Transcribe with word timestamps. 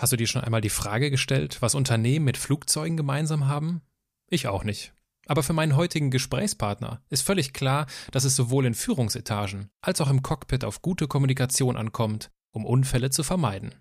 Hast 0.00 0.14
du 0.14 0.16
dir 0.16 0.26
schon 0.26 0.40
einmal 0.42 0.62
die 0.62 0.70
Frage 0.70 1.10
gestellt, 1.10 1.60
was 1.60 1.74
Unternehmen 1.74 2.24
mit 2.24 2.38
Flugzeugen 2.38 2.96
gemeinsam 2.96 3.48
haben? 3.48 3.82
Ich 4.30 4.46
auch 4.46 4.64
nicht. 4.64 4.94
Aber 5.26 5.42
für 5.42 5.52
meinen 5.52 5.76
heutigen 5.76 6.10
Gesprächspartner 6.10 7.02
ist 7.10 7.20
völlig 7.20 7.52
klar, 7.52 7.86
dass 8.10 8.24
es 8.24 8.34
sowohl 8.34 8.64
in 8.64 8.72
Führungsetagen 8.72 9.68
als 9.82 10.00
auch 10.00 10.08
im 10.08 10.22
Cockpit 10.22 10.64
auf 10.64 10.80
gute 10.80 11.06
Kommunikation 11.06 11.76
ankommt, 11.76 12.30
um 12.50 12.64
Unfälle 12.64 13.10
zu 13.10 13.22
vermeiden. 13.22 13.74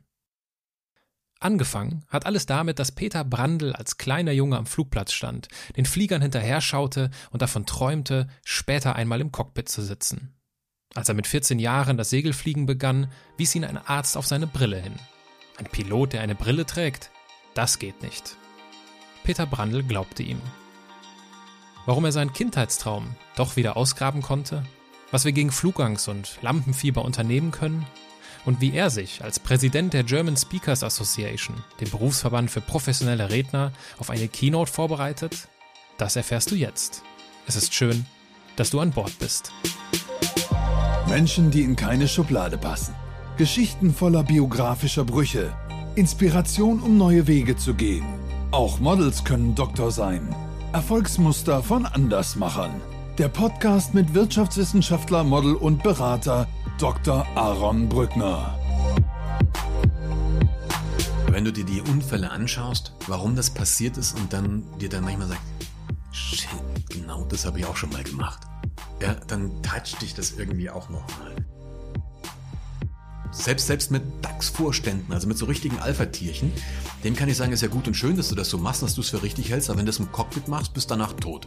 Angefangen 1.40 2.04
hat 2.10 2.26
alles 2.26 2.46
damit, 2.46 2.80
dass 2.80 2.92
Peter 2.92 3.24
Brandl 3.24 3.72
als 3.72 3.98
kleiner 3.98 4.34
Junge 4.34 4.58
am 4.58 4.66
Flugplatz 4.66 5.14
stand, 5.14 5.48
den 5.78 5.86
Fliegern 5.86 6.22
hinterher 6.22 6.60
schaute 6.60 7.12
und 7.32 7.42
davon 7.42 7.66
träumte, 7.66 8.28
später 8.44 8.98
einmal 8.98 9.22
im 9.22 9.32
Cockpit 9.32 9.70
zu 9.70 9.82
sitzen. 9.82 10.38
Als 10.96 11.08
er 11.08 11.16
mit 11.16 11.28
14 11.28 11.60
Jahren 11.60 11.96
das 11.96 12.10
Segelfliegen 12.10 12.66
begann, 12.66 13.10
wies 13.38 13.56
ihn 13.56 13.64
ein 13.64 13.78
Arzt 13.78 14.18
auf 14.18 14.28
seine 14.28 14.48
Brille 14.48 14.82
hin. 14.82 15.00
Ein 15.60 15.66
Pilot, 15.66 16.14
der 16.14 16.22
eine 16.22 16.36
Brille 16.36 16.66
trägt? 16.66 17.12
Das 17.54 17.78
geht 17.78 18.02
nicht. 18.02 18.38
Peter 19.24 19.46
Brandl 19.46 19.84
glaubte 19.84 20.24
ihm. 20.24 20.42
Warum 21.86 22.06
er 22.06 22.12
seinen 22.12 22.34
Kindheitstraum 22.34 23.16
doch 23.36 23.58
wieder 23.58 23.76
ausgraben 23.78 24.22
konnte? 24.22 24.66
Was 25.12 25.26
wir 25.26 25.34
gegen 25.34 25.52
Flugangst 25.52 26.08
und 26.08 26.40
Lampenfieber 26.42 27.04
unternehmen 27.04 27.52
können? 27.52 27.86
und 28.46 28.62
wie 28.62 28.74
er 28.74 28.90
sich 28.90 29.24
als 29.24 29.40
Präsident 29.40 29.94
der 29.94 30.04
German 30.04 30.38
Speakers 30.38 30.84
Association, 30.84 31.62
dem 31.80 31.90
Berufsverband 31.90 32.50
für 32.50 32.62
professionelle 32.62 33.30
Redner, 33.30 33.74
auf 33.98 34.10
eine 34.10 34.28
Keynote 34.28 34.72
vorbereitet, 34.72 35.50
das 35.98 36.16
erfährst 36.16 36.52
du 36.52 36.56
jetzt. 36.56 37.04
Es 37.48 37.56
ist 37.56 37.74
schön, 37.74 38.06
dass 38.56 38.70
du 38.70 38.80
an 38.80 38.92
Bord 38.92 39.18
bist. 39.20 39.52
Menschen, 41.08 41.52
die 41.52 41.64
in 41.64 41.76
keine 41.76 42.08
Schublade 42.08 42.58
passen. 42.58 42.96
Geschichten 43.40 43.94
voller 43.94 44.24
biografischer 44.24 45.06
Brüche. 45.06 45.54
Inspiration, 45.96 46.82
um 46.82 46.98
neue 46.98 47.26
Wege 47.26 47.56
zu 47.56 47.74
gehen. 47.74 48.04
Auch 48.52 48.82
Models 48.82 49.24
können 49.24 49.56
Doktor 49.56 49.92
sein. 49.92 50.36
Erfolgsmuster 50.74 51.64
von 51.64 51.86
Andersmachern. 51.86 52.82
Der 53.18 53.30
Podcast 53.30 53.94
mit 53.94 54.14
Wirtschaftswissenschaftler, 54.14 55.24
Model 55.24 55.56
und 55.56 55.82
Berater 55.84 56.50
Dr. 56.80 57.26
Aaron 57.36 57.88
Brückner. 57.88 58.60
Wenn 61.30 61.46
du 61.46 61.54
dir 61.54 61.64
die 61.64 61.80
Unfälle 61.80 62.32
anschaust, 62.32 62.92
warum 63.08 63.38
das 63.38 63.52
passiert 63.52 63.96
ist 63.96 64.20
und 64.20 64.34
dann 64.34 64.66
dir 64.80 64.90
dann 64.90 65.06
manchmal 65.06 65.30
sagst, 65.30 65.44
shit, 66.12 66.50
genau 66.90 67.24
das 67.24 67.46
habe 67.46 67.60
ich 67.60 67.66
auch 67.66 67.78
schon 67.78 67.92
mal 67.92 68.04
gemacht. 68.04 68.42
Ja, 69.02 69.16
dann 69.28 69.64
toucht 69.64 70.02
dich 70.02 70.14
das 70.14 70.34
irgendwie 70.34 70.70
auch 70.70 70.90
nochmal. 70.90 71.38
Selbst, 73.32 73.68
selbst 73.68 73.92
mit 73.92 74.04
DAX-Vorständen, 74.22 75.14
also 75.14 75.28
mit 75.28 75.38
so 75.38 75.46
richtigen 75.46 75.80
Alpha-Tierchen, 75.80 76.52
dem 77.04 77.16
kann 77.16 77.30
ich 77.30 77.38
sagen, 77.38 77.52
ist 77.52 77.62
ja 77.62 77.68
gut 77.68 77.88
und 77.88 77.94
schön, 77.94 78.18
dass 78.18 78.30
du 78.30 78.36
das 78.36 78.50
so 78.50 78.58
machst, 78.58 78.82
dass 78.82 78.96
du 78.96 79.02
es 79.02 79.10
für 79.10 79.22
richtig 79.22 79.52
hältst, 79.52 79.70
aber 79.70 79.78
wenn 79.78 79.86
du 79.86 79.92
das 79.92 80.00
im 80.00 80.12
Cockpit 80.12 80.48
machst, 80.48 80.74
bist 80.74 80.90
du 80.90 80.96
danach 80.96 81.14
tot. 81.14 81.46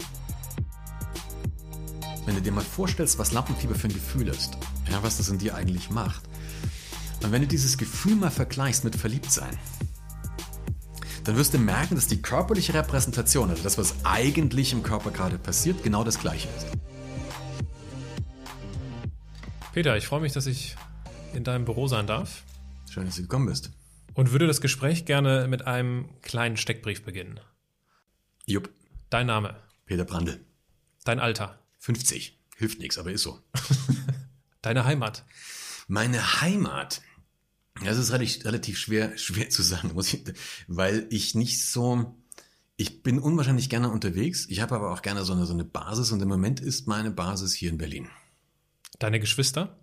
Wenn 2.24 2.36
du 2.36 2.41
dir 2.41 2.52
mal 2.52 2.62
vorstellst, 2.62 3.19
was 3.19 3.33
Lampenfieber 3.33 3.74
für 3.74 3.89
ein 3.89 3.94
Gefühl 3.94 4.28
ist, 4.28 4.56
ja, 4.91 5.02
was 5.02 5.16
das 5.16 5.28
in 5.28 5.39
dir 5.39 5.56
eigentlich 5.56 5.91
macht, 5.91 6.22
und 7.22 7.30
wenn 7.30 7.42
du 7.42 7.48
dieses 7.48 7.78
Gefühl 7.78 8.17
mal 8.17 8.30
vergleichst 8.30 8.84
mit 8.84 8.96
Verliebtsein, 8.96 9.56
dann 11.24 11.36
wirst 11.36 11.55
du 11.55 11.58
merken, 11.58 11.94
dass 11.94 12.08
die 12.08 12.20
körperliche 12.20 12.74
Repräsentation, 12.74 13.50
also 13.50 13.62
das, 13.62 13.78
was 13.78 13.94
eigentlich 14.05 14.72
im 14.72 14.83
Körper 14.83 15.11
gerade 15.11 15.39
passiert, 15.39 15.83
genau 15.83 16.02
das 16.02 16.19
gleiche 16.19 16.48
ist. 16.56 16.67
Peter, 19.72 19.96
ich 19.96 20.06
freue 20.06 20.20
mich, 20.20 20.33
dass 20.33 20.46
ich 20.46 20.77
in 21.34 21.44
deinem 21.44 21.64
Büro 21.64 21.88
sein 21.88 22.06
darf. 22.06 22.42
Schön, 22.91 23.06
dass 23.06 23.16
du 23.16 23.22
gekommen 23.22 23.47
bist. 23.47 23.70
Und 24.14 24.33
würde 24.33 24.47
das 24.47 24.61
Gespräch 24.61 25.05
gerne 25.05 25.47
mit 25.48 25.66
einem 25.66 26.08
kleinen 26.20 26.56
Steckbrief 26.56 27.05
beginnen. 27.05 27.41
Jupp. 28.47 28.70
Dein 29.11 29.27
Name. 29.27 29.56
Peter 29.86 30.05
Brandl. 30.05 30.41
Dein 31.05 31.19
Alter. 31.19 31.58
50. 31.78 32.39
Hilft 32.56 32.79
nichts, 32.79 32.98
aber 32.98 33.12
ist 33.12 33.23
so. 33.23 33.40
Deine 34.62 34.84
Heimat. 34.84 35.24
Meine 35.89 36.40
Heimat. 36.40 37.02
Das 37.85 37.98
ist 37.98 38.12
relativ, 38.12 38.45
relativ 38.45 38.79
schwer, 38.79 39.17
schwer 39.17 39.48
zu 39.48 39.62
sagen, 39.62 39.92
muss 39.95 40.12
ich, 40.12 40.23
weil 40.68 41.06
ich 41.11 41.35
nicht 41.35 41.64
so, 41.64 42.14
ich 42.77 43.02
bin 43.02 43.18
unwahrscheinlich 43.18 43.70
gerne 43.70 43.90
unterwegs. 43.90 44.46
Ich 44.48 44.61
habe 44.61 44.74
aber 44.74 44.92
auch 44.92 45.02
gerne 45.02 45.24
so 45.24 45.33
eine, 45.33 45.46
so 45.46 45.55
eine 45.55 45.64
Basis 45.64 46.12
und 46.12 46.20
im 46.20 46.29
Moment 46.29 46.61
ist 46.61 46.86
meine 46.86 47.11
Basis 47.11 47.55
hier 47.55 47.70
in 47.70 47.79
Berlin. 47.79 48.08
Deine 48.98 49.18
Geschwister? 49.18 49.79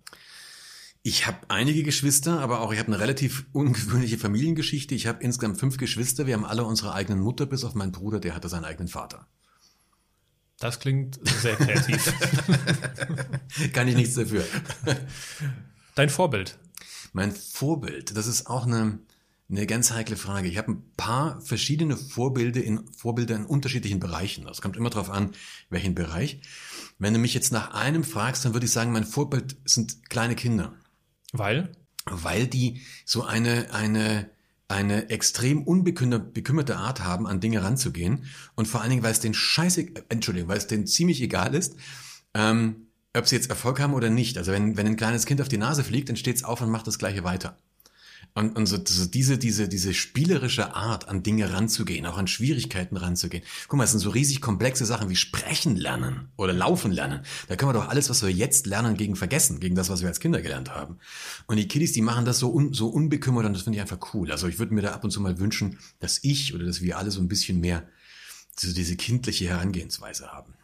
Ich 1.02 1.26
habe 1.26 1.38
einige 1.48 1.82
Geschwister, 1.82 2.40
aber 2.40 2.60
auch 2.60 2.72
ich 2.72 2.78
habe 2.78 2.88
eine 2.88 3.00
relativ 3.00 3.46
ungewöhnliche 3.52 4.18
Familiengeschichte. 4.18 4.94
Ich 4.94 5.06
habe 5.06 5.22
insgesamt 5.22 5.58
fünf 5.58 5.78
Geschwister. 5.78 6.26
Wir 6.26 6.34
haben 6.34 6.44
alle 6.44 6.64
unsere 6.64 6.92
eigenen 6.92 7.20
Mutter, 7.20 7.46
bis 7.46 7.64
auf 7.64 7.74
meinen 7.74 7.92
Bruder, 7.92 8.20
der 8.20 8.34
hatte 8.34 8.48
seinen 8.48 8.64
eigenen 8.64 8.88
Vater. 8.88 9.26
Das 10.58 10.78
klingt 10.78 11.18
sehr 11.26 11.56
kreativ. 11.56 12.12
Kann 13.72 13.88
ich 13.88 13.96
nichts 13.96 14.14
dafür. 14.14 14.44
Dein 15.94 16.10
Vorbild? 16.10 16.58
Mein 17.14 17.32
Vorbild, 17.32 18.14
das 18.14 18.26
ist 18.26 18.46
auch 18.46 18.66
eine, 18.66 18.98
eine 19.48 19.66
ganz 19.66 19.90
heikle 19.90 20.16
Frage. 20.16 20.48
Ich 20.48 20.58
habe 20.58 20.72
ein 20.72 20.82
paar 20.98 21.40
verschiedene 21.40 21.96
Vorbilder 21.96 22.62
in, 22.62 22.86
Vorbilder 22.92 23.36
in 23.36 23.46
unterschiedlichen 23.46 24.00
Bereichen. 24.00 24.44
Das 24.44 24.60
kommt 24.60 24.76
immer 24.76 24.90
darauf 24.90 25.08
an, 25.08 25.32
welchen 25.70 25.94
Bereich. 25.94 26.42
Wenn 26.98 27.14
du 27.14 27.18
mich 27.18 27.32
jetzt 27.32 27.52
nach 27.52 27.72
einem 27.72 28.04
fragst, 28.04 28.44
dann 28.44 28.52
würde 28.52 28.66
ich 28.66 28.72
sagen, 28.72 28.92
mein 28.92 29.06
Vorbild 29.06 29.56
sind 29.64 30.10
kleine 30.10 30.36
Kinder. 30.36 30.74
Weil? 31.32 31.72
Weil 32.06 32.46
die 32.46 32.82
so 33.04 33.24
eine, 33.24 33.72
eine, 33.72 34.30
eine 34.68 35.10
extrem 35.10 35.62
unbekümmerte 35.62 36.76
Art 36.76 37.02
haben, 37.04 37.26
an 37.26 37.40
Dinge 37.40 37.62
ranzugehen 37.62 38.24
und 38.54 38.66
vor 38.68 38.80
allen 38.80 38.90
Dingen, 38.90 39.02
weil 39.02 39.12
es 39.12 39.20
den 39.20 39.34
Scheiße, 39.34 39.86
Entschuldigung, 40.08 40.48
weil 40.48 40.58
es 40.58 40.66
denen 40.66 40.86
ziemlich 40.86 41.20
egal 41.22 41.54
ist, 41.54 41.76
ähm, 42.34 42.86
ob 43.16 43.26
sie 43.26 43.36
jetzt 43.36 43.50
Erfolg 43.50 43.80
haben 43.80 43.94
oder 43.94 44.10
nicht. 44.10 44.38
Also 44.38 44.52
wenn, 44.52 44.76
wenn 44.76 44.86
ein 44.86 44.96
kleines 44.96 45.26
Kind 45.26 45.40
auf 45.40 45.48
die 45.48 45.58
Nase 45.58 45.82
fliegt, 45.84 46.08
dann 46.08 46.16
steht 46.16 46.36
es 46.36 46.44
auf 46.44 46.60
und 46.60 46.70
macht 46.70 46.86
das 46.86 46.98
gleiche 46.98 47.24
weiter. 47.24 47.58
Und, 48.34 48.56
und 48.56 48.66
so, 48.66 48.78
so 48.84 49.06
diese, 49.06 49.38
diese, 49.38 49.68
diese 49.68 49.92
spielerische 49.92 50.74
Art, 50.74 51.08
an 51.08 51.22
Dinge 51.22 51.52
ranzugehen, 51.52 52.06
auch 52.06 52.16
an 52.16 52.28
Schwierigkeiten 52.28 52.96
ranzugehen. 52.96 53.42
Guck 53.68 53.78
mal, 53.78 53.84
es 53.84 53.90
sind 53.90 54.00
so 54.00 54.10
riesig 54.10 54.40
komplexe 54.40 54.86
Sachen 54.86 55.10
wie 55.10 55.16
Sprechen 55.16 55.76
lernen 55.76 56.28
oder 56.36 56.52
Laufen 56.52 56.92
lernen. 56.92 57.22
Da 57.48 57.56
können 57.56 57.70
wir 57.70 57.80
doch 57.80 57.88
alles, 57.88 58.08
was 58.08 58.22
wir 58.22 58.30
jetzt 58.30 58.66
lernen, 58.66 58.96
gegen 58.96 59.16
vergessen, 59.16 59.58
gegen 59.58 59.74
das, 59.74 59.90
was 59.90 60.00
wir 60.02 60.08
als 60.08 60.20
Kinder 60.20 60.42
gelernt 60.42 60.70
haben. 60.70 60.98
Und 61.46 61.56
die 61.56 61.66
Kiddies, 61.66 61.92
die 61.92 62.02
machen 62.02 62.24
das 62.24 62.38
so, 62.38 62.52
un, 62.52 62.72
so 62.72 62.88
unbekümmert 62.88 63.46
und 63.46 63.54
das 63.54 63.62
finde 63.62 63.78
ich 63.78 63.82
einfach 63.82 64.14
cool. 64.14 64.30
Also 64.30 64.46
ich 64.46 64.58
würde 64.58 64.74
mir 64.74 64.82
da 64.82 64.92
ab 64.92 65.02
und 65.02 65.10
zu 65.10 65.20
mal 65.20 65.38
wünschen, 65.38 65.78
dass 65.98 66.20
ich 66.22 66.54
oder 66.54 66.64
dass 66.64 66.80
wir 66.80 66.98
alle 66.98 67.10
so 67.10 67.20
ein 67.20 67.28
bisschen 67.28 67.60
mehr 67.60 67.88
so 68.56 68.72
diese 68.72 68.96
kindliche 68.96 69.48
Herangehensweise 69.48 70.28
haben. 70.28 70.54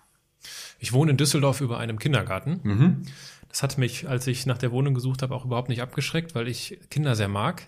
Ich 0.78 0.92
wohne 0.92 1.12
in 1.12 1.16
Düsseldorf 1.16 1.60
über 1.60 1.78
einem 1.78 1.98
Kindergarten. 1.98 2.60
Mhm. 2.62 3.02
Das 3.48 3.62
hat 3.62 3.78
mich, 3.78 4.08
als 4.08 4.26
ich 4.26 4.46
nach 4.46 4.58
der 4.58 4.72
Wohnung 4.72 4.94
gesucht 4.94 5.22
habe, 5.22 5.34
auch 5.34 5.44
überhaupt 5.44 5.68
nicht 5.68 5.82
abgeschreckt, 5.82 6.34
weil 6.34 6.48
ich 6.48 6.78
Kinder 6.90 7.14
sehr 7.14 7.28
mag. 7.28 7.66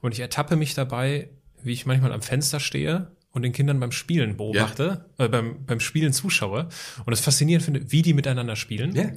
Und 0.00 0.12
ich 0.12 0.20
ertappe 0.20 0.56
mich 0.56 0.74
dabei, 0.74 1.30
wie 1.62 1.72
ich 1.72 1.86
manchmal 1.86 2.12
am 2.12 2.22
Fenster 2.22 2.60
stehe 2.60 3.12
und 3.32 3.42
den 3.42 3.52
Kindern 3.52 3.78
beim 3.78 3.92
Spielen 3.92 4.36
beobachte, 4.36 5.04
ja. 5.18 5.24
äh, 5.24 5.28
beim, 5.28 5.64
beim 5.64 5.80
Spielen 5.80 6.12
zuschaue 6.12 6.68
und 7.04 7.12
es 7.12 7.20
faszinierend 7.20 7.64
finde, 7.64 7.92
wie 7.92 8.02
die 8.02 8.14
miteinander 8.14 8.56
spielen. 8.56 8.94
Ja. 8.94 9.10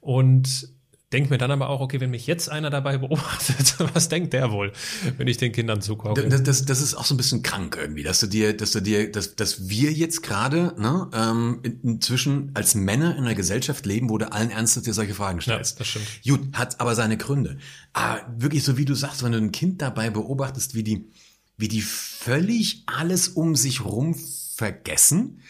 Und 0.00 0.73
denke 1.14 1.30
mir 1.30 1.38
dann 1.38 1.52
aber 1.52 1.68
auch, 1.68 1.80
okay, 1.80 2.00
wenn 2.00 2.10
mich 2.10 2.26
jetzt 2.26 2.50
einer 2.50 2.70
dabei 2.70 2.98
beobachtet, 2.98 3.76
was 3.94 4.08
denkt 4.08 4.32
der 4.32 4.50
wohl, 4.50 4.72
wenn 5.16 5.28
ich 5.28 5.36
den 5.36 5.52
Kindern 5.52 5.80
zugucke? 5.80 6.28
Das, 6.28 6.42
das, 6.42 6.64
das 6.64 6.82
ist 6.82 6.94
auch 6.94 7.04
so 7.04 7.14
ein 7.14 7.16
bisschen 7.16 7.42
krank 7.42 7.78
irgendwie, 7.80 8.02
dass 8.02 8.18
du 8.20 8.26
dir, 8.26 8.56
dass 8.56 8.72
du 8.72 8.80
dir, 8.80 9.10
dass, 9.10 9.36
dass 9.36 9.68
wir 9.68 9.92
jetzt 9.92 10.22
gerade 10.22 10.74
ne, 10.76 11.08
ähm, 11.14 11.60
inzwischen 11.82 12.50
als 12.54 12.74
Männer 12.74 13.16
in 13.16 13.24
einer 13.24 13.36
Gesellschaft 13.36 13.86
leben, 13.86 14.10
wo 14.10 14.18
du 14.18 14.30
allen 14.32 14.50
Ernstes 14.50 14.82
dir 14.82 14.92
solche 14.92 15.14
Fragen 15.14 15.40
stellst. 15.40 15.76
Ja, 15.76 15.78
das 15.78 15.88
stimmt. 15.88 16.06
Gut, 16.26 16.56
hat 16.56 16.80
aber 16.80 16.96
seine 16.96 17.16
Gründe. 17.16 17.58
Ah, 17.92 18.18
wirklich 18.36 18.64
so 18.64 18.76
wie 18.76 18.84
du 18.84 18.94
sagst, 18.94 19.22
wenn 19.22 19.32
du 19.32 19.38
ein 19.38 19.52
Kind 19.52 19.80
dabei 19.82 20.10
beobachtest, 20.10 20.74
wie 20.74 20.82
die, 20.82 21.08
wie 21.56 21.68
die 21.68 21.82
völlig 21.82 22.82
alles 22.86 23.28
um 23.28 23.54
sich 23.54 23.84
rum 23.84 24.16
vergessen 24.56 25.40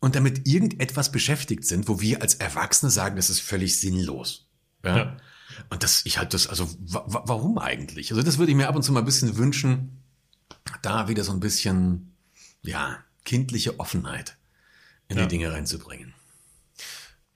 und 0.00 0.16
damit 0.16 0.46
irgendetwas 0.46 1.10
beschäftigt 1.10 1.64
sind, 1.64 1.88
wo 1.88 2.02
wir 2.02 2.20
als 2.20 2.34
Erwachsene 2.34 2.90
sagen, 2.90 3.16
das 3.16 3.30
ist 3.30 3.40
völlig 3.40 3.80
sinnlos. 3.80 4.43
Ja. 4.84 4.96
ja. 4.96 5.16
Und 5.70 5.82
das, 5.82 6.04
ich 6.04 6.18
halt 6.18 6.34
das, 6.34 6.46
also 6.46 6.68
warum 6.78 7.58
eigentlich? 7.58 8.10
Also 8.10 8.22
das 8.22 8.38
würde 8.38 8.50
ich 8.50 8.56
mir 8.56 8.68
ab 8.68 8.76
und 8.76 8.82
zu 8.82 8.92
mal 8.92 9.00
ein 9.00 9.04
bisschen 9.04 9.36
wünschen, 9.36 10.02
da 10.82 11.08
wieder 11.08 11.24
so 11.24 11.32
ein 11.32 11.40
bisschen, 11.40 12.14
ja, 12.62 12.98
kindliche 13.24 13.78
Offenheit 13.80 14.36
in 15.08 15.16
ja. 15.16 15.24
die 15.24 15.28
Dinge 15.28 15.52
reinzubringen. 15.52 16.14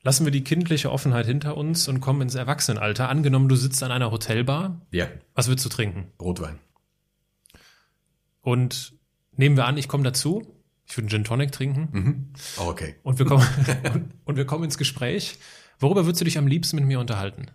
Lassen 0.02 0.24
wir 0.24 0.30
die 0.30 0.44
kindliche 0.44 0.92
Offenheit 0.92 1.26
hinter 1.26 1.56
uns 1.56 1.88
und 1.88 2.00
kommen 2.00 2.22
ins 2.22 2.34
Erwachsenenalter. 2.34 3.08
Angenommen, 3.08 3.48
du 3.48 3.56
sitzt 3.56 3.82
an 3.82 3.90
einer 3.90 4.10
Hotelbar. 4.10 4.80
Ja. 4.90 5.08
Was 5.34 5.48
willst 5.48 5.64
du 5.64 5.68
trinken? 5.68 6.12
Rotwein. 6.20 6.58
Und 8.40 8.94
nehmen 9.36 9.56
wir 9.56 9.66
an, 9.66 9.76
ich 9.76 9.88
komme 9.88 10.04
dazu. 10.04 10.54
Ich 10.86 10.96
würde 10.96 11.02
einen 11.02 11.10
Gin 11.10 11.24
Tonic 11.24 11.52
trinken. 11.52 11.88
Mhm. 11.92 12.32
Oh, 12.58 12.68
okay. 12.68 12.94
Und 13.02 13.18
wir 13.18 13.26
kommen, 13.26 13.46
und, 13.92 14.14
und 14.24 14.36
wir 14.36 14.46
kommen 14.46 14.64
ins 14.64 14.78
Gespräch. 14.78 15.36
Worüber 15.78 16.04
würdest 16.06 16.20
du 16.20 16.24
dich 16.24 16.38
am 16.38 16.46
liebsten 16.46 16.76
mit 16.76 16.84
mir 16.84 17.00
unterhalten? 17.00 17.46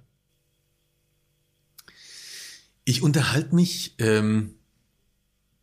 Ich 2.86 3.02
unterhalte 3.02 3.56
mich 3.56 3.96
ähm, 4.00 4.56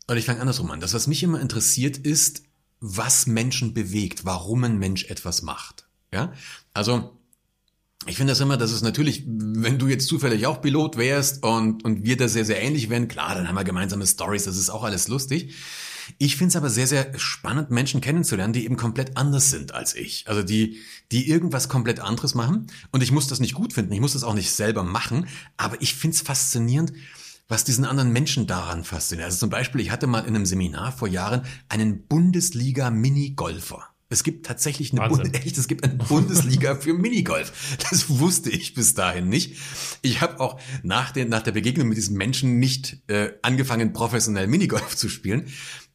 Oder 0.08 0.16
ich 0.16 0.26
fange 0.26 0.40
andersrum 0.40 0.70
an. 0.70 0.80
Das, 0.80 0.94
was 0.94 1.06
mich 1.06 1.22
immer 1.22 1.40
interessiert, 1.40 1.96
ist, 1.98 2.42
was 2.80 3.26
Menschen 3.26 3.74
bewegt, 3.74 4.24
warum 4.24 4.64
ein 4.64 4.78
Mensch 4.78 5.04
etwas 5.04 5.42
macht. 5.42 5.86
Ja, 6.12 6.32
also 6.74 7.16
ich 8.06 8.16
finde 8.16 8.32
das 8.32 8.40
immer, 8.40 8.56
dass 8.56 8.72
es 8.72 8.82
natürlich, 8.82 9.24
wenn 9.26 9.78
du 9.78 9.86
jetzt 9.86 10.08
zufällig 10.08 10.46
auch 10.46 10.62
Pilot 10.62 10.96
wärst 10.96 11.42
und, 11.44 11.84
und 11.84 12.04
wir 12.04 12.16
da 12.16 12.28
sehr, 12.28 12.46
sehr 12.46 12.62
ähnlich 12.62 12.88
wären, 12.88 13.08
klar, 13.08 13.34
dann 13.34 13.46
haben 13.46 13.54
wir 13.54 13.64
gemeinsame 13.64 14.06
Stories, 14.06 14.44
das 14.44 14.56
ist 14.56 14.70
auch 14.70 14.82
alles 14.82 15.08
lustig. 15.08 15.54
Ich 16.18 16.36
finde 16.36 16.48
es 16.50 16.56
aber 16.56 16.70
sehr, 16.70 16.86
sehr 16.86 17.18
spannend, 17.18 17.70
Menschen 17.70 18.00
kennenzulernen, 18.00 18.52
die 18.52 18.64
eben 18.64 18.76
komplett 18.76 19.16
anders 19.16 19.50
sind 19.50 19.74
als 19.74 19.94
ich. 19.94 20.28
Also 20.28 20.42
die, 20.42 20.78
die 21.12 21.28
irgendwas 21.28 21.68
komplett 21.68 22.00
anderes 22.00 22.34
machen. 22.34 22.66
Und 22.90 23.02
ich 23.02 23.12
muss 23.12 23.26
das 23.26 23.40
nicht 23.40 23.54
gut 23.54 23.72
finden, 23.72 23.92
ich 23.92 24.00
muss 24.00 24.12
das 24.12 24.24
auch 24.24 24.34
nicht 24.34 24.50
selber 24.52 24.82
machen, 24.82 25.26
aber 25.56 25.80
ich 25.80 25.94
finde 25.94 26.16
es 26.16 26.22
faszinierend, 26.22 26.92
was 27.48 27.64
diesen 27.64 27.84
anderen 27.84 28.12
Menschen 28.12 28.46
daran 28.46 28.84
fasziniert. 28.84 29.26
Also 29.26 29.38
zum 29.38 29.50
Beispiel, 29.50 29.80
ich 29.80 29.90
hatte 29.90 30.06
mal 30.06 30.20
in 30.20 30.36
einem 30.36 30.46
Seminar 30.46 30.92
vor 30.92 31.08
Jahren 31.08 31.42
einen 31.68 32.06
Bundesliga-Minigolfer. 32.06 33.90
Es 34.12 34.24
gibt 34.24 34.44
tatsächlich 34.44 34.92
eine 34.92 35.08
Bund 35.08 35.34
echt, 35.36 35.56
es 35.56 35.68
gibt 35.68 35.84
eine 35.84 35.94
Bundesliga 35.94 36.74
für 36.74 36.92
Minigolf. 36.92 37.76
Das 37.90 38.08
wusste 38.08 38.50
ich 38.50 38.74
bis 38.74 38.94
dahin 38.94 39.28
nicht. 39.28 39.56
Ich 40.02 40.20
habe 40.20 40.40
auch 40.40 40.60
nach, 40.82 41.12
den, 41.12 41.28
nach 41.28 41.42
der 41.42 41.52
Begegnung 41.52 41.88
mit 41.88 41.96
diesen 41.96 42.16
Menschen 42.16 42.58
nicht 42.58 42.98
äh, 43.08 43.30
angefangen, 43.42 43.92
professionell 43.92 44.48
Minigolf 44.48 44.96
zu 44.96 45.08
spielen. 45.08 45.46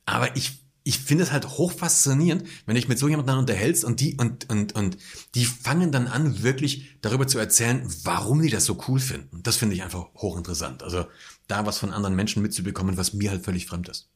Aber 0.06 0.36
ich 0.36 0.66
ich 0.88 1.00
finde 1.00 1.24
es 1.24 1.32
halt 1.32 1.48
hoch 1.48 1.72
faszinierend, 1.72 2.44
wenn 2.68 2.76
ich 2.76 2.88
mit 2.88 3.00
so 3.00 3.08
jemandem 3.08 3.40
unterhältst 3.40 3.84
und 3.84 4.00
die 4.00 4.16
und 4.18 4.48
und 4.52 4.76
und 4.76 4.98
die 5.34 5.46
fangen 5.46 5.92
dann 5.92 6.06
an 6.08 6.44
wirklich 6.44 6.98
darüber 7.02 7.26
zu 7.26 7.40
erzählen, 7.40 7.84
warum 8.04 8.42
die 8.42 8.52
das 8.52 8.66
so 8.66 8.78
cool 8.88 9.00
finden. 9.00 9.42
Das 9.42 9.58
finde 9.58 9.74
ich 9.76 9.82
einfach 9.82 10.06
hochinteressant. 10.16 10.84
Also 10.84 11.08
da 11.48 11.66
was 11.66 11.80
von 11.80 11.92
anderen 11.92 12.16
Menschen 12.16 12.44
mitzubekommen, 12.44 12.98
was 12.98 13.14
mir 13.14 13.32
halt 13.32 13.44
völlig 13.44 13.66
fremd 13.66 13.90
ist. 13.90 14.10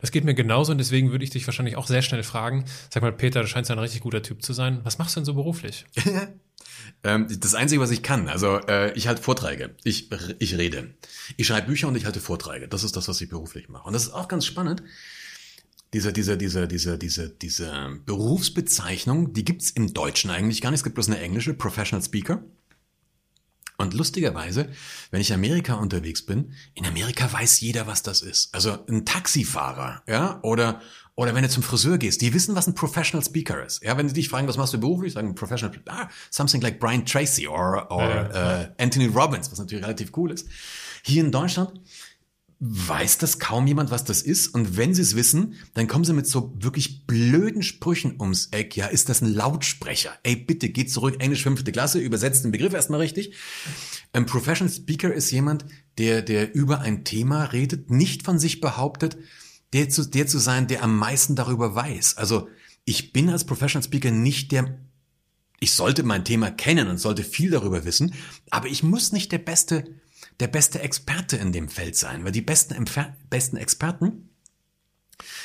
Das 0.00 0.10
geht 0.10 0.24
mir 0.24 0.34
genauso 0.34 0.72
und 0.72 0.78
deswegen 0.78 1.12
würde 1.12 1.24
ich 1.24 1.30
dich 1.30 1.46
wahrscheinlich 1.46 1.76
auch 1.76 1.86
sehr 1.86 2.02
schnell 2.02 2.24
fragen. 2.24 2.64
Sag 2.90 3.02
mal, 3.02 3.12
Peter, 3.12 3.42
du 3.42 3.46
scheinst 3.46 3.70
ja 3.70 3.76
ein 3.76 3.80
richtig 3.80 4.00
guter 4.00 4.22
Typ 4.22 4.42
zu 4.42 4.52
sein. 4.52 4.80
Was 4.82 4.98
machst 4.98 5.14
du 5.14 5.20
denn 5.20 5.24
so 5.24 5.34
beruflich? 5.34 5.86
ähm, 7.04 7.26
das 7.38 7.54
Einzige, 7.54 7.80
was 7.80 7.90
ich 7.90 8.02
kann, 8.02 8.28
also 8.28 8.58
äh, 8.66 8.92
ich 8.94 9.06
halte 9.06 9.22
Vorträge, 9.22 9.76
ich, 9.84 10.10
ich 10.38 10.56
rede. 10.56 10.94
Ich 11.36 11.46
schreibe 11.46 11.68
Bücher 11.68 11.88
und 11.88 11.96
ich 11.96 12.06
halte 12.06 12.20
Vorträge. 12.20 12.66
Das 12.66 12.82
ist 12.82 12.96
das, 12.96 13.08
was 13.08 13.20
ich 13.20 13.28
beruflich 13.28 13.68
mache. 13.68 13.86
Und 13.86 13.92
das 13.92 14.04
ist 14.04 14.12
auch 14.12 14.26
ganz 14.26 14.46
spannend. 14.46 14.82
Diese, 15.92 16.12
diese, 16.12 16.36
diese, 16.36 16.66
diese, 16.66 16.98
diese, 16.98 17.28
diese 17.28 18.00
Berufsbezeichnung, 18.04 19.32
die 19.32 19.44
gibt's 19.44 19.70
im 19.70 19.92
Deutschen 19.94 20.30
eigentlich 20.30 20.60
gar 20.60 20.70
nicht. 20.70 20.78
Es 20.78 20.84
gibt 20.84 20.94
bloß 20.94 21.08
eine 21.08 21.20
englische, 21.20 21.54
Professional 21.54 22.02
Speaker. 22.02 22.42
Und 23.76 23.92
lustigerweise, 23.92 24.68
wenn 25.10 25.20
ich 25.20 25.30
in 25.30 25.34
Amerika 25.34 25.74
unterwegs 25.74 26.24
bin, 26.24 26.52
in 26.74 26.86
Amerika 26.86 27.32
weiß 27.32 27.60
jeder, 27.60 27.86
was 27.86 28.02
das 28.02 28.22
ist. 28.22 28.54
Also 28.54 28.78
ein 28.88 29.04
Taxifahrer, 29.04 30.02
ja, 30.06 30.40
oder 30.42 30.80
oder 31.16 31.34
wenn 31.34 31.42
du 31.42 31.48
zum 31.48 31.62
Friseur 31.62 31.98
gehst, 31.98 32.20
die 32.22 32.34
wissen, 32.34 32.54
was 32.54 32.66
ein 32.66 32.74
Professional 32.74 33.24
Speaker 33.24 33.64
ist. 33.64 33.82
Ja, 33.82 33.96
wenn 33.96 34.08
sie 34.08 34.14
dich 34.14 34.28
fragen, 34.28 34.48
was 34.48 34.56
machst 34.56 34.74
du 34.74 34.78
beruflich, 34.78 35.12
sagen 35.12 35.34
Professional, 35.34 35.78
ah, 35.86 36.08
something 36.30 36.60
like 36.60 36.80
Brian 36.80 37.06
Tracy 37.06 37.46
or, 37.46 37.86
or 37.90 38.02
ja, 38.02 38.62
uh, 38.62 38.82
Anthony 38.82 39.06
Robbins, 39.06 39.50
was 39.50 39.58
natürlich 39.58 39.84
relativ 39.84 40.12
cool 40.16 40.32
ist. 40.32 40.48
Hier 41.04 41.22
in 41.22 41.30
Deutschland 41.30 41.80
weiß 42.66 43.18
das 43.18 43.38
kaum 43.38 43.66
jemand, 43.66 43.90
was 43.90 44.04
das 44.04 44.22
ist. 44.22 44.48
Und 44.48 44.76
wenn 44.76 44.94
sie 44.94 45.02
es 45.02 45.14
wissen, 45.14 45.54
dann 45.74 45.86
kommen 45.86 46.04
sie 46.04 46.14
mit 46.14 46.26
so 46.26 46.54
wirklich 46.58 47.06
blöden 47.06 47.62
Sprüchen 47.62 48.20
ums 48.20 48.46
Eck. 48.52 48.76
Ja, 48.76 48.86
ist 48.86 49.08
das 49.08 49.20
ein 49.20 49.32
Lautsprecher? 49.32 50.12
Ey, 50.22 50.36
bitte, 50.36 50.70
geht 50.70 50.90
zurück, 50.90 51.16
Englisch 51.18 51.42
fünfte 51.42 51.72
Klasse, 51.72 51.98
übersetzt 52.00 52.44
den 52.44 52.52
Begriff 52.52 52.72
erstmal 52.72 53.00
richtig. 53.00 53.34
Ein 54.12 54.26
Professional 54.26 54.72
Speaker 54.72 55.12
ist 55.12 55.30
jemand, 55.30 55.66
der, 55.98 56.22
der 56.22 56.54
über 56.54 56.80
ein 56.80 57.04
Thema 57.04 57.44
redet, 57.44 57.90
nicht 57.90 58.22
von 58.22 58.38
sich 58.38 58.60
behauptet, 58.60 59.18
der 59.74 59.90
zu, 59.90 60.06
der 60.06 60.26
zu 60.26 60.38
sein, 60.38 60.66
der 60.66 60.82
am 60.82 60.96
meisten 60.96 61.36
darüber 61.36 61.74
weiß. 61.74 62.16
Also, 62.16 62.48
ich 62.86 63.12
bin 63.12 63.28
als 63.28 63.44
Professional 63.44 63.84
Speaker 63.84 64.10
nicht 64.10 64.52
der 64.52 64.78
ich 65.60 65.72
sollte 65.74 66.02
mein 66.02 66.26
Thema 66.26 66.50
kennen 66.50 66.88
und 66.88 66.98
sollte 66.98 67.24
viel 67.24 67.50
darüber 67.50 67.86
wissen, 67.86 68.12
aber 68.50 68.68
ich 68.68 68.82
muss 68.82 69.12
nicht 69.12 69.32
der 69.32 69.38
beste 69.38 69.84
der 70.40 70.48
beste 70.48 70.80
Experte 70.80 71.36
in 71.36 71.52
dem 71.52 71.68
Feld 71.68 71.96
sein, 71.96 72.24
weil 72.24 72.32
die 72.32 72.42
besten, 72.42 72.84
besten 73.30 73.56
Experten 73.56 74.30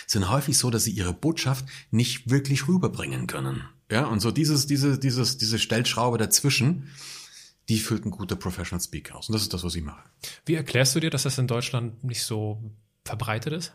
sind 0.07 0.29
häufig 0.29 0.57
so, 0.57 0.71
dass 0.71 0.83
sie 0.83 0.91
ihre 0.91 1.13
Botschaft 1.13 1.65
nicht 1.91 2.29
wirklich 2.29 2.67
rüberbringen 2.67 3.27
können. 3.27 3.63
Ja, 3.91 4.05
und 4.05 4.19
so 4.19 4.31
dieses, 4.31 4.65
diese, 4.65 4.97
dieses, 4.97 5.37
diese 5.37 5.59
Stellschraube 5.59 6.17
dazwischen, 6.17 6.89
die 7.69 7.79
füllt 7.79 8.05
ein 8.05 8.11
guter 8.11 8.35
Professional 8.35 8.83
Speaker 8.83 9.15
aus. 9.15 9.29
Und 9.29 9.33
das 9.33 9.43
ist 9.43 9.53
das, 9.53 9.63
was 9.63 9.75
ich 9.75 9.83
mache. 9.83 10.03
Wie 10.45 10.55
erklärst 10.55 10.95
du 10.95 10.99
dir, 10.99 11.11
dass 11.11 11.23
das 11.23 11.37
in 11.37 11.47
Deutschland 11.47 12.03
nicht 12.03 12.23
so 12.23 12.63
verbreitet 13.05 13.53
ist? 13.53 13.73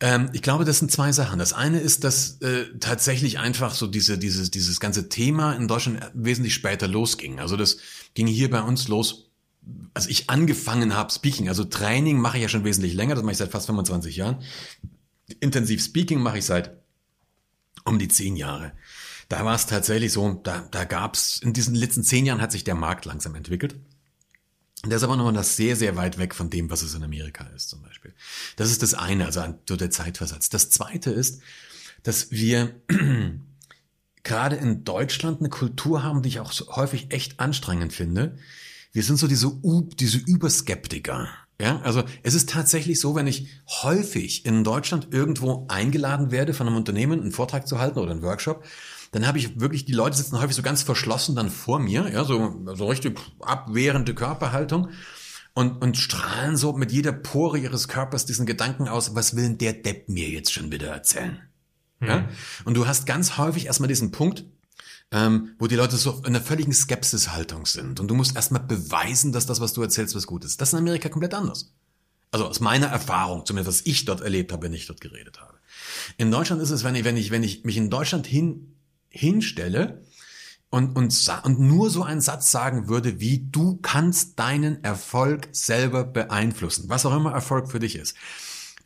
Ähm, 0.00 0.30
ich 0.32 0.42
glaube, 0.42 0.64
das 0.64 0.78
sind 0.78 0.90
zwei 0.90 1.12
Sachen. 1.12 1.38
Das 1.38 1.52
eine 1.52 1.80
ist, 1.80 2.04
dass 2.04 2.40
äh, 2.42 2.66
tatsächlich 2.80 3.38
einfach 3.38 3.74
so 3.74 3.86
diese, 3.86 4.18
dieses, 4.18 4.50
dieses 4.50 4.80
ganze 4.80 5.08
Thema 5.08 5.54
in 5.54 5.68
Deutschland 5.68 6.10
wesentlich 6.14 6.54
später 6.54 6.86
losging. 6.86 7.40
Also 7.40 7.56
das 7.56 7.78
ging 8.14 8.26
hier 8.26 8.50
bei 8.50 8.62
uns 8.62 8.88
los 8.88 9.26
als 9.94 10.06
ich 10.06 10.30
angefangen 10.30 10.94
habe, 10.94 11.12
Speaking, 11.12 11.48
also 11.48 11.64
Training 11.64 12.18
mache 12.18 12.36
ich 12.36 12.42
ja 12.42 12.48
schon 12.48 12.64
wesentlich 12.64 12.94
länger, 12.94 13.14
das 13.14 13.24
mache 13.24 13.32
ich 13.32 13.38
seit 13.38 13.50
fast 13.50 13.66
25 13.66 14.16
Jahren. 14.16 14.42
Intensiv 15.40 15.82
Speaking 15.82 16.20
mache 16.20 16.38
ich 16.38 16.44
seit 16.44 16.76
um 17.84 17.98
die 17.98 18.08
zehn 18.08 18.36
Jahre. 18.36 18.72
Da 19.28 19.44
war 19.44 19.54
es 19.54 19.66
tatsächlich 19.66 20.12
so, 20.12 20.40
da, 20.44 20.68
da 20.70 20.84
gab 20.84 21.14
es, 21.14 21.40
in 21.42 21.52
diesen 21.52 21.74
letzten 21.74 22.04
zehn 22.04 22.26
Jahren 22.26 22.40
hat 22.40 22.52
sich 22.52 22.62
der 22.62 22.76
Markt 22.76 23.06
langsam 23.06 23.34
entwickelt. 23.34 23.76
Der 24.88 24.96
ist 24.96 25.02
aber 25.02 25.16
noch 25.16 25.32
das 25.32 25.56
sehr, 25.56 25.76
sehr 25.76 25.96
weit 25.96 26.18
weg 26.18 26.34
von 26.34 26.50
dem, 26.50 26.70
was 26.70 26.82
es 26.82 26.94
in 26.94 27.02
Amerika 27.02 27.44
ist 27.54 27.68
zum 27.68 27.82
Beispiel. 27.82 28.14
Das 28.56 28.70
ist 28.70 28.82
das 28.82 28.94
eine, 28.94 29.26
also 29.26 29.42
so 29.68 29.76
der 29.76 29.90
Zeitversatz. 29.90 30.48
Das 30.48 30.70
zweite 30.70 31.10
ist, 31.10 31.42
dass 32.02 32.30
wir 32.30 32.80
gerade 34.22 34.56
in 34.56 34.84
Deutschland 34.84 35.40
eine 35.40 35.48
Kultur 35.48 36.02
haben, 36.02 36.22
die 36.22 36.28
ich 36.28 36.40
auch 36.40 36.52
häufig 36.76 37.12
echt 37.12 37.40
anstrengend 37.40 37.92
finde, 37.92 38.36
wir 38.92 39.02
sind 39.02 39.18
so 39.18 39.26
diese, 39.26 39.52
diese 39.98 40.18
Überskeptiker. 40.18 41.28
Ja, 41.60 41.80
also 41.82 42.04
es 42.22 42.34
ist 42.34 42.50
tatsächlich 42.50 43.00
so, 43.00 43.14
wenn 43.14 43.26
ich 43.26 43.48
häufig 43.82 44.44
in 44.44 44.62
Deutschland 44.62 45.08
irgendwo 45.10 45.66
eingeladen 45.68 46.30
werde 46.30 46.52
von 46.52 46.66
einem 46.66 46.76
Unternehmen, 46.76 47.20
einen 47.20 47.32
Vortrag 47.32 47.66
zu 47.66 47.78
halten 47.78 47.98
oder 47.98 48.10
einen 48.10 48.22
Workshop, 48.22 48.64
dann 49.16 49.26
habe 49.26 49.38
ich 49.38 49.58
wirklich, 49.58 49.86
die 49.86 49.92
Leute 49.92 50.16
sitzen 50.16 50.38
häufig 50.38 50.54
so 50.54 50.62
ganz 50.62 50.82
verschlossen 50.82 51.34
dann 51.34 51.48
vor 51.48 51.78
mir, 51.78 52.10
ja, 52.12 52.24
so, 52.24 52.62
so 52.74 52.86
richtig 52.86 53.18
abwehrende 53.40 54.14
Körperhaltung 54.14 54.90
und, 55.54 55.82
und 55.82 55.96
strahlen 55.96 56.58
so 56.58 56.74
mit 56.74 56.92
jeder 56.92 57.12
Pore 57.12 57.56
ihres 57.56 57.88
Körpers 57.88 58.26
diesen 58.26 58.44
Gedanken 58.44 58.88
aus, 58.88 59.14
was 59.14 59.34
will 59.34 59.44
denn 59.44 59.56
der 59.56 59.72
Depp 59.72 60.10
mir 60.10 60.28
jetzt 60.28 60.52
schon 60.52 60.70
wieder 60.70 60.88
erzählen? 60.88 61.40
Mhm. 62.00 62.06
Ja? 62.06 62.28
Und 62.66 62.74
du 62.74 62.86
hast 62.86 63.06
ganz 63.06 63.38
häufig 63.38 63.64
erstmal 63.64 63.88
diesen 63.88 64.10
Punkt, 64.10 64.44
ähm, 65.12 65.54
wo 65.58 65.66
die 65.66 65.76
Leute 65.76 65.96
so 65.96 66.18
in 66.18 66.26
einer 66.26 66.42
völligen 66.42 66.74
Skepsishaltung 66.74 67.64
sind. 67.64 68.00
Und 68.00 68.08
du 68.08 68.14
musst 68.14 68.36
erstmal 68.36 68.62
beweisen, 68.62 69.32
dass 69.32 69.46
das, 69.46 69.60
was 69.60 69.72
du 69.72 69.80
erzählst, 69.80 70.14
was 70.14 70.26
gut 70.26 70.44
ist. 70.44 70.60
Das 70.60 70.68
ist 70.68 70.72
in 70.74 70.80
Amerika 70.80 71.08
komplett 71.08 71.32
anders. 71.32 71.72
Also 72.32 72.46
aus 72.46 72.60
meiner 72.60 72.88
Erfahrung, 72.88 73.46
zumindest 73.46 73.78
was 73.78 73.86
ich 73.86 74.04
dort 74.04 74.20
erlebt 74.20 74.52
habe, 74.52 74.64
wenn 74.64 74.74
ich 74.74 74.86
dort 74.86 75.00
geredet 75.00 75.40
habe. 75.40 75.54
In 76.18 76.30
Deutschland 76.30 76.60
ist 76.60 76.70
es, 76.70 76.84
wenn 76.84 76.94
ich, 76.94 77.04
wenn 77.04 77.16
ich, 77.16 77.30
wenn 77.30 77.42
ich 77.42 77.64
mich 77.64 77.78
in 77.78 77.88
Deutschland 77.88 78.26
hin, 78.26 78.75
hinstelle 79.16 80.02
und, 80.70 80.96
und, 80.96 81.30
und 81.44 81.60
nur 81.60 81.90
so 81.90 82.02
einen 82.02 82.20
Satz 82.20 82.50
sagen 82.50 82.88
würde, 82.88 83.20
wie 83.20 83.48
du 83.50 83.78
kannst 83.82 84.38
deinen 84.38 84.84
Erfolg 84.84 85.48
selber 85.52 86.04
beeinflussen, 86.04 86.88
was 86.88 87.06
auch 87.06 87.16
immer 87.16 87.32
Erfolg 87.32 87.70
für 87.70 87.78
dich 87.78 87.96
ist 87.96 88.14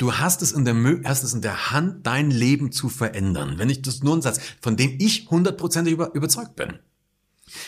Du 0.01 0.15
hast 0.15 0.41
es 0.41 0.53
in 0.53 0.65
der, 0.65 0.75
hast 1.05 1.25
es 1.25 1.35
in 1.35 1.43
der 1.43 1.73
Hand, 1.73 2.07
dein 2.07 2.31
Leben 2.31 2.73
zu 2.73 2.89
verändern. 2.89 3.59
Wenn 3.59 3.69
ich 3.69 3.83
das 3.83 4.03
nur 4.03 4.17
ein 4.17 4.23
Satz, 4.23 4.41
von 4.63 4.75
dem 4.75 4.97
ich 4.99 5.29
hundertprozentig 5.31 5.93
über, 5.93 6.15
überzeugt 6.15 6.57
bin. 6.57 6.79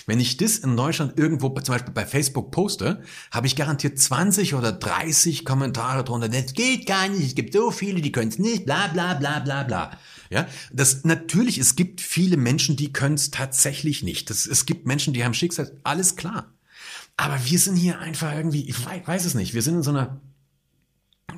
Wenn 0.07 0.21
ich 0.21 0.37
das 0.37 0.59
in 0.59 0.77
Deutschland 0.77 1.19
irgendwo, 1.19 1.49
zum 1.49 1.75
Beispiel 1.75 1.93
bei 1.93 2.07
Facebook 2.07 2.51
poste, 2.51 3.03
habe 3.31 3.47
ich 3.47 3.57
garantiert 3.57 3.99
20 3.99 4.55
oder 4.55 4.73
30 4.73 5.45
Kommentare 5.45 6.05
drunter. 6.05 6.29
Das 6.29 6.55
geht 6.55 6.87
gar 6.87 7.09
nicht, 7.09 7.27
es 7.27 7.35
gibt 7.35 7.53
so 7.53 7.71
viele, 7.71 8.01
die 8.01 8.13
können 8.13 8.31
es 8.31 8.39
nicht, 8.39 8.65
bla 8.65 8.89
bla 8.89 9.15
bla 9.15 9.41
bla 9.41 9.63
bla. 9.63 9.99
Ja, 10.31 10.47
das 10.73 11.05
natürlich, 11.05 11.59
es 11.59 11.77
gibt 11.77 12.01
viele 12.01 12.37
Menschen, 12.37 12.77
die 12.77 12.93
können 12.93 13.17
es 13.17 13.31
tatsächlich 13.31 14.03
nicht. 14.03 14.31
Das, 14.31 14.47
es 14.47 14.65
gibt 14.67 14.87
Menschen, 14.87 15.13
die 15.13 15.25
haben 15.25 15.35
Schicksal, 15.35 15.79
alles 15.85 16.17
klar. 16.17 16.53
Aber 17.17 17.39
wir 17.45 17.59
sind 17.59 17.77
hier 17.77 17.99
einfach 17.99 18.35
irgendwie, 18.35 18.69
ich 18.69 18.77
weiß 18.87 19.27
es 19.27 19.35
nicht, 19.35 19.53
wir 19.53 19.63
sind 19.63 19.77
in 19.77 19.83
so 19.83 19.91
einer 19.91 20.21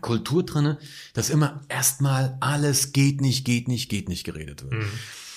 Kultur 0.01 0.45
drinne, 0.45 0.79
dass 1.13 1.31
immer 1.31 1.63
erstmal 1.69 2.37
alles 2.41 2.93
geht 2.93 3.21
nicht, 3.21 3.45
geht 3.45 3.69
nicht, 3.69 3.89
geht 3.89 4.09
nicht 4.09 4.25
geredet 4.25 4.63
wird. 4.63 4.73
Mhm. 4.75 4.89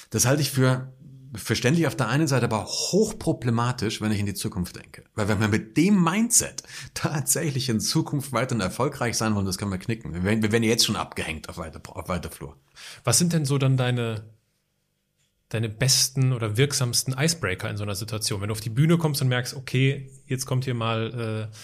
Das 0.09 0.25
halte 0.25 0.41
ich 0.41 0.51
für 0.51 0.93
verständlich 1.35 1.87
auf 1.87 1.95
der 1.95 2.07
einen 2.07 2.27
Seite, 2.27 2.45
aber 2.45 2.65
hochproblematisch, 2.65 4.01
wenn 4.01 4.11
ich 4.11 4.19
in 4.19 4.25
die 4.25 4.33
Zukunft 4.33 4.75
denke. 4.75 5.03
Weil 5.15 5.27
wenn 5.27 5.39
wir 5.39 5.47
mit 5.47 5.77
dem 5.77 6.03
Mindset 6.03 6.63
tatsächlich 6.93 7.69
in 7.69 7.79
Zukunft 7.79 8.33
weiterhin 8.33 8.61
erfolgreich 8.61 9.17
sein 9.17 9.35
wollen, 9.35 9.45
das 9.45 9.57
können 9.57 9.71
wir 9.71 9.77
knicken. 9.77 10.13
Wir 10.13 10.23
werden, 10.23 10.41
wir 10.41 10.51
werden 10.51 10.63
jetzt 10.63 10.85
schon 10.85 10.95
abgehängt 10.95 11.49
auf 11.49 11.57
weiter, 11.57 11.81
auf 11.85 12.09
weiter 12.09 12.29
Flur. 12.29 12.57
Was 13.03 13.17
sind 13.17 13.33
denn 13.33 13.45
so 13.45 13.57
dann 13.57 13.77
deine, 13.77 14.23
deine 15.49 15.69
besten 15.69 16.33
oder 16.33 16.57
wirksamsten 16.57 17.15
Icebreaker 17.17 17.69
in 17.69 17.77
so 17.77 17.83
einer 17.83 17.95
Situation? 17.95 18.41
Wenn 18.41 18.49
du 18.49 18.53
auf 18.53 18.61
die 18.61 18.69
Bühne 18.69 18.97
kommst 18.97 19.21
und 19.21 19.27
merkst, 19.27 19.55
okay, 19.55 20.11
jetzt 20.25 20.45
kommt 20.45 20.65
hier 20.65 20.75
mal 20.75 21.49
äh, 21.49 21.55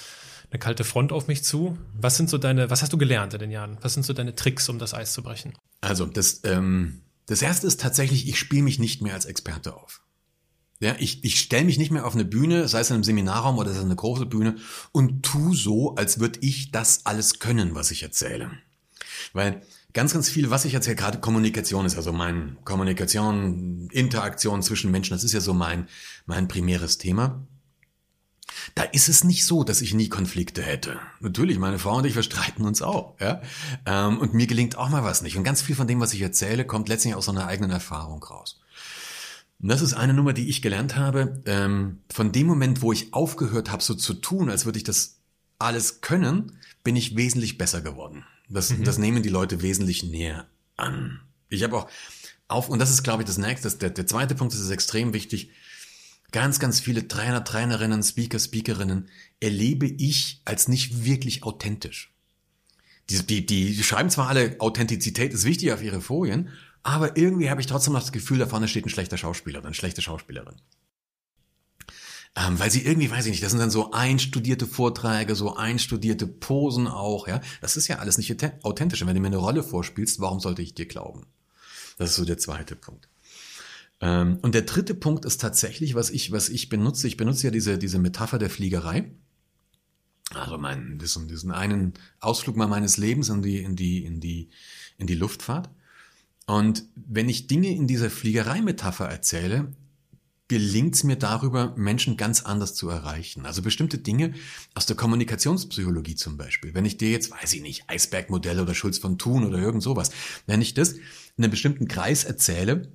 eine 0.54 0.60
kalte 0.60 0.84
Front 0.84 1.12
auf 1.12 1.28
mich 1.28 1.44
zu. 1.44 1.78
Was 2.00 2.16
sind 2.16 2.30
so 2.30 2.38
deine, 2.38 2.70
was 2.70 2.82
hast 2.84 2.94
du 2.94 2.98
gelernt 2.98 3.34
in 3.34 3.40
den 3.40 3.52
Jahren? 3.52 3.78
Was 3.82 3.96
sind 3.96 4.04
so 4.04 4.14
deine 4.14 4.36
Tricks, 4.36 4.70
um 4.70 4.78
das 4.78 4.94
Eis 4.94 5.14
zu 5.14 5.24
brechen? 5.24 5.54
Also, 5.82 6.06
das, 6.06 6.42
ähm, 6.44 7.02
das 7.26 7.42
erste 7.42 7.68
ist 7.68 7.80
tatsächlich, 7.80 8.28
ich 8.28 8.38
spiele 8.38 8.64
mich 8.64 8.80
nicht 8.80 9.02
mehr 9.02 9.14
als 9.14 9.26
Experte 9.26 9.76
auf. 9.76 10.02
Ja, 10.80 10.96
ich, 11.00 11.24
ich 11.24 11.40
stelle 11.40 11.64
mich 11.64 11.78
nicht 11.78 11.92
mehr 11.92 12.06
auf 12.06 12.14
eine 12.14 12.26
Bühne, 12.26 12.68
sei 12.68 12.82
es 12.82 12.90
in 12.90 12.96
einem 12.96 13.04
Seminarraum 13.06 13.58
oder 13.58 13.72
sei 13.72 13.80
es 13.80 13.86
eine 13.86 13.96
große 13.96 14.26
Bühne, 14.26 14.58
und 14.92 15.24
tu 15.24 15.54
so, 15.54 15.96
als 15.96 16.20
würde 16.20 16.40
ich 16.42 16.72
das 16.72 17.06
alles 17.06 17.40
können, 17.40 17.74
was 17.74 17.92
ich 17.92 18.04
erzähle. 18.04 18.52
Weil 19.32 19.62
ganz, 19.94 20.12
ganz 20.12 20.28
viel, 20.28 20.50
was 20.50 20.66
ich 20.66 20.74
erzähle, 20.74 20.98
gerade 20.98 21.20
Kommunikation 21.20 21.86
ist 21.86 21.96
also 21.96 22.12
mein 22.12 22.58
Kommunikation, 22.66 23.88
Interaktion 23.92 24.62
zwischen 24.62 24.92
Menschen, 24.92 25.14
das 25.14 25.24
ist 25.24 25.34
ja 25.34 25.40
so 25.40 25.54
mein, 25.54 25.88
mein 26.26 26.50
primäres 26.50 26.98
Thema. 26.98 27.48
Da 28.76 28.84
ist 28.84 29.10
es 29.10 29.24
nicht 29.24 29.46
so, 29.46 29.64
dass 29.64 29.82
ich 29.82 29.94
nie 29.94 30.10
Konflikte 30.10 30.62
hätte. 30.62 31.00
Natürlich, 31.20 31.60
meine 31.60 31.80
Frau 31.80 31.98
und 31.98 32.06
ich, 32.06 32.16
wir 32.16 32.24
streiten 32.24 32.66
uns 32.66 32.82
auch. 32.82 33.16
Ja? 33.20 33.42
Ähm, 33.86 34.20
und 34.20 34.34
mir 34.34 34.48
gelingt 34.48 34.78
auch 34.78 34.90
mal 34.90 35.04
was 35.04 35.22
nicht. 35.22 35.38
Und 35.38 35.44
ganz 35.44 35.62
viel 35.62 35.76
von 35.76 35.88
dem, 35.88 36.00
was 36.00 36.14
ich 36.14 36.22
erzähle, 36.22 36.66
kommt 36.66 36.90
letztlich 36.90 37.16
aus 37.16 37.30
einer 37.30 37.48
eigenen 37.48 37.72
Erfahrung 37.72 38.24
raus. 38.24 38.62
Und 39.62 39.70
das 39.70 39.82
ist 39.82 39.94
eine 39.94 40.14
Nummer, 40.14 40.34
die 40.34 40.50
ich 40.50 40.62
gelernt 40.62 40.96
habe. 40.96 41.42
Ähm, 41.46 42.02
von 42.12 42.32
dem 42.32 42.48
Moment, 42.48 42.82
wo 42.82 42.92
ich 42.92 43.14
aufgehört 43.14 43.72
habe, 43.72 43.84
so 43.84 43.94
zu 43.94 44.14
tun, 44.14 44.50
als 44.50 44.66
würde 44.66 44.78
ich 44.78 44.84
das 44.84 45.20
alles 45.58 46.02
können, 46.02 46.60
bin 46.84 46.96
ich 46.96 47.16
wesentlich 47.16 47.58
besser 47.58 47.82
geworden. 47.82 48.26
Das, 48.50 48.72
mhm. 48.72 48.84
das 48.84 48.98
nehmen 48.98 49.24
die 49.24 49.30
Leute 49.30 49.62
wesentlich 49.62 50.04
näher 50.04 50.48
an. 50.76 51.22
Ich 51.50 51.64
habe 51.64 51.78
auch 51.78 51.88
auf, 52.48 52.70
und 52.70 52.80
das 52.80 52.92
ist, 52.92 53.04
glaube 53.04 53.24
ich, 53.24 53.28
das 53.28 53.38
nächste, 53.38 53.70
der, 53.72 53.90
der 53.90 54.06
zweite 54.06 54.36
Punkt, 54.36 54.54
das 54.54 54.60
ist 54.60 54.70
extrem 54.70 55.14
wichtig, 55.14 55.52
ganz, 56.34 56.60
ganz 56.60 56.82
viele 56.82 57.08
Trainer, 57.08 57.46
Trainerinnen, 57.46 58.04
Speaker, 58.04 58.40
Speakerinnen 58.40 59.08
erlebe 59.40 59.86
ich 59.86 60.42
als 60.44 60.68
nicht 60.68 61.06
wirklich 61.06 61.44
authentisch. 61.44 62.12
Die, 63.10 63.26
die, 63.26 63.46
die 63.46 63.84
schreiben 63.84 64.10
zwar 64.10 64.28
alle, 64.28 64.58
Authentizität 64.60 65.34
ist 65.34 65.46
wichtig 65.46 65.72
auf 65.72 65.82
ihre 65.82 66.02
Folien, 66.02 66.50
aber 66.82 67.16
irgendwie 67.16 67.50
habe 67.50 67.62
ich 67.62 67.68
trotzdem 67.68 67.94
noch 67.94 68.02
das 68.02 68.12
Gefühl, 68.12 68.40
da 68.40 68.48
vorne 68.48 68.68
steht 68.68 68.86
ein 68.86 68.90
schlechter 68.90 69.18
Schauspieler 69.18 69.60
oder 69.60 69.68
eine 69.68 69.76
schlechte 69.76 70.02
Schauspielerin. 70.02 70.56
Ähm, 72.36 72.58
weil 72.58 72.72
sie 72.72 72.84
irgendwie, 72.84 73.12
weiß 73.12 73.26
ich 73.26 73.32
nicht, 73.32 73.44
das 73.44 73.52
sind 73.52 73.60
dann 73.60 73.70
so 73.70 73.92
einstudierte 73.92 74.66
Vorträge, 74.66 75.36
so 75.36 75.56
einstudierte 75.56 76.26
Posen 76.26 76.88
auch, 76.88 77.28
ja. 77.28 77.42
Das 77.62 77.78
ist 77.78 77.88
ja 77.88 78.00
alles 78.00 78.18
nicht 78.18 78.44
authentisch. 78.64 79.02
Und 79.02 79.08
wenn 79.08 79.16
du 79.16 79.22
mir 79.22 79.28
eine 79.28 79.38
Rolle 79.38 79.64
vorspielst, 79.64 80.20
warum 80.20 80.40
sollte 80.40 80.64
ich 80.64 80.74
dir 80.74 80.88
glauben? 80.88 81.28
Das 82.00 82.10
ist 82.10 82.16
so 82.16 82.26
der 82.26 82.40
zweite 82.40 82.76
Punkt. 82.76 83.08
Ähm, 84.04 84.38
und 84.42 84.54
der 84.54 84.64
dritte 84.64 84.96
Punkt 84.96 85.24
ist 85.24 85.40
tatsächlich, 85.40 85.96
was 85.96 86.10
ich, 86.10 86.34
was 86.34 86.50
ich 86.50 86.68
benutze. 86.68 87.08
Ich 87.08 87.16
benutze 87.16 87.48
ja 87.48 87.52
diese, 87.52 87.78
diese 87.78 88.00
Metapher 88.00 88.38
der 88.38 88.50
Fliegerei. 88.50 89.10
Also 90.34 90.58
mein, 90.58 91.00
diesen, 91.00 91.30
diesen 91.30 91.52
einen 91.52 91.94
Ausflug 92.20 92.58
mal 92.58 92.68
meines 92.68 92.98
Lebens 92.98 93.30
in 93.30 93.42
die, 93.42 93.60
in 93.60 93.78
die, 93.78 94.04
in 94.04 94.20
die, 94.20 94.50
in 94.98 95.08
die 95.08 95.16
Luftfahrt. 95.16 95.70
Und 96.48 96.84
wenn 96.96 97.30
ich 97.30 97.48
Dinge 97.48 97.74
in 97.74 97.88
dieser 97.88 98.10
Fliegerei-Metapher 98.10 99.06
erzähle, 99.06 99.72
gelingt 100.50 100.96
es 100.96 101.06
mir 101.06 101.16
darüber, 101.16 101.74
Menschen 101.78 102.18
ganz 102.18 102.42
anders 102.42 102.76
zu 102.76 102.90
erreichen. 102.90 103.46
Also 103.46 103.62
bestimmte 103.62 104.00
Dinge 104.00 104.34
aus 104.74 104.86
der 104.86 104.98
Kommunikationspsychologie 104.98 106.16
zum 106.16 106.36
Beispiel. 106.36 106.74
Wenn 106.74 106.84
ich 106.84 106.98
dir 106.98 107.10
jetzt, 107.10 107.32
weiß 107.32 107.54
ich 107.54 107.62
nicht, 107.62 107.90
Eisbergmodelle 107.90 108.64
oder 108.64 108.76
Schulz 108.76 108.98
von 108.98 109.18
Thun 109.18 109.46
oder 109.46 109.60
irgend 109.60 109.82
sowas, 109.82 110.12
wenn 110.46 110.62
ich 110.62 110.74
das 110.74 110.92
in 110.92 111.44
einem 111.46 111.52
bestimmten 111.52 111.88
Kreis 111.88 112.26
erzähle, 112.26 112.92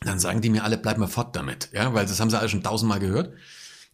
dann 0.00 0.18
sagen 0.18 0.40
die 0.40 0.50
mir 0.50 0.64
alle, 0.64 0.78
bleib 0.78 0.98
mal 0.98 1.06
fort 1.06 1.36
damit, 1.36 1.70
ja, 1.72 1.92
weil 1.94 2.06
das 2.06 2.20
haben 2.20 2.30
sie 2.30 2.38
alle 2.38 2.48
schon 2.48 2.62
tausendmal 2.62 3.00
gehört 3.00 3.32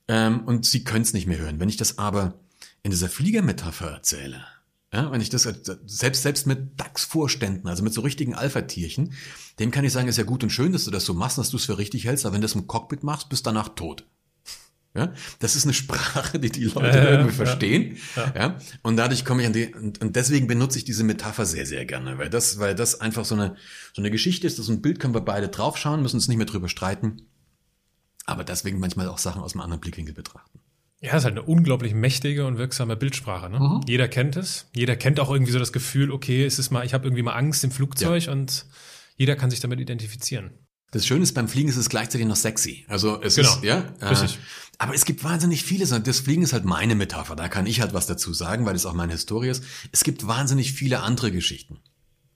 ähm, 0.09 0.41
und 0.45 0.67
sie 0.67 0.85
können 0.85 1.03
es 1.03 1.13
nicht 1.13 1.27
mehr 1.27 1.39
hören. 1.39 1.61
Wenn 1.61 1.69
ich 1.69 1.77
das 1.77 1.99
aber 1.99 2.35
in 2.83 2.91
dieser 2.91 3.09
Fliegermetapher 3.09 3.91
erzähle, 3.91 4.45
ja, 4.93 5.11
wenn 5.11 5.23
ich 5.23 5.31
das 5.31 5.49
selbst 5.87 6.23
selbst 6.23 6.47
mit 6.47 6.79
DAX-Vorständen, 6.79 7.67
also 7.67 7.83
mit 7.83 7.95
so 7.95 8.03
richtigen 8.03 8.35
Alpha-Tierchen, 8.35 9.15
dem 9.59 9.71
kann 9.71 9.85
ich 9.85 9.93
sagen, 9.93 10.09
ist 10.09 10.19
ja 10.19 10.25
gut 10.25 10.43
und 10.43 10.51
schön, 10.51 10.73
dass 10.73 10.85
du 10.85 10.91
das 10.91 11.07
so 11.07 11.15
machst, 11.15 11.39
dass 11.39 11.51
du 11.51 11.57
es 11.57 11.65
für 11.65 11.79
richtig 11.79 12.05
hältst, 12.05 12.27
aber 12.27 12.35
wenn 12.35 12.43
du 12.43 12.47
das 12.47 12.55
im 12.55 12.67
Cockpit 12.67 13.03
machst, 13.03 13.31
bist 13.31 13.47
danach 13.47 13.71
tot. 13.71 14.07
Ja, 14.95 15.15
das 15.39 15.57
ist 15.57 15.65
eine 15.65 15.73
Sprache, 15.73 16.39
die 16.39 16.51
die 16.51 16.65
Leute 16.65 16.99
ja, 16.99 17.11
irgendwie 17.11 17.31
ja, 17.31 17.37
verstehen. 17.37 17.97
Ja. 18.15 18.35
ja. 18.37 18.59
Und 18.83 18.97
dadurch 18.99 19.25
komme 19.25 19.41
ich 19.41 19.47
an 19.47 19.55
die, 19.55 19.75
und, 19.75 20.03
und 20.03 20.17
deswegen 20.17 20.47
benutze 20.47 20.77
ich 20.77 20.85
diese 20.85 21.03
Metapher 21.03 21.47
sehr, 21.47 21.65
sehr 21.65 21.87
gerne, 21.87 22.19
weil 22.19 22.29
das, 22.29 22.59
weil 22.59 22.75
das 22.75 23.01
einfach 23.01 23.25
so 23.25 23.35
eine, 23.35 23.57
so 23.95 24.03
eine 24.03 24.11
Geschichte 24.11 24.47
ist, 24.47 24.59
das 24.59 24.67
ist 24.67 24.71
ein 24.71 24.83
Bild, 24.83 25.01
können 25.01 25.15
wir 25.15 25.23
beide 25.23 25.49
draufschauen, 25.49 26.03
müssen 26.03 26.17
uns 26.17 26.29
nicht 26.29 26.37
mehr 26.37 26.47
drüber 26.47 26.69
streiten. 26.69 27.23
Aber 28.27 28.45
deswegen 28.45 28.81
manchmal 28.81 29.09
auch 29.09 29.19
Sachen 29.19 29.43
aus 29.43 29.55
einem 29.55 29.63
anderen 29.63 29.81
Blickwinkel 29.81 30.15
betrachten. 30.15 30.61
Ja, 31.01 31.17
ist 31.17 31.25
halt 31.25 31.37
eine 31.37 31.43
unglaublich 31.43 31.95
mächtige 31.95 32.47
und 32.47 32.59
wirksame 32.59 32.95
Bildsprache. 32.95 33.51
Ne? 33.51 33.59
Mhm. 33.59 33.81
Jeder 33.89 34.07
kennt 34.07 34.37
es. 34.37 34.69
Jeder 34.75 34.95
kennt 34.95 35.19
auch 35.19 35.31
irgendwie 35.31 35.51
so 35.51 35.59
das 35.59 35.73
Gefühl, 35.73 36.13
okay, 36.13 36.45
es 36.45 36.61
ist 36.61 36.71
mal, 36.71 36.87
ich 36.87 36.95
habe 36.95 37.07
irgendwie 37.07 37.23
mal 37.23 37.33
Angst 37.33 37.65
im 37.65 37.73
Flugzeug 37.73 38.29
und 38.29 38.67
jeder 39.17 39.35
kann 39.35 39.51
sich 39.51 39.59
damit 39.59 39.81
identifizieren. 39.81 40.53
Das 40.93 41.07
Schöne 41.07 41.23
ist, 41.23 41.33
beim 41.33 41.49
Fliegen 41.49 41.71
ist 41.71 41.77
es 41.77 41.89
gleichzeitig 41.89 42.27
noch 42.27 42.37
sexy. 42.37 42.85
Also 42.87 43.21
es 43.21 43.35
genau. 43.35 43.49
ist, 43.49 43.65
ja. 43.65 43.95
Äh, 44.01 44.29
aber 44.83 44.95
es 44.95 45.05
gibt 45.05 45.23
wahnsinnig 45.23 45.63
viele, 45.63 45.87
das 45.87 46.19
Fliegen 46.19 46.43
ist 46.43 46.53
halt 46.53 46.65
meine 46.65 46.97
Metapher, 46.97 47.37
da 47.37 47.49
kann 47.49 47.67
ich 47.67 47.81
halt 47.81 47.95
was 47.95 48.09
dazu 48.09 48.35
sagen, 48.35 48.67
weil 48.67 48.75
es 48.75 48.85
auch 48.85 48.95
meine 48.95 49.13
Historie 49.13 49.49
ist. 49.49 49.63
Es 49.93 50.03
gibt 50.03 50.27
wahnsinnig 50.27 50.73
viele 50.73 51.03
andere 51.03 51.31
Geschichten. 51.31 51.79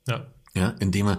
Ja. 0.07 0.29
Ja, 0.55 0.69
indem 0.79 1.07
man, 1.07 1.19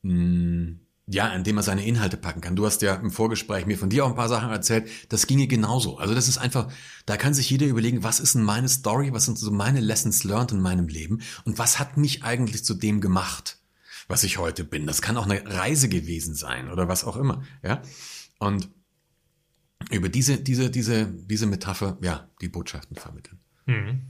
mh, 0.00 0.10
hm, 0.10 0.80
ja, 1.06 1.28
indem 1.34 1.56
man 1.56 1.64
seine 1.64 1.84
Inhalte 1.84 2.16
packen 2.16 2.40
kann. 2.40 2.56
Du 2.56 2.64
hast 2.64 2.80
ja 2.80 2.94
im 2.94 3.10
Vorgespräch 3.10 3.66
mir 3.66 3.76
von 3.76 3.90
dir 3.90 4.06
auch 4.06 4.08
ein 4.08 4.16
paar 4.16 4.30
Sachen 4.30 4.48
erzählt. 4.48 4.88
Das 5.10 5.26
ginge 5.26 5.48
genauso. 5.48 5.98
Also 5.98 6.14
das 6.14 6.28
ist 6.28 6.38
einfach, 6.38 6.72
da 7.04 7.18
kann 7.18 7.34
sich 7.34 7.50
jeder 7.50 7.66
überlegen, 7.66 8.02
was 8.02 8.18
ist 8.18 8.34
denn 8.34 8.42
meine 8.42 8.70
Story, 8.70 9.12
was 9.12 9.26
sind 9.26 9.38
so 9.38 9.50
meine 9.50 9.80
Lessons 9.80 10.24
learned 10.24 10.52
in 10.52 10.62
meinem 10.62 10.88
Leben 10.88 11.20
und 11.44 11.58
was 11.58 11.78
hat 11.78 11.98
mich 11.98 12.24
eigentlich 12.24 12.64
zu 12.64 12.72
dem 12.72 13.02
gemacht? 13.02 13.58
was 14.06 14.22
ich 14.22 14.36
heute 14.36 14.64
bin. 14.64 14.86
Das 14.86 15.00
kann 15.00 15.16
auch 15.16 15.24
eine 15.24 15.46
Reise 15.46 15.88
gewesen 15.88 16.34
sein 16.34 16.70
oder 16.70 16.88
was 16.88 17.04
auch 17.04 17.16
immer, 17.16 17.42
ja. 17.62 17.80
Und 18.38 18.68
über 19.90 20.08
diese, 20.08 20.38
diese, 20.38 20.70
diese, 20.70 21.06
diese 21.06 21.46
Metapher, 21.46 21.98
ja, 22.02 22.28
die 22.40 22.48
Botschaften 22.48 22.96
vermitteln. 22.96 23.40
Mhm. 23.66 24.02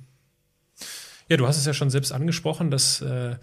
Ja, 1.28 1.37
du 1.37 1.47
hast 1.47 1.56
es 1.56 1.66
ja 1.66 1.75
schon 1.75 1.90
selbst 1.90 2.12
angesprochen, 2.12 2.71
dass 2.71 3.00
äh, 3.00 3.37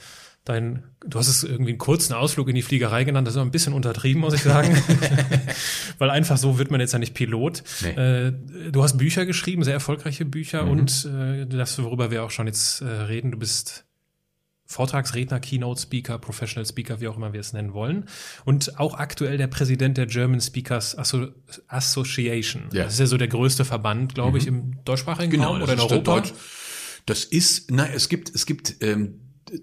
dein, 0.46 0.84
du 1.06 1.20
hast 1.20 1.28
es 1.28 1.44
irgendwie 1.44 1.72
einen 1.72 1.78
kurzen 1.78 2.14
Ausflug 2.14 2.48
in 2.50 2.56
die 2.56 2.62
Fliegerei 2.62 3.04
genannt, 3.04 3.28
das 3.28 3.36
ist 3.36 3.42
ein 3.42 3.52
bisschen 3.52 3.74
untertrieben, 3.74 4.22
muss 4.22 4.34
ich 4.34 4.44
sagen. 4.44 4.76
Weil 5.98 6.10
einfach 6.10 6.38
so 6.38 6.58
wird 6.58 6.72
man 6.72 6.80
jetzt 6.80 6.94
ja 6.94 7.00
nicht 7.00 7.14
Pilot. 7.14 7.64
Nee. 7.82 7.90
Äh, 7.90 8.34
du 8.72 8.84
hast 8.84 8.98
Bücher 8.98 9.26
geschrieben, 9.26 9.64
sehr 9.64 9.74
erfolgreiche 9.74 10.26
Bücher 10.26 10.66
mhm. 10.66 10.72
und 10.72 11.06
äh, 11.06 11.46
das, 11.48 11.82
worüber 11.82 12.12
wir 12.12 12.24
auch 12.24 12.32
schon 12.32 12.48
jetzt 12.48 12.82
äh, 12.82 12.86
reden, 12.86 13.32
du 13.32 13.38
bist 13.38 13.86
Vortragsredner, 14.72 15.42
Keynote 15.42 15.82
Speaker, 15.82 16.18
Professional 16.18 16.66
Speaker, 16.66 17.02
wie 17.02 17.10
auch 17.10 17.18
immer 17.18 17.34
wir 17.34 17.42
es 17.42 17.52
nennen 17.52 17.74
wollen. 17.74 18.06
Und 18.46 18.80
auch 18.80 18.94
aktuell 18.94 19.38
der 19.38 19.48
Präsident 19.48 19.98
der 19.98 20.06
German 20.06 20.40
Speakers 20.40 20.98
Association. 21.68 22.70
Ja. 22.72 22.86
Das 22.86 22.94
ist 22.94 23.00
ja 23.00 23.06
so 23.06 23.18
der 23.18 23.28
größte 23.28 23.66
Verband, 23.66 24.16
glaube 24.16 24.38
ich, 24.38 24.46
mhm. 24.46 24.56
im 24.56 24.84
deutschsprachigen 24.86 25.30
genau, 25.32 25.54
Raum 25.54 25.62
oder 25.62 25.74
in 25.74 25.80
Europa. 25.80 26.24
Das 27.06 27.26
ist, 27.26 27.70
na, 27.70 27.88
es 27.88 28.08
gibt, 28.08 28.34
es 28.34 28.46
gibt, 28.46 28.82
ähm, 28.82 29.20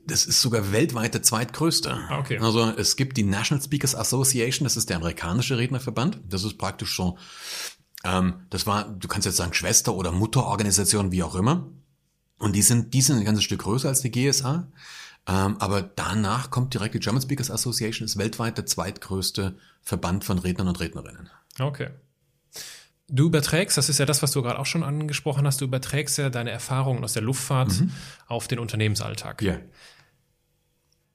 das 0.07 0.27
ist 0.27 0.43
sogar 0.43 0.73
weltweit 0.73 1.15
der 1.15 1.23
zweitgrößte. 1.23 1.91
Ah, 1.91 2.19
okay. 2.19 2.39
Also 2.39 2.71
es 2.77 2.97
gibt 2.97 3.17
die 3.17 3.23
National 3.23 3.65
Speakers 3.65 3.95
Association, 3.95 4.65
das 4.65 4.77
ist 4.77 4.91
der 4.91 4.99
amerikanische 4.99 5.57
Rednerverband. 5.57 6.21
Das 6.29 6.45
ist 6.45 6.59
praktisch 6.59 6.95
so, 6.95 7.17
ähm, 8.05 8.43
das 8.51 8.67
war, 8.67 8.91
du 8.91 9.09
kannst 9.09 9.25
jetzt 9.25 9.37
sagen 9.37 9.55
Schwester- 9.55 9.95
oder 9.95 10.13
Mutterorganisation, 10.13 11.13
wie 11.13 11.23
auch 11.23 11.35
immer. 11.35 11.71
Und 12.39 12.55
die 12.55 12.63
sind, 12.63 12.95
die 12.95 13.03
sind 13.03 13.19
ein 13.19 13.25
ganzes 13.25 13.45
Stück 13.45 13.63
größer 13.63 13.89
als 13.89 14.01
die 14.01 14.11
GSA. 14.11 14.69
Ähm, 15.27 15.57
aber 15.59 15.83
danach 15.83 16.51
kommt 16.51 16.73
direkt 16.73 16.95
die 16.95 17.01
German 17.01 17.21
Speakers 17.21 17.51
Association, 17.51 18.07
ist 18.07 18.17
weltweit 18.17 18.57
der 18.57 18.67
zweitgrößte 18.67 19.57
Verband 19.83 20.25
von 20.25 20.39
Rednern 20.39 20.69
und 20.69 20.81
Rednerinnen. 20.81 21.29
Okay. 21.59 21.91
Du 23.09 23.27
überträgst, 23.27 23.77
das 23.77 23.89
ist 23.89 23.99
ja 23.99 24.07
das, 24.07 24.23
was 24.23 24.33
du 24.33 24.43
gerade 24.43 24.59
auch 24.59 24.67
schon 24.67 24.83
angesprochen 24.83 25.47
hast, 25.47 25.61
du 25.61 25.65
überträgst 25.65 26.19
ja 26.19 26.31
deine 26.31 26.51
Erfahrungen 26.51 27.05
aus 27.05 27.15
der 27.15 27.23
Luftfahrt 27.23 27.81
mhm. 27.81 27.91
auf 28.27 28.49
den 28.49 28.59
Unternehmensalltag. 28.59 29.43
Ja. 29.43 29.59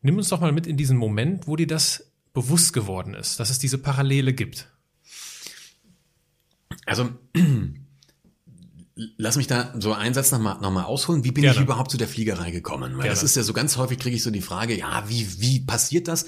Nimm 0.02 0.18
uns 0.18 0.30
doch 0.30 0.42
mal 0.42 0.52
mit 0.52 0.68
in 0.68 0.76
diesen 0.78 0.98
Moment, 0.98 1.48
wo 1.48 1.56
dir 1.56 1.68
das 1.68 2.12
bewusst 2.34 2.74
geworden 2.74 3.14
ist, 3.14 3.40
dass 3.40 3.50
es 3.50 3.60
diese 3.60 3.78
Parallele 3.78 4.34
gibt. 4.34 4.70
Also 6.86 7.10
Lass 8.96 9.38
mich 9.38 9.48
da 9.48 9.74
so 9.80 9.94
einen 9.94 10.14
Satz 10.14 10.32
nochmal 10.32 10.60
noch 10.62 10.72
mal 10.72 10.84
ausholen. 10.84 11.24
Wie 11.24 11.32
bin 11.32 11.42
Gerne. 11.42 11.58
ich 11.58 11.64
überhaupt 11.64 11.90
zu 11.90 11.98
der 11.98 12.08
Fliegerei 12.08 12.52
gekommen? 12.52 12.94
Weil 12.94 13.04
Gerne. 13.04 13.10
das 13.10 13.24
ist 13.24 13.36
ja 13.36 13.44
so 13.44 13.54
ganz 13.54 13.78
häufig 13.78 13.98
kriege 13.98 14.16
ich 14.16 14.24
so 14.24 14.30
die 14.30 14.42
Frage, 14.42 14.78
ja, 14.78 15.04
wie, 15.08 15.42
wie 15.42 15.60
passiert 15.62 16.08
das, 16.08 16.26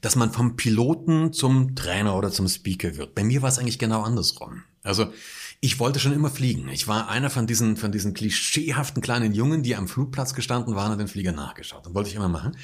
dass 0.00 0.14
man 0.14 0.32
vom 0.32 0.54
Piloten 0.54 1.32
zum 1.32 1.74
Trainer 1.74 2.16
oder 2.16 2.30
zum 2.30 2.46
Speaker 2.48 2.96
wird? 2.96 3.14
Bei 3.14 3.24
mir 3.24 3.42
war 3.42 3.48
es 3.48 3.58
eigentlich 3.58 3.80
genau 3.80 4.02
andersrum. 4.02 4.62
Also 4.82 5.12
ich 5.60 5.80
wollte 5.80 5.98
schon 5.98 6.12
immer 6.12 6.30
fliegen. 6.30 6.68
Ich 6.68 6.86
war 6.86 7.08
einer 7.08 7.28
von 7.28 7.48
diesen, 7.48 7.76
von 7.76 7.90
diesen 7.90 8.14
klischeehaften 8.14 9.02
kleinen 9.02 9.34
Jungen, 9.34 9.64
die 9.64 9.74
am 9.74 9.88
Flugplatz 9.88 10.34
gestanden 10.34 10.76
waren 10.76 10.92
und 10.92 10.98
den 10.98 11.08
Flieger 11.08 11.32
nachgeschaut. 11.32 11.86
Das 11.86 11.94
wollte 11.94 12.10
ich 12.10 12.14
immer 12.14 12.28
machen. 12.28 12.56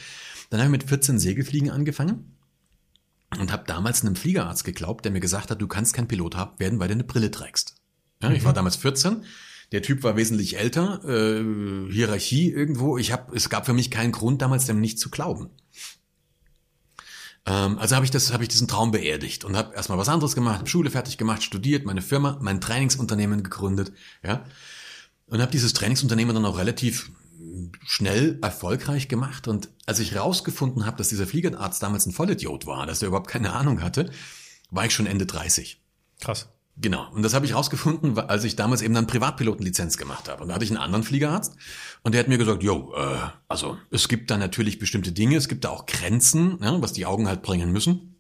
Dann 0.51 0.61
habe 0.61 0.69
ich 0.69 0.73
mit 0.83 0.89
14 0.89 1.19
Segelfliegen 1.19 1.71
angefangen 1.71 2.37
und 3.41 3.51
habe 3.51 3.65
damals 3.67 4.03
einem 4.03 4.15
Fliegerarzt 4.15 4.65
geglaubt, 4.65 5.05
der 5.05 5.11
mir 5.11 5.21
gesagt 5.21 5.51
hat, 5.51 5.61
du 5.61 5.67
kannst 5.67 5.95
kein 5.95 6.07
Pilot 6.07 6.37
werden, 6.59 6.79
weil 6.79 6.89
du 6.89 6.95
eine 6.95 7.05
Brille 7.05 7.31
trägst. 7.31 7.82
Ja, 8.23 8.31
mhm. 8.31 8.37
Ich 8.37 8.45
war 8.45 8.53
damals 8.53 8.77
14. 8.77 9.25
Der 9.73 9.83
Typ 9.83 10.03
war 10.03 10.17
wesentlich 10.17 10.59
älter, 10.59 11.03
äh, 11.05 11.91
Hierarchie 11.91 12.51
irgendwo. 12.51 12.99
Ich 12.99 13.13
hab, 13.13 13.35
es 13.35 13.49
gab 13.49 13.67
für 13.67 13.73
mich 13.73 13.91
keinen 13.91 14.13
Grund 14.13 14.43
damals, 14.43 14.67
dem 14.67 14.81
nicht 14.81 14.99
zu 14.99 15.11
glauben. 15.11 15.51
Ähm, 17.47 17.79
also 17.79 17.97
habe 17.97 18.05
ich 18.05 18.11
das, 18.11 18.33
habe 18.33 18.45
ich 18.45 18.49
diesen 18.49 18.69
Traum 18.69 18.91
beerdigt 18.91 19.45
und 19.45 19.57
habe 19.57 19.75
erstmal 19.75 19.99
was 19.99 20.09
anderes 20.09 20.35
gemacht, 20.35 20.61
hab 20.61 20.69
Schule 20.69 20.91
fertig 20.91 21.19
gemacht, 21.19 21.43
studiert, 21.43 21.85
meine 21.87 22.03
Firma, 22.03 22.39
mein 22.41 22.61
Trainingsunternehmen 22.61 23.43
gegründet, 23.43 23.93
ja, 24.23 24.45
und 25.27 25.41
habe 25.41 25.51
dieses 25.51 25.73
Trainingsunternehmen 25.73 26.35
dann 26.35 26.45
auch 26.45 26.59
relativ 26.59 27.11
schnell 27.85 28.39
erfolgreich 28.43 29.09
gemacht. 29.09 29.49
Und 29.49 29.71
als 29.87 29.99
ich 29.99 30.17
rausgefunden 30.17 30.87
habe, 30.87 30.97
dass 30.97 31.09
dieser 31.09 31.27
Fliegerarzt 31.27 31.83
damals 31.83 32.07
ein 32.07 32.13
Vollidiot 32.13 32.67
war, 32.67 32.87
dass 32.87 33.03
er 33.03 33.09
überhaupt 33.09 33.29
keine 33.29 33.53
Ahnung 33.53 33.83
hatte, 33.83 34.11
war 34.71 34.85
ich 34.85 34.95
schon 34.95 35.07
Ende 35.07 35.27
30. 35.27 35.81
Krass. 36.21 36.49
Genau. 36.77 37.11
Und 37.13 37.23
das 37.23 37.35
habe 37.35 37.45
ich 37.45 37.55
rausgefunden, 37.55 38.19
als 38.19 38.45
ich 38.45 38.57
damals 38.57 38.81
eben 38.81 38.95
dann 38.95 39.07
Privatpilotenlizenz 39.07 39.99
gemacht 39.99 40.29
habe. 40.29 40.43
Und 40.43 40.49
da 40.49 40.55
hatte 40.55 40.65
ich 40.65 40.71
einen 40.71 40.81
anderen 40.81 41.05
Fliegerarzt 41.05 41.55
und 42.03 42.13
der 42.13 42.21
hat 42.21 42.29
mir 42.29 42.39
gesagt, 42.39 42.63
jo, 42.63 42.95
äh, 42.97 43.19
also 43.49 43.77
es 43.91 44.09
gibt 44.09 44.31
da 44.31 44.39
natürlich 44.39 44.79
bestimmte 44.79 45.13
Dinge, 45.13 45.37
es 45.37 45.49
gibt 45.49 45.65
da 45.65 45.69
auch 45.71 45.87
Grenzen, 45.87 46.59
ja, 46.63 46.81
was 46.81 46.93
die 46.93 47.05
Augen 47.05 47.29
halt 47.29 47.43
bringen 47.43 47.73
müssen. 47.73 48.17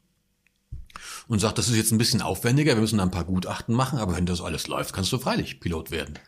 Und 1.28 1.38
sagt, 1.38 1.56
das 1.56 1.68
ist 1.68 1.76
jetzt 1.76 1.92
ein 1.92 1.98
bisschen 1.98 2.20
aufwendiger, 2.20 2.74
wir 2.74 2.80
müssen 2.80 2.98
da 2.98 3.04
ein 3.04 3.10
paar 3.10 3.24
Gutachten 3.24 3.74
machen, 3.74 3.98
aber 3.98 4.16
wenn 4.16 4.26
das 4.26 4.40
alles 4.40 4.66
läuft, 4.66 4.92
kannst 4.92 5.12
du 5.12 5.18
freilich 5.18 5.60
Pilot 5.60 5.90
werden. 5.90 6.18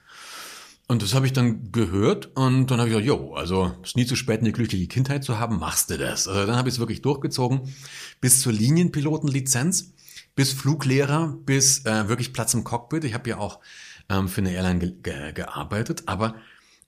Und 0.86 1.02
das 1.02 1.14
habe 1.14 1.26
ich 1.26 1.32
dann 1.32 1.72
gehört 1.72 2.36
und 2.36 2.70
dann 2.70 2.78
habe 2.78 2.88
ich 2.88 2.94
gesagt, 2.94 3.06
jo, 3.06 3.34
also 3.34 3.72
ist 3.82 3.96
nie 3.96 4.06
zu 4.06 4.16
spät, 4.16 4.40
eine 4.40 4.52
glückliche 4.52 4.86
Kindheit 4.86 5.24
zu 5.24 5.38
haben, 5.38 5.58
machst 5.58 5.90
du 5.90 5.98
das. 5.98 6.28
Also 6.28 6.46
dann 6.46 6.56
habe 6.56 6.68
ich 6.68 6.74
es 6.74 6.78
wirklich 6.78 7.02
durchgezogen 7.02 7.72
bis 8.20 8.40
zur 8.40 8.52
Linienpilotenlizenz 8.52 9.94
bis 10.34 10.52
Fluglehrer, 10.52 11.36
bis 11.44 11.84
äh, 11.84 12.08
wirklich 12.08 12.32
Platz 12.32 12.54
im 12.54 12.64
Cockpit. 12.64 13.04
Ich 13.04 13.14
habe 13.14 13.28
ja 13.30 13.38
auch 13.38 13.60
ähm, 14.08 14.28
für 14.28 14.40
eine 14.40 14.52
Airline 14.52 14.78
ge 14.80 14.94
ge 15.02 15.32
gearbeitet, 15.32 16.04
aber 16.06 16.34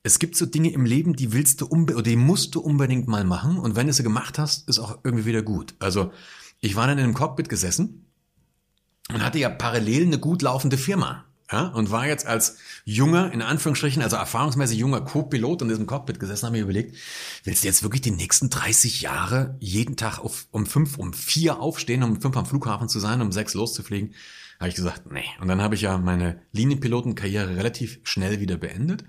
es 0.03 0.19
gibt 0.19 0.37
so 0.37 0.47
Dinge 0.47 0.71
im 0.71 0.85
Leben, 0.85 1.17
die 1.17 1.33
willst 1.33 1.61
du 1.61 1.67
oder 1.67 2.03
die 2.03 2.17
musst 2.17 2.55
du 2.55 2.61
unbedingt 2.61 3.09
mal 3.09 3.25
machen. 3.25 3.59
Und 3.59 3.77
wenn 3.77 3.89
du 3.89 3.93
sie 3.93 4.05
gemacht 4.05 4.39
hast, 4.39 4.69
ist 4.69 4.79
auch 4.79 4.99
irgendwie 5.03 5.27
wieder 5.27 5.43
gut. 5.43 5.75
Also 5.81 6.13
ich 6.61 6.77
war 6.77 6.87
dann 6.87 6.99
in 6.99 7.05
einem 7.05 7.15
Cockpit 7.15 7.49
gesessen 7.49 8.07
und 9.13 9.25
hatte 9.25 9.39
ja 9.39 9.51
parallel 9.51 10.07
eine 10.07 10.19
gut 10.19 10.43
laufende 10.43 10.79
Firma 10.79 11.26
ja, 11.51 11.69
und 11.69 11.93
war 11.93 12.07
jetzt 12.07 12.27
als 12.27 12.57
junger, 12.85 13.33
in 13.33 13.41
Anführungsstrichen, 13.41 14.03
also 14.03 14.17
erfahrungsmäßig 14.17 14.79
junger 14.79 15.01
Co-Pilot 15.01 15.63
in 15.63 15.69
diesem 15.69 15.87
Cockpit 15.87 16.19
gesessen, 16.19 16.47
habe 16.47 16.57
mir 16.57 16.65
überlegt, 16.65 16.97
willst 17.45 17.63
du 17.63 17.69
jetzt 17.69 17.85
wirklich 17.85 18.03
die 18.03 18.11
nächsten 18.11 18.51
30 18.51 19.03
Jahre 19.03 19.57
jeden 19.61 19.97
Tag 19.97 20.19
auf, 20.19 20.49
um 20.51 20.67
fünf, 20.67 20.99
um 20.99 21.13
vier 21.13 21.61
aufstehen, 21.61 22.03
um 22.03 22.21
fünf 22.21 22.37
am 22.37 22.47
Flughafen 22.47 22.89
zu 22.89 22.99
sein, 22.99 23.23
um 23.23 23.31
sechs 23.31 23.55
loszufliegen? 23.55 24.15
Habe 24.59 24.71
ich 24.71 24.75
gesagt, 24.75 25.11
nee. 25.13 25.25
Und 25.41 25.47
dann 25.47 25.63
habe 25.63 25.77
ich 25.77 25.83
ja 25.83 25.99
meine 25.99 26.43
Linienpilotenkarriere 26.53 27.57
relativ 27.57 28.01
schnell 28.03 28.41
wieder 28.41 28.57
beendet, 28.57 29.05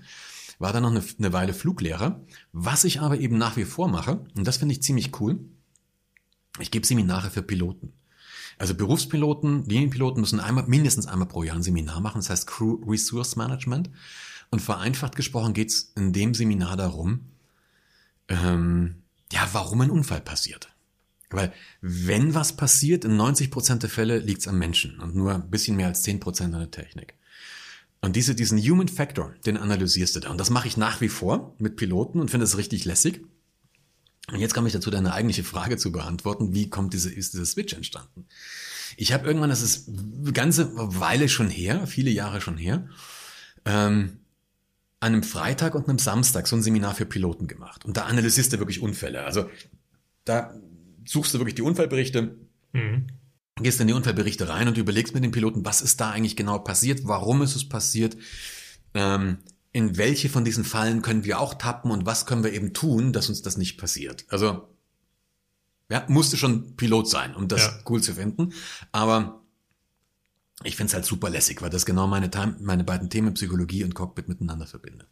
war 0.60 0.72
dann 0.72 0.84
noch 0.84 0.90
eine, 0.90 1.02
eine 1.18 1.32
Weile 1.32 1.54
Fluglehrer, 1.54 2.20
was 2.52 2.84
ich 2.84 3.00
aber 3.00 3.18
eben 3.18 3.36
nach 3.36 3.56
wie 3.56 3.64
vor 3.64 3.88
mache, 3.88 4.24
und 4.36 4.46
das 4.46 4.58
finde 4.58 4.74
ich 4.74 4.82
ziemlich 4.82 5.20
cool, 5.20 5.40
ich 6.60 6.70
gebe 6.70 6.86
Seminare 6.86 7.30
für 7.30 7.42
Piloten. 7.42 7.92
Also 8.58 8.74
Berufspiloten, 8.74 9.64
Linienpiloten 9.64 10.20
müssen 10.20 10.40
einmal, 10.40 10.66
mindestens 10.66 11.06
einmal 11.06 11.28
pro 11.28 11.44
Jahr 11.44 11.56
ein 11.56 11.62
Seminar 11.62 12.00
machen, 12.00 12.18
das 12.18 12.30
heißt 12.30 12.46
Crew 12.46 12.78
Resource 12.86 13.36
Management. 13.36 13.90
Und 14.50 14.60
vereinfacht 14.60 15.14
gesprochen 15.14 15.54
geht 15.54 15.68
es 15.68 15.92
in 15.94 16.12
dem 16.12 16.34
Seminar 16.34 16.76
darum, 16.76 17.20
ähm, 18.28 19.02
ja, 19.32 19.48
warum 19.52 19.80
ein 19.82 19.90
Unfall 19.90 20.20
passiert. 20.20 20.72
Weil 21.30 21.52
wenn 21.82 22.34
was 22.34 22.56
passiert, 22.56 23.04
in 23.04 23.16
90 23.16 23.50
Prozent 23.50 23.82
der 23.82 23.90
Fälle 23.90 24.18
liegt 24.18 24.40
es 24.40 24.48
am 24.48 24.58
Menschen 24.58 24.98
und 25.00 25.14
nur 25.14 25.34
ein 25.34 25.50
bisschen 25.50 25.76
mehr 25.76 25.88
als 25.88 26.02
10 26.02 26.20
Prozent 26.20 26.54
an 26.54 26.60
der 26.60 26.70
Technik. 26.70 27.14
Und 28.00 28.16
diese, 28.16 28.34
diesen 28.34 28.58
Human 28.58 28.88
Factor, 28.88 29.34
den 29.44 29.56
analysierst 29.56 30.16
du 30.16 30.20
da. 30.20 30.30
Und 30.30 30.38
das 30.38 30.50
mache 30.50 30.68
ich 30.68 30.76
nach 30.76 31.00
wie 31.00 31.08
vor 31.08 31.54
mit 31.58 31.76
Piloten 31.76 32.20
und 32.20 32.30
finde 32.30 32.44
es 32.44 32.56
richtig 32.56 32.84
lässig. 32.84 33.20
Und 34.30 34.40
jetzt 34.40 34.54
komme 34.54 34.66
ich 34.66 34.74
dazu, 34.74 34.90
deine 34.90 35.12
eigentliche 35.14 35.44
Frage 35.44 35.76
zu 35.76 35.90
beantworten. 35.90 36.54
Wie 36.54 36.68
kommt 36.68 36.92
diese, 36.92 37.10
ist 37.10 37.32
dieser 37.32 37.46
Switch 37.46 37.72
entstanden? 37.72 38.26
Ich 38.96 39.12
habe 39.12 39.26
irgendwann, 39.26 39.50
das 39.50 39.62
ist 39.62 39.88
eine 39.88 40.32
ganze 40.32 40.70
Weile 40.74 41.28
schon 41.28 41.48
her, 41.48 41.86
viele 41.86 42.10
Jahre 42.10 42.40
schon 42.40 42.58
her, 42.58 42.88
ähm, 43.64 44.18
an 45.00 45.12
einem 45.12 45.22
Freitag 45.22 45.74
und 45.74 45.88
einem 45.88 45.98
Samstag 45.98 46.46
so 46.46 46.56
ein 46.56 46.62
Seminar 46.62 46.94
für 46.94 47.06
Piloten 47.06 47.46
gemacht. 47.46 47.84
Und 47.84 47.96
da 47.96 48.04
analysierst 48.04 48.52
du 48.52 48.58
wirklich 48.58 48.80
Unfälle. 48.80 49.24
Also 49.24 49.48
da 50.24 50.54
suchst 51.06 51.32
du 51.32 51.38
wirklich 51.38 51.54
die 51.54 51.62
Unfallberichte, 51.62 52.36
mhm. 52.72 53.06
gehst 53.56 53.80
in 53.80 53.86
die 53.86 53.94
Unfallberichte 53.94 54.48
rein 54.48 54.68
und 54.68 54.76
überlegst 54.76 55.14
mit 55.14 55.24
den 55.24 55.30
Piloten, 55.30 55.64
was 55.64 55.80
ist 55.80 56.00
da 56.00 56.10
eigentlich 56.10 56.36
genau 56.36 56.58
passiert, 56.58 57.02
warum 57.04 57.42
ist 57.42 57.56
es 57.56 57.68
passiert, 57.68 58.16
ähm, 58.94 59.38
in 59.72 59.96
welche 59.96 60.28
von 60.28 60.44
diesen 60.44 60.64
Fallen 60.64 61.02
können 61.02 61.24
wir 61.24 61.40
auch 61.40 61.54
tappen 61.54 61.90
und 61.90 62.06
was 62.06 62.26
können 62.26 62.44
wir 62.44 62.52
eben 62.52 62.72
tun, 62.72 63.12
dass 63.12 63.28
uns 63.28 63.42
das 63.42 63.56
nicht 63.56 63.78
passiert. 63.78 64.24
Also, 64.28 64.68
ja, 65.90 66.04
musste 66.08 66.36
schon 66.36 66.76
Pilot 66.76 67.08
sein, 67.08 67.34
um 67.34 67.48
das 67.48 67.62
ja. 67.62 67.78
cool 67.88 68.02
zu 68.02 68.14
finden. 68.14 68.52
Aber 68.92 69.42
ich 70.64 70.76
finde 70.76 70.88
es 70.88 70.94
halt 70.94 71.04
super 71.04 71.30
lässig, 71.30 71.62
weil 71.62 71.70
das 71.70 71.86
genau 71.86 72.06
meine, 72.06 72.30
meine 72.60 72.84
beiden 72.84 73.10
Themen 73.10 73.34
Psychologie 73.34 73.84
und 73.84 73.94
Cockpit 73.94 74.28
miteinander 74.28 74.66
verbindet. 74.66 75.08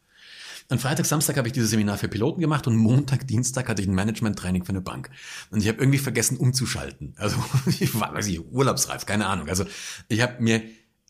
An 0.68 0.80
Freitag, 0.80 1.06
Samstag 1.06 1.36
habe 1.36 1.46
ich 1.46 1.54
dieses 1.54 1.70
Seminar 1.70 1.96
für 1.96 2.08
Piloten 2.08 2.40
gemacht 2.40 2.66
und 2.66 2.76
Montag, 2.76 3.28
Dienstag 3.28 3.68
hatte 3.68 3.82
ich 3.82 3.88
ein 3.88 3.94
Management-Training 3.94 4.64
für 4.64 4.70
eine 4.70 4.80
Bank. 4.80 5.10
Und 5.50 5.62
ich 5.62 5.68
habe 5.68 5.78
irgendwie 5.78 5.98
vergessen 5.98 6.38
umzuschalten. 6.38 7.14
Also 7.18 7.36
ich 7.66 7.94
war, 7.98 8.12
weiß 8.12 8.26
ich, 8.26 8.40
urlaubsreif, 8.40 9.06
keine 9.06 9.26
Ahnung. 9.26 9.48
Also 9.48 9.64
ich 10.08 10.20
habe 10.22 10.42
mir 10.42 10.62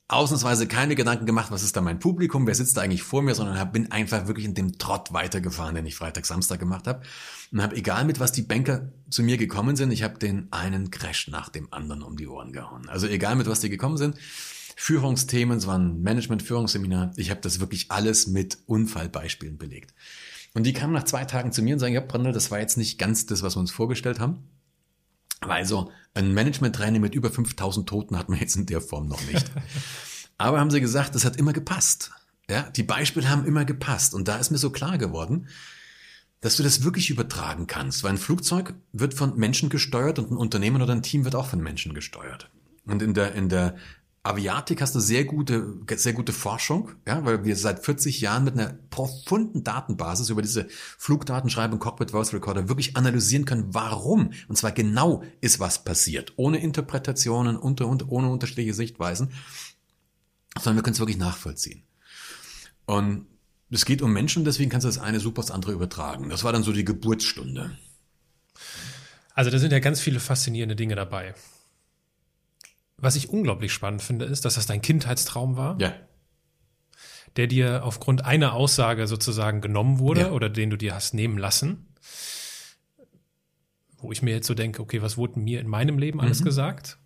ausnahmsweise 0.08 0.68
keine 0.68 0.94
Gedanken 0.94 1.26
gemacht, 1.26 1.50
was 1.50 1.62
ist 1.62 1.76
da 1.76 1.80
mein 1.80 1.98
Publikum, 1.98 2.46
wer 2.46 2.54
sitzt 2.54 2.76
da 2.76 2.82
eigentlich 2.82 3.02
vor 3.02 3.22
mir, 3.22 3.34
sondern 3.34 3.72
bin 3.72 3.90
einfach 3.90 4.28
wirklich 4.28 4.46
in 4.46 4.54
dem 4.54 4.78
Trott 4.78 5.12
weitergefahren, 5.12 5.74
den 5.74 5.86
ich 5.86 5.96
Freitag, 5.96 6.26
Samstag 6.26 6.60
gemacht 6.60 6.86
habe. 6.86 7.02
Und 7.50 7.60
habe, 7.60 7.74
egal 7.76 8.04
mit 8.04 8.20
was 8.20 8.30
die 8.30 8.42
Banker 8.42 8.92
zu 9.10 9.22
mir 9.22 9.36
gekommen 9.36 9.74
sind, 9.74 9.90
ich 9.90 10.04
habe 10.04 10.18
den 10.18 10.48
einen 10.52 10.90
Crash 10.90 11.28
nach 11.28 11.48
dem 11.48 11.72
anderen 11.72 12.02
um 12.02 12.16
die 12.16 12.28
Ohren 12.28 12.52
gehauen. 12.52 12.88
Also 12.88 13.08
egal 13.08 13.34
mit 13.34 13.48
was 13.48 13.60
die 13.60 13.70
gekommen 13.70 13.96
sind, 13.96 14.16
Führungsthemen, 14.76 15.58
es 15.58 15.66
war 15.66 15.78
ein 15.78 16.02
Management-Führungsseminar, 16.02 17.12
ich 17.16 17.30
habe 17.30 17.40
das 17.40 17.58
wirklich 17.60 17.90
alles 17.90 18.26
mit 18.26 18.58
Unfallbeispielen 18.66 19.58
belegt. 19.58 19.94
Und 20.54 20.64
die 20.64 20.72
kamen 20.72 20.92
nach 20.92 21.04
zwei 21.04 21.24
Tagen 21.24 21.50
zu 21.50 21.62
mir 21.62 21.74
und 21.74 21.80
sagen, 21.80 21.94
ja, 21.94 22.00
Brandl, 22.00 22.32
das 22.32 22.50
war 22.50 22.60
jetzt 22.60 22.76
nicht 22.76 22.98
ganz 22.98 23.26
das, 23.26 23.42
was 23.42 23.56
wir 23.56 23.60
uns 23.60 23.72
vorgestellt 23.72 24.20
haben. 24.20 24.48
Weil 25.40 25.66
so 25.66 25.90
ein 26.14 26.32
Management-Training 26.32 27.00
mit 27.00 27.14
über 27.14 27.30
5000 27.30 27.88
Toten 27.88 28.18
hat 28.18 28.28
man 28.28 28.38
jetzt 28.38 28.56
in 28.56 28.66
der 28.66 28.80
Form 28.80 29.08
noch 29.08 29.22
nicht. 29.26 29.50
Aber 30.38 30.60
haben 30.60 30.70
sie 30.70 30.80
gesagt, 30.80 31.14
das 31.14 31.24
hat 31.24 31.36
immer 31.36 31.52
gepasst. 31.52 32.10
Ja, 32.48 32.62
die 32.70 32.82
Beispiele 32.82 33.28
haben 33.28 33.44
immer 33.44 33.64
gepasst. 33.64 34.14
Und 34.14 34.28
da 34.28 34.36
ist 34.36 34.50
mir 34.50 34.58
so 34.58 34.70
klar 34.70 34.98
geworden, 34.98 35.48
dass 36.40 36.56
du 36.56 36.62
das 36.62 36.84
wirklich 36.84 37.10
übertragen 37.10 37.66
kannst. 37.66 38.04
Weil 38.04 38.12
ein 38.12 38.18
Flugzeug 38.18 38.74
wird 38.92 39.14
von 39.14 39.36
Menschen 39.36 39.68
gesteuert 39.68 40.18
und 40.18 40.30
ein 40.30 40.36
Unternehmen 40.36 40.82
oder 40.82 40.92
ein 40.92 41.02
Team 41.02 41.24
wird 41.24 41.34
auch 41.34 41.46
von 41.46 41.60
Menschen 41.60 41.94
gesteuert. 41.94 42.50
Und 42.84 43.02
in 43.02 43.14
der, 43.14 43.34
in 43.34 43.48
der 43.48 43.76
Aviatik 44.26 44.80
hast 44.82 44.94
du 44.94 45.00
sehr 45.00 45.24
gute, 45.24 45.78
sehr 45.94 46.12
gute 46.12 46.32
Forschung, 46.32 46.92
ja, 47.06 47.24
weil 47.24 47.44
wir 47.44 47.56
seit 47.56 47.84
40 47.84 48.20
Jahren 48.20 48.44
mit 48.44 48.54
einer 48.54 48.74
profunden 48.90 49.64
Datenbasis 49.64 50.30
über 50.30 50.42
diese 50.42 50.66
Flugdatenschreibung 50.98 51.78
Cockpit 51.78 52.10
Voice 52.10 52.32
Recorder 52.32 52.68
wirklich 52.68 52.96
analysieren 52.96 53.44
können, 53.44 53.74
warum, 53.74 54.32
und 54.48 54.56
zwar 54.56 54.72
genau 54.72 55.22
ist 55.40 55.60
was 55.60 55.84
passiert, 55.84 56.32
ohne 56.36 56.58
Interpretationen, 56.58 57.56
unter, 57.56 57.86
und 57.86 58.08
ohne 58.08 58.28
unterschiedliche 58.28 58.74
Sichtweisen, 58.74 59.32
sondern 60.56 60.76
wir 60.76 60.82
können 60.82 60.94
es 60.94 61.00
wirklich 61.00 61.18
nachvollziehen. 61.18 61.84
Und 62.86 63.26
es 63.70 63.84
geht 63.84 64.02
um 64.02 64.12
Menschen, 64.12 64.44
deswegen 64.44 64.70
kannst 64.70 64.84
du 64.84 64.88
das 64.88 64.98
eine 64.98 65.20
super 65.20 65.42
das 65.42 65.50
andere 65.50 65.72
übertragen. 65.72 66.28
Das 66.30 66.44
war 66.44 66.52
dann 66.52 66.62
so 66.62 66.72
die 66.72 66.84
Geburtsstunde. 66.84 67.76
Also 69.34 69.50
da 69.50 69.58
sind 69.58 69.72
ja 69.72 69.80
ganz 69.80 70.00
viele 70.00 70.20
faszinierende 70.20 70.76
Dinge 70.76 70.94
dabei. 70.94 71.34
Was 72.98 73.16
ich 73.16 73.28
unglaublich 73.28 73.72
spannend 73.72 74.02
finde, 74.02 74.24
ist, 74.24 74.44
dass 74.44 74.54
das 74.54 74.66
dein 74.66 74.80
Kindheitstraum 74.80 75.56
war. 75.56 75.78
Ja. 75.80 75.94
Der 77.36 77.46
dir 77.46 77.84
aufgrund 77.84 78.24
einer 78.24 78.54
Aussage 78.54 79.06
sozusagen 79.06 79.60
genommen 79.60 79.98
wurde 79.98 80.22
ja. 80.22 80.30
oder 80.30 80.48
den 80.48 80.70
du 80.70 80.78
dir 80.78 80.94
hast 80.94 81.12
nehmen 81.12 81.36
lassen. 81.36 81.86
Wo 83.98 84.12
ich 84.12 84.22
mir 84.22 84.34
jetzt 84.34 84.46
so 84.46 84.54
denke, 84.54 84.80
okay, 84.80 85.02
was 85.02 85.16
wurde 85.16 85.38
mir 85.38 85.60
in 85.60 85.68
meinem 85.68 85.98
Leben 85.98 86.20
alles 86.20 86.40
mhm. 86.40 86.44
gesagt? 86.44 86.98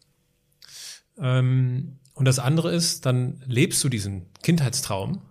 Ähm, 1.19 1.99
und 2.15 2.25
das 2.27 2.39
andere 2.39 2.73
ist, 2.73 3.07
dann 3.07 3.43
lebst 3.47 3.83
du 3.83 3.89
diesen 3.89 4.27
Kindheitstraum, 4.43 5.23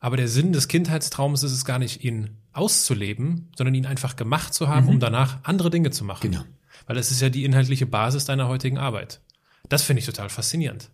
aber 0.00 0.16
der 0.16 0.28
Sinn 0.28 0.52
des 0.52 0.68
Kindheitstraums 0.68 1.42
ist 1.42 1.52
es 1.52 1.64
gar 1.64 1.78
nicht, 1.78 2.04
ihn 2.04 2.38
auszuleben, 2.52 3.50
sondern 3.56 3.74
ihn 3.74 3.86
einfach 3.86 4.16
gemacht 4.16 4.54
zu 4.54 4.68
haben, 4.68 4.84
mhm. 4.84 4.92
um 4.92 5.00
danach 5.00 5.38
andere 5.44 5.70
Dinge 5.70 5.90
zu 5.90 6.04
machen. 6.04 6.30
Genau. 6.30 6.44
Weil 6.86 6.98
es 6.98 7.10
ist 7.10 7.20
ja 7.20 7.30
die 7.30 7.44
inhaltliche 7.44 7.86
Basis 7.86 8.24
deiner 8.24 8.48
heutigen 8.48 8.78
Arbeit. 8.78 9.20
Das 9.68 9.82
finde 9.82 10.00
ich 10.00 10.06
total 10.06 10.28
faszinierend. 10.28 10.90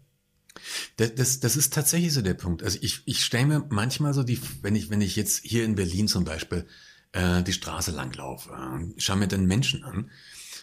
Das, 0.96 1.14
das, 1.14 1.40
das 1.40 1.56
ist 1.56 1.72
tatsächlich 1.72 2.12
so 2.12 2.22
der 2.22 2.34
Punkt. 2.34 2.62
Also 2.62 2.78
ich, 2.80 3.02
ich 3.06 3.24
stelle 3.24 3.46
mir 3.46 3.66
manchmal 3.70 4.14
so 4.14 4.22
die, 4.22 4.40
wenn 4.62 4.74
ich, 4.74 4.90
wenn 4.90 5.00
ich 5.00 5.16
jetzt 5.16 5.44
hier 5.44 5.64
in 5.64 5.74
Berlin 5.74 6.08
zum 6.08 6.24
Beispiel 6.24 6.66
äh, 7.12 7.42
die 7.42 7.52
Straße 7.52 7.90
langlaufe, 7.90 8.50
äh, 8.50 9.00
schaue 9.00 9.16
mir 9.16 9.28
den 9.28 9.46
Menschen 9.46 9.84
an 9.84 10.10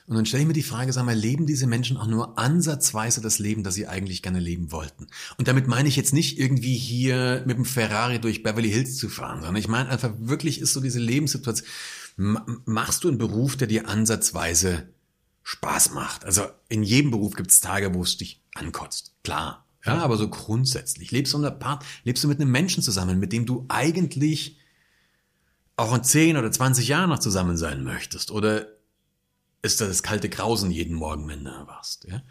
Und 0.07 0.15
dann 0.15 0.25
stelle 0.25 0.41
ich 0.41 0.47
mir 0.47 0.53
die 0.53 0.63
Frage, 0.63 0.93
sag 0.93 1.05
mal, 1.05 1.15
leben 1.15 1.45
diese 1.45 1.67
Menschen 1.67 1.97
auch 1.97 2.07
nur 2.07 2.37
ansatzweise 2.37 3.21
das 3.21 3.39
Leben, 3.39 3.63
das 3.63 3.75
sie 3.75 3.87
eigentlich 3.87 4.21
gerne 4.21 4.39
leben 4.39 4.71
wollten? 4.71 5.07
Und 5.37 5.47
damit 5.47 5.67
meine 5.67 5.89
ich 5.89 5.95
jetzt 5.95 6.13
nicht 6.13 6.37
irgendwie 6.39 6.77
hier 6.77 7.43
mit 7.45 7.57
dem 7.57 7.65
Ferrari 7.65 8.19
durch 8.19 8.43
Beverly 8.43 8.69
Hills 8.69 8.97
zu 8.97 9.09
fahren, 9.09 9.39
sondern 9.39 9.57
ich 9.57 9.67
meine 9.67 9.89
einfach 9.89 10.13
wirklich 10.17 10.61
ist 10.61 10.73
so 10.73 10.81
diese 10.81 10.99
Lebenssituation, 10.99 11.67
machst 12.65 13.03
du 13.03 13.09
einen 13.09 13.17
Beruf, 13.17 13.57
der 13.57 13.67
dir 13.67 13.87
ansatzweise 13.87 14.87
Spaß 15.47 15.91
macht? 15.91 16.25
Also 16.25 16.49
in 16.67 16.83
jedem 16.83 17.09
Beruf 17.09 17.35
gibt 17.35 17.51
es 17.51 17.61
Tage, 17.61 17.93
wo 17.93 18.03
es 18.03 18.17
dich 18.17 18.43
ankotzt. 18.53 19.13
Klar. 19.23 19.65
Ja, 19.85 19.99
aber 19.99 20.17
so 20.17 20.29
grundsätzlich. 20.29 21.11
Lebst 21.11 21.33
du, 21.33 21.49
Part, 21.51 21.85
lebst 22.03 22.21
du 22.21 22.27
mit 22.27 22.41
einem 22.41 22.51
Menschen 22.51 22.83
zusammen, 22.83 23.17
mit 23.17 23.31
dem 23.31 23.45
du 23.45 23.65
eigentlich 23.69 24.57
auch 25.77 25.95
in 25.95 26.03
10 26.03 26.35
oder 26.35 26.51
20 26.51 26.89
Jahren 26.89 27.09
noch 27.09 27.19
zusammen 27.19 27.55
sein 27.55 27.85
möchtest? 27.85 28.31
Oder 28.31 28.67
ist 29.61 29.79
das 29.79 30.03
kalte 30.03 30.27
Grausen 30.27 30.69
jeden 30.69 30.95
Morgen, 30.95 31.29
wenn 31.29 31.45
du 31.45 31.49
erwachst. 31.49 32.05
Ja? 32.09 32.21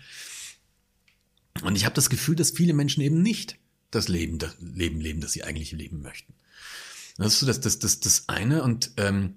Und 1.62 1.74
ich 1.74 1.86
habe 1.86 1.94
das 1.94 2.10
Gefühl, 2.10 2.36
dass 2.36 2.50
viele 2.50 2.74
Menschen 2.74 3.00
eben 3.00 3.22
nicht 3.22 3.58
das 3.90 4.08
Leben, 4.08 4.38
das 4.38 4.56
Leben 4.60 5.00
leben, 5.00 5.22
das 5.22 5.32
sie 5.32 5.42
eigentlich 5.42 5.72
leben 5.72 6.02
möchten. 6.02 6.34
Das 7.16 7.32
ist 7.32 7.40
so 7.40 7.46
das, 7.46 7.60
das, 7.60 7.78
das, 7.78 8.00
das 8.00 8.28
eine. 8.28 8.62
Und 8.62 8.90
ähm, 8.98 9.36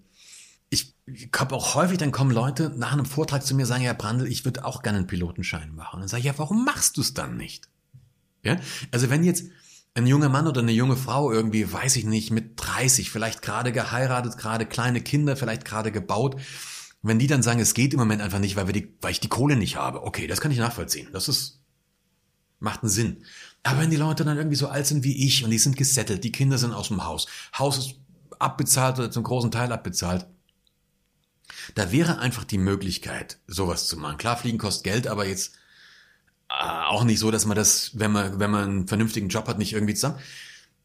ich, 0.69 0.95
habe 1.35 1.55
auch 1.55 1.75
häufig, 1.75 1.97
dann 1.97 2.11
kommen 2.11 2.31
Leute 2.31 2.71
nach 2.75 2.93
einem 2.93 3.05
Vortrag 3.05 3.43
zu 3.45 3.55
mir 3.55 3.65
sagen, 3.65 3.83
ja, 3.83 3.93
Brandl, 3.93 4.27
ich 4.27 4.45
würde 4.45 4.65
auch 4.65 4.83
gerne 4.83 4.99
einen 4.99 5.07
Pilotenschein 5.07 5.73
machen. 5.75 5.95
Und 5.95 6.01
dann 6.01 6.09
sage 6.09 6.21
ich, 6.21 6.27
ja, 6.27 6.37
warum 6.37 6.63
machst 6.63 6.97
du 6.97 7.01
es 7.01 7.13
dann 7.13 7.37
nicht? 7.37 7.67
Ja, 8.43 8.57
also 8.91 9.09
wenn 9.09 9.23
jetzt 9.23 9.45
ein 9.95 10.07
junger 10.07 10.29
Mann 10.29 10.47
oder 10.47 10.61
eine 10.61 10.71
junge 10.71 10.95
Frau 10.95 11.31
irgendwie, 11.31 11.71
weiß 11.71 11.95
ich 11.95 12.05
nicht, 12.05 12.31
mit 12.31 12.53
30, 12.57 13.09
vielleicht 13.09 13.41
gerade 13.41 13.71
geheiratet, 13.71 14.37
gerade 14.37 14.65
kleine 14.65 15.01
Kinder, 15.01 15.35
vielleicht 15.35 15.65
gerade 15.65 15.91
gebaut, 15.91 16.39
wenn 17.01 17.19
die 17.19 17.27
dann 17.27 17.43
sagen, 17.43 17.59
es 17.59 17.73
geht 17.73 17.93
im 17.93 17.99
Moment 17.99 18.21
einfach 18.21 18.39
nicht, 18.39 18.55
weil, 18.55 18.67
wir 18.67 18.73
die, 18.73 18.93
weil 19.01 19.11
ich 19.11 19.19
die 19.19 19.29
Kohle 19.29 19.55
nicht 19.55 19.77
habe, 19.77 20.03
okay, 20.03 20.27
das 20.27 20.41
kann 20.41 20.51
ich 20.51 20.57
nachvollziehen. 20.57 21.09
Das 21.11 21.27
ist, 21.27 21.61
macht 22.59 22.83
einen 22.83 22.89
Sinn. 22.89 23.23
Aber 23.63 23.81
wenn 23.81 23.89
die 23.89 23.97
Leute 23.97 24.23
dann 24.23 24.37
irgendwie 24.37 24.55
so 24.55 24.67
alt 24.67 24.85
sind 24.85 25.03
wie 25.03 25.25
ich 25.25 25.43
und 25.43 25.49
die 25.49 25.57
sind 25.57 25.75
gesettelt, 25.75 26.23
die 26.23 26.31
Kinder 26.31 26.57
sind 26.57 26.73
aus 26.73 26.89
dem 26.89 27.03
Haus, 27.03 27.27
Haus 27.57 27.77
ist 27.77 27.95
abbezahlt 28.37 28.99
oder 28.99 29.11
zum 29.11 29.23
großen 29.23 29.51
Teil 29.51 29.71
abbezahlt, 29.71 30.27
da 31.75 31.91
wäre 31.91 32.19
einfach 32.19 32.43
die 32.43 32.57
Möglichkeit, 32.57 33.39
sowas 33.47 33.87
zu 33.87 33.97
machen. 33.97 34.17
Klar, 34.17 34.37
Fliegen 34.37 34.57
kostet 34.57 34.83
Geld, 34.83 35.07
aber 35.07 35.25
jetzt 35.27 35.55
äh, 36.49 36.53
auch 36.53 37.03
nicht 37.03 37.19
so, 37.19 37.31
dass 37.31 37.45
man 37.45 37.55
das, 37.55 37.91
wenn 37.93 38.11
man, 38.11 38.39
wenn 38.39 38.51
man 38.51 38.63
einen 38.63 38.87
vernünftigen 38.87 39.29
Job 39.29 39.47
hat, 39.47 39.57
nicht 39.57 39.73
irgendwie 39.73 39.93
zusammen. 39.93 40.19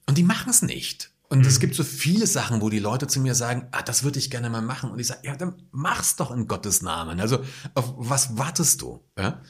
Und 0.07 0.19
die 0.19 0.23
machen 0.23 0.51
es 0.51 0.63
nicht. 0.63 1.11
Und 1.29 1.41
mhm. 1.41 1.47
es 1.47 1.59
gibt 1.59 1.75
so 1.75 1.85
viele 1.85 2.27
Sachen, 2.27 2.61
wo 2.61 2.69
die 2.69 2.79
Leute 2.79 3.07
zu 3.07 3.21
mir 3.21 3.35
sagen, 3.35 3.69
ah, 3.73 3.83
das 3.83 4.05
würde 4.05 4.19
ich 4.19 4.31
gerne 4.31 4.51
mal 4.51 4.63
machen. 4.63 4.91
Und 4.91 4.99
ich 4.99 5.07
sage, 5.07 5.21
ja, 5.25 5.37
dann 5.37 5.55
mach's 5.71 6.17
doch 6.17 6.31
in 6.31 6.47
Gottes 6.47 6.83
Namen. 6.83 7.19
Also 7.21 7.43
auf 7.75 7.95
was 7.97 8.37
wartest 8.37 8.83
du? 8.83 9.03
Ja? 9.19 9.43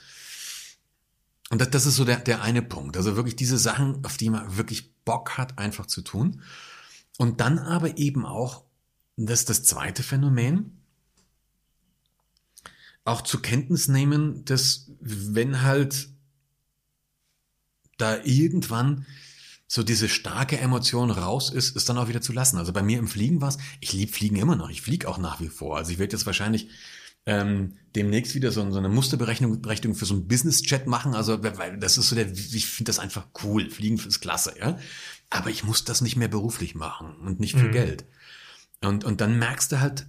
Und 1.51 1.61
das, 1.61 1.71
das 1.71 1.87
ist 1.87 1.97
so 1.97 2.05
der, 2.05 2.17
der 2.17 2.43
eine 2.43 2.63
Punkt. 2.63 2.97
Also 2.97 3.17
wirklich 3.17 3.37
diese 3.37 3.59
Sachen, 3.59 4.05
auf 4.05 4.17
die 4.17 4.31
man 4.31 4.57
wirklich 4.57 4.95
Bock 5.05 5.37
hat, 5.37 5.59
einfach 5.59 5.87
zu 5.87 6.03
tun. 6.03 6.43
Und 7.19 7.41
dann 7.41 7.59
aber 7.59 7.99
eben 7.99 8.25
auch, 8.25 8.65
das 9.17 9.41
ist 9.41 9.51
das 9.51 9.63
zweite 9.65 10.03
Phänomen, 10.03 10.84
auch 13.05 13.23
zur 13.23 13.43
Kenntnis 13.43 13.89
nehmen, 13.89 14.45
dass 14.45 14.91
wenn 15.01 15.63
halt 15.63 16.09
da 17.99 18.23
irgendwann 18.25 19.07
so 19.67 19.83
diese 19.83 20.09
starke 20.09 20.59
Emotion 20.59 21.11
raus 21.11 21.51
ist, 21.51 21.77
ist 21.77 21.89
dann 21.89 21.99
auch 21.99 22.09
wieder 22.09 22.21
zu 22.21 22.33
lassen. 22.33 22.59
Also 22.59 22.73
bei 22.73 22.83
mir 22.83 22.99
im 22.99 23.09
Fliegen 23.09 23.41
war 23.41 23.49
es, 23.49 23.59
ich 23.81 23.93
liebe 23.93 24.13
Fliegen 24.13 24.37
immer 24.37 24.57
noch, 24.57 24.71
ich 24.71 24.83
fliege 24.83 25.09
auch 25.09 25.19
nach 25.19 25.41
wie 25.41 25.49
vor. 25.49 25.77
Also 25.77 25.93
ich 25.93 25.99
werde 25.99 26.17
jetzt 26.17 26.27
wahrscheinlich 26.27 26.69
ähm, 27.27 27.75
demnächst 27.97 28.35
wieder 28.35 28.53
so, 28.53 28.71
so 28.71 28.79
eine 28.79 28.89
Musterberechnung 28.89 29.63
Berechnung 29.63 29.95
für 29.95 30.05
so 30.05 30.15
ein 30.15 30.29
Business-Chat 30.29 30.87
machen. 30.87 31.15
Also 31.15 31.43
weil 31.43 31.79
das 31.79 31.99
ist 31.99 32.09
so 32.09 32.15
der, 32.15 32.31
ich 32.31 32.67
finde 32.67 32.91
das 32.91 32.99
einfach 32.99 33.27
cool. 33.43 33.71
Fliegen 33.71 33.97
ist 33.97 34.21
klasse, 34.21 34.55
ja. 34.59 34.79
Aber 35.31 35.51
ich 35.51 35.65
muss 35.65 35.85
das 35.85 36.01
nicht 36.01 36.17
mehr 36.17 36.29
beruflich 36.29 36.75
machen 36.75 37.17
und 37.17 37.41
nicht 37.41 37.57
für 37.57 37.69
mhm. 37.69 37.73
Geld. 37.73 38.05
Und, 38.83 39.05
und 39.05 39.21
dann 39.21 39.39
merkst 39.39 39.73
du 39.73 39.81
halt, 39.81 40.07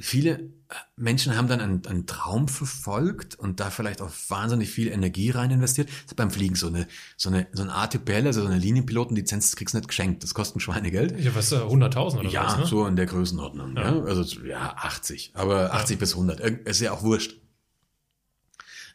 viele 0.00 0.50
Menschen 0.96 1.36
haben 1.36 1.48
dann 1.48 1.60
einen, 1.60 1.86
einen, 1.86 2.06
Traum 2.06 2.48
verfolgt 2.48 3.36
und 3.36 3.60
da 3.60 3.70
vielleicht 3.70 4.00
auch 4.00 4.10
wahnsinnig 4.28 4.70
viel 4.70 4.88
Energie 4.88 5.30
rein 5.30 5.50
investiert. 5.50 5.88
Das 5.88 6.12
ist 6.12 6.16
beim 6.16 6.30
Fliegen 6.30 6.54
so 6.54 6.68
eine, 6.68 6.86
so 7.16 7.30
eine, 7.30 7.46
so 7.52 7.62
eine 7.62 7.74
ATPL, 7.74 8.26
also 8.26 8.42
so 8.42 8.46
eine 8.46 8.58
Linienpilotenlizenz, 8.58 9.50
das 9.50 9.56
kriegst 9.56 9.74
du 9.74 9.78
nicht 9.78 9.88
geschenkt. 9.88 10.22
Das 10.22 10.34
kostet 10.34 10.56
ein 10.56 10.60
Schweinegeld. 10.60 11.18
Ja, 11.18 11.34
was, 11.34 11.52
100.000 11.52 12.18
oder 12.18 12.28
ja, 12.28 12.44
was? 12.44 12.52
Ja, 12.52 12.58
ne? 12.58 12.66
so 12.66 12.86
in 12.86 12.96
der 12.96 13.06
Größenordnung. 13.06 13.76
Ja. 13.76 13.94
ja. 13.94 14.02
Also, 14.02 14.40
ja, 14.42 14.74
80. 14.76 15.32
Aber 15.34 15.72
80 15.74 15.96
ja. 15.96 16.00
bis 16.00 16.12
100. 16.12 16.40
Ist 16.40 16.80
ja 16.80 16.92
auch 16.92 17.02
wurscht. 17.02 17.40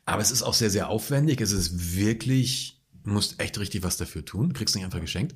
Aber 0.05 0.21
es 0.21 0.31
ist 0.31 0.43
auch 0.43 0.53
sehr, 0.53 0.69
sehr 0.69 0.89
aufwendig. 0.89 1.41
Es 1.41 1.51
ist 1.51 1.95
wirklich, 1.97 2.81
musst 3.03 3.39
echt 3.39 3.57
richtig 3.57 3.83
was 3.83 3.97
dafür 3.97 4.25
tun. 4.25 4.53
Kriegst 4.53 4.75
nicht 4.75 4.85
einfach 4.85 5.01
geschenkt. 5.01 5.35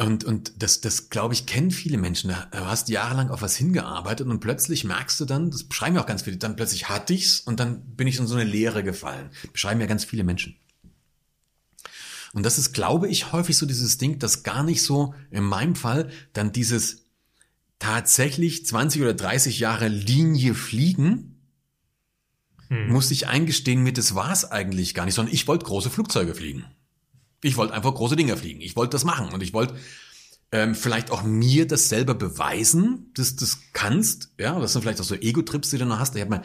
Und, 0.00 0.24
und 0.24 0.60
das, 0.60 0.80
das 0.80 1.08
glaube 1.08 1.34
ich, 1.34 1.46
kennen 1.46 1.70
viele 1.70 1.98
Menschen. 1.98 2.34
Du 2.50 2.58
hast 2.66 2.88
jahrelang 2.88 3.30
auf 3.30 3.42
was 3.42 3.56
hingearbeitet 3.56 4.26
und 4.26 4.40
plötzlich 4.40 4.82
merkst 4.84 5.20
du 5.20 5.24
dann, 5.24 5.52
das 5.52 5.64
beschreiben 5.64 5.94
ja 5.94 6.02
auch 6.02 6.06
ganz 6.06 6.22
viele, 6.22 6.36
dann 6.36 6.56
plötzlich 6.56 6.88
hatte 6.88 7.14
ich's 7.14 7.38
und 7.38 7.60
dann 7.60 7.94
bin 7.94 8.08
ich 8.08 8.18
in 8.18 8.26
so 8.26 8.34
eine 8.34 8.44
Leere 8.44 8.82
gefallen. 8.82 9.30
Beschreiben 9.52 9.80
ja 9.80 9.86
ganz 9.86 10.04
viele 10.04 10.24
Menschen. 10.24 10.56
Und 12.32 12.42
das 12.44 12.58
ist, 12.58 12.72
glaube 12.72 13.08
ich, 13.08 13.30
häufig 13.30 13.56
so 13.56 13.66
dieses 13.66 13.96
Ding, 13.96 14.18
dass 14.18 14.42
gar 14.42 14.64
nicht 14.64 14.82
so, 14.82 15.14
in 15.30 15.44
meinem 15.44 15.76
Fall, 15.76 16.10
dann 16.32 16.50
dieses 16.50 17.04
tatsächlich 17.78 18.66
20 18.66 19.02
oder 19.02 19.14
30 19.14 19.60
Jahre 19.60 19.86
Linie 19.86 20.54
fliegen, 20.54 21.36
hm. 22.68 22.88
musste 22.88 23.14
ich 23.14 23.28
eingestehen, 23.28 23.84
mir 23.84 23.92
das 23.92 24.16
war's 24.16 24.50
eigentlich 24.50 24.94
gar 24.94 25.04
nicht, 25.04 25.14
sondern 25.14 25.32
ich 25.32 25.46
wollte 25.46 25.66
große 25.66 25.90
Flugzeuge 25.90 26.34
fliegen. 26.34 26.64
Ich 27.44 27.56
wollte 27.56 27.74
einfach 27.74 27.94
große 27.94 28.16
Dinge 28.16 28.36
fliegen. 28.36 28.60
Ich 28.60 28.74
wollte 28.74 28.92
das 28.92 29.04
machen 29.04 29.32
und 29.32 29.42
ich 29.42 29.52
wollte 29.52 29.74
ähm, 30.50 30.74
vielleicht 30.74 31.10
auch 31.10 31.22
mir 31.22 31.66
das 31.66 31.88
selber 31.88 32.14
beweisen, 32.14 33.10
dass 33.14 33.36
du 33.36 33.44
das 33.44 33.58
kannst. 33.72 34.30
Ja, 34.38 34.58
das 34.58 34.72
sind 34.72 34.82
vielleicht 34.82 35.00
auch 35.00 35.04
so 35.04 35.14
Ego-Trips, 35.14 35.70
die 35.70 35.78
du 35.78 35.84
noch 35.84 35.98
hast. 35.98 36.14
Ich 36.14 36.22
habe 36.22 36.30
mal 36.30 36.42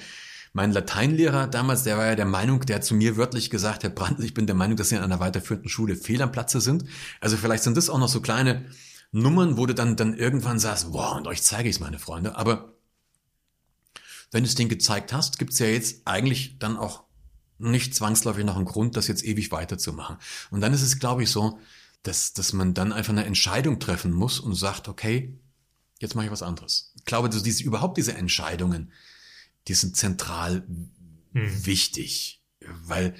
mein 0.51 0.71
Lateinlehrer 0.71 1.47
damals, 1.47 1.83
der 1.83 1.97
war 1.97 2.07
ja 2.07 2.15
der 2.15 2.25
Meinung, 2.25 2.62
der 2.65 2.77
hat 2.77 2.83
zu 2.83 2.95
mir 2.95 3.17
wörtlich 3.17 3.49
gesagt, 3.49 3.83
Herr 3.83 3.91
Brandl, 3.91 4.25
ich 4.25 4.33
bin 4.33 4.47
der 4.47 4.55
Meinung, 4.55 4.77
dass 4.77 4.89
Sie 4.89 4.97
an 4.97 5.03
einer 5.03 5.19
weiterführenden 5.19 5.69
Schule 5.69 5.95
fehl 5.95 6.21
am 6.21 6.31
Platze 6.31 6.59
sind. 6.59 6.85
Also 7.21 7.38
vielleicht 7.38 7.63
sind 7.63 7.77
das 7.77 7.89
auch 7.89 7.99
noch 7.99 8.09
so 8.09 8.19
kleine 8.19 8.65
Nummern, 9.12 9.57
wo 9.57 9.67
du 9.67 9.75
dann, 9.75 9.95
dann 9.95 10.15
irgendwann 10.15 10.59
sagst, 10.59 10.91
boah, 10.91 11.15
und 11.15 11.27
euch 11.27 11.43
zeige 11.43 11.69
ich 11.69 11.75
es, 11.75 11.79
meine 11.79 11.99
Freunde. 11.99 12.35
Aber 12.35 12.73
wenn 14.31 14.43
du 14.43 14.49
es 14.49 14.55
denen 14.55 14.69
gezeigt 14.69 15.13
hast, 15.13 15.39
gibt 15.39 15.53
es 15.53 15.59
ja 15.59 15.67
jetzt 15.67 16.01
eigentlich 16.05 16.59
dann 16.59 16.77
auch 16.77 17.03
nicht 17.59 17.93
zwangsläufig 17.93 18.45
noch 18.45 18.57
ein 18.57 18.65
Grund, 18.65 18.95
das 18.95 19.07
jetzt 19.07 19.23
ewig 19.23 19.51
weiterzumachen. 19.51 20.17
Und 20.49 20.61
dann 20.61 20.73
ist 20.73 20.81
es, 20.81 20.99
glaube 20.99 21.23
ich, 21.23 21.29
so, 21.29 21.59
dass, 22.03 22.33
dass 22.33 22.53
man 22.53 22.73
dann 22.73 22.93
einfach 22.93 23.11
eine 23.11 23.25
Entscheidung 23.25 23.79
treffen 23.79 24.11
muss 24.11 24.39
und 24.39 24.55
sagt, 24.55 24.87
okay, 24.87 25.37
jetzt 25.99 26.15
mache 26.15 26.25
ich 26.25 26.31
was 26.31 26.41
anderes. 26.41 26.93
Ich 26.95 27.05
glaube, 27.05 27.29
dass 27.29 27.43
diese, 27.43 27.63
überhaupt 27.63 27.97
diese 27.97 28.15
Entscheidungen, 28.15 28.91
die 29.67 29.73
sind 29.73 29.97
zentral 29.97 30.65
mhm. 30.67 31.65
wichtig, 31.65 32.41
weil 32.83 33.15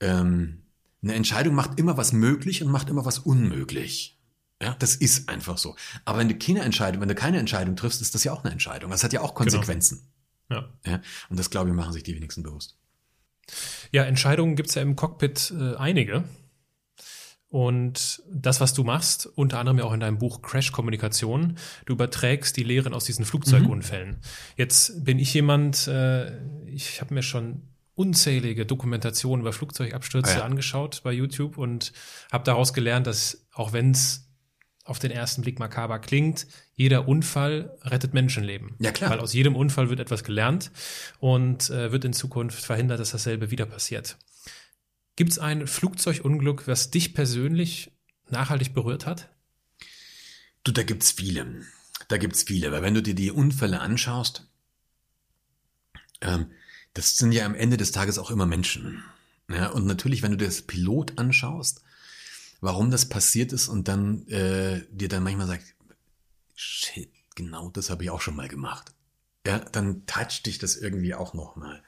ähm, 0.00 0.62
eine 1.02 1.14
Entscheidung 1.14 1.54
macht 1.54 1.78
immer 1.78 1.96
was 1.96 2.12
möglich 2.12 2.62
und 2.62 2.70
macht 2.70 2.90
immer 2.90 3.04
was 3.04 3.18
unmöglich. 3.18 4.18
Ja, 4.60 4.74
das 4.78 4.96
ist 4.96 5.28
einfach 5.28 5.56
so. 5.56 5.76
Aber 6.04 6.18
wenn 6.18 6.28
du 6.28 6.36
keine 6.36 6.60
Entscheidung, 6.60 7.00
wenn 7.00 7.08
du 7.08 7.14
keine 7.14 7.38
Entscheidung 7.38 7.76
triffst, 7.76 8.02
ist 8.02 8.14
das 8.14 8.24
ja 8.24 8.32
auch 8.32 8.42
eine 8.42 8.52
Entscheidung. 8.52 8.90
Das 8.90 9.04
hat 9.04 9.12
ja 9.12 9.20
auch 9.20 9.34
genau. 9.34 9.50
Konsequenzen. 9.50 10.10
Genau. 10.48 10.62
Ja. 10.84 10.92
ja. 10.92 11.00
Und 11.28 11.38
das, 11.38 11.50
glaube 11.50 11.70
ich, 11.70 11.76
machen 11.76 11.92
sich 11.92 12.02
die 12.02 12.14
wenigsten 12.16 12.42
bewusst. 12.42 12.76
Ja, 13.92 14.04
Entscheidungen 14.04 14.56
gibt's 14.56 14.74
ja 14.74 14.82
im 14.82 14.96
Cockpit 14.96 15.52
äh, 15.58 15.76
einige. 15.76 16.24
Und 17.50 18.22
das, 18.30 18.60
was 18.60 18.74
du 18.74 18.84
machst, 18.84 19.26
unter 19.26 19.58
anderem 19.58 19.78
ja 19.78 19.84
auch 19.84 19.94
in 19.94 20.00
deinem 20.00 20.18
Buch 20.18 20.42
Crash 20.42 20.70
Kommunikation, 20.70 21.56
du 21.86 21.94
überträgst 21.94 22.56
die 22.56 22.62
Lehren 22.62 22.92
aus 22.92 23.04
diesen 23.04 23.24
Flugzeugunfällen. 23.24 24.10
Mhm. 24.10 24.16
Jetzt 24.56 25.04
bin 25.04 25.18
ich 25.18 25.32
jemand, 25.32 25.86
äh, 25.88 26.36
ich 26.66 27.00
habe 27.00 27.14
mir 27.14 27.22
schon 27.22 27.62
unzählige 27.94 28.66
Dokumentationen 28.66 29.40
über 29.40 29.52
Flugzeugabstürze 29.52 30.34
ah, 30.34 30.38
ja. 30.38 30.44
angeschaut 30.44 31.00
bei 31.02 31.12
YouTube 31.12 31.56
und 31.56 31.92
habe 32.30 32.44
daraus 32.44 32.72
gelernt, 32.74 33.06
dass 33.06 33.46
auch 33.52 33.72
wenn 33.72 33.92
es 33.92 34.27
auf 34.88 34.98
den 34.98 35.10
ersten 35.10 35.42
Blick 35.42 35.58
makaber 35.58 35.98
klingt, 35.98 36.46
jeder 36.74 37.08
Unfall 37.08 37.76
rettet 37.82 38.14
Menschenleben. 38.14 38.74
Ja, 38.78 38.90
klar. 38.90 39.10
Weil 39.10 39.20
aus 39.20 39.34
jedem 39.34 39.54
Unfall 39.54 39.90
wird 39.90 40.00
etwas 40.00 40.24
gelernt 40.24 40.70
und 41.18 41.68
äh, 41.68 41.92
wird 41.92 42.06
in 42.06 42.14
Zukunft 42.14 42.64
verhindert, 42.64 42.98
dass 42.98 43.10
dasselbe 43.10 43.50
wieder 43.50 43.66
passiert. 43.66 44.16
Gibt 45.16 45.32
es 45.32 45.38
ein 45.38 45.66
Flugzeugunglück, 45.66 46.66
was 46.66 46.90
dich 46.90 47.12
persönlich 47.12 47.92
nachhaltig 48.30 48.72
berührt 48.72 49.04
hat? 49.04 49.28
Du, 50.64 50.72
da 50.72 50.82
gibt's 50.82 51.10
viele. 51.10 51.62
Da 52.08 52.16
gibt's 52.16 52.44
viele. 52.44 52.72
Weil 52.72 52.82
wenn 52.82 52.94
du 52.94 53.02
dir 53.02 53.14
die 53.14 53.30
Unfälle 53.30 53.80
anschaust, 53.80 54.48
ähm, 56.22 56.46
das 56.94 57.18
sind 57.18 57.32
ja 57.32 57.44
am 57.44 57.54
Ende 57.54 57.76
des 57.76 57.92
Tages 57.92 58.18
auch 58.18 58.30
immer 58.30 58.46
Menschen. 58.46 59.02
Ja, 59.50 59.68
und 59.68 59.86
natürlich, 59.86 60.22
wenn 60.22 60.30
du 60.30 60.38
dir 60.38 60.46
das 60.46 60.62
Pilot 60.62 61.18
anschaust, 61.18 61.82
warum 62.60 62.90
das 62.90 63.08
passiert 63.08 63.52
ist 63.52 63.68
und 63.68 63.88
dann 63.88 64.26
äh, 64.28 64.84
dir 64.90 65.08
dann 65.08 65.22
manchmal 65.22 65.46
sagt, 65.46 65.74
shit, 66.54 67.10
genau 67.34 67.70
das 67.70 67.90
habe 67.90 68.04
ich 68.04 68.10
auch 68.10 68.20
schon 68.20 68.36
mal 68.36 68.48
gemacht. 68.48 68.92
ja, 69.46 69.58
dann 69.58 70.04
toucht 70.06 70.46
dich 70.46 70.58
das 70.58 70.76
irgendwie 70.76 71.14
auch 71.14 71.34
nochmal. 71.34 71.82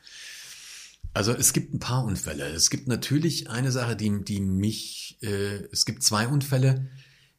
Also 1.12 1.32
es 1.32 1.52
gibt 1.52 1.74
ein 1.74 1.80
paar 1.80 2.04
Unfälle. 2.04 2.46
Es 2.46 2.70
gibt 2.70 2.86
natürlich 2.86 3.50
eine 3.50 3.72
Sache, 3.72 3.96
die, 3.96 4.24
die 4.24 4.40
mich, 4.40 5.18
äh, 5.22 5.64
es 5.72 5.84
gibt 5.84 6.04
zwei 6.04 6.28
Unfälle, 6.28 6.88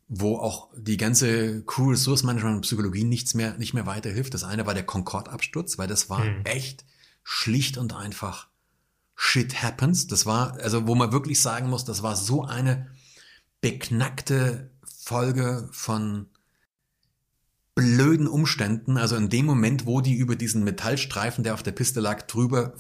wo 0.10 0.38
auch 0.38 0.70
die 0.78 0.98
ganze 0.98 1.64
Crew 1.64 1.92
Resource 1.92 2.24
Management 2.24 2.58
und 2.58 2.62
Psychologie 2.62 3.06
nichts 3.06 3.34
mehr, 3.34 3.58
nicht 3.58 3.74
mehr 3.74 3.86
weiterhilft. 3.86 4.34
Das 4.34 4.44
eine 4.44 4.66
war 4.66 4.74
der 4.74 4.86
Concorde-Absturz, 4.86 5.78
weil 5.78 5.88
das 5.88 6.10
war 6.10 6.26
hm. 6.26 6.42
echt 6.44 6.84
schlicht 7.24 7.78
und 7.78 7.94
einfach 7.96 8.50
Shit 9.16 9.62
happens. 9.62 10.08
Das 10.08 10.26
war, 10.26 10.60
also 10.60 10.88
wo 10.88 10.96
man 10.96 11.12
wirklich 11.14 11.42
sagen 11.42 11.70
muss, 11.70 11.86
das 11.86 12.04
war 12.04 12.16
so 12.16 12.44
eine 12.44 12.90
beknackte 13.62 14.72
Folge 14.84 15.70
von 15.72 16.28
blöden 17.76 18.28
Umständen. 18.28 18.98
Also 18.98 19.16
in 19.16 19.30
dem 19.30 19.46
Moment, 19.46 19.86
wo 19.86 20.02
die 20.02 20.16
über 20.16 20.36
diesen 20.36 20.64
Metallstreifen, 20.64 21.44
der 21.44 21.54
auf 21.54 21.64
der 21.64 21.72
Piste 21.72 22.00
lag, 22.00 22.24
drüber 22.24 22.74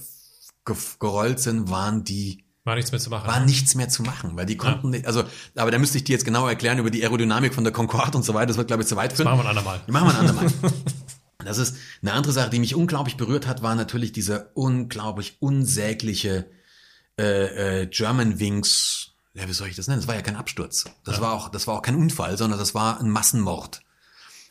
gerollt 0.99 1.39
sind, 1.39 1.69
waren 1.69 2.03
die 2.03 2.45
war 2.63 2.75
nichts 2.75 2.91
mehr 2.91 3.01
zu 3.01 3.09
machen. 3.09 3.27
War 3.27 3.39
nichts 3.39 3.73
mehr 3.73 3.89
zu 3.89 4.03
machen, 4.03 4.35
weil 4.35 4.45
die 4.45 4.55
konnten 4.55 4.87
ja. 4.87 4.91
nicht, 4.91 5.07
also, 5.07 5.23
aber 5.55 5.71
da 5.71 5.79
müsste 5.79 5.97
ich 5.97 6.03
dir 6.03 6.13
jetzt 6.13 6.25
genau 6.25 6.47
erklären 6.47 6.77
über 6.77 6.91
die 6.91 7.01
Aerodynamik 7.01 7.55
von 7.55 7.63
der 7.63 7.73
Concorde 7.73 8.15
und 8.17 8.23
so 8.23 8.35
weiter. 8.35 8.47
Das 8.47 8.57
wird, 8.57 8.67
glaube 8.67 8.83
ich, 8.83 8.87
zu 8.87 8.95
weit 8.95 9.13
führen. 9.13 9.25
Das 9.25 9.35
machen 9.35 9.45
wir 9.45 9.49
ein 9.49 9.57
andermal. 9.57 9.81
Machen 9.87 10.07
wir 10.07 10.19
ein 10.19 10.27
andermal. 10.27 10.73
das 11.39 11.57
ist 11.57 11.77
eine 12.03 12.13
andere 12.13 12.33
Sache, 12.33 12.51
die 12.51 12.59
mich 12.59 12.75
unglaublich 12.75 13.17
berührt 13.17 13.47
hat, 13.47 13.63
war 13.63 13.73
natürlich 13.73 14.11
dieser 14.11 14.55
unglaublich 14.55 15.37
unsägliche 15.39 16.51
äh, 17.17 17.81
äh, 17.81 17.87
German 17.87 18.39
Wings. 18.39 19.11
Ja, 19.33 19.47
wie 19.47 19.53
soll 19.53 19.69
ich 19.69 19.75
das 19.75 19.87
nennen? 19.87 20.01
Das 20.01 20.07
war 20.07 20.15
ja 20.15 20.21
kein 20.21 20.35
Absturz. 20.35 20.85
Das 21.03 21.17
ja. 21.17 21.21
war 21.21 21.33
auch, 21.33 21.49
das 21.49 21.67
war 21.67 21.75
auch 21.75 21.81
kein 21.81 21.95
Unfall, 21.95 22.37
sondern 22.37 22.59
das 22.59 22.75
war 22.75 22.99
ein 22.99 23.09
Massenmord. 23.09 23.81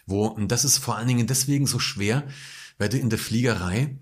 Wo, 0.07 0.27
und 0.27 0.49
das 0.49 0.65
ist 0.65 0.79
vor 0.79 0.97
allen 0.97 1.09
Dingen 1.09 1.27
deswegen 1.27 1.67
so 1.67 1.79
schwer, 1.79 2.27
weil 2.79 2.89
du 2.89 2.99
in 2.99 3.11
der 3.11 3.19
Fliegerei 3.19 3.99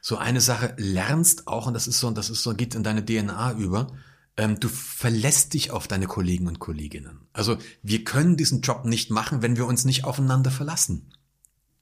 so 0.00 0.16
eine 0.16 0.40
Sache 0.40 0.74
lernst 0.78 1.46
auch, 1.46 1.66
und 1.66 1.74
das 1.74 1.86
ist 1.86 1.98
so, 1.98 2.10
das 2.10 2.30
ist 2.30 2.42
so, 2.42 2.54
geht 2.54 2.74
in 2.74 2.82
deine 2.82 3.04
DNA 3.04 3.52
über, 3.52 3.88
ähm, 4.36 4.58
du 4.58 4.68
verlässt 4.68 5.52
dich 5.52 5.70
auf 5.70 5.88
deine 5.88 6.06
Kollegen 6.06 6.46
und 6.46 6.60
Kolleginnen. 6.60 7.20
Also 7.32 7.58
wir 7.82 8.04
können 8.04 8.36
diesen 8.36 8.62
Job 8.62 8.84
nicht 8.84 9.10
machen, 9.10 9.42
wenn 9.42 9.56
wir 9.56 9.66
uns 9.66 9.84
nicht 9.84 10.04
aufeinander 10.04 10.50
verlassen. 10.50 11.12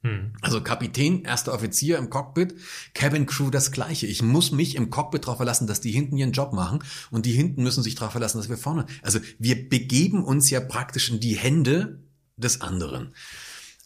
Hm. 0.02 0.32
Also 0.42 0.62
Kapitän, 0.62 1.24
erster 1.24 1.52
Offizier 1.52 1.98
im 1.98 2.08
Cockpit, 2.08 2.54
Cabin 2.94 3.26
Crew 3.26 3.50
das 3.50 3.72
gleiche. 3.72 4.06
Ich 4.06 4.22
muss 4.22 4.52
mich 4.52 4.76
im 4.76 4.90
Cockpit 4.90 5.24
darauf 5.24 5.38
verlassen, 5.38 5.66
dass 5.66 5.80
die 5.80 5.90
hinten 5.90 6.16
ihren 6.16 6.32
Job 6.32 6.52
machen 6.52 6.84
und 7.11 7.26
die 7.26 7.32
hinten 7.32 7.62
müssen 7.62 7.82
sich 7.82 7.96
darauf 7.96 8.12
verlassen, 8.12 8.38
dass 8.38 8.48
wir 8.48 8.58
vorne. 8.58 8.87
Also 9.02 9.18
wir 9.38 9.68
begeben 9.68 10.24
uns 10.24 10.50
ja 10.50 10.61
praktisch 10.61 11.11
in 11.11 11.20
die 11.20 11.37
Hände 11.37 12.02
des 12.37 12.61
anderen. 12.61 13.14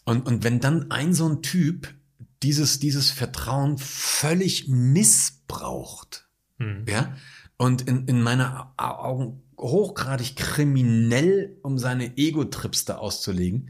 Und, 0.05 0.27
und 0.27 0.43
wenn 0.43 0.59
dann 0.59 0.91
ein 0.91 1.13
so 1.13 1.27
ein 1.27 1.41
Typ 1.41 1.93
dieses, 2.43 2.79
dieses 2.79 3.09
Vertrauen 3.09 3.77
völlig 3.77 4.67
missbraucht. 4.67 6.27
Mhm. 6.57 6.85
Ja. 6.87 7.15
Und 7.57 7.83
in, 7.83 8.07
in 8.07 8.21
meiner 8.21 8.73
Augen 8.77 9.42
hochgradig 9.63 10.35
kriminell, 10.35 11.57
um 11.63 11.79
seine 11.79 12.17
Ego-Trips 12.17 12.85
da 12.85 12.97
auszulegen. 12.97 13.69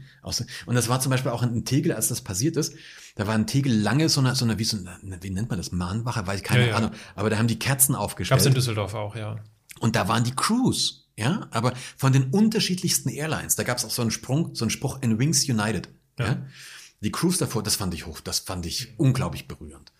Und 0.66 0.74
das 0.74 0.88
war 0.88 1.00
zum 1.00 1.10
Beispiel 1.10 1.30
auch 1.30 1.42
in 1.42 1.64
Tegel, 1.64 1.92
als 1.92 2.08
das 2.08 2.20
passiert 2.20 2.56
ist. 2.56 2.74
Da 3.14 3.26
war 3.26 3.34
in 3.36 3.46
Tegel 3.46 3.72
lange 3.72 4.08
so 4.08 4.20
eine, 4.20 4.34
so 4.34 4.44
eine 4.44 4.58
wie, 4.58 4.64
so 4.64 4.76
eine, 4.76 5.18
wie 5.22 5.30
nennt 5.30 5.48
man 5.48 5.58
das, 5.58 5.72
Mahnwache, 5.72 6.26
weiß 6.26 6.40
ich 6.40 6.44
keine 6.44 6.64
ja, 6.64 6.70
ja. 6.70 6.76
Ahnung. 6.76 6.90
Aber 7.14 7.30
da 7.30 7.38
haben 7.38 7.48
die 7.48 7.58
Kerzen 7.58 7.94
aufgestellt. 7.94 8.40
Gab's 8.40 8.46
in 8.46 8.54
Düsseldorf 8.54 8.94
auch, 8.94 9.16
ja. 9.16 9.36
Und 9.80 9.96
da 9.96 10.08
waren 10.08 10.24
die 10.24 10.34
Crews, 10.34 11.08
ja. 11.16 11.46
Aber 11.50 11.72
von 11.96 12.12
den 12.12 12.30
unterschiedlichsten 12.30 13.08
Airlines. 13.08 13.56
Da 13.56 13.62
gab's 13.62 13.84
auch 13.84 13.90
so 13.90 14.02
einen 14.02 14.10
Sprung, 14.10 14.54
so 14.54 14.64
einen 14.64 14.70
Spruch 14.70 15.00
in 15.00 15.18
Wings 15.18 15.48
United. 15.48 15.88
ja? 16.18 16.26
ja? 16.26 16.46
Die 17.04 17.12
Cruise 17.12 17.38
davor, 17.38 17.62
das 17.62 17.76
fand 17.76 17.92
ich 17.92 18.06
hoch, 18.06 18.20
das 18.20 18.38
fand 18.38 18.64
ich 18.64 18.98
unglaublich 18.98 19.46
berührend. 19.46 19.92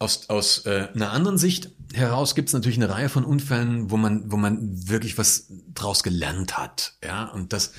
Aus, 0.00 0.30
aus 0.30 0.64
äh, 0.64 0.88
einer 0.94 1.10
anderen 1.10 1.36
Sicht 1.36 1.72
heraus 1.92 2.34
gibt 2.34 2.48
es 2.48 2.54
natürlich 2.54 2.78
eine 2.78 2.88
Reihe 2.88 3.10
von 3.10 3.22
Unfällen, 3.22 3.90
wo 3.90 3.98
man, 3.98 4.32
wo 4.32 4.38
man 4.38 4.88
wirklich 4.88 5.18
was 5.18 5.46
draus 5.74 6.02
gelernt 6.02 6.56
hat. 6.56 6.94
Ja, 7.04 7.26
und 7.26 7.52
das 7.52 7.72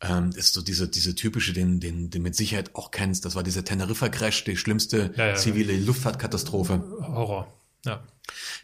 ähm, 0.00 0.30
ist 0.34 0.52
so 0.52 0.62
diese, 0.62 0.88
diese 0.88 1.14
typische, 1.14 1.52
den, 1.52 1.78
den, 1.78 2.10
den 2.10 2.22
mit 2.22 2.34
Sicherheit 2.34 2.74
auch 2.74 2.90
kennst. 2.90 3.24
Das 3.24 3.36
war 3.36 3.44
dieser 3.44 3.64
Teneriffa-Crash, 3.64 4.42
die 4.42 4.56
schlimmste 4.56 5.14
ja, 5.16 5.28
ja, 5.28 5.34
zivile 5.36 5.76
Luftfahrtkatastrophe. 5.76 6.82
Horror. 7.00 7.46
Ja. 7.84 8.02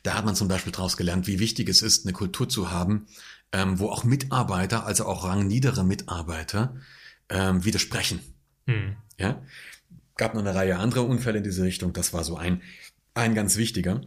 Da 0.03 0.15
hat 0.15 0.25
man 0.25 0.35
zum 0.35 0.49
Beispiel 0.49 0.73
daraus 0.73 0.97
gelernt, 0.97 1.29
wie 1.29 1.39
wichtig 1.39 1.69
es 1.69 1.83
ist, 1.83 2.07
eine 2.07 2.13
Kultur 2.13 2.49
zu 2.49 2.73
haben, 2.73 3.07
ähm, 3.53 3.79
wo 3.79 3.89
auch 3.89 4.03
Mitarbeiter, 4.03 4.85
also 4.85 5.07
auch 5.07 5.23
rangniedere 5.23 5.85
Mitarbeiter, 5.85 6.75
ähm, 7.29 7.65
widersprechen. 7.65 8.19
Hm. 8.67 8.97
Ja, 9.17 9.41
gab 10.21 10.35
noch 10.35 10.43
eine 10.43 10.55
Reihe 10.55 10.79
anderer 10.79 11.05
Unfälle 11.05 11.39
in 11.39 11.45
diese 11.45 11.65
Richtung. 11.65 11.93
Das 11.93 12.13
war 12.13 12.23
so 12.23 12.37
ein, 12.37 12.63
ein 13.15 13.35
ganz 13.35 13.57
wichtiger. 13.57 14.03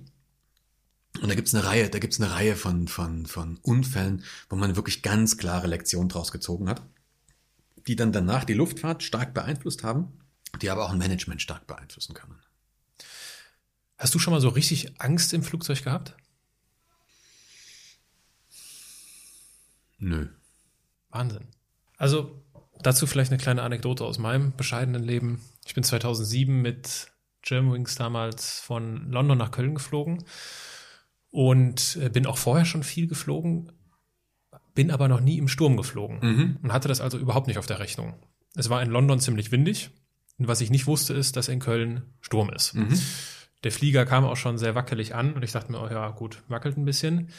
Und 1.21 1.30
da 1.30 1.36
gibt's 1.36 1.54
eine 1.54 1.65
Reihe, 1.65 1.89
da 1.89 1.99
gibt's 1.99 2.21
eine 2.21 2.32
Reihe 2.32 2.56
von, 2.56 2.88
von, 2.88 3.26
von 3.26 3.58
Unfällen, 3.58 4.23
wo 4.49 4.56
man 4.56 4.76
wirklich 4.76 5.02
ganz 5.04 5.38
klare 5.38 5.67
Lektionen 5.67 6.10
draus 6.10 6.32
gezogen 6.32 6.69
hat, 6.69 6.82
die 7.88 7.95
dann 7.95 8.12
danach 8.12 8.45
die 8.45 8.54
Luftfahrt 8.54 9.04
stark 9.04 9.34
beeinflusst 9.34 9.84
haben, 9.84 10.19
die 10.62 10.69
aber 10.69 10.86
auch 10.86 10.91
ein 10.91 10.97
Management 10.97 11.41
stark 11.41 11.67
beeinflussen 11.67 12.13
können. 12.13 12.39
Hast 13.97 14.15
du 14.15 14.19
schon 14.19 14.34
mal 14.34 14.41
so 14.41 14.49
richtig 14.49 14.99
Angst 15.02 15.34
im 15.34 15.43
Flugzeug 15.43 15.84
gehabt? 15.84 16.15
Nö. 19.97 20.30
Wahnsinn. 21.10 21.47
Also 21.97 22.43
Dazu 22.84 23.08
vielleicht 23.08 23.32
eine 23.32 23.41
kleine 23.41 23.63
Anekdote 23.63 24.04
aus 24.04 24.19
meinem 24.19 24.56
bescheidenen 24.56 25.04
Leben. 25.04 25.41
Ich 25.65 25.73
bin 25.73 25.84
2007 25.84 26.62
mit 26.62 27.12
Germanwings 27.41 27.95
damals 27.95 28.60
von 28.60 29.10
London 29.12 29.38
nach 29.38 29.52
Köln 29.52 29.76
geflogen 29.76 30.23
und 31.30 31.97
äh, 32.02 32.10
bin 32.10 32.26
auch 32.26 32.38
vorher 32.38 32.65
schon 32.65 32.84
viel 32.84 33.08
geflogen, 33.08 33.71
bin 34.73 34.91
aber 34.91 35.08
noch 35.08 35.19
nie 35.19 35.38
im 35.38 35.47
Sturm 35.47 35.78
geflogen 35.78 36.19
mhm. 36.21 36.58
und 36.63 36.73
hatte 36.73 36.88
das 36.88 37.02
also 37.02 37.17
überhaupt 37.17 37.47
nicht 37.47 37.58
auf 37.58 37.65
der 37.65 37.80
Rechnung. 37.80 38.15
Es 38.56 38.69
war 38.69 38.82
in 38.82 38.89
London 38.89 39.19
ziemlich 39.19 39.52
windig 39.52 39.89
und 40.38 40.47
was 40.47 40.62
ich 40.62 40.69
nicht 40.69 40.88
wusste 40.88 41.13
ist, 41.13 41.36
dass 41.36 41.47
in 41.47 41.60
Köln 41.60 42.04
Sturm 42.21 42.49
ist. 42.49 42.73
Mhm. 42.73 42.99
Der 43.63 43.71
Flieger 43.71 44.06
kam 44.06 44.26
auch 44.26 44.38
schon 44.38 44.58
sehr 44.58 44.76
wackelig 44.76 45.15
an 45.15 45.34
und 45.34 45.43
ich 45.43 45.52
dachte 45.52 45.71
mir, 45.71 45.82
oh 45.82 45.88
ja, 45.88 46.10
gut, 46.10 46.43
wackelt 46.47 46.78
ein 46.78 46.86
bisschen. 46.86 47.30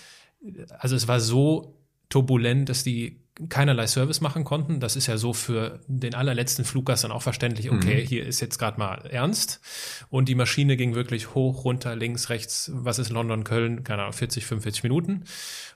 Also 0.79 0.97
es 0.97 1.09
war 1.09 1.21
so 1.21 1.79
turbulent, 2.09 2.69
dass 2.69 2.83
die 2.83 3.24
keinerlei 3.49 3.87
Service 3.87 4.21
machen 4.21 4.45
konnten. 4.45 4.79
Das 4.81 4.95
ist 4.95 5.07
ja 5.07 5.17
so 5.17 5.33
für 5.33 5.81
den 5.89 6.15
allerletzten 6.15 6.65
Fluggast 6.65 7.05
dann 7.05 7.13
auch 7.13 7.23
verständlich, 7.23 7.71
okay, 7.71 8.03
mhm. 8.03 8.07
hier 8.07 8.27
ist 8.27 8.41
jetzt 8.41 8.59
gerade 8.59 8.79
mal 8.79 9.07
ernst. 9.07 9.61
Und 10.09 10.29
die 10.29 10.35
Maschine 10.35 10.77
ging 10.77 10.95
wirklich 10.95 11.35
hoch, 11.35 11.65
runter, 11.65 11.97
links, 11.97 12.31
rechts, 12.31 12.71
was 12.75 12.99
ist 12.99 13.11
London, 13.11 13.43
Köln, 13.43 13.83
keine 13.83 14.03
Ahnung, 14.03 14.13
40, 14.13 14.47
45 14.47 14.83
Minuten. 14.85 15.25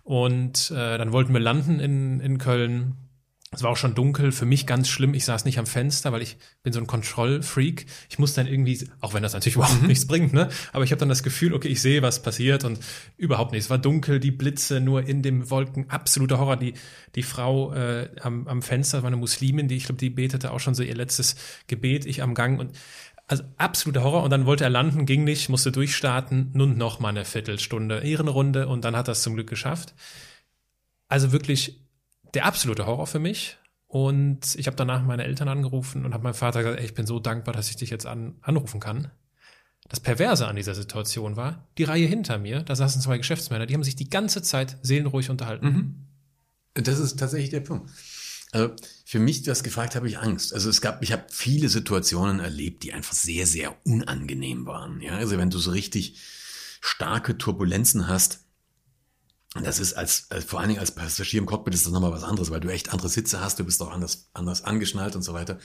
Und 0.05 0.71
äh, 0.71 0.99
dann 0.99 1.13
wollten 1.13 1.33
wir 1.33 1.41
landen 1.41 1.81
in, 1.81 2.21
in 2.21 2.39
Köln 2.39 3.08
es 3.51 3.63
war 3.63 3.71
auch 3.71 3.77
schon 3.79 3.95
dunkel, 3.95 4.31
für 4.31 4.45
mich 4.45 4.67
ganz 4.67 4.89
schlimm. 4.89 5.15
Ich 5.15 5.25
saß 5.25 5.47
nicht 5.47 5.59
am 5.59 5.67
Fenster, 5.67 6.13
weil 6.13 6.21
ich 6.21 6.37
bin 6.63 6.75
so 6.75 6.81
ein 6.81 6.87
Kontrollfreak. 6.87 7.87
Ich 8.11 8.19
muss 8.19 8.35
dann 8.35 8.47
irgendwie, 8.47 8.87
auch 9.01 9.15
wenn 9.15 9.23
das 9.23 9.33
natürlich 9.33 9.57
überhaupt 9.57 9.81
mhm. 9.81 9.89
nichts 9.89 10.07
bringt, 10.07 10.35
ne? 10.35 10.51
Aber 10.73 10.85
ich 10.85 10.91
habe 10.91 11.01
dann 11.01 11.09
das 11.09 11.23
Gefühl, 11.23 11.55
okay, 11.55 11.69
ich 11.69 11.81
sehe, 11.81 12.03
was 12.03 12.21
passiert 12.23 12.65
und 12.65 12.79
überhaupt 13.17 13.53
nicht. 13.53 13.65
Es 13.65 13.71
war 13.71 13.79
dunkel, 13.79 14.21
die 14.21 14.31
Blitze 14.31 14.81
nur 14.81 15.09
in 15.09 15.23
den 15.23 15.49
Wolken, 15.51 15.89
absoluter 15.89 16.39
Horror. 16.39 16.57
Die, 16.57 16.75
die 17.15 17.23
Frau 17.23 17.73
äh, 17.73 18.11
am, 18.21 18.47
am 18.49 18.61
Fenster 18.61 19.03
war 19.03 19.07
eine 19.07 19.17
Muslimin, 19.17 19.67
die, 19.67 19.77
ich 19.77 19.85
glaube, 19.85 19.99
die 19.99 20.11
betete 20.11 20.53
auch 20.53 20.61
schon 20.61 20.75
so 20.75 20.83
ihr 20.83 20.95
letztes 20.95 21.37
Gebet, 21.69 22.05
ich 22.05 22.23
am 22.23 22.35
Gang 22.35 22.61
und 22.61 22.73
also 23.29 23.45
absoluter 23.57 24.03
Horror. 24.03 24.25
Und 24.25 24.31
dann 24.31 24.45
wollte 24.45 24.65
er 24.65 24.71
landen, 24.71 25.07
ging 25.07 25.25
nicht, 25.25 25.49
musste 25.49 25.73
durchstarten, 25.73 26.51
nun 26.53 26.77
noch 26.77 27.01
mal 27.01 27.09
eine 27.09 27.25
Viertelstunde 27.25 28.01
Ehrenrunde 28.01 28.69
und 28.69 28.85
dann 28.85 28.95
hat 28.95 29.09
er 29.09 29.13
es 29.13 29.23
zum 29.23 29.35
Glück 29.35 29.49
geschafft. 29.49 29.95
Also 31.09 31.33
wirklich 31.33 31.88
der 32.35 32.47
absolute 32.47 32.87
Horror 32.87 33.07
für 33.07 33.19
mich. 33.19 33.59
Und 33.87 34.55
ich 34.57 34.67
habe 34.67 34.77
danach 34.77 35.03
meine 35.03 35.25
Eltern 35.25 35.49
angerufen 35.49 36.05
und 36.05 36.13
habe 36.13 36.23
meinem 36.23 36.35
Vater 36.35 36.63
gesagt, 36.63 36.81
ey, 36.81 36.85
ich 36.85 36.95
bin 36.95 37.07
so 37.07 37.21
dankbar, 37.21 37.55
dass 37.55 37.71
ich 37.71 37.77
dich 37.77 37.89
jetzt 37.89 38.05
an, 38.05 38.37
anrufen 38.43 38.81
kann. 38.81 39.11
Das 39.89 40.01
Perverse 40.01 40.47
an 40.47 40.57
dieser 40.57 40.75
Situation 40.75 41.37
war, 41.37 41.67
die 41.79 41.85
Reihe 41.85 42.07
hinter 42.07 42.37
mir, 42.37 42.63
da 42.63 42.77
saßen 42.77 43.01
zwei 43.01 43.17
Geschäftsmänner, 43.17 43.65
die 43.65 43.73
haben 43.73 43.85
sich 43.85 43.97
die 43.97 44.11
ganze 44.11 44.43
Zeit 44.43 44.77
seelenruhig 44.83 45.31
unterhalten. 45.31 45.67
Mhm. 45.67 45.95
Das 46.75 46.99
ist 46.99 47.19
tatsächlich 47.19 47.51
der 47.51 47.61
Punkt. 47.61 47.91
Also 48.53 48.75
für 49.05 49.19
mich, 49.19 49.43
das 49.43 49.63
gefragt 49.63 49.95
habe 49.97 50.09
ich 50.09 50.19
Angst. 50.19 50.53
Also 50.53 50.69
es 50.69 50.81
gab, 50.81 51.03
ich 51.03 51.13
habe 51.13 51.25
viele 51.31 51.69
Situationen 51.69 52.41
erlebt, 52.41 52.83
die 52.83 52.93
einfach 52.93 53.15
sehr, 53.15 53.47
sehr 53.47 53.75
unangenehm 53.85 54.67
waren. 54.67 55.01
Ja, 55.01 55.17
also 55.17 55.39
wenn 55.39 55.51
du 55.51 55.59
so 55.59 55.71
richtig 55.71 56.19
starke 56.81 57.39
Turbulenzen 57.39 58.09
hast, 58.09 58.45
das 59.55 59.79
ist 59.79 59.95
als, 59.95 60.31
als, 60.31 60.45
vor 60.45 60.61
allen 60.61 60.69
Dingen 60.69 60.81
als 60.81 60.91
Passagier 60.91 61.41
im 61.41 61.47
Cockpit 61.47 61.75
ist 61.75 61.87
das 61.87 61.93
nochmal 61.93 62.13
was 62.13 62.23
anderes, 62.23 62.51
weil 62.51 62.61
du 62.61 62.69
echt 62.69 62.93
andere 62.93 63.09
Sitze 63.09 63.41
hast, 63.41 63.59
du 63.59 63.65
bist 63.65 63.81
auch 63.83 63.91
anders, 63.91 64.29
anders 64.35 64.63
angeschnallt 64.65 65.17
und 65.17 65.23
so 65.23 65.33
weiter. 65.33 65.59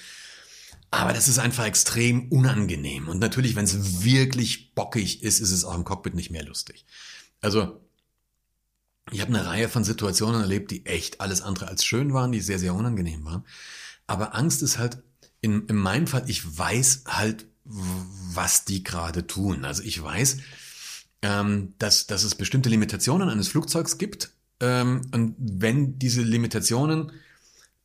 Aber 0.89 1.11
das 1.11 1.27
ist 1.27 1.39
einfach 1.39 1.65
extrem 1.65 2.31
unangenehm. 2.31 3.07
Und 3.09 3.19
natürlich, 3.19 3.55
wenn 3.55 3.65
es 3.65 4.03
wirklich 4.03 4.73
bockig 4.73 5.23
ist, 5.23 5.39
ist 5.39 5.51
es 5.51 5.65
auch 5.65 5.75
im 5.75 5.83
Cockpit 5.83 6.13
nicht 6.13 6.29
mehr 6.29 6.45
lustig. 6.45 6.85
Also, 7.41 7.81
ich 9.11 9.19
habe 9.19 9.33
eine 9.33 9.45
Reihe 9.45 9.69
von 9.69 9.83
Situationen 9.83 10.41
erlebt, 10.41 10.71
die 10.71 10.85
echt 10.85 11.19
alles 11.19 11.41
andere 11.41 11.67
als 11.67 11.83
schön 11.83 12.13
waren, 12.13 12.31
die 12.31 12.41
sehr, 12.41 12.59
sehr 12.59 12.73
unangenehm 12.73 13.25
waren. 13.25 13.43
Aber 14.07 14.35
Angst 14.35 14.61
ist 14.61 14.77
halt, 14.77 14.99
in, 15.41 15.65
in 15.67 15.75
meinem 15.75 16.07
Fall, 16.07 16.23
ich 16.27 16.57
weiß 16.57 17.03
halt, 17.07 17.47
was 17.65 18.65
die 18.65 18.83
gerade 18.83 19.27
tun. 19.27 19.65
Also 19.65 19.83
ich 19.83 20.01
weiß, 20.01 20.37
ähm, 21.23 21.73
dass, 21.79 22.05
dass 22.05 22.23
es 22.23 22.35
bestimmte 22.35 22.69
Limitationen 22.69 23.29
eines 23.29 23.47
Flugzeugs 23.47 23.97
gibt. 23.97 24.31
Ähm, 24.59 25.01
und 25.11 25.35
wenn 25.39 25.97
diese 25.97 26.21
Limitationen 26.21 27.11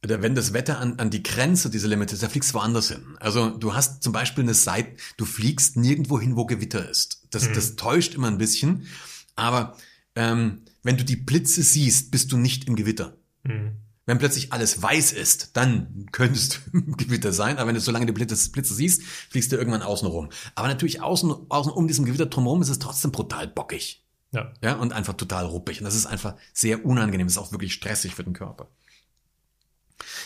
oder 0.05 0.22
wenn 0.22 0.35
das 0.35 0.53
Wetter 0.53 0.79
an, 0.79 0.98
an 0.98 1.11
die 1.11 1.22
Grenze 1.22 1.70
dieser 1.70 1.88
Limite 1.88 2.14
ist, 2.14 2.22
da 2.22 2.29
fliegst 2.29 2.51
du 2.51 2.55
woanders 2.55 2.88
hin. 2.88 3.16
Also 3.20 3.51
du 3.51 3.74
hast 3.74 4.03
zum 4.03 4.12
Beispiel 4.12 4.44
eine 4.44 4.55
Seite, 4.55 4.90
du 5.16 5.24
fliegst 5.24 5.77
nirgendwo 5.77 6.20
hin, 6.20 6.37
wo 6.37 6.46
Gewitter 6.46 6.88
ist. 6.88 7.27
Das, 7.31 7.48
mhm. 7.48 7.55
das 7.55 7.77
täuscht 7.77 8.14
immer 8.14 8.29
ein 8.29 8.38
bisschen. 8.38 8.87
Aber 9.35 9.77
ähm, 10.14 10.62
wenn 10.83 10.96
du 10.96 11.05
die 11.05 11.16
Blitze 11.16 11.62
siehst, 11.62 12.11
bist 12.11 12.31
du 12.33 12.37
nicht 12.37 12.66
im 12.66 12.77
Gewitter. 12.77 13.16
Mhm. 13.44 13.72
Wenn 14.09 14.16
plötzlich 14.16 14.55
alles 14.55 14.81
weiß 14.81 15.12
ist, 15.12 15.51
dann 15.59 16.07
könntest 16.12 16.62
du 16.73 16.79
im 16.79 16.97
Gewitter 16.97 17.31
sein. 17.31 17.59
Aber 17.59 17.68
wenn 17.68 17.75
du 17.75 17.81
so 17.83 17.92
lange 17.92 18.07
die 18.07 18.12
Blitze, 18.12 18.51
Blitze 18.51 18.73
siehst, 18.73 19.03
fliegst 19.03 19.53
du 19.53 19.57
irgendwann 19.57 19.83
außen 19.83 20.09
rum. 20.09 20.31
Aber 20.55 20.66
natürlich 20.66 21.03
außen, 21.03 21.31
außen 21.51 21.71
um 21.71 21.87
diesem 21.87 22.07
Gewitter 22.07 22.25
drumherum 22.25 22.62
ist 22.62 22.71
es 22.71 22.79
trotzdem 22.79 23.12
brutal 23.12 23.47
bockig. 23.47 24.03
Ja. 24.33 24.51
ja. 24.62 24.77
Und 24.77 24.94
einfach 24.94 25.12
total 25.12 25.44
ruppig. 25.44 25.81
Und 25.81 25.85
das 25.85 25.94
ist 25.94 26.07
einfach 26.07 26.37
sehr 26.55 26.87
unangenehm. 26.87 27.27
Das 27.27 27.35
ist 27.35 27.38
auch 27.38 27.53
wirklich 27.53 27.75
stressig 27.75 28.14
für 28.14 28.25
den 28.25 28.33
Körper. 28.33 28.71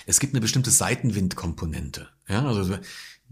Es 0.07 0.21
gibt 0.21 0.33
eine 0.33 0.41
bestimmte 0.41 0.71
Seitenwindkomponente. 0.71 2.09
Ja, 2.29 2.47
also 2.47 2.79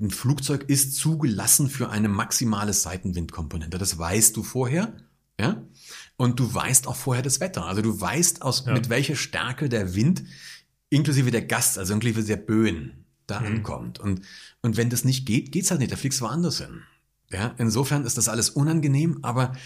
ein 0.01 0.11
Flugzeug 0.11 0.65
ist 0.67 0.97
zugelassen 0.97 1.71
für 1.71 1.91
eine 1.91 2.09
maximale 2.09 2.73
Seitenwindkomponente. 2.73 3.79
Das 3.79 3.99
weißt 3.99 4.37
du 4.37 4.43
vorher. 4.43 4.97
Ja. 5.39 5.63
Und 6.21 6.39
du 6.39 6.53
weißt 6.53 6.87
auch 6.87 6.97
vorher 6.97 7.23
das 7.23 7.41
Wetter. 7.41 7.65
Also 7.65 7.81
du 7.81 7.99
weißt 7.99 8.43
aus, 8.43 8.65
ja. 8.67 8.75
mit 8.75 8.91
welcher 8.91 9.17
Stärke 9.17 9.71
der 9.71 9.95
Wind 9.95 10.23
inklusive 10.91 11.31
der 11.31 11.41
Gast, 11.41 11.79
also 11.79 11.95
inklusive 11.95 12.23
der 12.23 12.37
Böen 12.37 13.07
da 13.27 13.41
mhm. 13.41 13.47
ankommt. 13.47 13.99
Und, 14.01 14.21
und 14.61 14.77
wenn 14.77 14.91
das 14.91 15.03
nicht 15.03 15.25
geht, 15.25 15.51
geht's 15.51 15.71
halt 15.71 15.81
nicht. 15.81 15.91
Da 15.91 15.97
fliegst 15.97 16.21
du 16.21 16.27
woanders 16.27 16.59
hin. 16.59 16.83
Ja, 17.31 17.55
insofern 17.57 18.05
ist 18.05 18.19
das 18.19 18.29
alles 18.29 18.51
unangenehm, 18.51 19.21
aber 19.23 19.57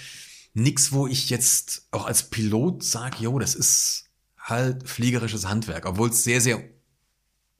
nix, 0.52 0.92
wo 0.92 1.08
ich 1.08 1.28
jetzt 1.28 1.88
auch 1.90 2.06
als 2.06 2.30
Pilot 2.30 2.84
sage, 2.84 3.16
jo, 3.18 3.36
das 3.40 3.56
ist 3.56 4.04
halt 4.38 4.88
fliegerisches 4.88 5.48
Handwerk, 5.48 5.86
obwohl 5.86 6.10
es 6.10 6.22
sehr, 6.22 6.40
sehr 6.40 6.62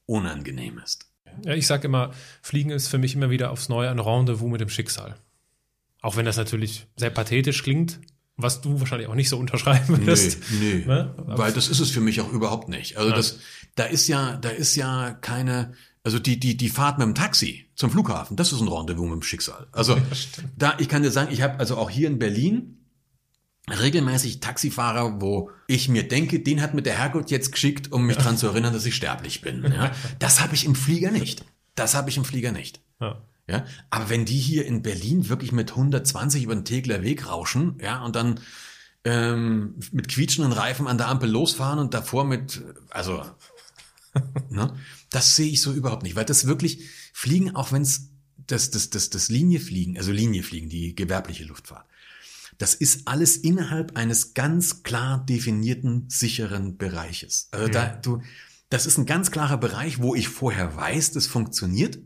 unangenehm 0.05 0.77
ist. 0.77 1.05
Ja, 1.43 1.53
ich 1.53 1.67
sage 1.67 1.87
immer, 1.87 2.13
Fliegen 2.41 2.69
ist 2.69 2.87
für 2.87 2.97
mich 2.97 3.13
immer 3.13 3.29
wieder 3.29 3.51
aufs 3.51 3.67
Neue 3.67 3.91
ein 3.91 3.99
Rendezvous 3.99 4.49
mit 4.49 4.61
dem 4.61 4.69
Schicksal. 4.69 5.17
Auch 6.01 6.15
wenn 6.15 6.25
das 6.25 6.37
natürlich 6.37 6.87
sehr 6.95 7.09
pathetisch 7.09 7.61
klingt, 7.61 7.99
was 8.37 8.61
du 8.61 8.79
wahrscheinlich 8.79 9.07
auch 9.07 9.15
nicht 9.15 9.29
so 9.29 9.37
unterschreiben 9.37 9.97
würdest. 9.99 10.39
Nee, 10.51 10.57
nee. 10.59 10.85
Ne? 10.85 11.13
Weil 11.17 11.53
das 11.53 11.67
ist 11.67 11.79
es 11.79 11.91
für 11.91 12.01
mich 12.01 12.21
auch 12.21 12.31
überhaupt 12.31 12.69
nicht. 12.69 12.97
Also 12.97 13.09
ja. 13.09 13.15
das, 13.15 13.39
da 13.75 13.85
ist 13.85 14.07
ja, 14.07 14.37
da 14.37 14.49
ist 14.49 14.75
ja 14.75 15.11
keine, 15.11 15.73
also 16.03 16.19
die, 16.19 16.39
die, 16.39 16.57
die 16.57 16.69
Fahrt 16.69 16.97
mit 16.97 17.07
dem 17.07 17.15
Taxi 17.15 17.69
zum 17.75 17.89
Flughafen, 17.89 18.35
das 18.35 18.51
ist 18.51 18.61
ein 18.61 18.67
Rendezvous 18.67 19.05
mit 19.05 19.13
dem 19.13 19.23
Schicksal. 19.23 19.67
Also 19.71 19.95
ja, 19.95 20.03
da, 20.57 20.75
ich 20.79 20.89
kann 20.89 21.01
dir 21.01 21.11
sagen, 21.11 21.31
ich 21.31 21.41
habe 21.41 21.59
also 21.59 21.77
auch 21.77 21.89
hier 21.89 22.07
in 22.07 22.19
Berlin 22.19 22.77
regelmäßig 23.69 24.41
Taxifahrer, 24.41 25.21
wo 25.21 25.49
ich 25.67 25.89
mir 25.89 26.07
denke, 26.07 26.39
den 26.39 26.61
hat 26.61 26.73
mir 26.73 26.83
der 26.83 26.97
Herrgott 26.97 27.31
jetzt 27.31 27.51
geschickt, 27.51 27.91
um 27.91 28.05
mich 28.05 28.17
ja. 28.17 28.21
dran 28.21 28.37
zu 28.37 28.47
erinnern, 28.47 28.73
dass 28.73 28.85
ich 28.85 28.95
sterblich 28.95 29.41
bin. 29.41 29.63
Ja? 29.63 29.91
Das 30.19 30.41
habe 30.41 30.53
ich 30.53 30.65
im 30.65 30.75
Flieger 30.75 31.11
nicht. 31.11 31.45
Das 31.73 31.95
habe 31.95 32.09
ich 32.09 32.17
im 32.17 32.25
Flieger 32.25 32.51
nicht. 32.51 32.81
Ja. 32.99 33.21
Ja, 33.47 33.65
aber 33.91 34.09
wenn 34.09 34.25
die 34.25 34.39
hier 34.39 34.65
in 34.65 34.81
Berlin 34.81 35.29
wirklich 35.29 35.51
mit 35.51 35.71
120 35.71 36.43
über 36.43 36.55
den 36.55 36.65
Tegler 36.65 37.03
Weg 37.03 37.27
rauschen, 37.27 37.77
ja, 37.79 38.03
und 38.03 38.15
dann 38.15 38.39
ähm, 39.03 39.75
mit 39.91 40.07
quietschenden 40.07 40.51
Reifen 40.51 40.87
an 40.87 40.97
der 40.97 41.09
Ampel 41.09 41.29
losfahren 41.29 41.77
und 41.77 41.93
davor 41.93 42.25
mit, 42.25 42.63
also, 42.89 43.23
ne, 44.49 44.75
das 45.11 45.35
sehe 45.35 45.51
ich 45.51 45.61
so 45.61 45.73
überhaupt 45.73 46.01
nicht, 46.01 46.15
weil 46.15 46.25
das 46.25 46.47
wirklich 46.47 46.89
Fliegen, 47.13 47.55
auch 47.55 47.71
wenn 47.71 47.83
es 47.83 48.09
das, 48.47 48.71
das, 48.71 48.89
das, 48.89 49.11
das 49.11 49.29
Liniefliegen, 49.29 49.95
also 49.95 50.11
Liniefliegen, 50.11 50.69
die 50.69 50.95
gewerbliche 50.95 51.43
Luftfahrt, 51.43 51.85
das 52.57 52.73
ist 52.73 53.07
alles 53.07 53.37
innerhalb 53.37 53.95
eines 53.95 54.33
ganz 54.33 54.81
klar 54.81 55.23
definierten, 55.23 56.09
sicheren 56.09 56.77
Bereiches. 56.77 57.49
Also 57.51 57.67
da, 57.67 57.87
du, 57.89 58.21
das 58.69 58.87
ist 58.87 58.97
ein 58.97 59.05
ganz 59.05 59.29
klarer 59.29 59.57
Bereich, 59.57 60.01
wo 60.01 60.15
ich 60.15 60.29
vorher 60.29 60.75
weiß, 60.75 61.11
das 61.11 61.27
funktioniert 61.27 61.99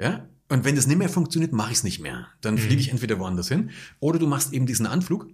ja? 0.00 0.28
Und 0.48 0.64
wenn 0.64 0.74
das 0.74 0.88
nicht 0.88 0.98
mehr 0.98 1.08
funktioniert, 1.08 1.52
mache 1.52 1.70
ich 1.70 1.78
es 1.78 1.84
nicht 1.84 2.00
mehr. 2.00 2.26
Dann 2.40 2.54
mhm. 2.54 2.58
fliege 2.58 2.80
ich 2.80 2.90
entweder 2.90 3.18
woanders 3.20 3.48
hin 3.48 3.70
oder 4.00 4.18
du 4.18 4.26
machst 4.26 4.52
eben 4.52 4.66
diesen 4.66 4.86
Anflug. 4.86 5.28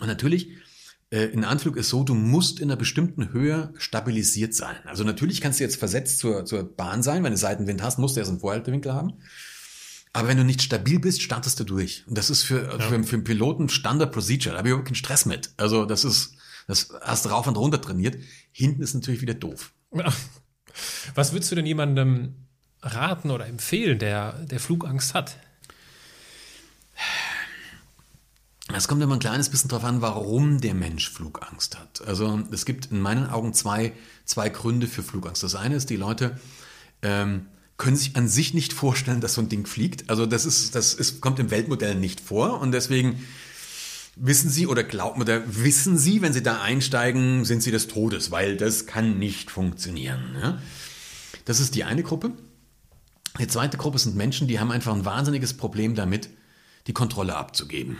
Und 0.00 0.06
natürlich, 0.08 0.56
äh, 1.10 1.28
ein 1.32 1.44
Anflug 1.44 1.76
ist 1.76 1.88
so, 1.88 2.02
du 2.02 2.14
musst 2.14 2.58
in 2.58 2.70
einer 2.70 2.76
bestimmten 2.76 3.32
Höhe 3.32 3.72
stabilisiert 3.76 4.54
sein. 4.54 4.76
Also 4.86 5.04
natürlich 5.04 5.40
kannst 5.40 5.60
du 5.60 5.64
jetzt 5.64 5.76
versetzt 5.76 6.18
zur, 6.18 6.44
zur 6.44 6.64
Bahn 6.64 7.04
sein. 7.04 7.22
Wenn 7.22 7.32
du 7.32 7.38
Seitenwind 7.38 7.82
hast, 7.82 7.98
musst 7.98 8.16
du 8.16 8.20
erst 8.20 8.30
einen 8.30 8.40
Vorhaltewinkel 8.40 8.92
haben. 8.92 9.12
Aber 10.12 10.28
wenn 10.28 10.36
du 10.36 10.44
nicht 10.44 10.62
stabil 10.62 10.98
bist, 10.98 11.22
startest 11.22 11.60
du 11.60 11.64
durch. 11.64 12.04
Und 12.08 12.18
das 12.18 12.28
ist 12.28 12.42
für, 12.42 12.64
ja. 12.64 12.80
für, 12.80 13.04
für 13.04 13.16
einen 13.16 13.24
Piloten 13.24 13.68
Standard 13.68 14.12
Procedure. 14.12 14.52
Da 14.52 14.58
habe 14.58 14.68
ich 14.68 14.72
überhaupt 14.72 14.88
keinen 14.88 14.96
Stress 14.96 15.26
mit. 15.26 15.52
Also 15.56 15.84
das 15.84 16.04
ist, 16.04 16.34
das 16.66 16.88
hast 17.02 17.24
du 17.24 17.28
rauf 17.28 17.46
und 17.46 17.56
runter 17.56 17.80
trainiert. 17.80 18.16
Hinten 18.50 18.82
ist 18.82 18.94
natürlich 18.94 19.20
wieder 19.20 19.34
doof. 19.34 19.72
Was 21.14 21.32
würdest 21.32 21.52
du 21.52 21.56
denn 21.56 21.66
jemandem 21.66 22.34
raten 22.82 23.30
oder 23.30 23.46
empfehlen, 23.46 23.98
der, 23.98 24.32
der 24.44 24.60
Flugangst 24.60 25.14
hat? 25.14 25.38
Es 28.74 28.88
kommt 28.88 29.02
immer 29.02 29.14
ein 29.14 29.20
kleines 29.20 29.48
bisschen 29.48 29.68
darauf 29.68 29.84
an, 29.84 30.00
warum 30.00 30.60
der 30.60 30.74
Mensch 30.74 31.10
Flugangst 31.10 31.78
hat. 31.78 32.02
Also 32.06 32.42
es 32.50 32.64
gibt 32.64 32.86
in 32.86 33.00
meinen 33.00 33.28
Augen 33.28 33.54
zwei, 33.54 33.92
zwei 34.24 34.48
Gründe 34.48 34.86
für 34.86 35.02
Flugangst. 35.02 35.42
Das 35.42 35.54
eine 35.54 35.74
ist, 35.76 35.90
die 35.90 35.96
Leute 35.96 36.38
ähm, 37.02 37.46
können 37.76 37.96
sich 37.96 38.16
an 38.16 38.28
sich 38.28 38.54
nicht 38.54 38.72
vorstellen, 38.72 39.20
dass 39.20 39.34
so 39.34 39.42
ein 39.42 39.48
Ding 39.48 39.66
fliegt. 39.66 40.08
Also 40.08 40.24
das 40.26 40.46
ist, 40.46 40.74
das 40.74 40.94
ist, 40.94 41.20
kommt 41.20 41.38
im 41.38 41.50
Weltmodell 41.50 41.96
nicht 41.96 42.20
vor 42.20 42.60
und 42.60 42.72
deswegen 42.72 43.26
wissen 44.16 44.50
sie 44.50 44.66
oder 44.66 44.84
glauben 44.84 45.20
oder 45.20 45.42
wissen 45.46 45.98
sie, 45.98 46.22
wenn 46.22 46.32
sie 46.32 46.42
da 46.42 46.60
einsteigen, 46.60 47.44
sind 47.44 47.62
sie 47.62 47.70
des 47.70 47.88
Todes, 47.88 48.30
weil 48.30 48.56
das 48.56 48.86
kann 48.86 49.18
nicht 49.18 49.50
funktionieren. 49.50 50.36
Ja? 50.40 50.62
Das 51.44 51.60
ist 51.60 51.74
die 51.74 51.84
eine 51.84 52.02
Gruppe. 52.02 52.32
Die 53.38 53.46
zweite 53.46 53.78
Gruppe 53.78 53.98
sind 53.98 54.14
Menschen, 54.14 54.48
die 54.48 54.60
haben 54.60 54.70
einfach 54.70 54.94
ein 54.94 55.04
wahnsinniges 55.04 55.54
Problem 55.54 55.94
damit, 55.94 56.28
die 56.86 56.92
Kontrolle 56.92 57.36
abzugeben. 57.36 57.96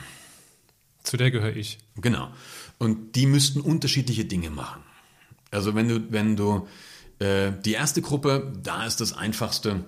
Zu 1.02 1.16
der 1.16 1.30
gehöre 1.30 1.56
ich. 1.56 1.78
Genau. 1.96 2.30
Und 2.78 3.16
die 3.16 3.26
müssten 3.26 3.60
unterschiedliche 3.60 4.24
Dinge 4.24 4.50
machen. 4.50 4.82
Also 5.50 5.74
wenn 5.74 5.88
du, 5.88 6.12
wenn 6.12 6.36
du 6.36 6.66
äh, 7.18 7.52
die 7.64 7.72
erste 7.72 8.02
Gruppe, 8.02 8.52
da 8.62 8.86
ist 8.86 9.00
das 9.00 9.12
einfachste. 9.12 9.84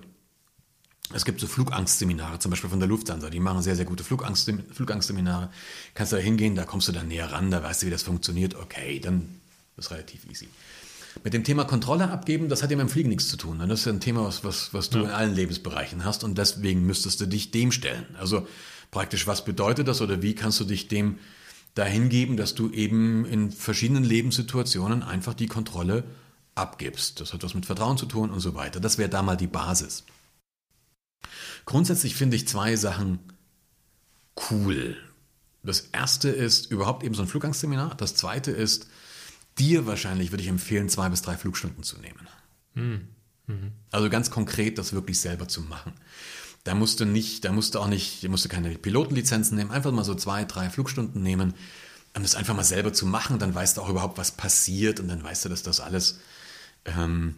Es 1.13 1.23
gibt 1.23 1.39
so 1.39 1.47
Flugangstseminare, 1.47 2.39
zum 2.39 2.49
Beispiel 2.49 2.69
von 2.69 2.79
der 2.79 2.89
Lufthansa. 2.89 3.29
Die 3.29 3.39
machen 3.39 3.61
sehr, 3.61 3.75
sehr 3.75 3.85
gute 3.85 4.03
Flugangst, 4.03 4.51
Flugangstseminare. 4.71 5.51
Kannst 5.93 6.11
du 6.11 6.15
da 6.15 6.21
hingehen, 6.21 6.55
da 6.55 6.65
kommst 6.65 6.87
du 6.87 6.91
dann 6.91 7.07
näher 7.07 7.31
ran, 7.31 7.51
da 7.51 7.61
weißt 7.61 7.83
du, 7.83 7.87
wie 7.87 7.91
das 7.91 8.03
funktioniert. 8.03 8.55
Okay, 8.55 8.99
dann 8.99 9.41
ist 9.77 9.91
relativ 9.91 10.25
easy. 10.29 10.47
Mit 11.23 11.33
dem 11.33 11.43
Thema 11.43 11.63
Kontrolle 11.63 12.09
abgeben, 12.09 12.49
das 12.49 12.61
hat 12.61 12.71
ja 12.71 12.77
mit 12.77 12.87
dem 12.87 12.89
Fliegen 12.89 13.09
nichts 13.09 13.29
zu 13.29 13.37
tun. 13.37 13.59
Das 13.59 13.79
ist 13.79 13.85
ja 13.85 13.93
ein 13.93 13.99
Thema, 13.99 14.25
was, 14.25 14.43
was, 14.43 14.73
was 14.73 14.89
du 14.89 14.99
ja. 14.99 15.05
in 15.05 15.09
allen 15.11 15.33
Lebensbereichen 15.33 16.03
hast 16.03 16.23
und 16.23 16.37
deswegen 16.37 16.85
müsstest 16.85 17.21
du 17.21 17.25
dich 17.25 17.51
dem 17.51 17.71
stellen. 17.71 18.05
Also 18.19 18.47
praktisch, 18.91 19.25
was 19.27 19.45
bedeutet 19.45 19.87
das 19.87 20.01
oder 20.01 20.21
wie 20.21 20.35
kannst 20.35 20.59
du 20.59 20.65
dich 20.65 20.87
dem 20.87 21.17
dahin 21.73 22.09
geben, 22.09 22.37
dass 22.37 22.55
du 22.55 22.69
eben 22.71 23.25
in 23.25 23.51
verschiedenen 23.51 24.03
Lebenssituationen 24.03 25.03
einfach 25.03 25.33
die 25.33 25.47
Kontrolle 25.47 26.05
abgibst. 26.55 27.19
Das 27.19 27.33
hat 27.33 27.43
was 27.43 27.53
mit 27.53 27.65
Vertrauen 27.65 27.97
zu 27.97 28.05
tun 28.05 28.29
und 28.31 28.39
so 28.39 28.55
weiter. 28.55 28.79
Das 28.79 28.97
wäre 28.97 29.09
da 29.09 29.21
mal 29.21 29.35
die 29.35 29.47
Basis. 29.47 30.05
Grundsätzlich 31.65 32.15
finde 32.15 32.37
ich 32.37 32.47
zwei 32.47 32.75
Sachen 32.75 33.19
cool. 34.49 34.95
Das 35.63 35.81
erste 35.91 36.29
ist 36.29 36.71
überhaupt 36.71 37.03
eben 37.03 37.15
so 37.15 37.23
ein 37.23 37.27
Flugangsseminar. 37.27 37.95
Das 37.95 38.15
zweite 38.15 38.51
ist, 38.51 38.87
Dir 39.57 39.85
wahrscheinlich 39.85 40.31
würde 40.31 40.43
ich 40.43 40.49
empfehlen, 40.49 40.89
zwei 40.89 41.09
bis 41.09 41.21
drei 41.21 41.37
Flugstunden 41.37 41.83
zu 41.83 41.97
nehmen. 41.99 42.27
Mhm. 42.73 43.07
Mhm. 43.47 43.71
Also 43.91 44.09
ganz 44.09 44.29
konkret 44.29 44.77
das 44.77 44.93
wirklich 44.93 45.19
selber 45.19 45.47
zu 45.47 45.61
machen. 45.61 45.93
Da 46.63 46.73
musst 46.73 46.99
du 46.99 47.05
nicht, 47.05 47.45
da 47.45 47.51
musst 47.51 47.75
du 47.75 47.79
auch 47.79 47.87
nicht, 47.87 48.23
da 48.23 48.29
musst 48.29 48.43
du 48.43 48.49
keine 48.49 48.69
Pilotenlizenzen 48.71 49.55
nehmen, 49.55 49.71
einfach 49.71 49.91
mal 49.91 50.03
so 50.03 50.15
zwei, 50.15 50.45
drei 50.45 50.69
Flugstunden 50.69 51.21
nehmen, 51.21 51.53
um 52.15 52.23
das 52.23 52.35
einfach 52.35 52.55
mal 52.55 52.63
selber 52.63 52.91
zu 52.91 53.05
machen, 53.05 53.39
dann 53.39 53.53
weißt 53.53 53.77
du 53.77 53.81
auch 53.81 53.89
überhaupt, 53.89 54.17
was 54.17 54.31
passiert 54.31 54.99
und 54.99 55.07
dann 55.07 55.23
weißt 55.23 55.45
du, 55.45 55.49
dass 55.49 55.63
das 55.63 55.79
alles 55.79 56.19
ähm, 56.85 57.35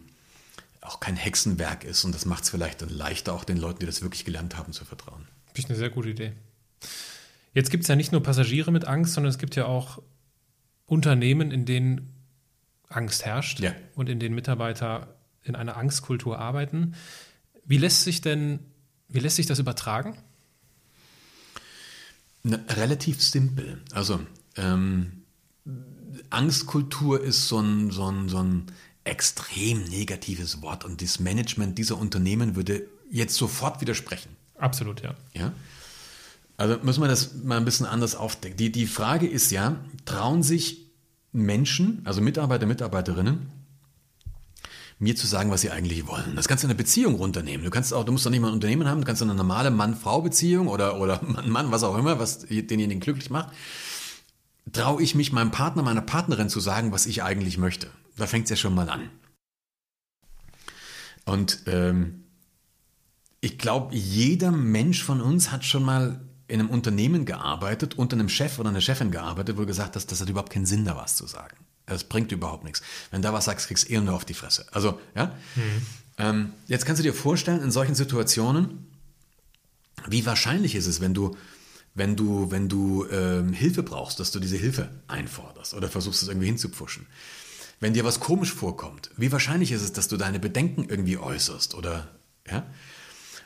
auch 0.80 1.00
kein 1.00 1.16
Hexenwerk 1.16 1.84
ist 1.84 2.04
und 2.04 2.14
das 2.14 2.24
macht 2.24 2.44
es 2.44 2.50
vielleicht 2.50 2.80
dann 2.80 2.88
leichter, 2.88 3.34
auch 3.34 3.44
den 3.44 3.58
Leuten, 3.58 3.80
die 3.80 3.86
das 3.86 4.02
wirklich 4.02 4.24
gelernt 4.24 4.56
haben, 4.56 4.72
zu 4.72 4.84
vertrauen. 4.84 5.26
Finde 5.46 5.58
ich 5.58 5.66
eine 5.66 5.76
sehr 5.76 5.90
gute 5.90 6.08
Idee. 6.08 6.32
Jetzt 7.52 7.70
gibt 7.70 7.84
es 7.84 7.88
ja 7.88 7.96
nicht 7.96 8.12
nur 8.12 8.22
Passagiere 8.22 8.70
mit 8.70 8.84
Angst, 8.86 9.14
sondern 9.14 9.30
es 9.30 9.38
gibt 9.38 9.56
ja 9.56 9.66
auch 9.66 10.00
Unternehmen, 10.86 11.50
in 11.50 11.66
denen 11.66 12.14
Angst 12.88 13.24
herrscht 13.24 13.60
ja. 13.60 13.74
und 13.94 14.08
in 14.08 14.18
denen 14.18 14.34
Mitarbeiter 14.34 15.14
in 15.42 15.54
einer 15.54 15.76
Angstkultur 15.76 16.38
arbeiten. 16.38 16.94
Wie 17.64 17.78
lässt 17.78 18.04
sich 18.04 18.20
denn, 18.20 18.60
wie 19.08 19.20
lässt 19.20 19.36
sich 19.36 19.46
das 19.46 19.58
übertragen? 19.58 20.16
Na, 22.42 22.58
relativ 22.68 23.22
simpel. 23.22 23.82
Also 23.92 24.20
ähm, 24.56 25.24
Angstkultur 26.30 27.22
ist 27.22 27.48
so 27.48 27.60
ein, 27.60 27.90
so, 27.90 28.10
ein, 28.10 28.28
so 28.28 28.42
ein 28.42 28.66
extrem 29.04 29.84
negatives 29.84 30.62
Wort 30.62 30.84
und 30.84 31.02
das 31.02 31.18
Management 31.18 31.78
dieser 31.78 31.98
Unternehmen 31.98 32.56
würde 32.56 32.86
jetzt 33.10 33.34
sofort 33.34 33.80
widersprechen. 33.80 34.36
Absolut, 34.56 35.02
ja. 35.02 35.14
Ja? 35.34 35.52
Also 36.56 36.78
müssen 36.82 37.02
wir 37.02 37.08
das 37.08 37.34
mal 37.34 37.56
ein 37.56 37.64
bisschen 37.64 37.86
anders 37.86 38.14
aufdecken. 38.14 38.56
Die, 38.56 38.72
die 38.72 38.86
Frage 38.86 39.26
ist 39.26 39.50
ja, 39.50 39.76
trauen 40.04 40.42
sich 40.42 40.87
Menschen, 41.38 42.02
also 42.04 42.20
Mitarbeiter, 42.20 42.66
Mitarbeiterinnen, 42.66 43.50
mir 44.98 45.14
zu 45.14 45.26
sagen, 45.26 45.50
was 45.50 45.60
sie 45.60 45.70
eigentlich 45.70 46.06
wollen. 46.06 46.34
Das 46.34 46.48
kannst 46.48 46.64
du 46.64 46.66
in 46.66 46.70
einer 46.70 46.76
Beziehung 46.78 47.14
runternehmen. 47.14 47.64
Du 47.64 47.70
kannst 47.70 47.94
auch, 47.94 48.04
du 48.04 48.12
musst 48.12 48.26
doch 48.26 48.30
nicht 48.30 48.40
mal 48.40 48.48
ein 48.48 48.54
Unternehmen 48.54 48.88
haben, 48.88 49.00
du 49.00 49.06
kannst 49.06 49.22
eine 49.22 49.34
normale 49.34 49.70
Mann-Frau-Beziehung 49.70 50.68
oder, 50.68 51.00
oder 51.00 51.22
Mann-Mann, 51.26 51.70
was 51.70 51.84
auch 51.84 51.96
immer, 51.96 52.18
was 52.18 52.40
denjenigen 52.40 53.00
glücklich 53.00 53.30
macht. 53.30 53.54
Traue 54.72 55.02
ich 55.02 55.14
mich 55.14 55.32
meinem 55.32 55.50
Partner, 55.50 55.82
meiner 55.82 56.02
Partnerin 56.02 56.48
zu 56.48 56.60
sagen, 56.60 56.92
was 56.92 57.06
ich 57.06 57.22
eigentlich 57.22 57.58
möchte. 57.58 57.88
Da 58.16 58.26
fängt 58.26 58.44
es 58.44 58.50
ja 58.50 58.56
schon 58.56 58.74
mal 58.74 58.90
an. 58.90 59.08
Und 61.24 61.62
ähm, 61.66 62.24
ich 63.40 63.58
glaube, 63.58 63.94
jeder 63.94 64.50
Mensch 64.50 65.02
von 65.02 65.20
uns 65.20 65.52
hat 65.52 65.64
schon 65.64 65.84
mal 65.84 66.20
in 66.48 66.60
einem 66.60 66.70
Unternehmen 66.70 67.26
gearbeitet, 67.26 67.96
unter 67.96 68.16
einem 68.16 68.28
Chef 68.28 68.58
oder 68.58 68.70
einer 68.70 68.80
Chefin 68.80 69.10
gearbeitet, 69.10 69.58
wo 69.58 69.66
gesagt 69.66 69.96
hast, 69.96 70.10
das 70.10 70.20
hat 70.20 70.28
überhaupt 70.28 70.52
keinen 70.52 70.66
Sinn, 70.66 70.84
da 70.84 70.96
was 70.96 71.14
zu 71.14 71.26
sagen. 71.26 71.56
Das 71.86 72.04
bringt 72.04 72.32
überhaupt 72.32 72.64
nichts. 72.64 72.82
Wenn 73.10 73.22
da 73.22 73.32
was 73.32 73.44
sagst, 73.44 73.68
kriegst 73.68 73.88
du 73.88 73.92
eher 73.92 74.00
nur 74.00 74.14
auf 74.14 74.24
die 74.24 74.34
Fresse. 74.34 74.66
Also, 74.72 74.98
ja. 75.14 75.26
Mhm. 75.54 75.86
Ähm, 76.18 76.52
jetzt 76.66 76.86
kannst 76.86 77.00
du 77.00 77.02
dir 77.02 77.14
vorstellen, 77.14 77.62
in 77.62 77.70
solchen 77.70 77.94
Situationen, 77.94 78.90
wie 80.08 80.24
wahrscheinlich 80.26 80.74
ist 80.74 80.86
es, 80.86 81.00
wenn 81.00 81.14
du, 81.14 81.36
wenn 81.94 82.16
du, 82.16 82.50
wenn 82.50 82.68
du 82.68 83.06
ähm, 83.10 83.52
Hilfe 83.52 83.82
brauchst, 83.82 84.18
dass 84.18 84.30
du 84.30 84.40
diese 84.40 84.56
Hilfe 84.56 84.88
einforderst 85.06 85.74
oder 85.74 85.88
versuchst 85.88 86.22
es 86.22 86.28
irgendwie 86.28 86.46
hinzupfuschen. 86.46 87.06
Wenn 87.80 87.94
dir 87.94 88.04
was 88.04 88.20
komisch 88.20 88.52
vorkommt, 88.52 89.10
wie 89.16 89.30
wahrscheinlich 89.30 89.70
ist 89.70 89.82
es, 89.82 89.92
dass 89.92 90.08
du 90.08 90.16
deine 90.16 90.40
Bedenken 90.40 90.86
irgendwie 90.88 91.18
äußerst 91.18 91.74
oder, 91.74 92.08
ja? 92.50 92.66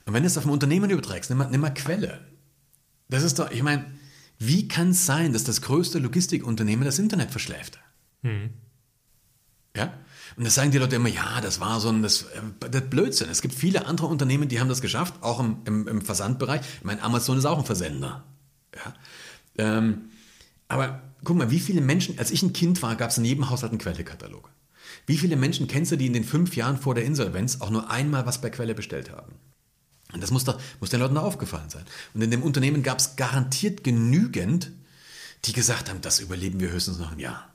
Und 0.05 0.15
wenn 0.15 0.23
du 0.23 0.27
es 0.27 0.39
auf 0.39 0.45
ein 0.45 0.51
Unternehmen 0.51 0.91
überträgst, 0.91 1.31
nimm 1.31 1.39
mal, 1.39 1.49
nimm 1.51 1.61
mal 1.61 1.71
Quelle. 1.71 2.21
Das 3.13 3.23
ist 3.23 3.39
doch, 3.39 3.51
ich 3.51 3.63
meine, 3.63 3.85
wie 4.39 4.69
kann 4.69 4.91
es 4.91 5.05
sein, 5.05 5.35
dass 5.35 5.45
das 5.45 5.61
größte 5.61 5.99
Logistikunternehmen 5.99 6.87
das 6.87 6.99
Internet 6.99 7.31
verschläft? 7.31 7.79
Mhm. 8.23 8.51
Ja? 9.77 9.93
Und 10.37 10.47
das 10.47 10.55
sagen 10.55 10.71
die 10.71 10.79
Leute 10.79 10.97
immer, 10.97 11.11
ja, 11.11 11.43
das 11.43 11.61
war 11.61 11.79
so 11.79 11.91
ein 11.91 12.03
das, 12.03 12.23
äh, 12.23 12.71
das 12.71 12.89
Blödsinn. 12.89 13.29
Es 13.29 13.43
gibt 13.43 13.55
viele 13.55 13.85
andere 13.85 14.07
Unternehmen, 14.07 14.49
die 14.49 14.61
haben 14.61 14.71
das 14.71 14.81
geschafft, 14.81 15.13
auch 15.21 15.41
im, 15.41 15.59
im, 15.67 15.89
im 15.89 16.01
Versandbereich. 16.01 16.63
Ich 16.79 16.85
meine, 16.85 17.03
Amazon 17.03 17.37
ist 17.37 17.45
auch 17.45 17.59
ein 17.59 17.67
Versender. 17.67 18.25
Ja? 18.75 18.95
Ähm, 19.59 20.11
aber 20.69 21.03
guck 21.23 21.37
mal, 21.37 21.51
wie 21.51 21.61
viele 21.61 21.83
Menschen, 21.83 22.19
als 22.19 22.31
ich 22.31 22.43
ein 22.43 22.55
Kind 22.55 22.81
war, 22.81 22.97
gab 22.97 23.11
es 23.11 23.19
in 23.19 23.27
jedem 23.27 23.51
Haushalt 23.51 23.73
einen 23.73 23.79
Quellekatalog. 23.79 24.49
Wie 25.07 25.19
viele 25.19 25.37
Menschen 25.37 25.67
kennst 25.67 25.93
du, 25.93 25.97
die 25.97 26.07
in 26.07 26.15
den 26.15 26.25
fünf 26.25 26.57
Jahren 26.57 26.79
vor 26.79 26.95
der 26.95 27.05
Insolvenz 27.05 27.61
auch 27.61 27.69
nur 27.69 27.91
einmal 27.91 28.25
was 28.25 28.41
bei 28.41 28.49
Quelle 28.49 28.75
bestellt 28.75 29.11
haben? 29.11 29.35
Und 30.13 30.23
das 30.23 30.31
muss, 30.31 30.45
doch, 30.45 30.61
muss 30.81 30.91
den 30.91 31.01
Leuten 31.01 31.17
aufgefallen 31.17 31.71
sein. 31.71 31.85
Und 32.15 32.23
in 32.23 32.31
dem 32.31 32.43
Unternehmen 32.43 32.83
gab 32.83 32.99
es 32.99 33.17
garantiert 33.17 33.83
genügend, 33.85 34.71
die 35.45 35.53
gesagt 35.53 35.89
haben, 35.89 36.01
das 36.01 36.21
überleben 36.21 36.61
wir 36.61 36.71
höchstens 36.71 36.99
noch 36.99 37.13
ein 37.13 37.19
Jahr. 37.19 37.49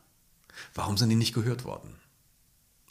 Warum 0.74 0.98
sind 0.98 1.10
die 1.10 1.16
nicht 1.16 1.34
gehört 1.34 1.64
worden? 1.66 1.96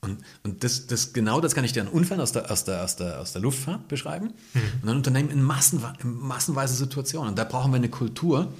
Und, 0.00 0.22
und 0.44 0.62
das, 0.62 0.86
das, 0.86 1.12
genau 1.12 1.40
das 1.40 1.54
kann 1.54 1.64
ich 1.64 1.72
dir 1.72 1.82
an 1.82 1.88
Unfällen 1.88 2.20
aus 2.20 2.32
der, 2.32 2.50
aus 2.50 2.64
der, 2.64 2.84
aus 2.84 2.96
der, 2.96 3.20
aus 3.20 3.32
der 3.32 3.42
Luftfahrt 3.42 3.88
beschreiben. 3.88 4.32
Mhm. 4.54 4.60
Und 4.82 4.88
ein 4.88 4.96
Unternehmen 4.96 5.30
in, 5.30 5.42
Massen, 5.42 5.82
in 6.02 6.14
massenweise 6.18 6.74
Situationen. 6.74 7.30
Und 7.30 7.38
da 7.38 7.44
brauchen 7.44 7.72
wir 7.72 7.76
eine 7.76 7.88
Kultur. 7.88 8.52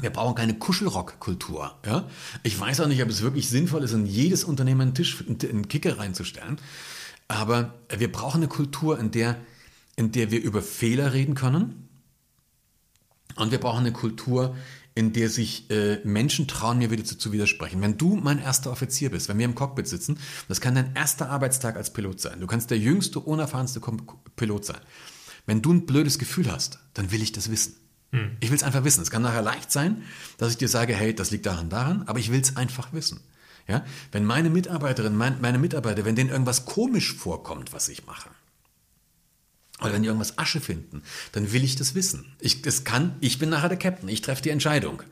Wir 0.00 0.10
brauchen 0.10 0.36
keine 0.36 0.54
Kuschelrock-Kultur. 0.54 1.74
Ja? 1.84 2.08
Ich 2.44 2.58
weiß 2.58 2.80
auch 2.80 2.86
nicht, 2.86 3.02
ob 3.02 3.08
es 3.08 3.20
wirklich 3.20 3.48
sinnvoll 3.48 3.82
ist, 3.82 3.92
in 3.92 4.06
jedes 4.06 4.44
Unternehmen 4.44 4.80
einen 4.80 4.94
Tisch, 4.94 5.22
einen 5.28 5.68
Kicker 5.68 5.98
reinzustellen. 5.98 6.58
Aber 7.26 7.74
wir 7.94 8.10
brauchen 8.10 8.38
eine 8.38 8.48
Kultur, 8.48 8.98
in 8.98 9.10
der, 9.10 9.36
in 9.98 10.12
der 10.12 10.30
wir 10.30 10.40
über 10.40 10.62
Fehler 10.62 11.12
reden 11.12 11.34
können. 11.34 11.88
Und 13.34 13.50
wir 13.50 13.58
brauchen 13.58 13.80
eine 13.80 13.92
Kultur, 13.92 14.54
in 14.94 15.12
der 15.12 15.28
sich 15.28 15.68
äh, 15.70 15.98
Menschen 16.04 16.46
trauen, 16.46 16.78
mir 16.78 16.92
wieder 16.92 17.02
zu, 17.02 17.18
zu, 17.18 17.32
widersprechen. 17.32 17.80
Wenn 17.82 17.98
du 17.98 18.14
mein 18.14 18.38
erster 18.38 18.70
Offizier 18.70 19.10
bist, 19.10 19.28
wenn 19.28 19.38
wir 19.38 19.44
im 19.44 19.56
Cockpit 19.56 19.88
sitzen, 19.88 20.20
das 20.46 20.60
kann 20.60 20.76
dein 20.76 20.94
erster 20.94 21.30
Arbeitstag 21.30 21.76
als 21.76 21.92
Pilot 21.92 22.20
sein. 22.20 22.38
Du 22.38 22.46
kannst 22.46 22.70
der 22.70 22.78
jüngste, 22.78 23.18
unerfahrenste 23.18 23.80
Pilot 24.36 24.64
sein. 24.66 24.80
Wenn 25.46 25.62
du 25.62 25.72
ein 25.72 25.84
blödes 25.84 26.20
Gefühl 26.20 26.50
hast, 26.50 26.78
dann 26.94 27.10
will 27.10 27.20
ich 27.20 27.32
das 27.32 27.50
wissen. 27.50 27.74
Hm. 28.12 28.36
Ich 28.38 28.50
will 28.50 28.56
es 28.56 28.62
einfach 28.62 28.84
wissen. 28.84 29.02
Es 29.02 29.10
kann 29.10 29.22
nachher 29.22 29.42
leicht 29.42 29.72
sein, 29.72 30.04
dass 30.36 30.52
ich 30.52 30.58
dir 30.58 30.68
sage, 30.68 30.94
hey, 30.94 31.12
das 31.12 31.32
liegt 31.32 31.46
daran, 31.46 31.70
daran, 31.70 32.04
aber 32.06 32.20
ich 32.20 32.30
will 32.30 32.40
es 32.40 32.56
einfach 32.56 32.92
wissen. 32.92 33.18
Ja? 33.66 33.84
Wenn 34.12 34.24
meine 34.24 34.48
Mitarbeiterin, 34.48 35.16
mein, 35.16 35.40
meine 35.40 35.58
Mitarbeiter, 35.58 36.04
wenn 36.04 36.14
denen 36.14 36.30
irgendwas 36.30 36.66
komisch 36.66 37.14
vorkommt, 37.14 37.72
was 37.72 37.88
ich 37.88 38.06
mache, 38.06 38.30
oder 39.80 39.92
wenn 39.92 40.02
die 40.02 40.08
irgendwas 40.08 40.38
Asche 40.38 40.60
finden, 40.60 41.02
dann 41.32 41.52
will 41.52 41.62
ich 41.62 41.76
das 41.76 41.94
wissen. 41.94 42.34
Ich, 42.40 42.62
das 42.62 42.84
kann, 42.84 43.16
ich 43.20 43.38
bin 43.38 43.48
nachher 43.48 43.68
der 43.68 43.78
Captain, 43.78 44.08
ich 44.08 44.22
treffe 44.22 44.42
die 44.42 44.50
Entscheidung. 44.50 45.02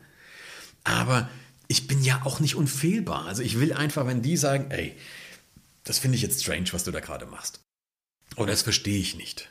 Aber 0.83 1.29
ich 1.67 1.87
bin 1.87 2.03
ja 2.03 2.21
auch 2.23 2.39
nicht 2.39 2.55
unfehlbar. 2.55 3.25
Also 3.25 3.43
ich 3.43 3.59
will 3.59 3.73
einfach, 3.73 4.05
wenn 4.05 4.21
die 4.21 4.37
sagen, 4.37 4.71
ey, 4.71 4.95
das 5.83 5.99
finde 5.99 6.15
ich 6.15 6.21
jetzt 6.21 6.41
strange, 6.41 6.67
was 6.71 6.83
du 6.83 6.91
da 6.91 6.99
gerade 6.99 7.25
machst. 7.25 7.61
Oder 8.35 8.51
das 8.51 8.61
verstehe 8.61 8.99
ich 8.99 9.15
nicht. 9.15 9.49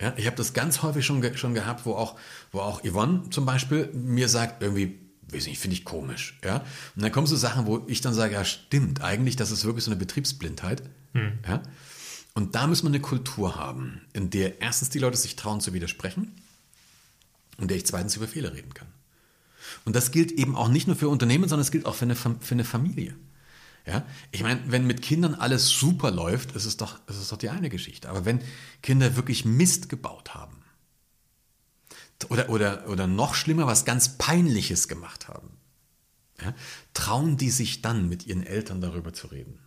Ja, 0.00 0.14
ich 0.16 0.26
habe 0.26 0.36
das 0.36 0.52
ganz 0.52 0.82
häufig 0.82 1.04
schon, 1.04 1.20
ge 1.20 1.36
schon 1.36 1.54
gehabt, 1.54 1.86
wo 1.86 1.94
auch, 1.94 2.18
wo 2.50 2.60
auch 2.60 2.82
Yvonne 2.84 3.30
zum 3.30 3.46
Beispiel 3.46 3.88
mir 3.92 4.28
sagt, 4.28 4.62
irgendwie, 4.62 4.98
weiß 5.32 5.46
nicht, 5.46 5.58
finde 5.58 5.76
ich 5.76 5.84
komisch. 5.84 6.38
Ja? 6.44 6.64
Und 6.96 7.02
dann 7.02 7.12
kommen 7.12 7.26
so 7.26 7.36
Sachen, 7.36 7.66
wo 7.66 7.84
ich 7.86 8.00
dann 8.00 8.14
sage, 8.14 8.34
ja, 8.34 8.44
stimmt, 8.44 9.02
eigentlich, 9.02 9.36
das 9.36 9.50
ist 9.50 9.64
wirklich 9.64 9.84
so 9.84 9.90
eine 9.90 9.98
Betriebsblindheit. 9.98 10.82
Hm. 11.14 11.38
Ja? 11.46 11.62
Und 12.34 12.54
da 12.54 12.66
müssen 12.66 12.84
wir 12.84 12.88
eine 12.88 13.00
Kultur 13.00 13.56
haben, 13.56 14.02
in 14.12 14.30
der 14.30 14.60
erstens 14.60 14.90
die 14.90 14.98
Leute 14.98 15.16
sich 15.16 15.36
trauen 15.36 15.60
zu 15.60 15.72
widersprechen 15.74 16.32
und 17.58 17.68
der 17.68 17.76
ich 17.76 17.86
zweitens 17.86 18.16
über 18.16 18.26
Fehler 18.26 18.54
reden 18.54 18.72
kann. 18.72 18.88
Und 19.84 19.94
das 19.96 20.10
gilt 20.10 20.32
eben 20.32 20.56
auch 20.56 20.68
nicht 20.68 20.86
nur 20.86 20.96
für 20.96 21.08
Unternehmen, 21.08 21.48
sondern 21.48 21.62
es 21.62 21.70
gilt 21.70 21.86
auch 21.86 21.94
für 21.94 22.04
eine, 22.04 22.16
für 22.16 22.36
eine 22.50 22.64
Familie. 22.64 23.16
Ja? 23.86 24.06
Ich 24.30 24.42
meine, 24.42 24.60
wenn 24.66 24.86
mit 24.86 25.02
Kindern 25.02 25.34
alles 25.34 25.68
super 25.68 26.10
läuft, 26.10 26.52
ist 26.52 26.64
es, 26.64 26.76
doch, 26.76 27.00
ist 27.08 27.16
es 27.16 27.28
doch 27.28 27.38
die 27.38 27.50
eine 27.50 27.68
Geschichte. 27.68 28.08
Aber 28.08 28.24
wenn 28.24 28.40
Kinder 28.82 29.16
wirklich 29.16 29.44
Mist 29.44 29.88
gebaut 29.88 30.34
haben 30.34 30.56
oder, 32.28 32.48
oder, 32.48 32.88
oder 32.88 33.06
noch 33.06 33.34
schlimmer, 33.34 33.66
was 33.66 33.84
ganz 33.84 34.16
Peinliches 34.18 34.88
gemacht 34.88 35.28
haben, 35.28 35.50
ja, 36.40 36.54
trauen 36.94 37.36
die 37.36 37.50
sich 37.50 37.82
dann 37.82 38.08
mit 38.08 38.26
ihren 38.26 38.42
Eltern 38.42 38.80
darüber 38.80 39.12
zu 39.12 39.28
reden. 39.28 39.58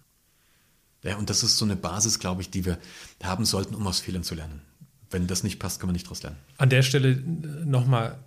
Ja, 1.06 1.18
und 1.18 1.30
das 1.30 1.43
ist 1.43 1.58
so 1.58 1.66
eine 1.66 1.76
Basis, 1.76 2.20
glaube 2.20 2.41
ich, 2.41 2.49
die 2.49 2.66
wir 2.66 2.80
haben 3.24 3.45
sollten, 3.45 3.76
um 3.76 3.86
aus 3.86 3.99
Fehlern 3.99 4.24
zu 4.24 4.36
lernen. 4.36 4.62
Wenn 5.12 5.28
das 5.28 5.43
nicht 5.43 5.60
passt, 5.60 5.80
kann 5.80 5.88
man 5.88 5.93
nicht 5.93 6.08
daraus 6.08 6.24
lernen. 6.24 6.38
An 6.58 6.70
der 6.70 6.82
Stelle 6.82 7.12
äh, 7.12 7.66
nochmal 7.66 8.18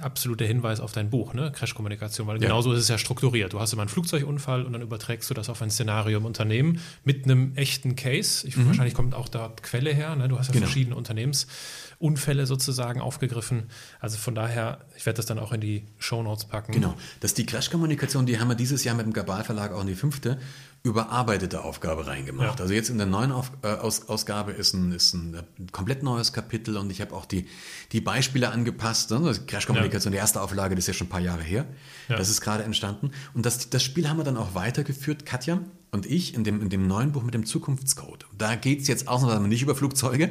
absoluter 0.00 0.44
Hinweis 0.44 0.80
auf 0.80 0.92
dein 0.92 1.10
Buch, 1.10 1.34
ne? 1.34 1.50
Crash-Kommunikation, 1.52 2.26
weil 2.26 2.36
ja. 2.36 2.48
genauso 2.48 2.72
ist 2.72 2.80
es 2.80 2.88
ja 2.88 2.98
strukturiert. 2.98 3.52
Du 3.52 3.60
hast 3.60 3.72
immer 3.72 3.82
einen 3.82 3.88
Flugzeugunfall 3.88 4.64
und 4.64 4.72
dann 4.72 4.82
überträgst 4.82 5.30
du 5.30 5.34
das 5.34 5.48
auf 5.48 5.62
ein 5.62 5.70
Szenario 5.70 6.18
im 6.18 6.24
Unternehmen 6.24 6.80
mit 7.04 7.24
einem 7.24 7.54
echten 7.54 7.96
Case. 7.96 8.46
Ich, 8.46 8.56
mhm. 8.56 8.66
Wahrscheinlich 8.66 8.94
kommt 8.94 9.14
auch 9.14 9.28
dort 9.28 9.62
Quelle 9.62 9.92
her. 9.92 10.14
Ne? 10.16 10.28
Du 10.28 10.38
hast 10.38 10.48
ja 10.48 10.52
genau. 10.52 10.66
verschiedene 10.66 10.96
Unternehmensunfälle 10.96 12.46
sozusagen 12.46 13.00
aufgegriffen. 13.00 13.64
Also 14.00 14.18
von 14.18 14.34
daher, 14.34 14.84
ich 14.96 15.06
werde 15.06 15.16
das 15.16 15.26
dann 15.26 15.38
auch 15.38 15.52
in 15.52 15.60
die 15.60 15.84
Show 15.98 16.22
Notes 16.22 16.44
packen. 16.44 16.72
Genau. 16.72 16.94
Das 17.20 17.30
ist 17.30 17.38
die 17.38 17.46
Crash-Kommunikation, 17.46 18.26
die 18.26 18.38
haben 18.38 18.48
wir 18.48 18.56
dieses 18.56 18.84
Jahr 18.84 18.96
mit 18.96 19.06
dem 19.06 19.12
Gabal 19.12 19.44
Verlag 19.44 19.72
auch 19.72 19.80
in 19.80 19.86
die 19.86 19.94
fünfte 19.94 20.38
überarbeitete 20.86 21.64
Aufgabe 21.64 22.06
reingemacht. 22.06 22.58
Ja. 22.58 22.62
Also 22.62 22.72
jetzt 22.72 22.90
in 22.90 22.98
der 22.98 23.08
neuen 23.08 23.32
Auf, 23.32 23.50
äh, 23.62 23.68
Aus, 23.68 24.08
Ausgabe 24.08 24.52
ist 24.52 24.72
ein, 24.72 24.92
ist 24.92 25.14
ein, 25.14 25.34
ein, 25.58 25.72
komplett 25.72 26.04
neues 26.04 26.32
Kapitel 26.32 26.76
und 26.76 26.90
ich 26.90 27.00
habe 27.00 27.12
auch 27.12 27.26
die, 27.26 27.48
die 27.90 28.00
Beispiele 28.00 28.50
angepasst. 28.50 29.10
Ne? 29.10 29.34
Crash-Kommunikation, 29.46 30.12
ja. 30.12 30.18
die 30.18 30.20
erste 30.20 30.40
Auflage, 30.40 30.76
das 30.76 30.84
ist 30.84 30.88
ja 30.88 30.94
schon 30.94 31.08
ein 31.08 31.10
paar 31.10 31.20
Jahre 31.20 31.42
her. 31.42 31.66
Ja. 32.08 32.16
Das 32.16 32.28
ist 32.28 32.40
gerade 32.40 32.62
entstanden. 32.62 33.10
Und 33.34 33.44
das, 33.44 33.68
das 33.68 33.82
Spiel 33.82 34.08
haben 34.08 34.16
wir 34.16 34.24
dann 34.24 34.36
auch 34.36 34.54
weitergeführt, 34.54 35.26
Katja 35.26 35.60
und 35.90 36.06
ich, 36.06 36.34
in 36.34 36.44
dem, 36.44 36.62
in 36.62 36.68
dem 36.68 36.86
neuen 36.86 37.10
Buch 37.10 37.24
mit 37.24 37.34
dem 37.34 37.46
Zukunftscode. 37.46 38.26
Da 38.38 38.54
geht 38.54 38.82
es 38.82 38.86
jetzt 38.86 39.08
ausnahmsweise 39.08 39.48
nicht 39.48 39.62
über 39.62 39.74
Flugzeuge, 39.74 40.30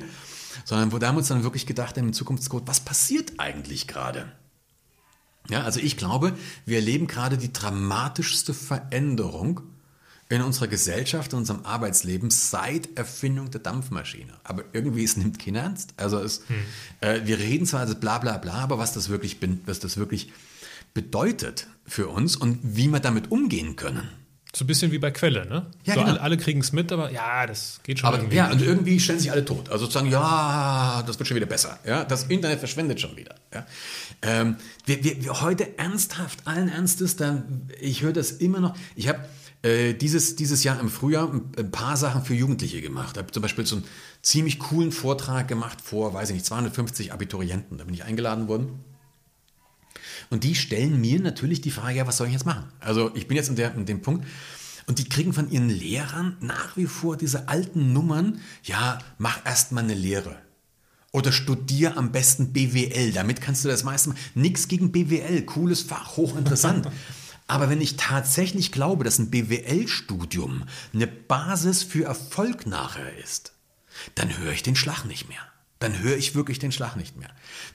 sondern 0.64 0.94
wo 0.94 1.00
da 1.00 1.08
haben 1.08 1.16
wir 1.16 1.20
uns 1.20 1.28
dann 1.28 1.44
wirklich 1.44 1.66
gedacht, 1.66 1.98
im 1.98 2.14
Zukunftscode, 2.14 2.64
was 2.66 2.80
passiert 2.80 3.34
eigentlich 3.40 3.88
gerade? 3.88 4.32
Ja, 5.50 5.64
also 5.64 5.82
ich 5.82 5.98
glaube, 5.98 6.34
wir 6.66 6.78
erleben 6.78 7.08
gerade 7.08 7.38
die 7.38 7.52
dramatischste 7.52 8.54
Veränderung 8.54 9.62
in 10.30 10.42
unserer 10.42 10.68
Gesellschaft, 10.68 11.34
in 11.34 11.40
unserem 11.40 11.66
Arbeitsleben 11.66 12.32
seit 12.32 12.98
Erfindung 12.98 13.52
der 13.52 13.62
Dampfmaschine. 13.62 14.34
Aber 14.44 14.64
irgendwie 14.74 15.04
es 15.04 15.18
nimmt 15.18 15.38
keiner 15.38 15.62
ernst. 15.62 15.94
Also 15.98 16.20
es, 16.20 16.42
hm. 16.48 16.56
äh, 17.02 17.22
wir 17.26 17.38
reden 17.38 17.66
zwar 17.66 17.82
also 17.82 17.96
bla 17.96 18.18
bla 18.18 18.38
bla, 18.38 18.54
aber 18.54 18.78
was 18.78 18.94
das 18.94 19.10
wirklich, 19.10 19.38
was 19.66 19.80
das 19.80 19.98
wirklich 19.98 20.32
bedeutet 20.94 21.68
für 21.86 22.08
uns 22.08 22.36
und 22.36 22.60
wie 22.64 22.88
wir 22.88 23.00
damit 23.00 23.30
umgehen 23.32 23.76
können. 23.76 24.10
So 24.56 24.64
ein 24.64 24.68
bisschen 24.68 24.94
wie 24.94 25.00
bei 25.00 25.12
Quelle, 25.12 25.46
ne? 25.46 25.66
Ja, 25.84 25.96
so 25.96 26.00
genau. 26.00 26.14
alle, 26.14 26.22
alle 26.22 26.38
kriegen 26.38 26.62
es 26.62 26.72
mit, 26.72 26.90
aber 26.94 27.12
ja, 27.12 27.46
das 27.46 27.82
geht 27.84 28.00
schon 28.00 28.08
aber, 28.08 28.20
irgendwie. 28.20 28.38
Ja, 28.38 28.50
und 28.50 28.62
irgendwie 28.62 29.02
stellen 29.02 29.20
sich 29.20 29.30
alle 29.30 29.44
tot. 29.44 29.68
Also 29.70 29.84
sozusagen, 29.84 30.10
ja, 30.10 31.04
das 31.06 31.20
wird 31.20 31.28
schon 31.28 31.36
wieder 31.36 31.46
besser. 31.46 31.78
Ja, 31.86 32.06
das 32.06 32.24
Internet 32.24 32.60
verschwendet 32.60 33.02
schon 33.02 33.18
wieder. 33.18 33.36
Ja. 33.54 33.66
Ähm, 34.22 34.56
wir, 34.86 35.04
wir, 35.04 35.22
wir 35.26 35.42
heute 35.42 35.78
ernsthaft, 35.78 36.48
allen 36.48 36.70
Ernstes, 36.70 37.18
da, 37.18 37.44
ich 37.82 38.02
höre 38.02 38.14
das 38.14 38.32
immer 38.32 38.62
noch. 38.62 38.78
Ich 38.96 39.10
habe 39.10 39.20
äh, 39.66 39.96
dieses, 39.96 40.36
dieses 40.36 40.64
Jahr 40.64 40.80
im 40.80 40.90
Frühjahr 40.90 41.32
ein 41.58 41.72
paar 41.72 41.98
Sachen 41.98 42.24
für 42.24 42.36
Jugendliche 42.36 42.82
gemacht. 42.82 43.14
Ich 43.14 43.18
habe 43.18 43.32
zum 43.32 43.42
Beispiel 43.42 43.66
so 43.66 43.78
einen 43.78 43.86
ziemlich 44.22 44.60
coolen 44.60 44.92
Vortrag 44.92 45.48
gemacht 45.48 45.82
vor, 45.82 46.14
weiß 46.14 46.30
ich 46.30 46.36
nicht, 46.36 46.46
250 46.46 47.12
Abiturienten. 47.12 47.80
Da 47.80 47.86
bin 47.86 47.96
ich 47.96 48.04
eingeladen 48.04 48.48
worden. 48.48 48.80
Und 50.30 50.44
die 50.44 50.54
stellen 50.54 51.02
mir 51.02 51.20
natürlich 51.20 51.62
die 51.62 51.72
Frage, 51.72 51.98
ja, 51.98 52.06
was 52.06 52.18
soll 52.18 52.28
ich 52.28 52.34
jetzt 52.34 52.46
machen? 52.46 52.66
Also 52.80 53.10
ich 53.16 53.28
bin 53.28 53.38
jetzt 53.38 53.50
in, 53.50 53.56
der, 53.56 53.74
in 53.74 53.88
dem 53.88 54.04
Punkt. 54.04 54.28
Und 54.86 55.00
die 55.00 55.10
kriegen 55.10 55.34
von 55.34 55.50
ihren 55.50 55.70
Lehrern 55.70 56.38
nach 56.42 56.78
wie 56.78 56.86
vor 56.86 57.18
diese 57.18 57.50
alten 57.50 57.92
Nummern, 57.92 58.40
ja, 58.62 59.00
mach 59.18 59.44
erst 59.46 59.72
mal 59.72 59.84
eine 59.84 59.96
Lehre. 59.96 60.38
Oder 61.12 61.32
studier 61.32 61.98
am 61.98 62.12
besten 62.12 62.54
BWL, 62.54 63.14
damit 63.14 63.42
kannst 63.42 63.66
du 63.66 63.70
das 63.70 63.84
meiste 63.84 64.10
Mal. 64.10 64.18
Nix 64.36 64.68
gegen 64.68 64.92
BWL, 64.92 65.42
cooles 65.44 65.82
Fach, 65.82 66.18
hochinteressant. 66.18 66.88
Aber 67.48 67.70
wenn 67.70 67.82
ich 67.82 67.98
tatsächlich 67.98 68.72
glaube, 68.72 69.04
dass 69.04 69.20
ein 69.20 69.30
BWL-Studium 69.30 70.64
eine 70.94 71.08
Basis 71.08 71.84
für 71.84 72.06
Erfolg 72.06 72.66
nachher 72.66 73.18
ist, 73.18 73.54
dann 74.16 74.38
höre 74.38 74.52
ich 74.52 74.64
den 74.64 74.76
Schlag 74.76 75.06
nicht 75.06 75.30
mehr. 75.30 75.40
Dann 75.80 76.00
höre 76.00 76.18
ich 76.18 76.36
wirklich 76.36 76.60
den 76.60 76.72
Schlag 76.72 76.96
nicht 76.96 77.18
mehr. 77.18 77.30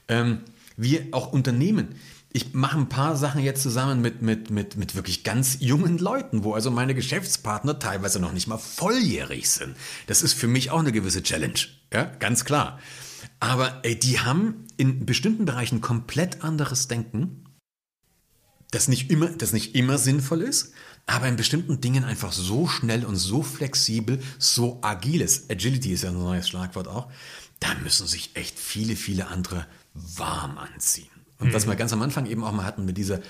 Ähm, 0.08 0.40
wir 0.76 1.08
auch 1.12 1.32
Unternehmen. 1.32 1.94
Ich 2.32 2.54
mache 2.54 2.78
ein 2.78 2.88
paar 2.88 3.16
Sachen 3.16 3.42
jetzt 3.42 3.62
zusammen 3.62 4.00
mit, 4.00 4.22
mit, 4.22 4.50
mit, 4.50 4.76
mit 4.76 4.94
wirklich 4.94 5.24
ganz 5.24 5.58
jungen 5.60 5.98
Leuten, 5.98 6.44
wo 6.44 6.54
also 6.54 6.70
meine 6.70 6.94
Geschäftspartner 6.94 7.78
teilweise 7.78 8.20
noch 8.20 8.32
nicht 8.32 8.46
mal 8.46 8.58
volljährig 8.58 9.50
sind. 9.50 9.76
Das 10.06 10.22
ist 10.22 10.34
für 10.34 10.46
mich 10.46 10.70
auch 10.70 10.78
eine 10.78 10.92
gewisse 10.92 11.22
Challenge. 11.22 11.58
Ja, 11.92 12.04
ganz 12.04 12.44
klar. 12.44 12.78
Aber 13.40 13.80
ey, 13.84 13.98
die 13.98 14.20
haben 14.20 14.66
in 14.76 15.06
bestimmten 15.06 15.44
Bereichen 15.44 15.80
komplett 15.80 16.42
anderes 16.44 16.88
Denken 16.88 17.44
das 18.70 18.88
nicht 18.88 19.10
immer, 19.10 19.28
das 19.28 19.52
nicht 19.52 19.74
immer 19.74 19.98
sinnvoll 19.98 20.42
ist, 20.42 20.72
aber 21.06 21.28
in 21.28 21.36
bestimmten 21.36 21.80
Dingen 21.80 22.04
einfach 22.04 22.32
so 22.32 22.68
schnell 22.68 23.04
und 23.04 23.16
so 23.16 23.42
flexibel, 23.42 24.20
so 24.38 24.78
agil 24.82 25.20
ist. 25.20 25.50
Agility 25.50 25.92
ist 25.92 26.04
ja 26.04 26.10
ein 26.10 26.18
neues 26.18 26.48
Schlagwort 26.48 26.88
auch. 26.88 27.10
Da 27.58 27.74
müssen 27.82 28.06
sich 28.06 28.30
echt 28.34 28.58
viele, 28.58 28.96
viele 28.96 29.26
andere 29.26 29.66
warm 29.94 30.56
anziehen. 30.56 31.08
Und 31.38 31.48
mhm. 31.48 31.52
was 31.52 31.66
wir 31.66 31.74
ganz 31.74 31.92
am 31.92 32.02
Anfang 32.02 32.26
eben 32.26 32.44
auch 32.44 32.52
mal 32.52 32.64
hatten 32.64 32.84
mit 32.84 32.96
dieser, 32.96 33.20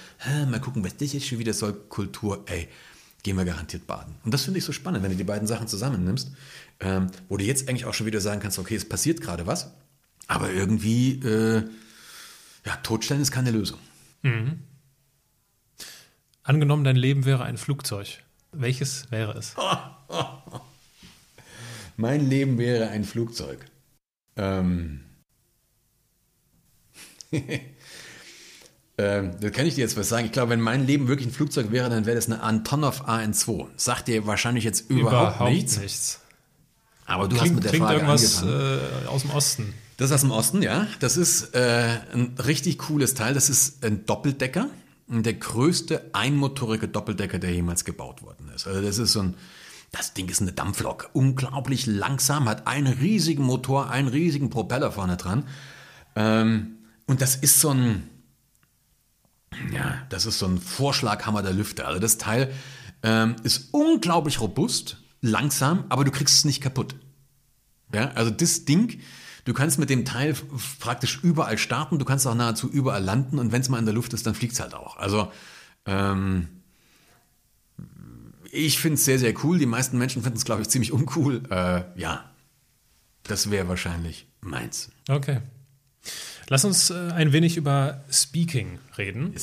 mal 0.49 0.61
gucken, 0.61 0.85
was 0.85 0.97
das 0.97 1.13
jetzt 1.13 1.27
schon 1.27 1.39
wieder 1.39 1.55
soll, 1.55 1.73
Kultur, 1.73 2.45
ey, 2.47 2.69
gehen 3.23 3.37
wir 3.37 3.45
garantiert 3.45 3.87
baden. 3.87 4.15
Und 4.25 4.35
das 4.35 4.45
finde 4.45 4.59
ich 4.59 4.65
so 4.65 4.73
spannend, 4.73 5.03
wenn 5.03 5.11
du 5.11 5.17
die 5.17 5.25
beiden 5.25 5.47
Sachen 5.47 5.69
zusammennimmst, 5.69 6.33
ähm, 6.81 7.09
wo 7.29 7.37
du 7.37 7.45
jetzt 7.45 7.69
eigentlich 7.69 7.85
auch 7.85 7.95
schon 7.95 8.07
wieder 8.07 8.21
sagen 8.21 8.41
kannst, 8.41 8.59
okay, 8.59 8.75
es 8.75 8.89
passiert 8.89 9.21
gerade 9.21 9.47
was, 9.47 9.73
aber 10.27 10.53
irgendwie, 10.53 11.21
äh, 11.21 11.65
ja, 12.65 12.77
totstellen 12.83 13.23
ist 13.23 13.31
keine 13.31 13.51
Lösung. 13.51 13.79
Mhm. 14.23 14.61
Angenommen, 16.51 16.83
dein 16.83 16.97
Leben 16.97 17.27
wäre 17.27 17.45
ein 17.45 17.57
Flugzeug. 17.57 18.25
Welches 18.51 19.09
wäre 19.13 19.39
es? 19.39 19.55
mein 21.97 22.29
Leben 22.29 22.59
wäre 22.59 22.89
ein 22.89 23.05
Flugzeug. 23.05 23.65
Ähm. 24.35 25.05
ähm, 27.31 27.61
da 28.99 29.51
kann 29.51 29.67
ich 29.67 29.77
dir 29.77 29.83
jetzt 29.83 29.97
was 29.97 30.09
sagen. 30.09 30.27
Ich 30.27 30.33
glaube, 30.33 30.51
wenn 30.51 30.61
mein 30.61 30.89
Leben 30.89 31.07
wirklich 31.07 31.29
ein 31.29 31.33
Flugzeug 31.33 31.71
wäre, 31.71 31.89
dann 31.89 32.05
wäre 32.05 32.17
das 32.17 32.27
eine 32.27 32.43
Antonov 32.43 33.03
AN2. 33.03 33.69
Sagt 33.77 34.09
dir 34.09 34.27
wahrscheinlich 34.27 34.65
jetzt 34.65 34.91
überhaupt, 34.91 35.37
überhaupt 35.37 35.53
nichts. 35.53 35.79
nichts. 35.79 36.21
Aber 37.07 37.29
du 37.29 37.37
klingt, 37.37 37.43
hast 37.43 37.55
mit 37.55 37.63
der 37.63 37.71
klingt 37.71 37.87
Frage 37.87 38.01
irgendwas 38.01 38.43
äh, 38.43 39.07
aus 39.07 39.23
dem 39.23 39.31
Osten. 39.31 39.73
Das 39.99 40.11
ist 40.11 40.17
aus 40.17 40.23
dem 40.23 40.33
Osten, 40.33 40.63
ja. 40.63 40.89
Das 40.99 41.17
ist 41.17 41.55
äh, 41.55 42.01
ein 42.13 42.35
richtig 42.45 42.79
cooles 42.79 43.15
Teil. 43.15 43.35
Das 43.35 43.51
ist 43.51 43.85
ein 43.85 44.05
Doppeldecker 44.05 44.69
der 45.11 45.35
größte 45.35 46.11
einmotorige 46.15 46.89
Doppeldecker, 46.89 47.39
der 47.39 47.53
jemals 47.53 47.85
gebaut 47.85 48.23
worden 48.23 48.49
ist. 48.55 48.67
Also 48.67 48.81
das 48.81 48.99
ist 48.99 49.13
so 49.13 49.23
ein, 49.23 49.35
das 49.93 50.15
Ding 50.15 50.29
ist 50.29 50.41
eine 50.41 50.53
Dampflok, 50.53 51.11
unglaublich 51.13 51.87
langsam, 51.87 52.49
hat 52.49 52.67
einen 52.67 52.93
riesigen 52.93 53.43
Motor, 53.43 53.91
einen 53.91 54.09
riesigen 54.09 54.51
Propeller 54.51 54.93
vorne 54.93 55.17
dran. 55.17 55.49
Ähm, 56.15 56.77
und 57.07 57.21
das 57.21 57.35
ist 57.35 57.61
so 57.61 57.71
ein, 57.71 58.09
ja, 59.73 60.07
das 60.11 60.27
ist 60.27 60.39
so 60.39 60.47
ein 60.47 60.61
Vorschlaghammer 60.61 61.43
der 61.43 61.53
Lüfte. 61.53 61.87
Also 61.87 61.99
das 61.99 62.19
Teil 62.19 62.53
ähm, 63.03 63.35
ist 63.43 63.69
unglaublich 63.73 64.41
robust, 64.41 64.99
langsam, 65.21 65.85
aber 65.89 66.05
du 66.05 66.13
kriegst 66.13 66.37
es 66.37 66.45
nicht 66.45 66.61
kaputt. 66.61 66.95
Ja, 67.93 68.13
also 68.13 68.31
das 68.31 68.65
Ding 68.65 69.01
Du 69.45 69.55
kannst 69.55 69.79
mit 69.79 69.91
dem 69.91 70.05
Teil 70.05 70.35
praktisch 70.79 71.21
überall 71.23 71.59
starten, 71.59 71.99
du 71.99 72.05
kannst 72.05 72.27
auch 72.27 72.35
nahezu 72.35 72.71
überall 72.71 73.03
landen 73.03 73.39
und 73.39 73.53
wenn 73.53 73.61
es 73.61 73.69
mal 73.69 73.79
in 73.79 73.87
der 73.87 73.95
Luft 73.95 74.13
ist, 74.13 74.27
dann 74.27 74.35
fliegt 74.35 74.53
es 74.55 74.61
halt 74.61 74.75
auch. 74.75 74.97
Also 74.97 75.31
ähm, 75.87 76.49
ich 78.53 78.79
finde 78.79 78.95
es 78.95 79.05
sehr, 79.05 79.19
sehr 79.19 79.35
cool. 79.45 79.59
Die 79.59 79.67
meisten 79.67 79.99
Menschen 79.99 80.23
finden 80.23 80.39
es, 80.39 80.45
glaube 80.45 80.63
ich, 80.63 80.69
ziemlich 80.69 80.93
uncool. 80.93 81.43
Äh, 81.51 81.83
ja, 81.99 82.31
das 83.23 83.51
wäre 83.51 83.69
wahrscheinlich 83.69 84.27
meins. 84.41 84.91
Okay. 85.09 85.41
Lass 86.49 86.65
uns 86.65 86.91
äh, 86.91 87.13
ein 87.13 87.33
wenig 87.33 87.57
über 87.57 88.05
Speaking 88.11 88.79
reden. 88.99 89.35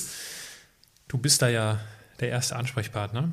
Du 1.08 1.18
bist 1.18 1.41
da 1.41 1.48
ja 1.48 1.80
der 2.20 2.30
erste 2.30 2.56
Ansprechpartner. 2.56 3.32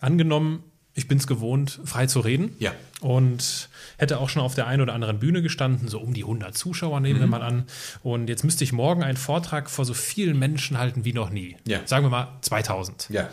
Angenommen, 0.00 0.62
ich 0.94 1.08
bin 1.08 1.18
es 1.18 1.26
gewohnt, 1.26 1.80
frei 1.84 2.06
zu 2.06 2.20
reden. 2.20 2.54
Ja. 2.60 2.72
Und 3.00 3.68
hätte 3.98 4.20
auch 4.20 4.28
schon 4.28 4.42
auf 4.42 4.54
der 4.54 4.66
einen 4.66 4.80
oder 4.80 4.94
anderen 4.94 5.18
Bühne 5.18 5.42
gestanden, 5.42 5.88
so 5.88 6.00
um 6.00 6.14
die 6.14 6.22
100 6.22 6.56
Zuschauer 6.56 7.00
nehmen 7.00 7.18
mhm. 7.18 7.22
wir 7.22 7.26
mal 7.26 7.42
an. 7.42 7.64
Und 8.02 8.28
jetzt 8.28 8.44
müsste 8.44 8.64
ich 8.64 8.72
morgen 8.72 9.02
einen 9.02 9.16
Vortrag 9.16 9.68
vor 9.68 9.84
so 9.84 9.92
vielen 9.92 10.38
Menschen 10.38 10.78
halten 10.78 11.04
wie 11.04 11.12
noch 11.12 11.30
nie. 11.30 11.56
Ja. 11.66 11.80
Sagen 11.84 12.06
wir 12.06 12.10
mal 12.10 12.38
2000. 12.42 13.08
Ja. 13.10 13.28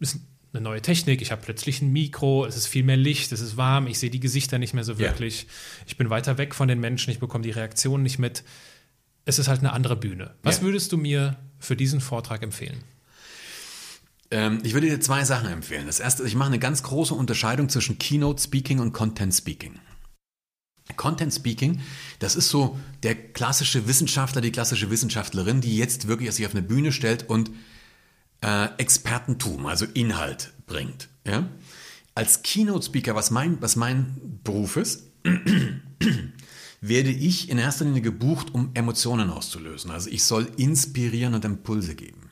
Ist 0.00 0.18
eine 0.52 0.62
neue 0.62 0.82
Technik, 0.82 1.22
ich 1.22 1.32
habe 1.32 1.42
plötzlich 1.42 1.82
ein 1.82 1.92
Mikro, 1.92 2.46
es 2.46 2.56
ist 2.56 2.66
viel 2.66 2.84
mehr 2.84 2.96
Licht, 2.96 3.32
es 3.32 3.40
ist 3.40 3.56
warm, 3.56 3.86
ich 3.86 3.98
sehe 3.98 4.10
die 4.10 4.20
Gesichter 4.20 4.58
nicht 4.58 4.74
mehr 4.74 4.84
so 4.84 4.98
wirklich. 4.98 5.42
Ja. 5.42 5.48
Ich 5.86 5.96
bin 5.96 6.10
weiter 6.10 6.38
weg 6.38 6.54
von 6.54 6.68
den 6.68 6.80
Menschen, 6.80 7.10
ich 7.10 7.18
bekomme 7.18 7.42
die 7.42 7.50
Reaktionen 7.50 8.02
nicht 8.02 8.18
mit. 8.18 8.44
Es 9.24 9.38
ist 9.38 9.48
halt 9.48 9.60
eine 9.60 9.72
andere 9.72 9.96
Bühne. 9.96 10.34
Was 10.42 10.58
ja. 10.58 10.64
würdest 10.64 10.92
du 10.92 10.96
mir 10.96 11.36
für 11.58 11.76
diesen 11.76 12.00
Vortrag 12.00 12.42
empfehlen? 12.42 12.84
Ähm, 14.34 14.58
ich 14.64 14.74
würde 14.74 14.88
dir 14.88 15.00
zwei 15.00 15.24
Sachen 15.24 15.48
empfehlen. 15.48 15.86
Das 15.86 16.00
erste, 16.00 16.24
ich 16.24 16.34
mache 16.34 16.48
eine 16.48 16.58
ganz 16.58 16.82
große 16.82 17.14
Unterscheidung 17.14 17.68
zwischen 17.68 17.98
Keynote 17.98 18.42
Speaking 18.42 18.80
und 18.80 18.92
Content 18.92 19.32
Speaking. 19.32 19.78
Content 20.96 21.32
Speaking, 21.32 21.80
das 22.18 22.34
ist 22.34 22.48
so 22.48 22.76
der 23.04 23.14
klassische 23.14 23.86
Wissenschaftler, 23.86 24.40
die 24.40 24.50
klassische 24.50 24.90
Wissenschaftlerin, 24.90 25.60
die 25.60 25.76
jetzt 25.76 26.08
wirklich 26.08 26.32
sich 26.32 26.44
auf 26.46 26.52
eine 26.52 26.62
Bühne 26.62 26.90
stellt 26.90 27.30
und 27.30 27.52
äh, 28.40 28.68
Expertentum, 28.76 29.66
also 29.66 29.86
Inhalt 29.94 30.52
bringt. 30.66 31.08
Ja? 31.24 31.48
Als 32.16 32.42
Keynote 32.42 32.84
Speaker, 32.84 33.14
was 33.14 33.30
mein, 33.30 33.62
was 33.62 33.76
mein 33.76 34.40
Beruf 34.42 34.76
ist, 34.76 35.04
werde 36.80 37.10
ich 37.10 37.50
in 37.50 37.58
erster 37.58 37.84
Linie 37.84 38.02
gebucht, 38.02 38.52
um 38.52 38.70
Emotionen 38.74 39.30
auszulösen. 39.30 39.92
Also 39.92 40.10
ich 40.10 40.24
soll 40.24 40.48
inspirieren 40.56 41.34
und 41.34 41.44
Impulse 41.44 41.94
geben. 41.94 42.23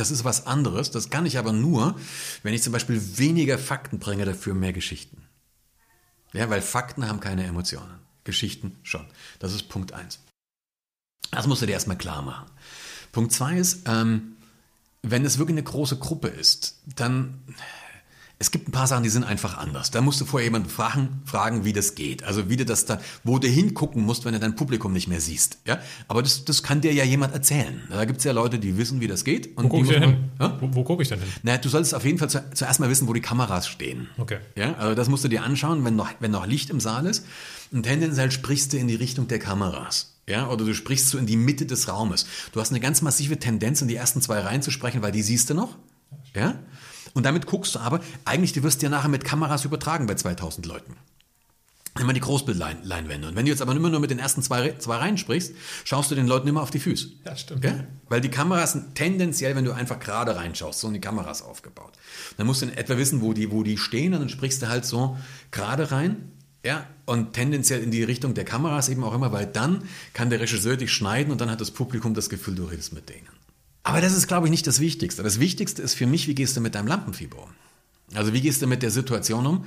Das 0.00 0.10
ist 0.10 0.24
was 0.24 0.46
anderes. 0.46 0.90
Das 0.90 1.10
kann 1.10 1.26
ich 1.26 1.36
aber 1.36 1.52
nur, 1.52 1.94
wenn 2.42 2.54
ich 2.54 2.62
zum 2.62 2.72
Beispiel 2.72 3.18
weniger 3.18 3.58
Fakten 3.58 3.98
bringe, 3.98 4.24
dafür 4.24 4.54
mehr 4.54 4.72
Geschichten. 4.72 5.26
Ja, 6.32 6.48
weil 6.48 6.62
Fakten 6.62 7.06
haben 7.06 7.20
keine 7.20 7.44
Emotionen. 7.44 8.00
Geschichten 8.24 8.78
schon. 8.82 9.06
Das 9.40 9.52
ist 9.52 9.68
Punkt 9.68 9.92
1. 9.92 10.20
Das 11.32 11.46
musst 11.46 11.60
du 11.60 11.66
dir 11.66 11.72
erstmal 11.72 11.98
klar 11.98 12.22
machen. 12.22 12.50
Punkt 13.12 13.32
2 13.32 13.58
ist, 13.58 13.82
ähm, 13.84 14.36
wenn 15.02 15.26
es 15.26 15.36
wirklich 15.36 15.58
eine 15.58 15.64
große 15.64 15.98
Gruppe 15.98 16.28
ist, 16.28 16.80
dann 16.96 17.42
es 18.42 18.50
gibt 18.50 18.68
ein 18.68 18.72
paar 18.72 18.86
Sachen, 18.86 19.02
die 19.02 19.10
sind 19.10 19.22
einfach 19.22 19.58
anders. 19.58 19.90
Da 19.90 20.00
musst 20.00 20.18
du 20.18 20.24
vorher 20.24 20.46
jemanden 20.46 20.70
fragen, 20.70 21.20
fragen, 21.26 21.66
wie 21.66 21.74
das 21.74 21.94
geht. 21.94 22.24
Also 22.24 22.48
wie 22.48 22.56
du 22.56 22.64
das 22.64 22.86
da, 22.86 22.98
wo 23.22 23.38
du 23.38 23.46
hingucken 23.46 24.02
musst, 24.02 24.24
wenn 24.24 24.32
du 24.32 24.40
dein 24.40 24.56
Publikum 24.56 24.94
nicht 24.94 25.08
mehr 25.08 25.20
siehst. 25.20 25.58
Ja? 25.66 25.78
Aber 26.08 26.22
das, 26.22 26.46
das 26.46 26.62
kann 26.62 26.80
dir 26.80 26.90
ja 26.94 27.04
jemand 27.04 27.34
erzählen. 27.34 27.82
Da 27.90 28.06
gibt 28.06 28.20
es 28.20 28.24
ja 28.24 28.32
Leute, 28.32 28.58
die 28.58 28.78
wissen, 28.78 29.02
wie 29.02 29.08
das 29.08 29.24
geht. 29.24 29.58
Und 29.58 29.64
wo 29.64 29.68
gucke 29.68 29.82
ich 29.82 29.90
denn 29.90 30.02
hin? 30.02 30.30
Ja? 30.40 30.56
Wo, 30.58 30.74
wo 30.74 30.84
gucke 30.84 31.02
ich 31.02 31.10
denn 31.10 31.18
hin? 31.18 31.28
Na, 31.42 31.58
du 31.58 31.68
solltest 31.68 31.94
auf 31.94 32.02
jeden 32.06 32.16
Fall 32.16 32.30
zu, 32.30 32.42
zuerst 32.54 32.80
mal 32.80 32.88
wissen, 32.88 33.06
wo 33.08 33.12
die 33.12 33.20
Kameras 33.20 33.68
stehen. 33.68 34.08
Okay. 34.16 34.38
Ja? 34.56 34.72
Also 34.76 34.94
das 34.94 35.10
musst 35.10 35.22
du 35.22 35.28
dir 35.28 35.42
anschauen, 35.42 35.84
wenn 35.84 35.94
noch, 35.94 36.08
wenn 36.20 36.30
noch 36.30 36.46
Licht 36.46 36.70
im 36.70 36.80
Saal 36.80 37.04
ist. 37.04 37.26
Und 37.72 37.82
tendenziell 37.82 38.30
sprichst 38.30 38.72
du 38.72 38.78
in 38.78 38.88
die 38.88 38.94
Richtung 38.94 39.28
der 39.28 39.38
Kameras. 39.38 40.14
Ja, 40.26 40.48
oder 40.48 40.64
du 40.64 40.72
sprichst 40.74 41.10
so 41.10 41.18
in 41.18 41.26
die 41.26 41.36
Mitte 41.36 41.66
des 41.66 41.88
Raumes. 41.88 42.24
Du 42.52 42.60
hast 42.60 42.70
eine 42.70 42.80
ganz 42.80 43.02
massive 43.02 43.38
Tendenz, 43.38 43.82
in 43.82 43.88
die 43.88 43.96
ersten 43.96 44.22
zwei 44.22 44.38
Reihen 44.38 44.62
zu 44.62 44.70
sprechen, 44.70 45.02
weil 45.02 45.12
die 45.12 45.22
siehst 45.22 45.50
du 45.50 45.54
noch. 45.54 45.76
Ja? 46.34 46.54
Und 47.14 47.26
damit 47.26 47.46
guckst 47.46 47.74
du 47.74 47.78
aber, 47.80 48.00
eigentlich, 48.24 48.52
du 48.52 48.62
wirst 48.62 48.82
dir 48.82 48.88
nachher 48.88 49.08
mit 49.08 49.24
Kameras 49.24 49.64
übertragen 49.64 50.06
bei 50.06 50.14
2000 50.14 50.66
Leuten. 50.66 50.96
Immer 51.98 52.12
die 52.12 52.20
Großbildleinwände. 52.20 53.28
Und 53.28 53.34
wenn 53.34 53.44
du 53.44 53.50
jetzt 53.50 53.60
aber 53.60 53.74
immer 53.74 53.90
nur 53.90 53.98
mit 53.98 54.12
den 54.12 54.20
ersten 54.20 54.42
zwei, 54.42 54.76
zwei 54.78 54.96
Reihen 54.96 55.18
sprichst, 55.18 55.54
schaust 55.84 56.10
du 56.10 56.14
den 56.14 56.28
Leuten 56.28 56.46
immer 56.46 56.62
auf 56.62 56.70
die 56.70 56.78
Füße. 56.78 57.08
Ja, 57.24 57.34
stimmt. 57.34 57.64
Ja? 57.64 57.84
Weil 58.08 58.20
die 58.20 58.28
Kameras 58.28 58.72
sind 58.72 58.94
tendenziell, 58.94 59.56
wenn 59.56 59.64
du 59.64 59.72
einfach 59.72 59.98
gerade 59.98 60.36
reinschaust, 60.36 60.78
so 60.78 60.86
sind 60.86 60.94
die 60.94 61.00
Kameras 61.00 61.42
aufgebaut. 61.42 61.92
Dann 62.36 62.46
musst 62.46 62.62
du 62.62 62.66
in 62.66 62.76
etwa 62.76 62.96
wissen, 62.96 63.22
wo 63.22 63.32
die, 63.32 63.50
wo 63.50 63.64
die 63.64 63.76
stehen, 63.76 64.14
und 64.14 64.20
dann 64.20 64.28
sprichst 64.28 64.62
du 64.62 64.68
halt 64.68 64.84
so 64.84 65.18
gerade 65.50 65.90
rein. 65.90 66.30
Ja, 66.64 66.86
und 67.06 67.32
tendenziell 67.32 67.82
in 67.82 67.90
die 67.90 68.04
Richtung 68.04 68.34
der 68.34 68.44
Kameras 68.44 68.88
eben 68.88 69.02
auch 69.02 69.14
immer, 69.14 69.32
weil 69.32 69.46
dann 69.46 69.82
kann 70.12 70.30
der 70.30 70.40
Regisseur 70.40 70.76
dich 70.76 70.92
schneiden 70.92 71.32
und 71.32 71.40
dann 71.40 71.50
hat 71.50 71.60
das 71.60 71.70
Publikum 71.70 72.14
das 72.14 72.28
Gefühl, 72.30 72.54
du 72.54 72.64
redest 72.64 72.92
mit 72.92 73.08
denen. 73.08 73.26
Aber 73.90 74.00
das 74.00 74.12
ist, 74.12 74.28
glaube 74.28 74.46
ich, 74.46 74.50
nicht 74.50 74.66
das 74.66 74.78
Wichtigste. 74.78 75.22
Das 75.22 75.40
Wichtigste 75.40 75.82
ist 75.82 75.94
für 75.94 76.06
mich, 76.06 76.28
wie 76.28 76.34
gehst 76.34 76.56
du 76.56 76.60
mit 76.60 76.76
deinem 76.76 76.86
Lampenfieber 76.86 77.42
um? 77.42 77.50
Also 78.14 78.32
wie 78.32 78.40
gehst 78.40 78.62
du 78.62 78.66
mit 78.66 78.82
der 78.82 78.90
Situation 78.90 79.46
um, 79.46 79.64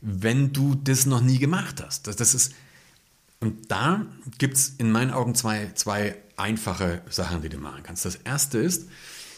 wenn 0.00 0.52
du 0.52 0.74
das 0.74 1.04
noch 1.04 1.20
nie 1.20 1.38
gemacht 1.38 1.82
hast? 1.84 2.06
Das, 2.06 2.16
das 2.16 2.34
ist, 2.34 2.54
und 3.40 3.70
da 3.70 4.06
gibt 4.38 4.56
es 4.56 4.74
in 4.78 4.90
meinen 4.90 5.10
Augen 5.10 5.34
zwei, 5.34 5.70
zwei 5.74 6.16
einfache 6.36 7.02
Sachen, 7.10 7.42
die 7.42 7.50
du 7.50 7.58
machen 7.58 7.82
kannst. 7.82 8.04
Das 8.04 8.16
erste 8.16 8.58
ist, 8.58 8.88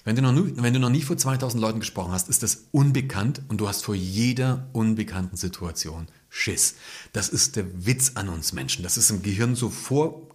wenn 0.04 0.14
du, 0.14 0.22
noch 0.22 0.32
nie, 0.32 0.52
wenn 0.56 0.74
du 0.74 0.80
noch 0.80 0.90
nie 0.90 1.02
vor 1.02 1.16
2000 1.16 1.60
Leuten 1.60 1.80
gesprochen 1.80 2.12
hast, 2.12 2.28
ist 2.28 2.42
das 2.42 2.66
unbekannt 2.72 3.42
und 3.48 3.58
du 3.58 3.68
hast 3.68 3.84
vor 3.84 3.94
jeder 3.94 4.68
unbekannten 4.72 5.36
Situation 5.36 6.08
Schiss. 6.28 6.76
Das 7.12 7.28
ist 7.28 7.56
der 7.56 7.86
Witz 7.86 8.12
an 8.14 8.28
uns 8.28 8.52
Menschen. 8.52 8.82
Das 8.82 8.96
ist 8.96 9.10
im 9.10 9.22
Gehirn 9.22 9.54
so 9.54 9.70
vor, 9.70 10.28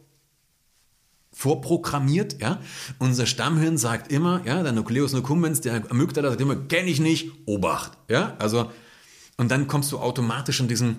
vorprogrammiert, 1.39 2.41
ja. 2.41 2.59
Unser 2.97 3.25
Stammhirn 3.25 3.77
sagt 3.77 4.11
immer, 4.11 4.41
ja, 4.45 4.61
der 4.61 4.73
Nucleus 4.73 5.13
nucumbens, 5.13 5.61
der 5.61 5.89
Amygdala 5.89 6.31
sagt 6.31 6.41
immer, 6.41 6.57
kenne 6.57 6.89
ich 6.89 6.99
nicht, 6.99 7.31
Obacht, 7.45 7.93
ja. 8.09 8.35
Also, 8.39 8.69
und 9.37 9.49
dann 9.49 9.69
kommst 9.69 9.89
du 9.93 9.99
automatisch 9.99 10.59
in 10.59 10.67
diesen, 10.67 10.97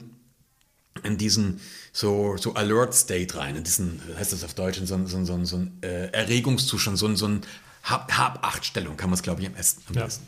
in 1.03 1.19
diesen 1.19 1.61
so, 1.93 2.39
so 2.39 2.55
Alert 2.55 2.95
State 2.95 3.37
rein, 3.37 3.55
in 3.55 3.65
diesen, 3.65 4.01
was 4.09 4.19
heißt 4.19 4.33
das 4.33 4.45
auf 4.45 4.55
Deutsch, 4.55 4.79
in 4.79 4.87
so, 4.87 4.99
so, 5.05 5.23
so, 5.27 5.45
so 5.45 5.57
ein 5.57 5.77
äh, 5.83 6.07
Erregungszustand, 6.07 6.97
so, 6.97 7.15
so 7.17 7.29
ein 7.29 7.43
Hab-Acht-Stellung, 7.83 8.97
kann 8.97 9.11
man 9.11 9.19
es, 9.19 9.23
glaube 9.23 9.43
ich, 9.43 9.47
am 9.47 9.53
besten. 9.53 9.83
Am 9.89 9.95
besten. 10.03 10.27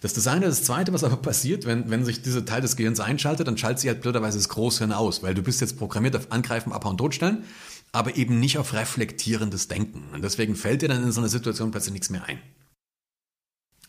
Das 0.00 0.16
ist 0.16 0.26
das 0.26 0.62
zweite, 0.62 0.92
was 0.92 1.02
aber 1.02 1.16
passiert, 1.16 1.66
wenn, 1.66 1.90
wenn 1.90 2.04
sich 2.04 2.22
dieser 2.22 2.44
Teil 2.44 2.60
des 2.60 2.76
Gehirns 2.76 3.00
einschaltet, 3.00 3.48
dann 3.48 3.58
schaltet 3.58 3.80
sich 3.80 3.88
halt 3.88 4.00
blöderweise 4.00 4.38
das 4.38 4.48
Großhirn 4.48 4.92
aus, 4.92 5.24
weil 5.24 5.34
du 5.34 5.42
bist 5.42 5.60
jetzt 5.60 5.76
programmiert 5.76 6.14
auf 6.14 6.30
Angreifen, 6.30 6.72
Abhauen, 6.72 6.96
Totstellen, 6.96 7.44
aber 7.92 8.16
eben 8.16 8.38
nicht 8.40 8.58
auf 8.58 8.72
reflektierendes 8.72 9.68
Denken. 9.68 10.08
Und 10.12 10.22
deswegen 10.22 10.56
fällt 10.56 10.82
dir 10.82 10.88
dann 10.88 11.02
in 11.02 11.12
so 11.12 11.20
einer 11.20 11.28
Situation 11.28 11.70
plötzlich 11.70 11.92
nichts 11.92 12.10
mehr 12.10 12.24
ein. 12.24 12.38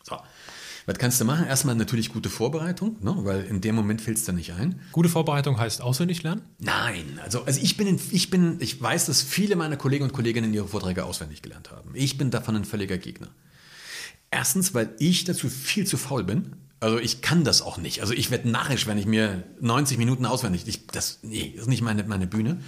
So. 0.02 0.16
Was 0.86 0.98
kannst 0.98 1.20
du 1.20 1.24
machen? 1.24 1.46
Erstmal 1.46 1.76
natürlich 1.76 2.08
gute 2.08 2.28
Vorbereitung, 2.28 2.96
ne? 3.00 3.14
weil 3.18 3.44
in 3.44 3.60
dem 3.60 3.76
Moment 3.76 4.00
fällt 4.00 4.18
es 4.18 4.24
dir 4.24 4.32
nicht 4.32 4.52
ein. 4.52 4.80
Gute 4.90 5.08
Vorbereitung 5.08 5.58
heißt 5.58 5.80
auswendig 5.80 6.24
lernen? 6.24 6.42
Nein, 6.58 7.20
also, 7.22 7.44
also 7.44 7.60
ich 7.62 7.76
bin, 7.76 7.86
in, 7.86 8.00
ich 8.10 8.30
bin, 8.30 8.56
ich 8.58 8.82
weiß, 8.82 9.06
dass 9.06 9.22
viele 9.22 9.54
meiner 9.54 9.76
Kollegen 9.76 10.04
und 10.04 10.12
Kolleginnen 10.12 10.52
ihre 10.52 10.66
Vorträge 10.66 11.04
auswendig 11.04 11.40
gelernt 11.40 11.70
haben. 11.70 11.90
Ich 11.94 12.18
bin 12.18 12.32
davon 12.32 12.56
ein 12.56 12.64
völliger 12.64 12.98
Gegner. 12.98 13.28
Erstens, 14.32 14.74
weil 14.74 14.94
ich 14.98 15.24
dazu 15.24 15.48
viel 15.48 15.86
zu 15.86 15.96
faul 15.96 16.24
bin. 16.24 16.56
Also 16.80 16.98
ich 16.98 17.22
kann 17.22 17.44
das 17.44 17.62
auch 17.62 17.78
nicht. 17.78 18.00
Also 18.00 18.12
ich 18.12 18.32
werde 18.32 18.48
narrisch, 18.48 18.88
wenn 18.88 18.98
ich 18.98 19.06
mir 19.06 19.44
90 19.60 19.98
Minuten 19.98 20.26
auswendig. 20.26 20.66
Ich, 20.66 20.88
das, 20.88 21.20
nee, 21.22 21.52
das 21.54 21.62
ist 21.62 21.68
nicht 21.68 21.82
meine, 21.82 22.02
meine 22.04 22.26
Bühne. 22.26 22.60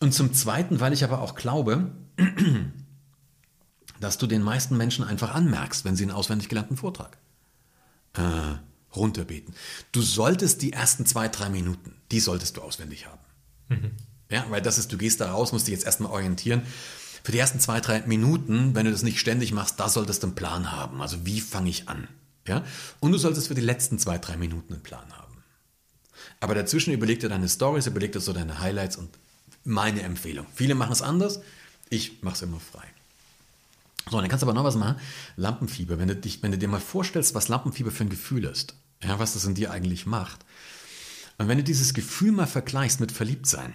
Und 0.00 0.12
zum 0.12 0.32
Zweiten, 0.34 0.80
weil 0.80 0.92
ich 0.92 1.04
aber 1.04 1.20
auch 1.20 1.34
glaube, 1.34 1.92
dass 4.00 4.18
du 4.18 4.26
den 4.26 4.42
meisten 4.42 4.76
Menschen 4.76 5.04
einfach 5.04 5.34
anmerkst, 5.34 5.84
wenn 5.84 5.96
sie 5.96 6.04
einen 6.04 6.12
auswendig 6.12 6.48
gelernten 6.48 6.76
Vortrag 6.76 7.18
äh, 8.14 8.56
runterbeten. 8.96 9.54
Du 9.92 10.02
solltest 10.02 10.62
die 10.62 10.72
ersten 10.72 11.06
zwei, 11.06 11.28
drei 11.28 11.50
Minuten, 11.50 11.94
die 12.10 12.20
solltest 12.20 12.56
du 12.56 12.62
auswendig 12.62 13.06
haben. 13.06 13.20
Mhm. 13.68 13.90
Ja, 14.30 14.46
weil 14.48 14.62
das 14.62 14.78
ist, 14.78 14.92
du 14.92 14.96
gehst 14.96 15.20
da 15.20 15.32
raus, 15.32 15.52
musst 15.52 15.66
dich 15.66 15.72
jetzt 15.72 15.84
erstmal 15.84 16.12
orientieren 16.12 16.62
für 17.22 17.32
die 17.32 17.38
ersten 17.38 17.60
zwei, 17.60 17.80
drei 17.80 18.00
Minuten, 18.06 18.74
wenn 18.74 18.86
du 18.86 18.92
das 18.92 19.02
nicht 19.02 19.20
ständig 19.20 19.52
machst, 19.52 19.78
da 19.78 19.88
solltest 19.88 20.22
du 20.22 20.28
einen 20.28 20.34
Plan 20.36 20.72
haben. 20.72 21.02
Also 21.02 21.26
wie 21.26 21.40
fange 21.40 21.70
ich 21.70 21.88
an? 21.88 22.08
Ja? 22.46 22.64
Und 23.00 23.12
du 23.12 23.18
solltest 23.18 23.48
für 23.48 23.54
die 23.54 23.60
letzten 23.60 23.98
zwei, 23.98 24.18
drei 24.18 24.36
Minuten 24.36 24.74
einen 24.74 24.82
Plan 24.82 25.12
haben. 25.12 25.42
Aber 26.40 26.54
dazwischen 26.54 26.92
überleg 26.92 27.20
dir 27.20 27.28
deine 27.28 27.48
Stories, 27.48 27.86
überleg 27.86 28.12
dir 28.12 28.20
so 28.20 28.32
deine 28.32 28.60
Highlights 28.60 28.96
und 28.96 29.10
meine 29.64 30.02
Empfehlung. 30.02 30.46
Viele 30.54 30.74
machen 30.74 30.92
es 30.92 31.02
anders, 31.02 31.40
ich 31.88 32.22
mache 32.22 32.34
es 32.34 32.42
immer 32.42 32.60
frei. 32.60 32.84
So, 34.10 34.20
dann 34.20 34.28
kannst 34.28 34.42
du 34.42 34.46
aber 34.46 34.54
noch 34.54 34.64
was 34.64 34.76
machen. 34.76 34.96
Lampenfieber. 35.36 35.98
Wenn 35.98 36.08
du, 36.08 36.16
dich, 36.16 36.42
wenn 36.42 36.52
du 36.52 36.58
dir 36.58 36.68
mal 36.68 36.80
vorstellst, 36.80 37.34
was 37.34 37.48
Lampenfieber 37.48 37.90
für 37.90 38.04
ein 38.04 38.10
Gefühl 38.10 38.44
ist, 38.44 38.74
ja, 39.02 39.18
was 39.18 39.34
das 39.34 39.44
in 39.44 39.54
dir 39.54 39.70
eigentlich 39.70 40.06
macht. 40.06 40.44
Und 41.38 41.48
wenn 41.48 41.58
du 41.58 41.64
dieses 41.64 41.94
Gefühl 41.94 42.32
mal 42.32 42.46
vergleichst 42.46 43.00
mit 43.00 43.12
Verliebtsein, 43.12 43.74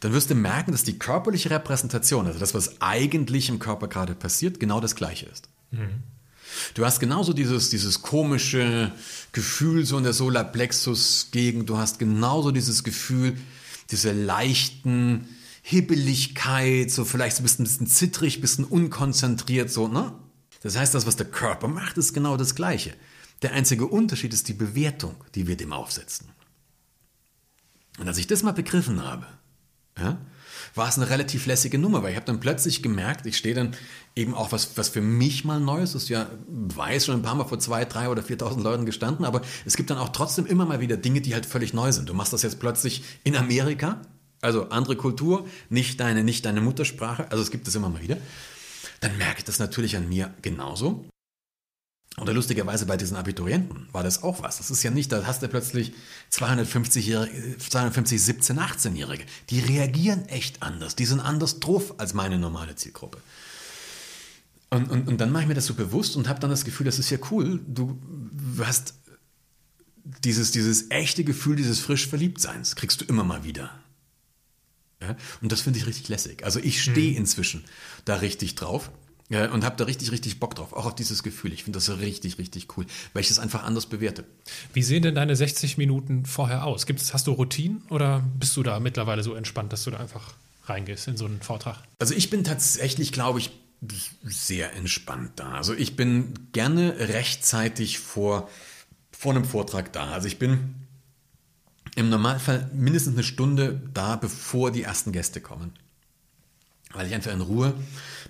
dann 0.00 0.12
wirst 0.12 0.30
du 0.30 0.34
merken, 0.34 0.72
dass 0.72 0.82
die 0.82 0.98
körperliche 0.98 1.50
Repräsentation, 1.50 2.26
also 2.26 2.38
das, 2.38 2.54
was 2.54 2.80
eigentlich 2.80 3.48
im 3.48 3.58
Körper 3.58 3.88
gerade 3.88 4.14
passiert, 4.14 4.60
genau 4.60 4.80
das 4.80 4.96
gleiche 4.96 5.26
ist. 5.26 5.48
Mhm. 5.70 6.02
Du 6.74 6.84
hast 6.84 7.00
genauso 7.00 7.32
dieses, 7.32 7.70
dieses 7.70 8.02
komische 8.02 8.92
Gefühl 9.32 9.84
so 9.84 9.98
in 9.98 10.04
der 10.04 10.12
Solarplexus-Gegend, 10.12 11.68
du 11.68 11.76
hast 11.76 11.98
genauso 11.98 12.50
dieses 12.50 12.84
Gefühl, 12.84 13.36
diese 13.90 14.12
leichten 14.12 15.28
Hibbeligkeit, 15.62 16.90
so 16.90 17.04
vielleicht 17.04 17.36
so 17.36 17.42
ein 17.42 17.44
bisschen, 17.44 17.64
bisschen 17.64 17.86
zittrig, 17.86 18.38
ein 18.38 18.40
bisschen 18.40 18.64
unkonzentriert, 18.64 19.70
so, 19.70 19.88
ne? 19.88 20.12
Das 20.62 20.76
heißt, 20.76 20.94
das, 20.94 21.06
was 21.06 21.16
der 21.16 21.26
Körper 21.26 21.68
macht, 21.68 21.98
ist 21.98 22.14
genau 22.14 22.36
das 22.36 22.54
Gleiche. 22.54 22.94
Der 23.42 23.52
einzige 23.52 23.86
Unterschied 23.86 24.32
ist 24.32 24.48
die 24.48 24.54
Bewertung, 24.54 25.14
die 25.34 25.46
wir 25.46 25.56
dem 25.56 25.72
aufsetzen. 25.72 26.28
Und 27.98 28.08
als 28.08 28.18
ich 28.18 28.26
das 28.26 28.42
mal 28.42 28.52
begriffen 28.52 29.02
habe, 29.02 29.26
ja, 29.98 30.18
war 30.74 30.88
es 30.88 30.96
eine 30.96 31.08
relativ 31.08 31.46
lässige 31.46 31.78
Nummer, 31.78 32.02
weil 32.02 32.10
ich 32.10 32.16
habe 32.16 32.26
dann 32.26 32.40
plötzlich 32.40 32.82
gemerkt, 32.82 33.26
ich 33.26 33.36
stehe 33.36 33.54
dann 33.54 33.76
eben 34.16 34.34
auch 34.34 34.52
was, 34.52 34.76
was 34.76 34.88
für 34.88 35.00
mich 35.00 35.44
mal 35.44 35.60
Neues 35.60 35.94
ist, 35.94 36.08
ja, 36.08 36.28
weiß 36.48 37.06
schon 37.06 37.16
ein 37.16 37.22
paar 37.22 37.34
Mal 37.34 37.44
vor 37.44 37.58
zwei, 37.58 37.84
drei 37.84 38.08
oder 38.08 38.22
4.000 38.22 38.62
Leuten 38.62 38.86
gestanden, 38.86 39.24
aber 39.24 39.42
es 39.64 39.76
gibt 39.76 39.90
dann 39.90 39.98
auch 39.98 40.10
trotzdem 40.10 40.46
immer 40.46 40.66
mal 40.66 40.80
wieder 40.80 40.96
Dinge, 40.96 41.20
die 41.20 41.34
halt 41.34 41.46
völlig 41.46 41.74
neu 41.74 41.92
sind. 41.92 42.08
Du 42.08 42.14
machst 42.14 42.32
das 42.32 42.42
jetzt 42.42 42.58
plötzlich 42.58 43.04
in 43.22 43.36
Amerika, 43.36 44.02
also 44.40 44.68
andere 44.68 44.96
Kultur, 44.96 45.46
nicht 45.70 46.00
deine, 46.00 46.24
nicht 46.24 46.44
deine 46.44 46.60
Muttersprache, 46.60 47.30
also 47.30 47.42
es 47.42 47.50
gibt 47.50 47.68
es 47.68 47.74
immer 47.74 47.88
mal 47.88 48.02
wieder. 48.02 48.18
Dann 49.00 49.16
merke 49.16 49.38
ich 49.38 49.44
das 49.44 49.58
natürlich 49.58 49.96
an 49.96 50.08
mir 50.08 50.34
genauso. 50.42 51.04
Oder 52.20 52.32
lustigerweise 52.32 52.86
bei 52.86 52.96
diesen 52.96 53.16
Abiturienten 53.16 53.88
war 53.90 54.04
das 54.04 54.22
auch 54.22 54.40
was. 54.42 54.58
Das 54.58 54.70
ist 54.70 54.82
ja 54.84 54.92
nicht, 54.92 55.10
da 55.10 55.26
hast 55.26 55.42
du 55.42 55.48
plötzlich 55.48 55.92
250, 56.30 57.06
250 57.58 58.22
17, 58.22 58.58
18-Jährige. 58.60 59.24
Die 59.50 59.58
reagieren 59.58 60.26
echt 60.28 60.62
anders. 60.62 60.94
Die 60.94 61.06
sind 61.06 61.18
anders 61.18 61.58
drauf 61.58 61.98
als 61.98 62.14
meine 62.14 62.38
normale 62.38 62.76
Zielgruppe. 62.76 63.18
Und, 64.70 64.90
und, 64.90 65.08
und 65.08 65.20
dann 65.20 65.32
mache 65.32 65.42
ich 65.42 65.48
mir 65.48 65.54
das 65.54 65.66
so 65.66 65.74
bewusst 65.74 66.16
und 66.16 66.28
habe 66.28 66.38
dann 66.38 66.50
das 66.50 66.64
Gefühl, 66.64 66.86
das 66.86 67.00
ist 67.00 67.10
ja 67.10 67.18
cool. 67.30 67.60
Du 67.66 67.98
hast 68.58 68.94
dieses, 70.04 70.52
dieses 70.52 70.90
echte 70.90 71.24
Gefühl 71.24 71.56
dieses 71.56 71.80
frisch 71.80 72.06
Verliebtseins, 72.06 72.76
kriegst 72.76 73.00
du 73.00 73.04
immer 73.06 73.24
mal 73.24 73.44
wieder. 73.44 73.70
Ja? 75.00 75.16
Und 75.40 75.50
das 75.50 75.62
finde 75.62 75.78
ich 75.78 75.86
richtig 75.86 76.08
lässig. 76.08 76.44
Also 76.44 76.60
ich 76.60 76.82
stehe 76.82 77.12
hm. 77.12 77.18
inzwischen 77.18 77.64
da 78.04 78.16
richtig 78.16 78.54
drauf. 78.54 78.90
Ja, 79.30 79.50
und 79.50 79.64
habe 79.64 79.76
da 79.76 79.84
richtig, 79.84 80.12
richtig 80.12 80.38
Bock 80.38 80.54
drauf, 80.54 80.74
auch 80.74 80.84
auf 80.84 80.94
dieses 80.94 81.22
Gefühl. 81.22 81.52
Ich 81.54 81.64
finde 81.64 81.78
das 81.78 81.88
richtig, 81.98 82.38
richtig 82.38 82.76
cool, 82.76 82.84
weil 83.14 83.22
ich 83.22 83.28
das 83.28 83.38
einfach 83.38 83.64
anders 83.64 83.86
bewerte. 83.86 84.24
Wie 84.74 84.82
sehen 84.82 85.02
denn 85.02 85.14
deine 85.14 85.34
60 85.34 85.78
Minuten 85.78 86.26
vorher 86.26 86.64
aus? 86.64 86.84
Gibt's, 86.84 87.14
hast 87.14 87.26
du 87.26 87.32
Routinen 87.32 87.82
oder 87.88 88.22
bist 88.38 88.54
du 88.56 88.62
da 88.62 88.78
mittlerweile 88.80 89.22
so 89.22 89.34
entspannt, 89.34 89.72
dass 89.72 89.84
du 89.84 89.90
da 89.90 89.98
einfach 89.98 90.34
reingehst 90.66 91.08
in 91.08 91.16
so 91.16 91.24
einen 91.24 91.40
Vortrag? 91.40 91.78
Also 91.98 92.14
ich 92.14 92.28
bin 92.28 92.44
tatsächlich, 92.44 93.12
glaube 93.12 93.38
ich, 93.38 93.50
sehr 94.22 94.74
entspannt 94.74 95.32
da. 95.36 95.52
Also 95.52 95.72
ich 95.72 95.96
bin 95.96 96.34
gerne 96.52 96.94
rechtzeitig 96.98 98.00
vor, 98.00 98.50
vor 99.10 99.34
einem 99.34 99.46
Vortrag 99.46 99.90
da. 99.92 100.12
Also 100.12 100.28
ich 100.28 100.38
bin 100.38 100.74
im 101.96 102.10
Normalfall 102.10 102.70
mindestens 102.74 103.14
eine 103.14 103.24
Stunde 103.24 103.80
da, 103.94 104.16
bevor 104.16 104.70
die 104.70 104.82
ersten 104.82 105.12
Gäste 105.12 105.40
kommen 105.40 105.72
weil 106.94 107.06
ich 107.06 107.14
einfach 107.14 107.32
in 107.32 107.40
Ruhe 107.40 107.74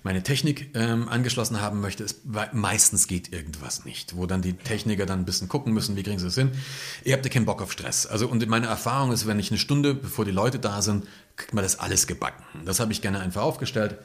meine 0.05 0.21
Technik 0.21 0.69
ähm, 0.75 1.09
angeschlossen 1.09 1.61
haben 1.61 1.81
möchte, 1.81 2.03
ist, 2.03 2.21
meistens 2.53 3.07
geht 3.07 3.33
irgendwas 3.33 3.85
nicht, 3.85 4.15
wo 4.15 4.27
dann 4.27 4.43
die 4.43 4.53
Techniker 4.53 5.07
dann 5.07 5.21
ein 5.21 5.25
bisschen 5.25 5.49
gucken 5.49 5.73
müssen, 5.73 5.95
wie 5.95 6.03
kriegen 6.03 6.19
sie 6.19 6.27
es 6.27 6.35
hin. 6.35 6.51
Ihr 7.03 7.13
habt 7.13 7.25
ja 7.25 7.31
keinen 7.31 7.45
Bock 7.45 7.59
auf 7.59 7.71
Stress. 7.71 8.05
Also 8.05 8.27
und 8.27 8.47
meine 8.47 8.67
Erfahrung 8.67 9.11
ist, 9.11 9.25
wenn 9.25 9.39
ich 9.39 9.49
eine 9.49 9.57
Stunde, 9.57 9.95
bevor 9.95 10.23
die 10.23 10.29
Leute 10.29 10.59
da 10.59 10.83
sind, 10.83 11.07
kriegt 11.37 11.55
man 11.55 11.63
das 11.63 11.79
alles 11.79 12.05
gebacken. 12.05 12.43
Das 12.65 12.79
habe 12.79 12.91
ich 12.91 13.01
gerne 13.01 13.19
einfach 13.19 13.41
aufgestellt. 13.41 13.97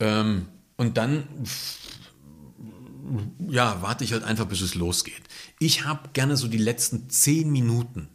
Ähm, 0.00 0.46
und 0.78 0.96
dann 0.96 1.28
ja, 3.46 3.82
warte 3.82 4.02
ich 4.02 4.14
halt 4.14 4.24
einfach, 4.24 4.46
bis 4.46 4.62
es 4.62 4.74
losgeht. 4.74 5.24
Ich 5.58 5.84
habe 5.84 6.08
gerne 6.14 6.38
so 6.38 6.48
die 6.48 6.56
letzten 6.56 7.10
zehn 7.10 7.52
Minuten 7.52 8.08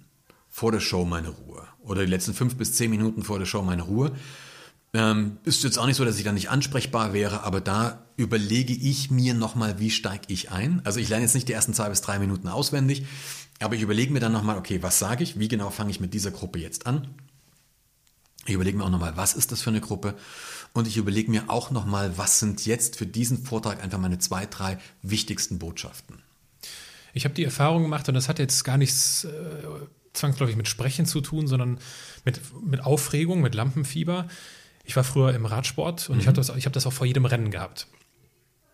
vor 0.50 0.72
der 0.72 0.80
Show 0.80 1.06
meine 1.06 1.30
Ruhe. 1.30 1.68
Oder 1.84 2.06
die 2.06 2.10
letzten 2.10 2.34
fünf 2.34 2.56
bis 2.56 2.74
zehn 2.74 2.90
Minuten 2.90 3.22
vor 3.22 3.38
der 3.38 3.46
Show 3.46 3.62
meine 3.62 3.84
Ruhe 3.84 4.14
ähm, 4.94 5.38
ist 5.44 5.64
jetzt 5.64 5.78
auch 5.78 5.86
nicht 5.86 5.98
so, 5.98 6.06
dass 6.06 6.18
ich 6.18 6.24
da 6.24 6.32
nicht 6.32 6.50
ansprechbar 6.50 7.14
wäre, 7.14 7.44
aber 7.44 7.62
da 7.62 8.06
überlege 8.18 8.74
ich 8.74 9.12
mir 9.12 9.34
nochmal, 9.34 9.80
wie 9.80 9.92
steige 9.92 10.26
ich 10.34 10.52
ein. 10.52 10.82
Also 10.84 11.00
ich 11.00 11.10
lerne 11.10 11.24
jetzt 11.24 11.36
nicht 11.36 11.48
die 11.48 11.54
ersten 11.54 11.74
zwei 11.74 11.90
bis 11.90 12.02
drei 12.02 12.20
Minuten 12.20 12.48
auswendig, 12.48 13.06
aber 13.60 13.76
ich 13.76 13.82
überlege 13.82 14.12
mir 14.12 14.20
dann 14.20 14.32
nochmal, 14.32 14.58
okay, 14.58 14.82
was 14.82 15.00
sage 15.00 15.24
ich? 15.24 15.40
Wie 15.40 15.48
genau 15.48 15.70
fange 15.70 15.92
ich 15.92 16.00
mit 16.00 16.14
dieser 16.14 16.32
Gruppe 16.32 16.60
jetzt 16.60 16.88
an? 16.88 17.08
Ich 18.46 18.56
überlege 18.56 18.78
mir 18.78 18.84
auch 18.86 18.90
nochmal, 18.90 19.16
was 19.16 19.36
ist 19.36 19.52
das 19.52 19.62
für 19.62 19.70
eine 19.70 19.82
Gruppe? 19.82 20.16
Und 20.74 20.88
ich 20.88 20.98
überlege 20.98 21.30
mir 21.30 21.50
auch 21.50 21.72
nochmal, 21.72 22.18
was 22.18 22.40
sind 22.40 22.66
jetzt 22.66 22.96
für 22.96 23.06
diesen 23.06 23.44
Vortrag 23.44 23.84
einfach 23.84 24.00
meine 24.00 24.18
zwei, 24.18 24.46
drei 24.46 24.80
wichtigsten 25.02 25.60
Botschaften. 25.60 26.22
Ich 27.14 27.26
habe 27.26 27.36
die 27.36 27.44
Erfahrung 27.44 27.84
gemacht, 27.84 28.08
und 28.08 28.16
das 28.16 28.30
hat 28.30 28.40
jetzt 28.40 28.64
gar 28.64 28.78
nichts 28.78 29.26
äh, 29.26 29.30
zwangsläufig 30.14 30.56
mit 30.56 30.68
Sprechen 30.68 31.06
zu 31.06 31.22
tun, 31.22 31.48
sondern 31.48 31.80
mit, 32.26 32.40
mit 32.64 32.82
Aufregung, 32.82 33.42
mit 33.42 33.56
Lampenfieber 33.56 34.28
ich 34.90 34.96
war 34.96 35.04
früher 35.04 35.36
im 35.36 35.46
Radsport 35.46 36.10
und 36.10 36.16
mhm. 36.16 36.22
ich 36.22 36.28
habe 36.28 36.36
das, 36.36 36.50
hab 36.50 36.74
das 36.74 36.88
auch 36.88 36.94
vor 36.94 37.06
jedem 37.06 37.26
Rennen 37.26 37.52
gehabt. 37.52 37.86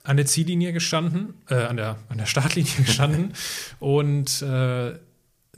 an 0.05 0.16
der 0.16 0.26
Ziellinie 0.26 0.72
gestanden, 0.72 1.34
äh, 1.49 1.55
an, 1.55 1.76
der, 1.76 1.97
an 2.07 2.18
der 2.18 2.26
Startlinie 2.26 2.72
gestanden 2.78 3.34
und 3.80 4.41
äh, 4.41 4.97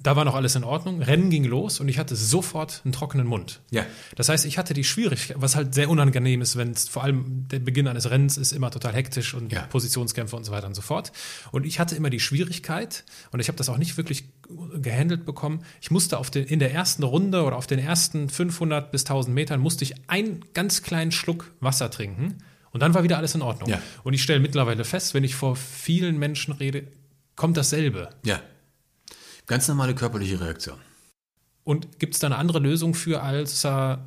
da 0.01 0.15
war 0.15 0.25
noch 0.25 0.35
alles 0.35 0.55
in 0.55 0.63
Ordnung. 0.63 1.01
Rennen 1.01 1.29
ging 1.29 1.43
los 1.43 1.79
und 1.79 1.87
ich 1.87 1.97
hatte 1.99 2.15
sofort 2.15 2.81
einen 2.85 2.91
trockenen 2.93 3.27
Mund. 3.27 3.61
Ja. 3.71 3.85
Das 4.15 4.29
heißt, 4.29 4.45
ich 4.45 4.57
hatte 4.57 4.73
die 4.73 4.83
Schwierigkeit, 4.83 5.37
was 5.39 5.55
halt 5.55 5.73
sehr 5.73 5.89
unangenehm 5.89 6.41
ist, 6.41 6.55
wenn 6.55 6.71
es 6.71 6.87
vor 6.87 7.03
allem 7.03 7.47
der 7.47 7.59
Beginn 7.59 7.87
eines 7.87 8.09
Rennens 8.09 8.37
ist 8.37 8.51
immer 8.51 8.71
total 8.71 8.93
hektisch 8.93 9.33
und 9.33 9.51
Ja. 9.51 9.61
Positionskämpfe 9.63 10.35
und 10.35 10.43
so 10.43 10.51
weiter 10.51 10.67
und 10.67 10.75
so 10.75 10.81
fort. 10.81 11.11
Und 11.51 11.65
ich 11.65 11.79
hatte 11.79 11.95
immer 11.95 12.09
die 12.09 12.19
Schwierigkeit 12.19 13.03
und 13.31 13.39
ich 13.39 13.47
habe 13.47 13.57
das 13.57 13.69
auch 13.69 13.77
nicht 13.77 13.97
wirklich 13.97 14.25
gehandelt 14.81 15.25
bekommen. 15.25 15.63
Ich 15.81 15.91
musste 15.91 16.17
auf 16.17 16.29
den, 16.31 16.45
in 16.45 16.59
der 16.59 16.73
ersten 16.73 17.03
Runde 17.03 17.43
oder 17.43 17.55
auf 17.57 17.67
den 17.67 17.79
ersten 17.79 18.29
500 18.29 18.91
bis 18.91 19.01
1000 19.03 19.33
Metern 19.33 19.59
musste 19.59 19.83
ich 19.83 19.93
einen 20.09 20.45
ganz 20.53 20.83
kleinen 20.83 21.11
Schluck 21.11 21.51
Wasser 21.59 21.89
trinken 21.91 22.35
und 22.71 22.81
dann 22.81 22.93
war 22.93 23.03
wieder 23.03 23.17
alles 23.17 23.35
in 23.35 23.41
Ordnung. 23.41 23.69
Ja. 23.69 23.81
Und 24.03 24.13
ich 24.13 24.21
stelle 24.21 24.39
mittlerweile 24.39 24.83
fest, 24.83 25.13
wenn 25.13 25.23
ich 25.23 25.35
vor 25.35 25.55
vielen 25.55 26.17
Menschen 26.17 26.53
rede, 26.53 26.87
kommt 27.35 27.57
dasselbe. 27.57 28.09
Ja. 28.25 28.39
Ganz 29.47 29.67
normale 29.67 29.95
körperliche 29.95 30.39
Reaktion. 30.39 30.77
Und 31.63 31.99
gibt 31.99 32.13
es 32.13 32.19
da 32.19 32.27
eine 32.27 32.37
andere 32.37 32.59
Lösung 32.59 32.93
für, 32.93 33.23
als 33.23 33.63
äh, 33.63 33.97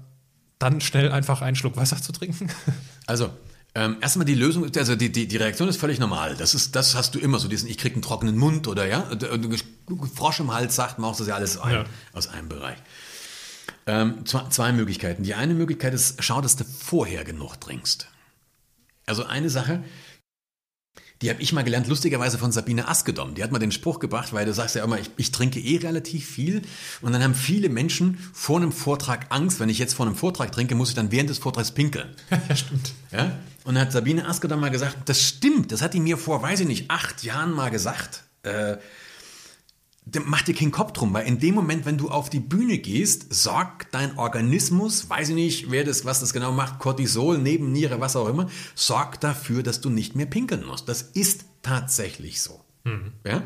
dann 0.58 0.80
schnell 0.80 1.10
einfach 1.12 1.42
einen 1.42 1.56
Schluck 1.56 1.76
Wasser 1.76 2.00
zu 2.00 2.12
trinken? 2.12 2.50
Also, 3.06 3.28
ähm, 3.74 3.96
erstmal 4.00 4.24
die 4.24 4.36
Lösung, 4.36 4.70
also 4.76 4.94
die, 4.94 5.10
die, 5.10 5.26
die 5.26 5.36
Reaktion 5.36 5.68
ist 5.68 5.78
völlig 5.80 5.98
normal. 5.98 6.36
Das 6.36 6.54
ist, 6.54 6.76
das 6.76 6.94
hast 6.94 7.16
du 7.16 7.18
immer 7.18 7.40
so, 7.40 7.48
diesen, 7.48 7.68
ich 7.68 7.76
krieg 7.76 7.92
einen 7.94 8.02
trockenen 8.02 8.36
Mund 8.36 8.68
oder 8.68 8.86
ja, 8.86 9.04
Frosch 10.14 10.38
im 10.38 10.52
Hals 10.52 10.76
sagt, 10.76 11.00
man 11.00 11.10
auch 11.10 11.16
das 11.16 11.26
ja 11.26 11.34
alles 11.34 11.58
ein, 11.58 11.72
Ja. 11.72 11.84
aus 12.12 12.28
einem 12.28 12.48
Bereich. 12.48 12.78
Ähm, 13.86 14.24
zwei, 14.26 14.48
zwei 14.50 14.72
Möglichkeiten. 14.72 15.24
Die 15.24 15.34
eine 15.34 15.54
Möglichkeit 15.54 15.92
ist, 15.92 16.22
schau, 16.22 16.40
dass 16.40 16.54
du 16.54 16.62
vorher 16.64 17.24
genug 17.24 17.60
trinkst. 17.60 18.06
Also 19.06 19.24
eine 19.24 19.50
Sache, 19.50 19.82
die 21.22 21.28
habe 21.28 21.42
ich 21.42 21.52
mal 21.52 21.62
gelernt, 21.62 21.86
lustigerweise 21.86 22.38
von 22.38 22.50
Sabine 22.50 22.88
Askedom. 22.88 23.34
Die 23.34 23.42
hat 23.42 23.52
mal 23.52 23.58
den 23.58 23.72
Spruch 23.72 23.98
gebracht, 23.98 24.32
weil 24.32 24.46
du 24.46 24.54
sagst 24.54 24.74
ja 24.74 24.82
immer, 24.82 24.98
ich, 24.98 25.10
ich 25.18 25.32
trinke 25.32 25.60
eh 25.60 25.76
relativ 25.76 26.26
viel. 26.26 26.62
Und 27.02 27.12
dann 27.12 27.22
haben 27.22 27.34
viele 27.34 27.68
Menschen 27.68 28.18
vor 28.32 28.56
einem 28.56 28.72
Vortrag 28.72 29.26
Angst, 29.28 29.60
wenn 29.60 29.68
ich 29.68 29.78
jetzt 29.78 29.92
vor 29.92 30.06
einem 30.06 30.14
Vortrag 30.14 30.50
trinke, 30.52 30.74
muss 30.74 30.88
ich 30.88 30.94
dann 30.94 31.12
während 31.12 31.28
des 31.28 31.38
Vortrags 31.38 31.72
pinkeln. 31.72 32.08
ja, 32.48 32.56
stimmt. 32.56 32.92
Ja? 33.12 33.38
Und 33.64 33.74
dann 33.74 33.84
hat 33.84 33.92
Sabine 33.92 34.26
Askedom 34.26 34.60
mal 34.60 34.70
gesagt, 34.70 34.96
das 35.06 35.22
stimmt, 35.22 35.72
das 35.72 35.82
hat 35.82 35.92
die 35.92 36.00
mir 36.00 36.16
vor, 36.16 36.42
weiß 36.42 36.60
ich 36.60 36.66
nicht, 36.66 36.90
acht 36.90 37.22
Jahren 37.22 37.52
mal 37.52 37.70
gesagt. 37.70 38.22
Äh, 38.42 38.78
mach 40.24 40.42
dir 40.42 40.54
keinen 40.54 40.72
Kopf 40.72 40.92
drum, 40.92 41.12
weil 41.14 41.26
in 41.26 41.38
dem 41.38 41.54
Moment, 41.54 41.86
wenn 41.86 41.98
du 41.98 42.10
auf 42.10 42.30
die 42.30 42.40
Bühne 42.40 42.78
gehst, 42.78 43.32
sorgt 43.32 43.94
dein 43.94 44.18
Organismus, 44.18 45.08
weiß 45.08 45.30
ich 45.30 45.34
nicht, 45.34 45.70
wer 45.70 45.84
das, 45.84 46.04
was 46.04 46.20
das 46.20 46.32
genau 46.32 46.52
macht, 46.52 46.78
Cortisol, 46.78 47.38
Nebenniere, 47.38 48.00
was 48.00 48.16
auch 48.16 48.28
immer, 48.28 48.48
sorgt 48.74 49.24
dafür, 49.24 49.62
dass 49.62 49.80
du 49.80 49.90
nicht 49.90 50.16
mehr 50.16 50.26
pinkeln 50.26 50.64
musst. 50.64 50.88
Das 50.88 51.02
ist 51.02 51.44
tatsächlich 51.62 52.40
so. 52.40 52.60
Ja? 53.24 53.42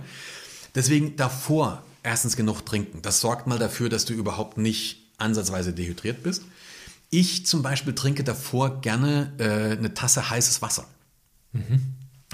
Deswegen 0.75 1.17
davor 1.17 1.83
erstens 2.03 2.37
genug 2.37 2.65
trinken. 2.65 3.03
Das 3.03 3.21
sorgt 3.21 3.47
mal 3.47 3.59
dafür, 3.59 3.89
dass 3.89 4.05
du 4.05 4.15
überhaupt 4.15 4.59
nicht 4.59 5.13
ansatzweise 5.19 5.73
dehydriert 5.73 6.23
bist. 6.23 6.43
Ich 7.11 7.47
zum 7.47 7.63
Beispiel 7.63 7.95
trinke 7.95 8.25
davor 8.25 8.81
gerne 8.81 9.33
äh, 9.39 9.77
eine 9.77 9.95
Tasse 9.95 10.31
heißes 10.31 10.63
Wasser. 10.63 10.87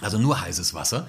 Also 0.01 0.19
nur 0.19 0.41
heißes 0.41 0.75
Wasser. 0.75 1.07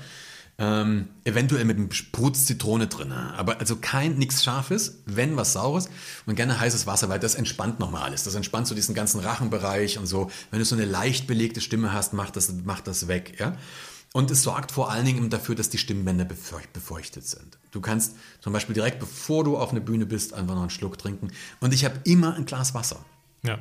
Ähm, 0.64 1.08
eventuell 1.24 1.66
mit 1.66 1.78
einem 1.78 1.92
Sprutz 1.92 2.46
Zitrone 2.46 2.86
drin. 2.86 3.12
Aber 3.12 3.60
also 3.60 3.78
kein, 3.78 4.20
nichts 4.20 4.44
Scharfes, 4.44 5.00
wenn 5.08 5.36
was 5.36 5.54
Saures 5.54 5.90
und 6.28 6.36
gerne 6.36 6.60
heißes 6.60 6.86
Wasser, 6.86 7.10
weil 7.10 7.18
das 7.18 7.34
entspannt 7.34 7.80
nochmal 7.80 8.04
alles. 8.04 8.26
Das 8.26 8.36
entspannt 8.36 8.68
so 8.68 8.76
diesen 8.76 8.94
ganzen 8.94 9.22
Rachenbereich 9.22 9.98
und 9.98 10.06
so. 10.06 10.30
Wenn 10.52 10.60
du 10.60 10.66
so 10.66 10.76
eine 10.76 10.86
leicht 10.86 11.26
belegte 11.26 11.62
Stimme 11.62 11.94
hast, 11.94 12.14
macht 12.14 12.36
das, 12.36 12.54
macht 12.64 12.86
das 12.86 13.08
weg. 13.08 13.40
Ja? 13.40 13.58
Und 14.14 14.30
es 14.30 14.44
sorgt 14.44 14.72
vor 14.72 14.92
allen 14.92 15.06
Dingen 15.06 15.32
dafür, 15.32 15.56
dass 15.56 15.70
die 15.70 15.80
Stimmbänder 15.80 16.26
befeucht, 16.26 16.72
befeuchtet 16.74 17.26
sind. 17.26 17.58
Du 17.72 17.82
kannst 17.82 18.16
zum 18.40 18.54
Beispiel 18.54 18.76
direkt 18.76 19.00
bevor 19.00 19.44
du 19.44 19.58
auf 19.58 19.72
eine 19.72 19.82
Bühne 19.82 20.06
bist, 20.06 20.34
einfach 20.34 20.54
noch 20.54 20.62
einen 20.62 20.70
Schluck 20.70 21.00
trinken. 21.00 21.32
Und 21.60 21.74
ich 21.74 21.86
habe 21.86 21.96
immer 22.04 22.36
ein 22.36 22.46
Glas 22.46 22.76
Wasser. 22.76 23.04
Ja. 23.42 23.58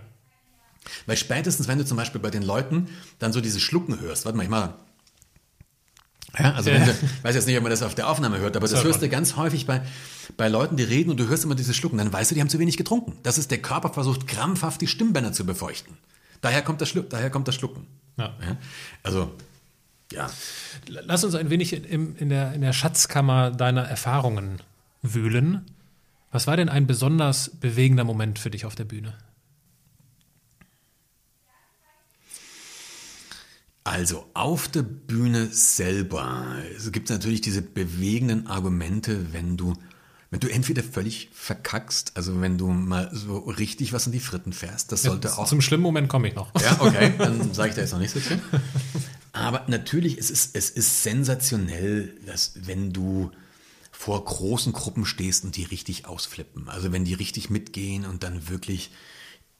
Weil 1.06 1.16
spätestens, 1.16 1.66
wenn 1.66 1.78
du 1.78 1.86
zum 1.86 1.96
Beispiel 1.96 2.20
bei 2.20 2.30
den 2.30 2.42
Leuten 2.42 2.88
dann 3.18 3.32
so 3.32 3.40
diese 3.40 3.58
Schlucken 3.58 4.00
hörst, 4.00 4.26
warte 4.26 4.36
mal, 4.36 4.42
ich 4.42 4.50
mal. 4.50 4.74
Ja, 6.38 6.52
also 6.52 6.70
wenn 6.70 6.84
du, 6.84 6.90
ich 6.90 7.24
weiß 7.24 7.34
jetzt 7.34 7.46
nicht, 7.46 7.56
ob 7.56 7.62
man 7.62 7.70
das 7.70 7.82
auf 7.82 7.94
der 7.94 8.08
Aufnahme 8.08 8.38
hört, 8.38 8.56
aber 8.56 8.66
das 8.66 8.76
hört 8.76 8.84
hörst 8.84 9.00
man. 9.00 9.10
du 9.10 9.16
ganz 9.16 9.36
häufig 9.36 9.66
bei, 9.66 9.82
bei 10.36 10.48
Leuten, 10.48 10.76
die 10.76 10.84
reden 10.84 11.10
und 11.10 11.18
du 11.18 11.28
hörst 11.28 11.44
immer 11.44 11.54
diese 11.54 11.74
Schlucken, 11.74 11.98
dann 11.98 12.12
weißt 12.12 12.30
du, 12.30 12.34
die 12.34 12.40
haben 12.40 12.48
zu 12.48 12.58
wenig 12.58 12.76
getrunken. 12.76 13.14
Das 13.22 13.38
ist 13.38 13.50
der 13.50 13.58
Körper 13.58 13.92
versucht 13.92 14.26
krampfhaft 14.26 14.80
die 14.80 14.86
Stimmbänder 14.86 15.32
zu 15.32 15.44
befeuchten. 15.44 15.96
Daher 16.40 16.62
kommt 16.62 16.80
das, 16.80 16.88
Schlu 16.88 17.02
daher 17.02 17.30
kommt 17.30 17.48
das 17.48 17.54
Schlucken. 17.56 17.86
Ja. 18.16 18.34
Ja? 18.40 18.56
Also, 19.02 19.32
ja. 20.12 20.30
Lass 20.86 21.24
uns 21.24 21.34
ein 21.34 21.50
wenig 21.50 21.72
in, 21.72 22.16
in, 22.16 22.28
der, 22.28 22.52
in 22.52 22.60
der 22.60 22.72
Schatzkammer 22.72 23.50
deiner 23.50 23.82
Erfahrungen 23.82 24.62
wühlen. 25.02 25.66
Was 26.32 26.46
war 26.46 26.56
denn 26.56 26.68
ein 26.68 26.86
besonders 26.86 27.50
bewegender 27.50 28.04
Moment 28.04 28.38
für 28.38 28.50
dich 28.50 28.64
auf 28.64 28.74
der 28.74 28.84
Bühne? 28.84 29.14
Also 33.84 34.26
auf 34.34 34.68
der 34.68 34.82
Bühne 34.82 35.46
selber 35.46 36.56
es 36.76 36.92
gibt 36.92 37.08
natürlich 37.08 37.40
diese 37.40 37.62
bewegenden 37.62 38.46
Argumente, 38.46 39.32
wenn 39.32 39.56
du, 39.56 39.74
wenn 40.30 40.40
du 40.40 40.48
entweder 40.48 40.82
völlig 40.82 41.30
verkackst, 41.32 42.12
also 42.14 42.40
wenn 42.40 42.58
du 42.58 42.68
mal 42.68 43.10
so 43.12 43.38
richtig 43.38 43.92
was 43.92 44.06
in 44.06 44.12
die 44.12 44.20
Fritten 44.20 44.52
fährst, 44.52 44.92
das 44.92 45.02
sollte 45.02 45.36
auch. 45.36 45.46
Zum 45.46 45.60
schlimmen 45.62 45.82
Moment 45.82 46.08
komme 46.08 46.28
ich 46.28 46.34
noch. 46.34 46.52
Ja, 46.60 46.76
okay, 46.80 47.14
dann 47.18 47.54
sage 47.54 47.70
ich 47.70 47.74
da 47.74 47.80
jetzt 47.80 47.92
noch 47.92 48.00
nichts 48.00 48.14
dazu. 48.14 48.34
Aber 49.32 49.64
natürlich, 49.68 50.18
es 50.18 50.30
ist, 50.30 50.54
es 50.56 50.70
ist 50.70 51.02
sensationell, 51.02 52.14
dass 52.26 52.52
wenn 52.66 52.92
du 52.92 53.30
vor 54.00 54.24
großen 54.24 54.72
Gruppen 54.72 55.04
stehst 55.04 55.44
und 55.44 55.56
die 55.56 55.64
richtig 55.64 56.06
ausflippen. 56.06 56.68
Also 56.68 56.90
wenn 56.90 57.04
die 57.04 57.14
richtig 57.14 57.50
mitgehen 57.50 58.06
und 58.06 58.22
dann 58.22 58.48
wirklich 58.48 58.90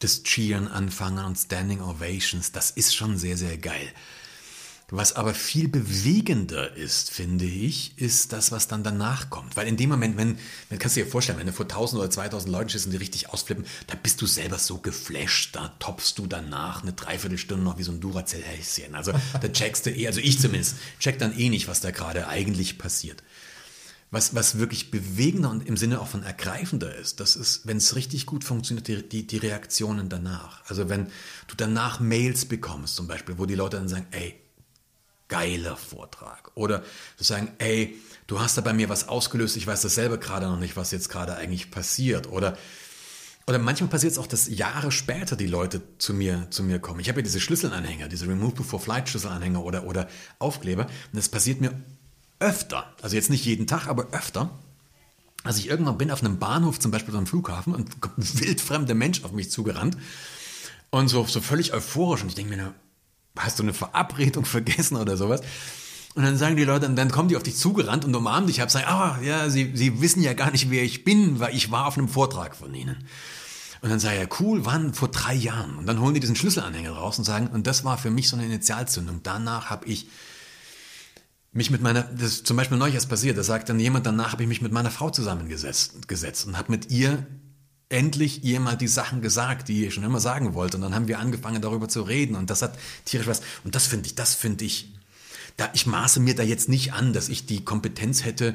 das 0.01 0.23
Cheeren 0.25 0.69
anfangen 0.69 1.25
und 1.25 1.37
Standing 1.37 1.81
Ovations, 1.81 2.53
das 2.53 2.71
ist 2.71 2.95
schon 2.95 3.17
sehr, 3.17 3.37
sehr 3.37 3.57
geil. 3.59 3.93
Was 4.93 5.15
aber 5.15 5.35
viel 5.35 5.69
bewegender 5.69 6.75
ist, 6.75 7.13
finde 7.13 7.45
ich, 7.45 7.93
ist 7.97 8.33
das, 8.33 8.51
was 8.51 8.67
dann 8.67 8.83
danach 8.83 9.31
kommt. 9.31 9.57
Weil 9.57 9.69
in 9.69 9.77
dem 9.77 9.89
Moment, 9.89 10.17
wenn, 10.17 10.37
wenn 10.69 10.79
kannst 10.81 10.97
du 10.97 11.05
dir 11.05 11.07
vorstellen, 11.09 11.39
wenn 11.39 11.47
du 11.47 11.53
vor 11.53 11.67
1000 11.67 12.01
oder 12.01 12.11
2000 12.11 12.51
Leuten 12.51 12.71
stehst 12.71 12.87
und 12.87 12.93
die 12.93 12.99
richtig 12.99 13.31
ausflippen, 13.31 13.65
da 13.87 13.95
bist 13.95 14.21
du 14.21 14.27
selber 14.27 14.59
so 14.59 14.79
geflasht, 14.79 15.55
da 15.55 15.69
topfst 15.79 16.15
du 16.17 16.27
danach 16.27 16.83
eine 16.83 16.93
Dreiviertelstunde 16.93 17.63
noch 17.63 17.79
wie 17.79 17.85
so 17.85 17.93
ein 17.93 18.01
Duracell-Häschen. 18.01 18.97
Also 18.97 19.13
da 19.13 19.49
checkst 19.49 19.87
du 19.87 19.91
eh, 19.91 20.09
also 20.09 20.21
ich 20.21 20.41
zumindest, 20.41 20.75
check 20.99 21.21
dann 21.21 21.39
eh 21.39 21.51
nicht, 21.51 21.69
was 21.69 21.81
da 21.81 21.93
gerade 21.93 22.27
eigentlich 22.27 22.77
passiert. 22.77 23.23
Was, 24.13 24.35
was 24.35 24.59
wirklich 24.59 24.91
bewegender 24.91 25.51
und 25.51 25.67
im 25.69 25.77
Sinne 25.77 26.01
auch 26.01 26.09
von 26.09 26.25
ergreifender 26.25 26.93
ist, 26.97 27.21
das 27.21 27.37
ist, 27.37 27.67
wenn 27.69 27.77
es 27.77 27.95
richtig 27.95 28.27
gut 28.27 28.43
funktioniert, 28.43 28.89
die, 28.89 29.09
die, 29.09 29.27
die 29.27 29.37
Reaktionen 29.37 30.09
danach. 30.09 30.69
Also 30.69 30.89
wenn 30.89 31.07
du 31.47 31.55
danach 31.57 32.01
Mails 32.01 32.45
bekommst, 32.47 32.97
zum 32.97 33.07
Beispiel, 33.07 33.39
wo 33.39 33.47
die 33.47 33.55
Leute 33.55 33.77
dann 33.77 33.89
sagen, 33.89 34.09
ey, 34.11 34.35
geiler 35.31 35.77
Vortrag. 35.77 36.51
Oder 36.55 36.83
zu 37.17 37.25
sagen, 37.25 37.53
ey, 37.59 37.97
du 38.27 38.41
hast 38.41 38.59
da 38.59 38.61
bei 38.61 38.75
mir 38.75 38.91
was 38.91 39.09
ausgelöst, 39.09 39.57
ich 39.57 39.67
weiß 39.67 39.81
das 39.81 39.95
selber 39.95 40.19
gerade 40.19 40.47
noch 40.47 40.59
nicht, 40.59 40.77
was 40.77 40.91
jetzt 40.91 41.09
gerade 41.09 41.37
eigentlich 41.37 41.71
passiert. 41.71 42.29
Oder, 42.29 42.59
oder 43.47 43.59
manchmal 43.59 43.89
passiert 43.89 44.13
es 44.13 44.19
auch, 44.19 44.27
dass 44.27 44.49
Jahre 44.49 44.93
später 44.93 45.37
die 45.37 45.47
Leute 45.47 45.81
zu 45.97 46.13
mir, 46.13 46.49
zu 46.51 46.63
mir 46.63 46.81
kommen. 46.81 47.01
Ich 47.01 47.09
habe 47.09 47.21
ja 47.21 47.25
diese 47.25 47.41
Schlüsselanhänger, 47.41 48.09
diese 48.09 48.27
Remove 48.27 48.57
Before 48.57 48.83
Flight 48.83 49.09
Schlüsselanhänger 49.09 49.65
oder, 49.65 49.85
oder 49.85 50.09
Aufkleber. 50.39 50.87
Und 50.87 51.17
das 51.17 51.29
passiert 51.29 51.61
mir 51.61 51.81
öfter. 52.41 52.93
Also 53.03 53.17
jetzt 53.17 53.31
nicht 53.31 53.45
jeden 53.45 53.67
Tag, 53.67 53.87
aber 53.87 54.09
öfter. 54.13 54.51
Also 55.45 55.61
ich 55.61 55.69
irgendwann 55.69 55.97
bin 55.97 56.11
auf 56.11 56.23
einem 56.23 56.39
Bahnhof, 56.39 56.79
zum 56.81 56.91
Beispiel 56.91 57.15
am 57.17 57.27
Flughafen, 57.27 57.75
und 57.75 57.89
ein 58.19 58.41
wildfremder 58.41 58.95
Mensch 58.95 59.25
auf 59.25 59.33
mich 59.33 59.51
zugerannt. 59.51 59.97
Und 60.91 61.09
so, 61.09 61.25
so 61.25 61.41
völlig 61.41 61.73
euphorisch. 61.73 62.23
Und 62.23 62.29
ich 62.29 62.35
denke 62.35 62.55
mir 62.55 62.75
hast 63.39 63.59
du 63.59 63.63
eine 63.63 63.73
Verabredung 63.73 64.45
vergessen 64.57 64.97
oder 64.97 65.17
sowas? 65.17 65.41
Und 66.15 66.25
dann 66.25 66.37
sagen 66.37 66.57
die 66.57 66.65
Leute, 66.65 66.87
und 66.87 66.97
dann 66.97 67.11
kommen 67.11 67.29
die 67.29 67.37
auf 67.37 67.45
dich 67.45 67.57
zugerannt 67.57 68.05
und 68.05 68.15
umarmen 68.15 68.49
dich 68.49 68.61
ab, 68.61 68.71
sagen, 68.71 68.87
ah, 68.89 69.19
ja, 69.23 69.49
sie, 69.49 69.71
sie 69.75 70.01
wissen 70.01 70.23
ja 70.23 70.33
gar 70.33 70.51
nicht, 70.51 70.69
wer 70.69 70.83
ich 70.83 71.05
bin, 71.05 71.39
weil 71.39 71.55
ich 71.55 71.71
war 71.71 71.87
auf 71.87 71.97
einem 71.97 72.09
Vortrag 72.09 72.57
von 72.57 72.75
ihnen. 72.75 72.97
Und 73.81 73.91
dann 73.91 74.01
sage 74.01 74.21
ich, 74.23 74.41
cool, 74.41 74.67
wann? 74.67 74.93
Vor 74.93 75.09
drei 75.09 75.35
Jahren. 75.35 75.77
Und 75.77 75.87
dann 75.87 76.01
holen 76.01 76.15
die 76.15 76.21
diesen 76.21 76.37
Schlüsselanhänger 76.37 76.91
raus 76.91 77.17
und 77.19 77.25
sagen, 77.25 77.47
und 77.47 77.67
das 77.67 77.85
war 77.85 77.97
für 77.97 78.11
mich 78.11 78.29
so 78.29 78.37
eine 78.37 78.45
Initialzündung. 78.45 79.21
Danach 79.23 79.71
habe 79.71 79.87
ich 79.87 80.09
mich 81.53 81.71
mit 81.71 81.83
meiner, 81.83 82.03
das 82.03 82.33
ist 82.33 82.47
zum 82.47 82.57
Beispiel 82.57 82.79
neulich 82.79 82.95
erst 82.95 83.09
passiert, 83.09 83.37
da 83.37 83.43
sagt 83.43 83.69
dann 83.69 83.81
jemand, 83.81 84.07
danach 84.07 84.33
habe 84.33 84.43
ich 84.43 84.49
mich 84.49 84.63
mit 84.63 84.73
meiner 84.73 84.91
Frau 84.91 85.11
zusammengesetzt 85.11 86.07
gesetzt 86.07 86.47
und 86.47 86.57
habe 86.57 86.71
mit 86.71 86.91
ihr 86.91 87.27
endlich 87.91 88.45
ihr 88.45 88.61
mal 88.61 88.77
die 88.77 88.89
Sachen 88.89 89.21
gesagt, 89.21 89.69
die 89.69 89.85
ich 89.85 89.95
schon 89.95 90.05
immer 90.05 90.21
sagen 90.21 90.55
wollte. 90.55 90.77
Und 90.77 90.85
dann 90.85 90.95
haben 90.95 91.09
wir 91.09 91.19
angefangen, 91.19 91.61
darüber 91.61 91.89
zu 91.89 92.03
reden. 92.03 92.37
Und 92.37 92.49
das 92.49 92.63
hat 92.63 92.79
tierisch 93.05 93.27
was. 93.27 93.43
Und 93.65 93.75
das 93.75 93.87
finde 93.87 94.07
ich, 94.07 94.15
das 94.15 94.35
finde 94.35 94.65
ich, 94.65 94.95
da, 95.57 95.69
ich 95.75 95.87
maße 95.87 96.21
mir 96.21 96.37
da 96.37 96.45
jetzt 96.45 96.69
nicht 96.69 96.93
an, 96.93 97.13
dass 97.13 97.29
ich 97.29 97.47
die 97.47 97.65
Kompetenz 97.65 98.25
hätte, 98.25 98.55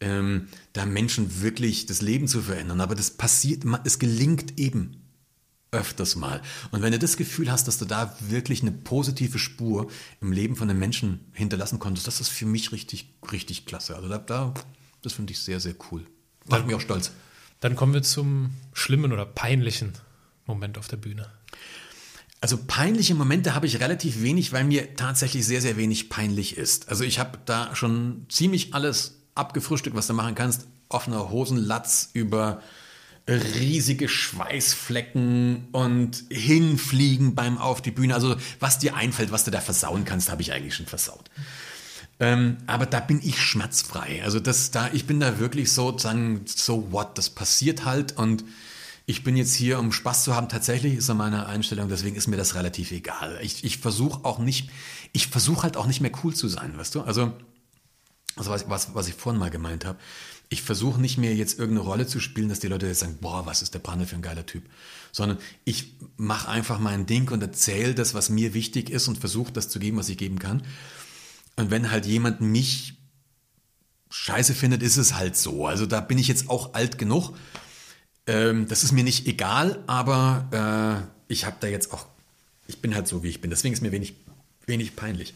ähm, 0.00 0.46
da 0.72 0.86
Menschen 0.86 1.42
wirklich 1.42 1.86
das 1.86 2.00
Leben 2.00 2.28
zu 2.28 2.42
verändern. 2.42 2.80
Aber 2.80 2.94
das 2.94 3.10
passiert, 3.10 3.64
es 3.84 3.98
gelingt 3.98 4.58
eben 4.58 5.05
öfters 5.76 6.16
mal. 6.16 6.42
Und 6.70 6.82
wenn 6.82 6.92
du 6.92 6.98
das 6.98 7.16
Gefühl 7.16 7.50
hast, 7.50 7.68
dass 7.68 7.78
du 7.78 7.84
da 7.84 8.16
wirklich 8.20 8.62
eine 8.62 8.72
positive 8.72 9.38
Spur 9.38 9.90
im 10.20 10.32
Leben 10.32 10.56
von 10.56 10.68
den 10.68 10.78
Menschen 10.78 11.20
hinterlassen 11.32 11.78
konntest, 11.78 12.06
das 12.06 12.20
ist 12.20 12.28
für 12.28 12.46
mich 12.46 12.72
richtig, 12.72 13.14
richtig 13.30 13.66
klasse. 13.66 13.96
Also 13.96 14.08
da, 14.08 14.18
da 14.18 14.54
das 15.02 15.12
finde 15.12 15.32
ich 15.32 15.40
sehr, 15.40 15.60
sehr 15.60 15.74
cool. 15.90 16.04
Macht 16.46 16.66
mich 16.66 16.74
auch 16.74 16.80
stolz. 16.80 17.12
Dann 17.60 17.76
kommen 17.76 17.94
wir 17.94 18.02
zum 18.02 18.50
schlimmen 18.72 19.12
oder 19.12 19.24
peinlichen 19.24 19.92
Moment 20.46 20.78
auf 20.78 20.88
der 20.88 20.96
Bühne. 20.96 21.30
Also 22.40 22.58
peinliche 22.66 23.14
Momente 23.14 23.54
habe 23.54 23.66
ich 23.66 23.80
relativ 23.80 24.22
wenig, 24.22 24.52
weil 24.52 24.64
mir 24.64 24.94
tatsächlich 24.94 25.46
sehr, 25.46 25.62
sehr 25.62 25.76
wenig 25.76 26.10
peinlich 26.10 26.56
ist. 26.56 26.88
Also 26.88 27.02
ich 27.02 27.18
habe 27.18 27.38
da 27.44 27.74
schon 27.74 28.26
ziemlich 28.28 28.74
alles 28.74 29.22
abgefrühstückt, 29.34 29.96
was 29.96 30.06
du 30.06 30.12
machen 30.12 30.34
kannst. 30.34 30.66
Offener 30.88 31.30
Hosenlatz 31.30 32.10
über 32.12 32.62
riesige 33.28 34.08
Schweißflecken 34.08 35.68
und 35.72 36.24
hinfliegen 36.30 37.34
beim 37.34 37.58
auf 37.58 37.82
die 37.82 37.90
Bühne. 37.90 38.14
Also 38.14 38.36
was 38.60 38.78
dir 38.78 38.94
einfällt, 38.94 39.32
was 39.32 39.44
du 39.44 39.50
da 39.50 39.60
versauen 39.60 40.04
kannst, 40.04 40.30
habe 40.30 40.42
ich 40.42 40.52
eigentlich 40.52 40.74
schon 40.74 40.86
versaut. 40.86 41.30
Ähm, 42.18 42.58
aber 42.66 42.86
da 42.86 43.00
bin 43.00 43.20
ich 43.22 43.40
schmerzfrei. 43.40 44.22
Also 44.22 44.40
das 44.40 44.70
da, 44.70 44.90
ich 44.92 45.06
bin 45.06 45.20
da 45.20 45.38
wirklich 45.38 45.72
so 45.72 45.98
sagen, 45.98 46.42
so 46.46 46.92
what, 46.92 47.18
das 47.18 47.30
passiert 47.30 47.84
halt 47.84 48.16
und 48.16 48.44
ich 49.08 49.22
bin 49.22 49.36
jetzt 49.36 49.54
hier, 49.54 49.78
um 49.78 49.92
Spaß 49.92 50.24
zu 50.24 50.34
haben. 50.34 50.48
Tatsächlich 50.48 50.94
ist 50.94 51.08
er 51.08 51.14
meine 51.14 51.46
Einstellung, 51.46 51.88
deswegen 51.88 52.16
ist 52.16 52.26
mir 52.26 52.36
das 52.36 52.54
relativ 52.54 52.90
egal. 52.90 53.38
Ich, 53.40 53.64
ich 53.64 53.78
versuche 53.78 54.24
auch 54.24 54.38
nicht, 54.38 54.70
ich 55.12 55.28
versuche 55.28 55.62
halt 55.62 55.76
auch 55.76 55.86
nicht 55.86 56.00
mehr 56.00 56.10
cool 56.24 56.34
zu 56.34 56.48
sein, 56.48 56.76
weißt 56.76 56.94
du? 56.94 57.02
Also, 57.02 57.32
also 58.34 58.50
was, 58.50 58.68
was, 58.68 58.94
was 58.94 59.08
ich 59.08 59.14
vorhin 59.14 59.38
mal 59.38 59.50
gemeint 59.50 59.84
habe. 59.84 59.98
Ich 60.48 60.62
versuche 60.62 61.00
nicht 61.00 61.18
mehr 61.18 61.34
jetzt 61.34 61.58
irgendeine 61.58 61.88
Rolle 61.88 62.06
zu 62.06 62.20
spielen, 62.20 62.48
dass 62.48 62.60
die 62.60 62.68
Leute 62.68 62.86
jetzt 62.86 63.00
sagen, 63.00 63.18
boah, 63.20 63.46
was 63.46 63.62
ist 63.62 63.74
der 63.74 63.80
Brandel 63.80 64.06
für 64.06 64.16
ein 64.16 64.22
geiler 64.22 64.46
Typ. 64.46 64.64
Sondern 65.12 65.38
ich 65.64 65.94
mache 66.16 66.48
einfach 66.48 66.78
mein 66.78 67.06
Ding 67.06 67.30
und 67.30 67.42
erzähle 67.42 67.94
das, 67.94 68.14
was 68.14 68.28
mir 68.30 68.54
wichtig 68.54 68.90
ist 68.90 69.08
und 69.08 69.18
versuche 69.18 69.52
das 69.52 69.68
zu 69.68 69.78
geben, 69.78 69.96
was 69.96 70.08
ich 70.08 70.18
geben 70.18 70.38
kann. 70.38 70.62
Und 71.56 71.70
wenn 71.70 71.90
halt 71.90 72.06
jemand 72.06 72.40
mich 72.40 72.94
scheiße 74.10 74.54
findet, 74.54 74.82
ist 74.82 74.98
es 74.98 75.14
halt 75.14 75.36
so. 75.36 75.66
Also 75.66 75.86
da 75.86 76.00
bin 76.00 76.18
ich 76.18 76.28
jetzt 76.28 76.48
auch 76.48 76.74
alt 76.74 76.98
genug 76.98 77.32
ähm, 78.26 78.66
das 78.68 78.84
ist 78.84 78.92
mir 78.92 79.04
nicht 79.04 79.26
egal, 79.26 79.82
aber 79.86 81.08
äh, 81.28 81.32
ich 81.32 81.44
habe 81.44 81.56
da 81.60 81.68
jetzt 81.68 81.92
auch, 81.92 82.06
ich 82.66 82.80
bin 82.80 82.94
halt 82.94 83.06
so, 83.06 83.22
wie 83.22 83.28
ich 83.28 83.40
bin. 83.40 83.50
Deswegen 83.50 83.72
ist 83.72 83.82
mir 83.82 83.92
wenig, 83.92 84.14
wenig 84.66 84.96
peinlich. 84.96 85.34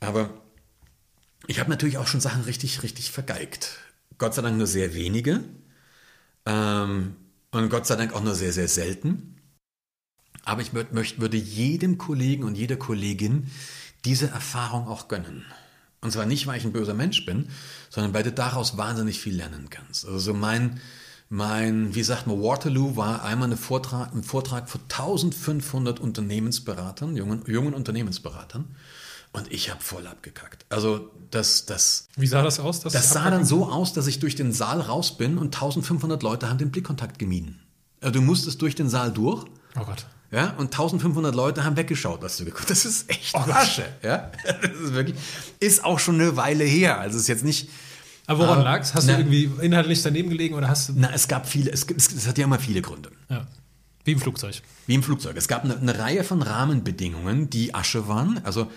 Aber 0.00 0.30
ich 1.46 1.60
habe 1.60 1.70
natürlich 1.70 1.98
auch 1.98 2.08
schon 2.08 2.20
Sachen 2.20 2.42
richtig, 2.42 2.82
richtig 2.82 3.10
vergeigt. 3.12 3.78
Gott 4.18 4.34
sei 4.34 4.42
Dank 4.42 4.56
nur 4.56 4.66
sehr 4.66 4.94
wenige. 4.94 5.44
Ähm, 6.44 7.16
und 7.50 7.68
Gott 7.70 7.86
sei 7.86 7.96
Dank 7.96 8.14
auch 8.14 8.22
nur 8.22 8.34
sehr, 8.34 8.52
sehr 8.52 8.68
selten. 8.68 9.36
Aber 10.44 10.62
ich 10.62 10.72
möcht, 10.72 11.20
würde 11.20 11.36
jedem 11.36 11.98
Kollegen 11.98 12.44
und 12.44 12.56
jeder 12.56 12.76
Kollegin 12.76 13.50
diese 14.04 14.28
Erfahrung 14.28 14.86
auch 14.86 15.08
gönnen. 15.08 15.44
Und 16.00 16.12
zwar 16.12 16.26
nicht, 16.26 16.46
weil 16.46 16.58
ich 16.58 16.64
ein 16.64 16.72
böser 16.72 16.94
Mensch 16.94 17.24
bin, 17.26 17.48
sondern 17.90 18.14
weil 18.14 18.22
du 18.22 18.30
daraus 18.30 18.76
wahnsinnig 18.76 19.18
viel 19.20 19.34
lernen 19.34 19.70
kannst. 19.70 20.06
Also 20.06 20.18
so 20.18 20.34
mein, 20.34 20.80
mein, 21.28 21.94
wie 21.94 22.04
sagt 22.04 22.28
man, 22.28 22.40
Waterloo 22.40 22.96
war 22.96 23.24
einmal 23.24 23.48
eine 23.48 23.56
Vortrag, 23.56 24.14
ein 24.14 24.22
Vortrag 24.22 24.70
vor 24.70 24.80
1500 24.82 25.98
Unternehmensberatern, 25.98 27.16
jungen, 27.16 27.42
jungen 27.46 27.74
Unternehmensberatern. 27.74 28.76
Und 29.36 29.52
ich 29.52 29.70
habe 29.70 29.82
voll 29.82 30.06
abgekackt. 30.06 30.64
Also 30.70 31.10
das, 31.30 31.66
das. 31.66 32.08
Wie 32.16 32.26
sah 32.26 32.42
das 32.42 32.58
aus? 32.58 32.80
Das 32.80 33.10
sah 33.10 33.30
dann 33.30 33.44
so 33.44 33.70
aus, 33.70 33.92
dass 33.92 34.06
ich 34.06 34.18
durch 34.18 34.34
den 34.34 34.52
Saal 34.52 34.80
raus 34.80 35.18
bin 35.18 35.36
und 35.36 35.54
1500 35.54 36.22
Leute 36.22 36.48
haben 36.48 36.56
den 36.56 36.70
Blickkontakt 36.70 37.18
gemieden. 37.18 37.60
Also 38.00 38.14
du 38.14 38.22
musstest 38.22 38.62
durch 38.62 38.74
den 38.74 38.88
Saal 38.88 39.12
durch. 39.12 39.44
Oh 39.78 39.84
Gott. 39.84 40.06
Ja, 40.30 40.54
und 40.56 40.66
1500 40.66 41.34
Leute 41.34 41.64
haben 41.64 41.76
weggeschaut, 41.76 42.22
was 42.22 42.36
du 42.38 42.44
geguckt 42.46 42.68
Das 42.68 42.84
ist 42.84 43.08
echt 43.10 43.34
oh 43.34 43.38
Asche. 43.50 43.84
Ja, 44.02 44.32
das 44.62 44.80
ist 44.80 44.94
wirklich, 44.94 45.16
ist 45.60 45.84
auch 45.84 45.98
schon 45.98 46.16
eine 46.16 46.36
Weile 46.36 46.64
her. 46.64 46.98
Also 46.98 47.16
es 47.16 47.22
ist 47.22 47.28
jetzt 47.28 47.44
nicht, 47.44 47.68
aber 48.26 48.40
woran 48.40 48.62
lag 48.62 48.80
es? 48.80 48.94
Hast 48.94 49.06
na, 49.06 49.14
du 49.14 49.20
irgendwie 49.20 49.50
inhaltlich 49.64 50.02
daneben 50.02 50.30
gelegen 50.30 50.54
oder 50.54 50.68
hast 50.68 50.88
du. 50.88 50.94
Na, 50.96 51.12
es 51.12 51.28
gab 51.28 51.46
viele, 51.48 51.70
es, 51.70 51.86
es, 51.96 52.12
es 52.12 52.26
hat 52.26 52.38
ja 52.38 52.44
immer 52.44 52.58
viele 52.58 52.82
Gründe. 52.82 53.10
Ja. 53.28 53.46
Wie 54.04 54.12
im 54.12 54.20
Flugzeug. 54.20 54.62
Wie 54.86 54.94
im 54.94 55.02
Flugzeug. 55.02 55.36
Es 55.36 55.48
gab 55.48 55.64
eine, 55.64 55.76
eine 55.76 55.98
Reihe 55.98 56.24
von 56.24 56.42
Rahmenbedingungen, 56.42 57.50
die 57.50 57.74
Asche 57.74 58.08
waren. 58.08 58.40
Also 58.44 58.70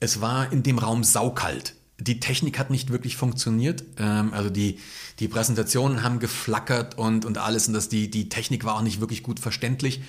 es 0.00 0.20
war 0.20 0.52
in 0.52 0.62
dem 0.62 0.78
Raum 0.78 1.04
saukalt. 1.04 1.74
Die 1.98 2.20
Technik 2.20 2.58
hat 2.58 2.70
nicht 2.70 2.90
wirklich 2.90 3.16
funktioniert. 3.16 3.84
Ähm, 3.98 4.32
also 4.34 4.50
die, 4.50 4.78
die 5.18 5.28
Präsentationen 5.28 6.02
haben 6.02 6.18
geflackert 6.18 6.98
und, 6.98 7.24
und 7.24 7.38
alles. 7.38 7.68
Und 7.68 7.74
das, 7.74 7.88
die, 7.88 8.10
die 8.10 8.28
Technik 8.28 8.64
war 8.64 8.76
auch 8.76 8.82
nicht 8.82 9.00
wirklich 9.00 9.22
gut 9.22 9.40
verständlich. 9.40 10.02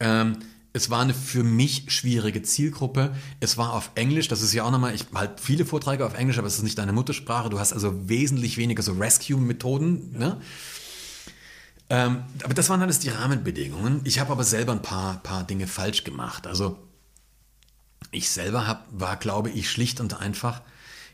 Ähm, 0.00 0.36
es 0.74 0.90
war 0.90 1.00
eine 1.00 1.14
für 1.14 1.44
mich 1.44 1.84
schwierige 1.86 2.42
Zielgruppe. 2.42 3.14
Es 3.40 3.56
war 3.56 3.72
auf 3.72 3.92
Englisch, 3.94 4.26
das 4.26 4.42
ist 4.42 4.52
ja 4.52 4.64
auch 4.64 4.72
nochmal, 4.72 4.92
ich 4.94 5.06
halt 5.14 5.40
viele 5.40 5.64
Vorträge 5.64 6.04
auf 6.04 6.14
Englisch, 6.14 6.36
aber 6.36 6.48
es 6.48 6.56
ist 6.56 6.64
nicht 6.64 6.78
deine 6.78 6.92
Muttersprache. 6.92 7.48
Du 7.48 7.60
hast 7.60 7.72
also 7.72 8.08
wesentlich 8.08 8.56
weniger 8.56 8.82
so 8.82 8.92
Rescue-Methoden. 8.92 10.18
Ne? 10.18 10.40
Ähm, 11.88 12.24
aber 12.42 12.54
das 12.54 12.68
waren 12.70 12.82
alles 12.82 12.98
die 12.98 13.08
Rahmenbedingungen. 13.08 14.00
Ich 14.04 14.18
habe 14.18 14.32
aber 14.32 14.42
selber 14.42 14.72
ein 14.72 14.82
paar, 14.82 15.22
paar 15.22 15.44
Dinge 15.44 15.68
falsch 15.68 16.02
gemacht. 16.02 16.46
Also 16.46 16.76
ich 18.14 18.30
selber 18.30 18.66
hab, 18.66 18.86
war, 18.90 19.16
glaube 19.16 19.50
ich, 19.50 19.70
schlicht 19.70 20.00
und 20.00 20.20
einfach, 20.20 20.62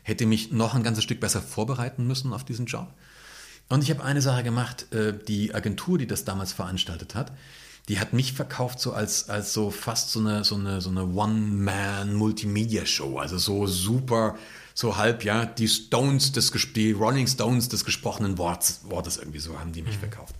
hätte 0.03 0.25
mich 0.25 0.51
noch 0.51 0.75
ein 0.75 0.83
ganzes 0.83 1.03
Stück 1.03 1.19
besser 1.19 1.41
vorbereiten 1.41 2.07
müssen 2.07 2.33
auf 2.33 2.43
diesen 2.43 2.65
Job. 2.65 2.91
Und 3.69 3.83
ich 3.83 3.89
habe 3.89 4.03
eine 4.03 4.21
Sache 4.21 4.43
gemacht, 4.43 4.93
äh, 4.93 5.17
die 5.17 5.55
Agentur, 5.55 5.97
die 5.97 6.07
das 6.07 6.25
damals 6.25 6.51
veranstaltet 6.53 7.15
hat, 7.15 7.31
die 7.87 7.99
hat 7.99 8.13
mich 8.13 8.33
verkauft 8.33 8.79
so 8.79 8.93
als, 8.93 9.29
als 9.29 9.53
so 9.53 9.71
fast 9.71 10.11
so 10.11 10.19
eine, 10.19 10.43
so 10.43 10.55
eine, 10.55 10.81
so 10.81 10.89
eine 10.89 11.05
One-Man-Multimedia-Show. 11.05 13.17
Also 13.17 13.37
so 13.37 13.67
super, 13.67 14.35
so 14.73 14.97
halb, 14.97 15.23
ja, 15.23 15.45
die 15.45 15.67
Stones, 15.67 16.31
des, 16.31 16.51
die 16.73 16.91
Rolling 16.91 17.27
Stones 17.27 17.69
des 17.69 17.85
gesprochenen 17.85 18.37
Wortes, 18.37 18.81
Wortes 18.83 19.17
irgendwie 19.17 19.39
so 19.39 19.59
haben 19.59 19.71
die 19.71 19.81
mich 19.81 19.95
mhm. 19.95 20.01
verkauft. 20.01 20.35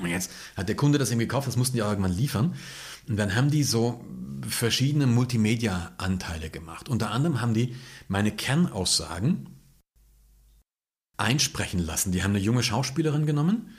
Und 0.00 0.08
jetzt 0.08 0.30
hat 0.56 0.68
der 0.68 0.76
Kunde 0.76 0.98
das 0.98 1.10
eben 1.10 1.20
gekauft, 1.20 1.48
das 1.48 1.56
mussten 1.56 1.76
die 1.76 1.82
auch 1.82 1.90
irgendwann 1.90 2.16
liefern. 2.16 2.54
Und 3.08 3.16
dann 3.16 3.34
haben 3.34 3.50
die 3.50 3.64
so 3.64 4.04
verschiedene 4.48 5.06
Multimedia-Anteile 5.06 6.50
gemacht. 6.50 6.88
Unter 6.88 7.10
anderem 7.10 7.40
haben 7.40 7.54
die 7.54 7.76
meine 8.08 8.32
Kernaussagen 8.32 9.48
einsprechen 11.16 11.80
lassen. 11.80 12.12
Die 12.12 12.22
haben 12.22 12.32
eine 12.32 12.40
junge 12.40 12.62
Schauspielerin 12.62 13.26
genommen 13.26 13.70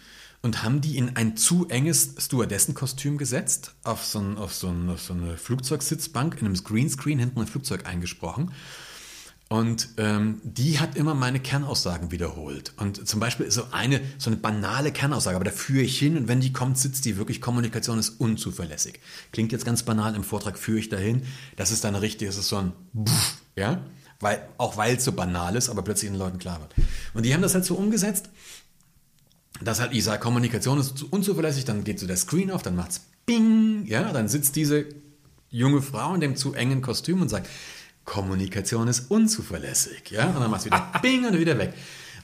und 0.42 0.64
haben 0.64 0.82
die 0.82 0.98
in 0.98 1.16
ein 1.16 1.38
zu 1.38 1.68
enges 1.70 2.16
Stewardessenkostüm 2.18 3.18
gesetzt, 3.18 3.76
auf 3.84 4.06
so, 4.06 4.20
ein, 4.20 4.38
auf, 4.38 4.54
so 4.54 4.68
ein, 4.68 4.90
auf 4.90 5.02
so 5.02 5.14
eine 5.14 5.38
Flugzeugsitzbank, 5.38 6.42
in 6.42 6.48
einem 6.48 6.64
Greenscreen 6.64 7.20
hinten 7.20 7.40
ein 7.40 7.48
Flugzeug 7.48 7.86
eingesprochen. 7.86 8.52
Und 9.54 9.90
ähm, 9.98 10.42
die 10.44 10.80
hat 10.80 10.96
immer 10.96 11.14
meine 11.14 11.40
Kernaussagen 11.40 12.10
wiederholt. 12.10 12.74
Und 12.78 13.08
zum 13.08 13.20
Beispiel 13.20 13.52
so 13.52 13.66
eine, 13.70 14.02
so 14.18 14.32
eine 14.32 14.38
banale 14.38 14.92
Kernaussage, 14.92 15.36
aber 15.36 15.46
da 15.46 15.52
führe 15.52 15.84
ich 15.84 16.00
hin 16.00 16.18
und 16.18 16.28
wenn 16.28 16.42
die 16.42 16.52
kommt, 16.52 16.80
sitzt 16.80 17.06
die 17.06 17.18
wirklich, 17.18 17.40
Kommunikation 17.40 18.00
ist 18.00 18.20
unzuverlässig. 18.20 19.00
Klingt 19.32 19.52
jetzt 19.52 19.64
ganz 19.64 19.84
banal, 19.84 20.16
im 20.16 20.24
Vortrag 20.24 20.58
führe 20.58 20.80
ich 20.80 20.90
dahin. 20.90 21.22
Das 21.56 21.70
ist 21.70 21.84
dann 21.84 21.94
richtig, 21.94 22.30
das 22.30 22.38
ist 22.40 22.48
so 22.48 22.56
ein 22.56 22.74
Buff, 22.94 23.36
ja, 23.56 23.84
weil, 24.20 24.42
auch 24.58 24.76
weil 24.76 24.96
es 24.96 25.04
so 25.04 25.12
banal 25.12 25.56
ist, 25.56 25.70
aber 25.70 25.84
plötzlich 25.84 26.10
den 26.10 26.18
Leuten 26.18 26.40
klar 26.40 26.60
wird. 26.60 26.74
Und 27.14 27.24
die 27.24 27.32
haben 27.36 27.44
das 27.44 27.54
halt 27.54 27.66
so 27.66 27.76
umgesetzt 27.76 28.30
dass 29.62 29.80
halt 29.80 29.94
ich 29.94 30.04
sage, 30.04 30.20
Kommunikation 30.20 30.80
ist 30.80 31.04
unzuverlässig, 31.04 31.64
dann 31.64 31.84
geht 31.84 32.00
so 32.00 32.08
der 32.08 32.18
Screen 32.18 32.50
auf, 32.50 32.64
dann 32.64 32.76
macht's 32.76 33.02
Bing, 33.28 33.86
ja, 33.86 34.12
dann 34.12 34.28
sitzt 34.28 34.56
diese 34.56 34.86
junge 35.52 35.84
Frau 35.84 36.16
in 36.16 36.22
dem 36.22 36.36
zu 36.36 36.56
engen 36.56 36.82
Kostüm 36.82 37.22
und 37.22 37.30
sagt, 37.30 37.48
Kommunikation 38.06 38.88
ist 38.88 39.12
unzuverlässig, 39.12 40.12
ja, 40.12 40.28
und 40.28 40.40
dann 40.42 40.52
macht's 40.52 40.66
wieder 40.66 40.92
Bing 41.02 41.26
und 41.26 41.38
wieder 41.38 41.58
weg. 41.58 41.74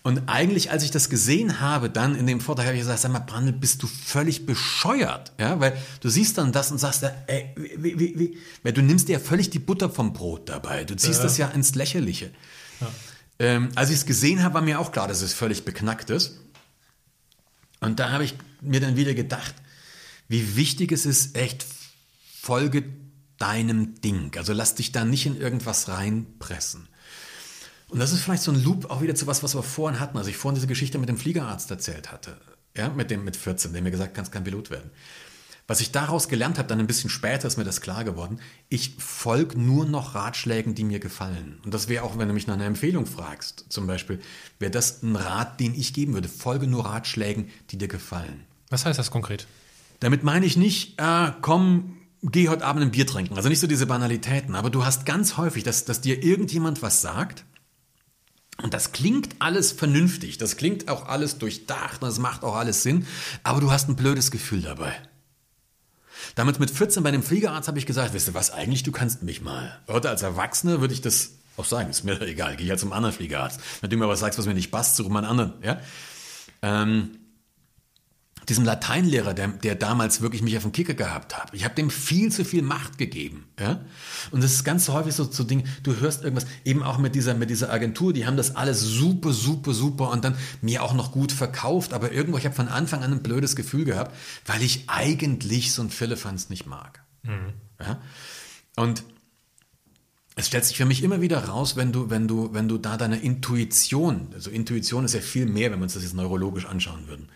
Und 0.02 0.24
eigentlich, 0.28 0.72
als 0.72 0.84
ich 0.84 0.92
das 0.92 1.10
gesehen 1.10 1.60
habe, 1.60 1.90
dann 1.90 2.16
in 2.16 2.26
dem 2.26 2.40
Vortrag, 2.40 2.68
habe 2.68 2.76
ich 2.76 2.82
gesagt, 2.82 3.00
sag 3.00 3.12
mal, 3.12 3.20
Brandl, 3.20 3.52
bist 3.52 3.84
du 3.84 3.88
völlig 3.88 4.46
bescheuert, 4.46 5.34
ja, 5.38 5.60
weil 5.60 5.78
du 6.00 6.10
siehst 6.10 6.38
dann 6.38 6.54
das 6.54 6.72
und 6.72 6.78
sagst, 6.78 7.04
ey, 7.28 7.54
wie, 7.56 8.00
wie, 8.00 8.20
wie, 8.20 8.38
weil 8.64 8.72
du 8.72 8.82
nimmst 8.82 9.10
dir 9.10 9.14
ja 9.14 9.20
völlig 9.20 9.50
die 9.50 9.60
Butter 9.60 9.90
vom 9.90 10.14
Brot 10.14 10.48
dabei, 10.48 10.86
du 10.86 10.96
ziehst 10.96 11.20
ja. 11.20 11.24
das 11.24 11.38
ja 11.38 11.48
ins 11.50 11.76
Lächerliche. 11.76 12.32
Ja. 12.80 12.88
Ähm, 13.40 13.70
als 13.76 13.90
ich 13.90 13.98
es 13.98 14.06
gesehen 14.06 14.44
habe, 14.44 14.56
war 14.56 14.62
mir 14.62 14.80
auch 14.80 14.92
klar, 14.92 15.08
dass 15.08 15.22
es 15.22 15.34
völlig 15.34 15.66
beknackt 15.66 16.10
ist. 16.10 16.40
Und 17.82 18.00
da 18.00 18.12
habe 18.12 18.24
ich 18.24 18.36
mir 18.62 18.80
dann 18.80 18.96
wieder 18.96 19.14
gedacht, 19.14 19.56
wie 20.28 20.56
wichtig 20.56 20.92
es 20.92 21.06
ist, 21.06 21.36
echt 21.38 21.66
folge 22.42 22.84
deinem 23.40 24.00
Ding. 24.02 24.32
Also 24.38 24.54
lass 24.54 24.76
dich 24.76 24.92
da 24.92 25.06
nicht 25.06 25.26
in 25.26 25.40
irgendwas 25.40 25.88
reinpressen. 25.88 26.88
Und 27.88 28.00
das 28.00 28.12
ist 28.12 28.22
vielleicht 28.22 28.44
so 28.44 28.52
ein 28.52 28.64
Loop 28.64 28.92
auch 28.92 29.02
wieder 29.02 29.16
zu 29.16 29.26
was, 29.26 29.42
was 29.42 29.56
wir 29.56 29.64
vorhin 29.64 30.00
hatten. 30.00 30.18
Also 30.18 30.30
ich 30.30 30.38
vorhin 30.38 30.56
diese 30.56 30.68
Geschichte 30.68 31.00
mit 31.00 31.10
dem 31.10 31.18
Fliegerarzt 31.18 31.72
erzählt 31.72 32.12
hatte. 32.12 32.38
Ja, 32.78 32.90
mit 32.90 33.10
dem 33.10 33.24
mit 33.24 33.36
14, 33.36 33.74
der 33.74 33.82
mir 33.82 33.92
gesagt, 33.92 34.14
kannst 34.14 34.32
kein 34.32 34.44
Pilot 34.44 34.70
werden. 34.70 34.92
Was 35.70 35.82
ich 35.82 35.92
daraus 35.92 36.28
gelernt 36.28 36.58
habe, 36.58 36.68
dann 36.68 36.80
ein 36.80 36.88
bisschen 36.88 37.12
später 37.12 37.48
ist 37.48 37.58
mir 37.58 37.64
das 37.64 37.80
klar 37.80 38.04
geworden, 38.04 38.40
ich 38.70 38.96
folge 38.98 39.60
nur 39.60 39.86
noch 39.86 40.16
Ratschlägen, 40.16 40.74
die 40.74 40.84
mir 40.84 41.00
gefallen. 41.00 41.60
Und 41.64 41.76
das 41.76 41.88
wäre 41.88 42.04
auch, 42.04 42.18
wenn 42.18 42.28
du 42.28 42.34
mich 42.34 42.48
nach 42.48 42.56
einer 42.56 42.66
Empfehlung 42.66 43.06
fragst, 43.06 43.66
zum 43.70 43.86
Beispiel, 43.86 44.20
wäre 44.58 44.72
das 44.72 45.04
ein 45.04 45.16
Rat, 45.16 45.60
den 45.60 45.76
ich 45.76 45.94
geben 45.94 46.16
würde. 46.16 46.28
Folge 46.28 46.66
nur 46.66 46.86
Ratschlägen, 46.86 47.50
die 47.70 47.78
dir 47.78 47.88
gefallen. 47.88 48.46
Was 48.72 48.86
heißt 48.86 48.98
das 48.98 49.12
konkret? 49.12 49.46
Damit 50.00 50.24
meine 50.24 50.48
ich 50.48 50.58
nicht, 50.58 51.00
äh, 51.00 51.32
komm, 51.42 51.99
geh 52.22 52.50
heute 52.50 52.66
Abend 52.66 52.84
ein 52.84 52.92
Bier 52.92 53.08
trinken. 53.08 53.36
Also 53.36 53.50
nicht 53.50 53.60
so 53.60 53.68
diese 53.68 53.86
Banalitäten, 53.86 54.56
aber 54.56 54.70
du 54.70 54.86
hast 54.86 55.06
ganz 55.06 55.38
häufig, 55.38 55.64
dass, 55.64 55.86
dass 55.86 56.02
dir 56.02 56.24
irgendjemand 56.24 56.82
was 56.82 57.02
sagt 57.02 57.46
und 58.62 58.74
das 58.74 58.92
klingt 58.92 59.36
alles 59.40 59.72
vernünftig, 59.72 60.38
das 60.38 60.58
klingt 60.58 60.90
auch 60.90 61.08
alles 61.08 61.38
durchdacht, 61.38 62.04
das 62.04 62.20
macht 62.20 62.44
auch 62.44 62.56
alles 62.56 62.84
Sinn, 62.84 63.08
aber 63.44 63.62
du 63.62 63.72
hast 63.72 63.88
ein 63.88 63.96
blödes 63.96 64.32
Gefühl 64.32 64.62
dabei. 64.62 64.94
Damals 66.36 66.60
mit 66.60 66.70
14 66.70 67.02
bei 67.02 67.12
dem 67.12 67.24
Fliegerarzt 67.24 67.68
habe 67.68 67.80
ich 67.80 67.86
gesagt, 67.86 68.14
weißt 68.14 68.30
du 68.30 68.34
was, 68.34 68.52
eigentlich 68.52 68.84
du 68.84 68.92
kannst 68.92 69.24
mich 69.24 69.42
mal. 69.42 69.80
Heute 69.88 70.10
als 70.10 70.22
Erwachsener 70.22 70.82
würde 70.82 70.94
ich 70.94 71.02
das 71.02 71.32
auch 71.56 71.66
sagen, 71.66 71.90
ist 71.90 72.04
mir 72.04 72.20
egal, 72.22 72.56
gehe 72.56 72.70
halt 72.70 72.80
zum 72.80 72.94
anderen 72.94 73.16
Fliegerarzt. 73.16 73.60
Wenn 73.82 73.90
du 73.90 73.98
mir 73.98 74.08
was 74.08 74.20
sagst, 74.20 74.38
was 74.38 74.46
mir 74.46 74.54
nicht 74.54 74.72
passt, 74.72 74.96
suche 74.96 75.10
mal 75.10 75.20
einen 75.20 75.40
anderen. 75.40 75.54
Ja? 75.64 75.80
Ähm, 76.62 77.12
diesem 78.50 78.66
Lateinlehrer, 78.66 79.34
der, 79.34 79.48
der 79.50 79.76
damals 79.76 80.22
wirklich 80.22 80.42
mich 80.42 80.58
auf 80.58 80.64
den 80.64 80.72
Kicker 80.72 80.96
gehabt 80.96 81.38
hat. 81.38 81.54
Ich 81.54 81.64
habe 81.64 81.76
dem 81.76 81.90
viel 81.90 82.32
zu 82.32 82.44
viel 82.44 82.62
Macht 82.62 82.98
gegeben. 82.98 83.46
Ja? 83.60 83.86
Und 84.32 84.44
das 84.44 84.54
ist 84.54 84.64
ganz 84.64 84.90
häufig 84.90 85.14
so 85.14 85.24
so 85.32 85.44
Ding, 85.44 85.66
du 85.84 85.96
hörst 85.98 86.24
irgendwas, 86.24 86.48
eben 86.66 86.84
auch 86.84 86.98
mit 86.98 87.16
dieser, 87.16 87.36
mit 87.36 87.50
dieser 87.50 87.72
Agentur, 87.72 88.12
die 88.12 88.26
haben 88.26 88.38
das 88.38 88.56
alles 88.56 88.82
super, 88.82 89.32
super, 89.32 89.74
super 89.74 90.10
und 90.10 90.24
dann 90.24 90.36
mir 90.62 90.84
auch 90.84 90.94
noch 90.94 91.12
gut 91.12 91.32
verkauft, 91.32 91.94
aber 91.94 92.12
irgendwo, 92.12 92.38
ich 92.38 92.46
habe 92.46 92.56
von 92.56 92.68
Anfang 92.68 93.04
an 93.04 93.14
ein 93.14 93.24
blödes 93.24 93.56
Gefühl 93.56 93.86
gehabt, 93.86 94.16
weil 94.46 94.62
ich 94.62 94.86
eigentlich 94.88 95.72
so 95.72 95.82
ein 95.82 95.90
Philippans 95.90 96.50
nicht 96.50 96.66
mag. 96.66 97.04
Mhm. 97.24 97.54
Ja? 97.80 98.02
Und 98.76 99.04
es 100.36 100.48
stellt 100.48 100.66
sich 100.66 100.78
für 100.78 100.86
mich 100.86 101.04
immer 101.04 101.22
wieder 101.22 101.44
raus, 101.46 101.76
wenn 101.76 101.92
du, 101.92 102.10
wenn 102.10 102.28
du, 102.28 102.54
wenn 102.54 102.68
du 102.68 102.78
da 102.78 102.98
deine 102.98 103.20
Intuition, 103.20 104.30
also 104.34 104.50
Intuition 104.50 105.06
ist 105.06 105.14
ja 105.14 105.20
viel 105.20 105.46
mehr, 105.46 105.72
wenn 105.72 105.80
wir 105.80 105.84
uns 105.84 105.94
das 105.94 106.04
jetzt 106.04 106.16
neurologisch 106.16 106.66
anschauen 106.66 107.08
würden. 107.08 107.30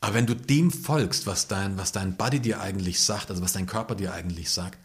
Aber 0.00 0.14
wenn 0.14 0.26
du 0.26 0.34
dem 0.34 0.70
folgst, 0.70 1.26
was 1.26 1.48
dein, 1.48 1.76
was 1.76 1.92
dein 1.92 2.16
Body 2.16 2.40
dir 2.40 2.60
eigentlich 2.60 3.00
sagt, 3.00 3.30
also 3.30 3.42
was 3.42 3.52
dein 3.52 3.66
Körper 3.66 3.94
dir 3.94 4.12
eigentlich 4.12 4.50
sagt, 4.50 4.78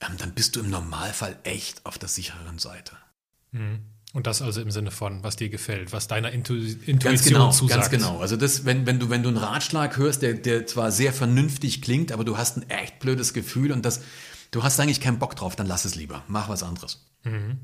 ähm, 0.00 0.16
dann 0.18 0.32
bist 0.32 0.56
du 0.56 0.60
im 0.60 0.70
Normalfall 0.70 1.36
echt 1.42 1.84
auf 1.84 1.98
der 1.98 2.08
sicheren 2.08 2.58
Seite. 2.58 2.96
Mhm. 3.52 3.80
Und 4.12 4.28
das 4.28 4.42
also 4.42 4.60
im 4.60 4.70
Sinne 4.70 4.92
von, 4.92 5.24
was 5.24 5.34
dir 5.34 5.48
gefällt, 5.48 5.92
was 5.92 6.06
deiner 6.06 6.30
Intu 6.30 6.54
Intuition 6.54 7.00
ganz 7.00 7.24
genau, 7.24 7.50
zusagt. 7.50 7.80
Ganz 7.80 7.90
genau. 7.90 8.20
Also 8.20 8.36
das, 8.36 8.64
wenn, 8.64 8.86
wenn 8.86 9.00
du, 9.00 9.10
wenn 9.10 9.24
du 9.24 9.28
einen 9.28 9.38
Ratschlag 9.38 9.96
hörst, 9.96 10.22
der, 10.22 10.34
der 10.34 10.68
zwar 10.68 10.92
sehr 10.92 11.12
vernünftig 11.12 11.82
klingt, 11.82 12.12
aber 12.12 12.24
du 12.24 12.38
hast 12.38 12.56
ein 12.56 12.70
echt 12.70 13.00
blödes 13.00 13.34
Gefühl 13.34 13.72
und 13.72 13.84
das, 13.84 14.02
du 14.52 14.62
hast 14.62 14.78
eigentlich 14.78 15.00
keinen 15.00 15.18
Bock 15.18 15.34
drauf, 15.34 15.56
dann 15.56 15.66
lass 15.66 15.84
es 15.84 15.96
lieber. 15.96 16.22
Mach 16.28 16.48
was 16.48 16.62
anderes. 16.62 17.04
Mhm. 17.24 17.58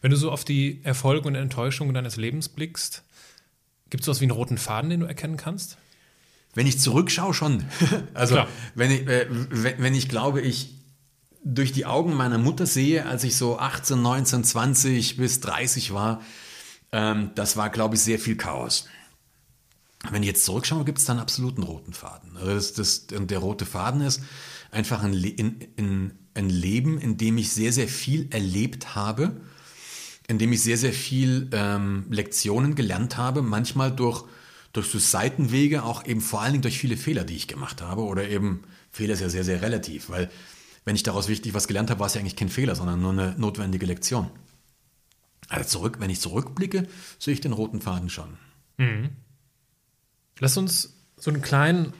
Wenn 0.00 0.10
du 0.10 0.16
so 0.16 0.32
auf 0.32 0.44
die 0.44 0.82
Erfolge 0.82 1.28
und 1.28 1.34
Enttäuschungen 1.34 1.92
deines 1.92 2.16
Lebens 2.16 2.48
blickst, 2.48 3.02
gibt 3.90 4.00
es 4.00 4.06
sowas 4.06 4.20
wie 4.20 4.24
einen 4.24 4.30
roten 4.30 4.56
Faden, 4.56 4.88
den 4.88 5.00
du 5.00 5.06
erkennen 5.06 5.36
kannst? 5.36 5.76
Wenn 6.54 6.66
ich 6.66 6.80
zurückschaue, 6.80 7.34
schon. 7.34 7.64
also 8.14 8.44
wenn 8.74 8.90
ich, 8.90 9.06
äh, 9.06 9.26
wenn, 9.28 9.82
wenn 9.82 9.94
ich 9.94 10.08
glaube, 10.08 10.40
ich 10.40 10.74
durch 11.42 11.72
die 11.72 11.86
Augen 11.86 12.14
meiner 12.14 12.38
Mutter 12.38 12.66
sehe, 12.66 13.06
als 13.06 13.24
ich 13.24 13.36
so 13.36 13.58
18, 13.58 14.00
19, 14.00 14.44
20 14.44 15.16
bis 15.16 15.40
30 15.40 15.92
war, 15.92 16.20
ähm, 16.92 17.30
das 17.34 17.56
war, 17.56 17.70
glaube 17.70 17.94
ich, 17.94 18.02
sehr 18.02 18.18
viel 18.18 18.36
Chaos. 18.36 18.86
Wenn 20.10 20.22
ich 20.22 20.28
jetzt 20.28 20.44
zurückschaue, 20.44 20.84
gibt 20.84 20.98
es 20.98 21.04
dann 21.04 21.18
absoluten 21.18 21.62
roten 21.62 21.92
Faden. 21.92 22.36
Also 22.36 22.52
das, 22.52 22.72
das, 22.72 23.06
der 23.08 23.38
rote 23.38 23.66
Faden 23.66 24.00
ist 24.00 24.22
einfach 24.70 25.02
ein, 25.02 25.12
in, 25.12 25.60
in, 25.76 26.12
ein 26.34 26.48
Leben, 26.48 26.98
in 26.98 27.16
dem 27.16 27.38
ich 27.38 27.52
sehr, 27.52 27.72
sehr 27.72 27.88
viel 27.88 28.28
erlebt 28.30 28.94
habe, 28.94 29.40
in 30.26 30.38
dem 30.38 30.52
ich 30.52 30.62
sehr, 30.62 30.78
sehr 30.78 30.92
viel 30.92 31.50
ähm, 31.52 32.06
Lektionen 32.08 32.74
gelernt 32.74 33.16
habe, 33.16 33.42
manchmal 33.42 33.94
durch 33.94 34.24
durch 34.72 34.88
so 34.88 34.98
Seitenwege, 34.98 35.82
auch 35.84 36.04
eben 36.06 36.20
vor 36.20 36.42
allen 36.42 36.52
Dingen 36.52 36.62
durch 36.62 36.78
viele 36.78 36.96
Fehler, 36.96 37.24
die 37.24 37.36
ich 37.36 37.48
gemacht 37.48 37.82
habe. 37.82 38.02
Oder 38.02 38.28
eben, 38.28 38.62
Fehler 38.90 39.14
ist 39.14 39.20
ja 39.20 39.28
sehr, 39.28 39.44
sehr 39.44 39.62
relativ, 39.62 40.08
weil 40.10 40.30
wenn 40.84 40.96
ich 40.96 41.02
daraus 41.02 41.28
wichtig 41.28 41.54
was 41.54 41.68
gelernt 41.68 41.90
habe, 41.90 42.00
war 42.00 42.06
es 42.06 42.14
ja 42.14 42.20
eigentlich 42.20 42.36
kein 42.36 42.48
Fehler, 42.48 42.74
sondern 42.74 43.00
nur 43.00 43.12
eine 43.12 43.34
notwendige 43.36 43.86
Lektion. 43.86 44.30
Also 45.48 45.68
zurück, 45.68 45.96
wenn 45.98 46.10
ich 46.10 46.20
zurückblicke, 46.20 46.86
sehe 47.18 47.34
ich 47.34 47.40
den 47.40 47.52
roten 47.52 47.80
Faden 47.80 48.08
schon. 48.08 48.38
Mhm. 48.78 49.10
Lass 50.38 50.56
uns 50.56 50.94
so 51.16 51.30
einen 51.30 51.42
kleinen 51.42 51.92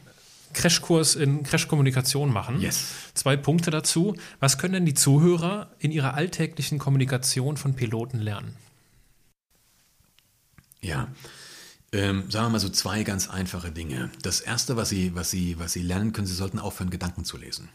Crashkurs 0.53 1.15
in 1.15 1.43
Crashkommunikation 1.43 2.33
machen. 2.33 2.61
Yes. 2.61 2.93
Zwei 3.15 3.37
Punkte 3.37 3.71
dazu. 3.71 4.17
Was 4.39 4.59
können 4.59 4.75
denn 4.75 4.87
die 4.87 4.95
Zuhörer 4.95 5.71
in 5.79 5.93
ihrer 5.93 6.15
alltäglichen 6.15 6.79
Kommunikation 6.79 7.57
von 7.57 7.75
Piloten 7.75 8.19
lernen? 8.19 8.57
Ja, 10.81 11.09
ähm, 11.93 12.31
sagen 12.31 12.47
wir 12.47 12.51
mal 12.51 12.61
so 12.61 12.69
zwei 12.69 13.03
ganz 13.03 13.29
einfache 13.29 13.73
Dinge. 13.73 14.11
Das 14.23 14.41
erste, 14.41 14.77
was 14.77 14.89
Sie, 14.89 15.15
was 15.15 15.31
Sie, 15.31 15.59
was 15.59 15.73
Sie 15.73 15.83
lernen 15.83 16.13
können, 16.13 16.27
Sie 16.27 16.35
sollten 16.35 16.59
aufhören, 16.59 16.91
Gedanken 16.91 17.25
zu 17.25 17.37
lesen. 17.37 17.69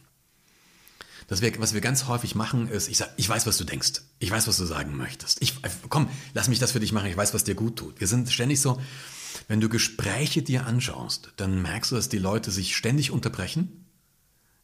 Das 1.28 1.42
wir, 1.42 1.60
was 1.60 1.74
wir 1.74 1.82
ganz 1.82 2.06
häufig 2.06 2.36
machen, 2.36 2.70
ist, 2.70 2.88
ich 2.88 2.98
sag, 2.98 3.10
ich 3.18 3.28
weiß, 3.28 3.48
was 3.48 3.58
du 3.58 3.64
denkst. 3.64 4.02
Ich 4.20 4.30
weiß, 4.30 4.48
was 4.48 4.58
du 4.58 4.66
sagen 4.66 4.96
möchtest. 4.96 5.42
Ich, 5.42 5.56
äh, 5.64 5.70
komm, 5.90 6.08
lass 6.34 6.48
mich 6.48 6.60
das 6.60 6.72
für 6.72 6.80
dich 6.80 6.92
machen. 6.92 7.08
Ich 7.08 7.18
weiß, 7.18 7.34
was 7.34 7.44
dir 7.44 7.56
gut 7.56 7.78
tut. 7.78 8.00
Wir 8.00 8.08
sind 8.08 8.32
ständig 8.32 8.62
so, 8.62 8.80
wenn 9.48 9.60
du 9.60 9.68
Gespräche 9.68 10.44
dir 10.44 10.66
anschaust, 10.66 11.34
dann 11.36 11.62
merkst 11.62 11.92
du, 11.92 11.96
dass 11.96 12.10
die 12.10 12.20
Leute 12.20 12.52
sich 12.52 12.76
ständig 12.76 13.12
unterbrechen 13.12 13.86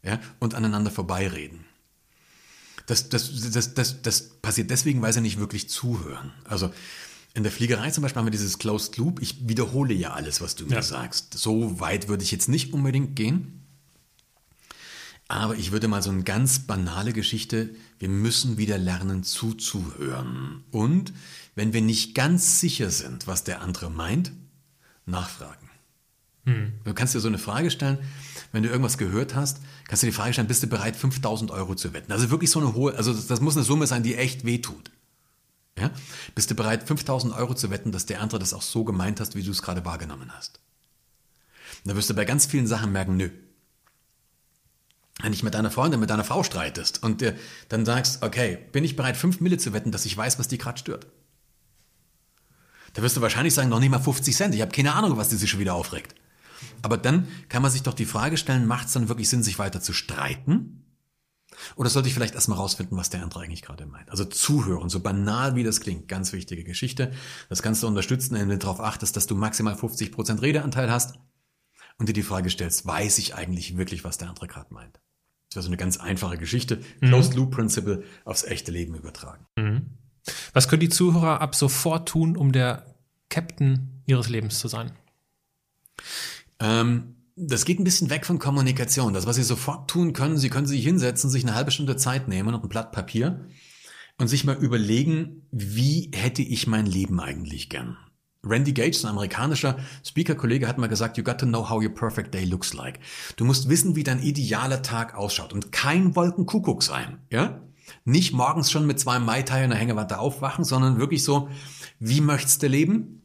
ja, 0.03 0.19
und 0.39 0.53
aneinander 0.53 0.91
vorbeireden. 0.91 1.65
Das, 2.85 3.09
das, 3.09 3.51
das, 3.51 3.73
das, 3.73 4.01
das 4.01 4.29
passiert 4.41 4.69
deswegen, 4.69 5.01
weil 5.01 5.13
sie 5.13 5.21
nicht 5.21 5.39
wirklich 5.39 5.69
zuhören. 5.69 6.31
Also 6.45 6.71
in 7.33 7.43
der 7.43 7.51
Fliegerei 7.51 7.91
zum 7.91 8.01
Beispiel 8.01 8.19
haben 8.19 8.25
wir 8.25 8.31
dieses 8.31 8.59
Closed 8.59 8.97
Loop. 8.97 9.21
Ich 9.21 9.47
wiederhole 9.47 9.93
ja 9.93 10.13
alles, 10.13 10.41
was 10.41 10.55
du 10.55 10.65
mir 10.65 10.75
ja. 10.75 10.81
sagst. 10.81 11.33
So 11.37 11.79
weit 11.79 12.07
würde 12.07 12.23
ich 12.23 12.31
jetzt 12.31 12.49
nicht 12.49 12.73
unbedingt 12.73 13.15
gehen. 13.15 13.61
Aber 15.29 15.55
ich 15.55 15.71
würde 15.71 15.87
mal 15.87 16.03
so 16.03 16.09
eine 16.09 16.23
ganz 16.23 16.59
banale 16.59 17.13
Geschichte, 17.13 17.69
wir 17.99 18.09
müssen 18.09 18.57
wieder 18.57 18.77
lernen 18.77 19.23
zuzuhören. 19.23 20.65
Und 20.71 21.13
wenn 21.55 21.71
wir 21.71 21.81
nicht 21.81 22.15
ganz 22.15 22.59
sicher 22.59 22.89
sind, 22.89 23.27
was 23.27 23.45
der 23.45 23.61
andere 23.61 23.89
meint, 23.89 24.33
nachfragen. 25.05 25.69
Hm. 26.45 26.73
Du 26.83 26.93
kannst 26.93 27.15
dir 27.15 27.21
so 27.21 27.29
eine 27.29 27.37
Frage 27.37 27.71
stellen, 27.71 27.99
wenn 28.51 28.63
du 28.63 28.69
irgendwas 28.69 28.97
gehört 28.97 29.33
hast, 29.33 29.61
kannst 29.87 30.03
du 30.03 30.07
dir 30.07 30.11
die 30.11 30.17
Frage 30.17 30.33
stellen, 30.33 30.49
bist 30.49 30.63
du 30.63 30.67
bereit, 30.67 30.97
5000 30.97 31.49
Euro 31.51 31.75
zu 31.75 31.93
wetten? 31.93 32.11
Also 32.11 32.29
wirklich 32.29 32.51
so 32.51 32.59
eine 32.59 32.73
hohe, 32.73 32.93
also 32.95 33.13
das, 33.13 33.27
das 33.27 33.39
muss 33.39 33.55
eine 33.55 33.63
Summe 33.63 33.87
sein, 33.87 34.03
die 34.03 34.15
echt 34.15 34.43
wehtut. 34.43 34.91
Ja? 35.81 35.91
Bist 36.35 36.49
du 36.51 36.55
bereit, 36.55 36.87
5000 36.87 37.33
Euro 37.33 37.53
zu 37.53 37.69
wetten, 37.69 37.91
dass 37.91 38.05
der 38.05 38.21
andere 38.21 38.39
das 38.39 38.53
auch 38.53 38.61
so 38.61 38.83
gemeint 38.83 39.19
hast, 39.19 39.35
wie 39.35 39.43
du 39.43 39.51
es 39.51 39.61
gerade 39.61 39.83
wahrgenommen 39.83 40.31
hast? 40.33 40.59
Und 41.83 41.91
da 41.91 41.95
wirst 41.95 42.09
du 42.09 42.13
bei 42.13 42.25
ganz 42.25 42.45
vielen 42.45 42.67
Sachen 42.67 42.91
merken, 42.91 43.17
nö. 43.17 43.29
Wenn 45.21 45.33
ich 45.33 45.43
mit 45.43 45.53
deiner 45.53 45.71
Freundin, 45.71 45.99
mit 45.99 46.09
deiner 46.09 46.23
Frau 46.23 46.43
streitest 46.43 47.03
und 47.03 47.21
dir 47.21 47.35
dann 47.69 47.85
sagst, 47.85 48.23
okay, 48.23 48.57
bin 48.71 48.83
ich 48.83 48.95
bereit, 48.95 49.17
5 49.17 49.39
Mille 49.41 49.57
zu 49.57 49.73
wetten, 49.73 49.91
dass 49.91 50.05
ich 50.05 50.15
weiß, 50.15 50.39
was 50.39 50.47
die 50.47 50.57
gerade 50.57 50.79
stört? 50.79 51.07
Da 52.93 53.01
wirst 53.01 53.17
du 53.17 53.21
wahrscheinlich 53.21 53.53
sagen, 53.53 53.69
noch 53.69 53.79
nicht 53.79 53.89
mal 53.89 53.99
50 53.99 54.35
Cent. 54.35 54.55
Ich 54.55 54.61
habe 54.61 54.71
keine 54.71 54.93
Ahnung, 54.93 55.17
was 55.17 55.29
die 55.29 55.35
sich 55.35 55.49
schon 55.49 55.59
wieder 55.59 55.75
aufregt. 55.75 56.15
Aber 56.81 56.97
dann 56.97 57.27
kann 57.49 57.61
man 57.61 57.71
sich 57.71 57.83
doch 57.83 57.93
die 57.93 58.05
Frage 58.05 58.37
stellen, 58.37 58.67
macht 58.67 58.87
es 58.87 58.93
dann 58.93 59.09
wirklich 59.09 59.29
Sinn, 59.29 59.43
sich 59.43 59.59
weiter 59.59 59.81
zu 59.81 59.93
streiten? 59.93 60.83
Oder 61.75 61.89
sollte 61.89 62.07
ich 62.07 62.13
vielleicht 62.13 62.35
erstmal 62.35 62.57
rausfinden, 62.57 62.97
was 62.97 63.09
der 63.09 63.23
andere 63.23 63.41
eigentlich 63.41 63.61
gerade 63.61 63.85
meint? 63.85 64.09
Also 64.09 64.25
zuhören, 64.25 64.89
so 64.89 64.99
banal 64.99 65.55
wie 65.55 65.63
das 65.63 65.81
klingt, 65.81 66.07
ganz 66.07 66.33
wichtige 66.33 66.63
Geschichte. 66.63 67.11
Das 67.49 67.61
kannst 67.61 67.83
du 67.83 67.87
unterstützen, 67.87 68.35
wenn 68.35 68.49
du 68.49 68.57
darauf 68.57 68.79
achtest, 68.79 69.15
dass 69.15 69.27
du 69.27 69.35
maximal 69.35 69.75
50 69.75 70.11
Prozent 70.11 70.41
Redeanteil 70.41 70.91
hast 70.91 71.19
und 71.97 72.09
dir 72.09 72.13
die 72.13 72.23
Frage 72.23 72.49
stellst, 72.49 72.85
weiß 72.85 73.17
ich 73.19 73.35
eigentlich 73.35 73.77
wirklich, 73.77 74.03
was 74.03 74.17
der 74.17 74.29
andere 74.29 74.47
gerade 74.47 74.73
meint? 74.73 74.99
Das 75.49 75.57
wäre 75.57 75.63
so 75.63 75.69
eine 75.69 75.77
ganz 75.77 75.97
einfache 75.97 76.37
Geschichte. 76.37 76.81
Mhm. 77.01 77.07
Closed 77.07 77.33
Loop 77.35 77.51
Principle 77.51 78.03
aufs 78.23 78.43
echte 78.43 78.71
Leben 78.71 78.95
übertragen. 78.95 79.45
Mhm. 79.57 79.97
Was 80.53 80.67
können 80.67 80.79
die 80.79 80.89
Zuhörer 80.89 81.41
ab 81.41 81.55
sofort 81.55 82.07
tun, 82.07 82.37
um 82.37 82.51
der 82.51 82.85
Captain 83.29 84.01
ihres 84.05 84.29
Lebens 84.29 84.59
zu 84.59 84.67
sein? 84.67 84.91
Ähm, 86.59 87.15
das 87.41 87.65
geht 87.65 87.79
ein 87.79 87.83
bisschen 87.83 88.09
weg 88.09 88.25
von 88.25 88.39
Kommunikation. 88.39 89.13
Das, 89.13 89.25
was 89.25 89.35
Sie 89.35 89.43
sofort 89.43 89.89
tun 89.89 90.13
können, 90.13 90.37
Sie 90.37 90.49
können 90.49 90.67
sich 90.67 90.83
hinsetzen, 90.83 91.29
sich 91.29 91.43
eine 91.43 91.55
halbe 91.55 91.71
Stunde 91.71 91.95
Zeit 91.95 92.27
nehmen 92.27 92.53
und 92.53 92.63
ein 92.63 92.69
Blatt 92.69 92.91
Papier 92.91 93.47
und 94.17 94.27
sich 94.27 94.43
mal 94.43 94.57
überlegen, 94.57 95.47
wie 95.51 96.11
hätte 96.13 96.43
ich 96.43 96.67
mein 96.67 96.85
Leben 96.85 97.19
eigentlich 97.19 97.69
gern? 97.69 97.97
Randy 98.43 98.73
Gage, 98.73 98.99
ein 99.03 99.09
amerikanischer 99.09 99.77
Speaker-Kollege, 100.03 100.67
hat 100.67 100.77
mal 100.77 100.87
gesagt, 100.87 101.17
you 101.17 101.23
got 101.23 101.37
to 101.39 101.45
know 101.45 101.69
how 101.69 101.81
your 101.81 101.93
perfect 101.93 102.33
day 102.33 102.43
looks 102.43 102.73
like. 102.73 102.99
Du 103.35 103.45
musst 103.45 103.69
wissen, 103.69 103.95
wie 103.95 104.03
dein 104.03 104.21
idealer 104.21 104.81
Tag 104.81 105.15
ausschaut 105.15 105.53
und 105.53 105.71
kein 105.71 106.15
Wolkenkuckuck 106.15 106.83
sein, 106.83 107.19
ja? 107.29 107.61
Nicht 108.05 108.33
morgens 108.33 108.71
schon 108.71 108.87
mit 108.87 108.99
zwei 108.99 109.19
Mai 109.19 109.41
Tai 109.41 109.63
und 109.63 109.71
der 109.71 109.79
Hängewand 109.79 110.13
aufwachen, 110.13 110.63
sondern 110.63 110.97
wirklich 110.97 111.23
so, 111.23 111.49
wie 111.99 112.21
möchtest 112.21 112.63
du 112.63 112.67
leben? 112.67 113.20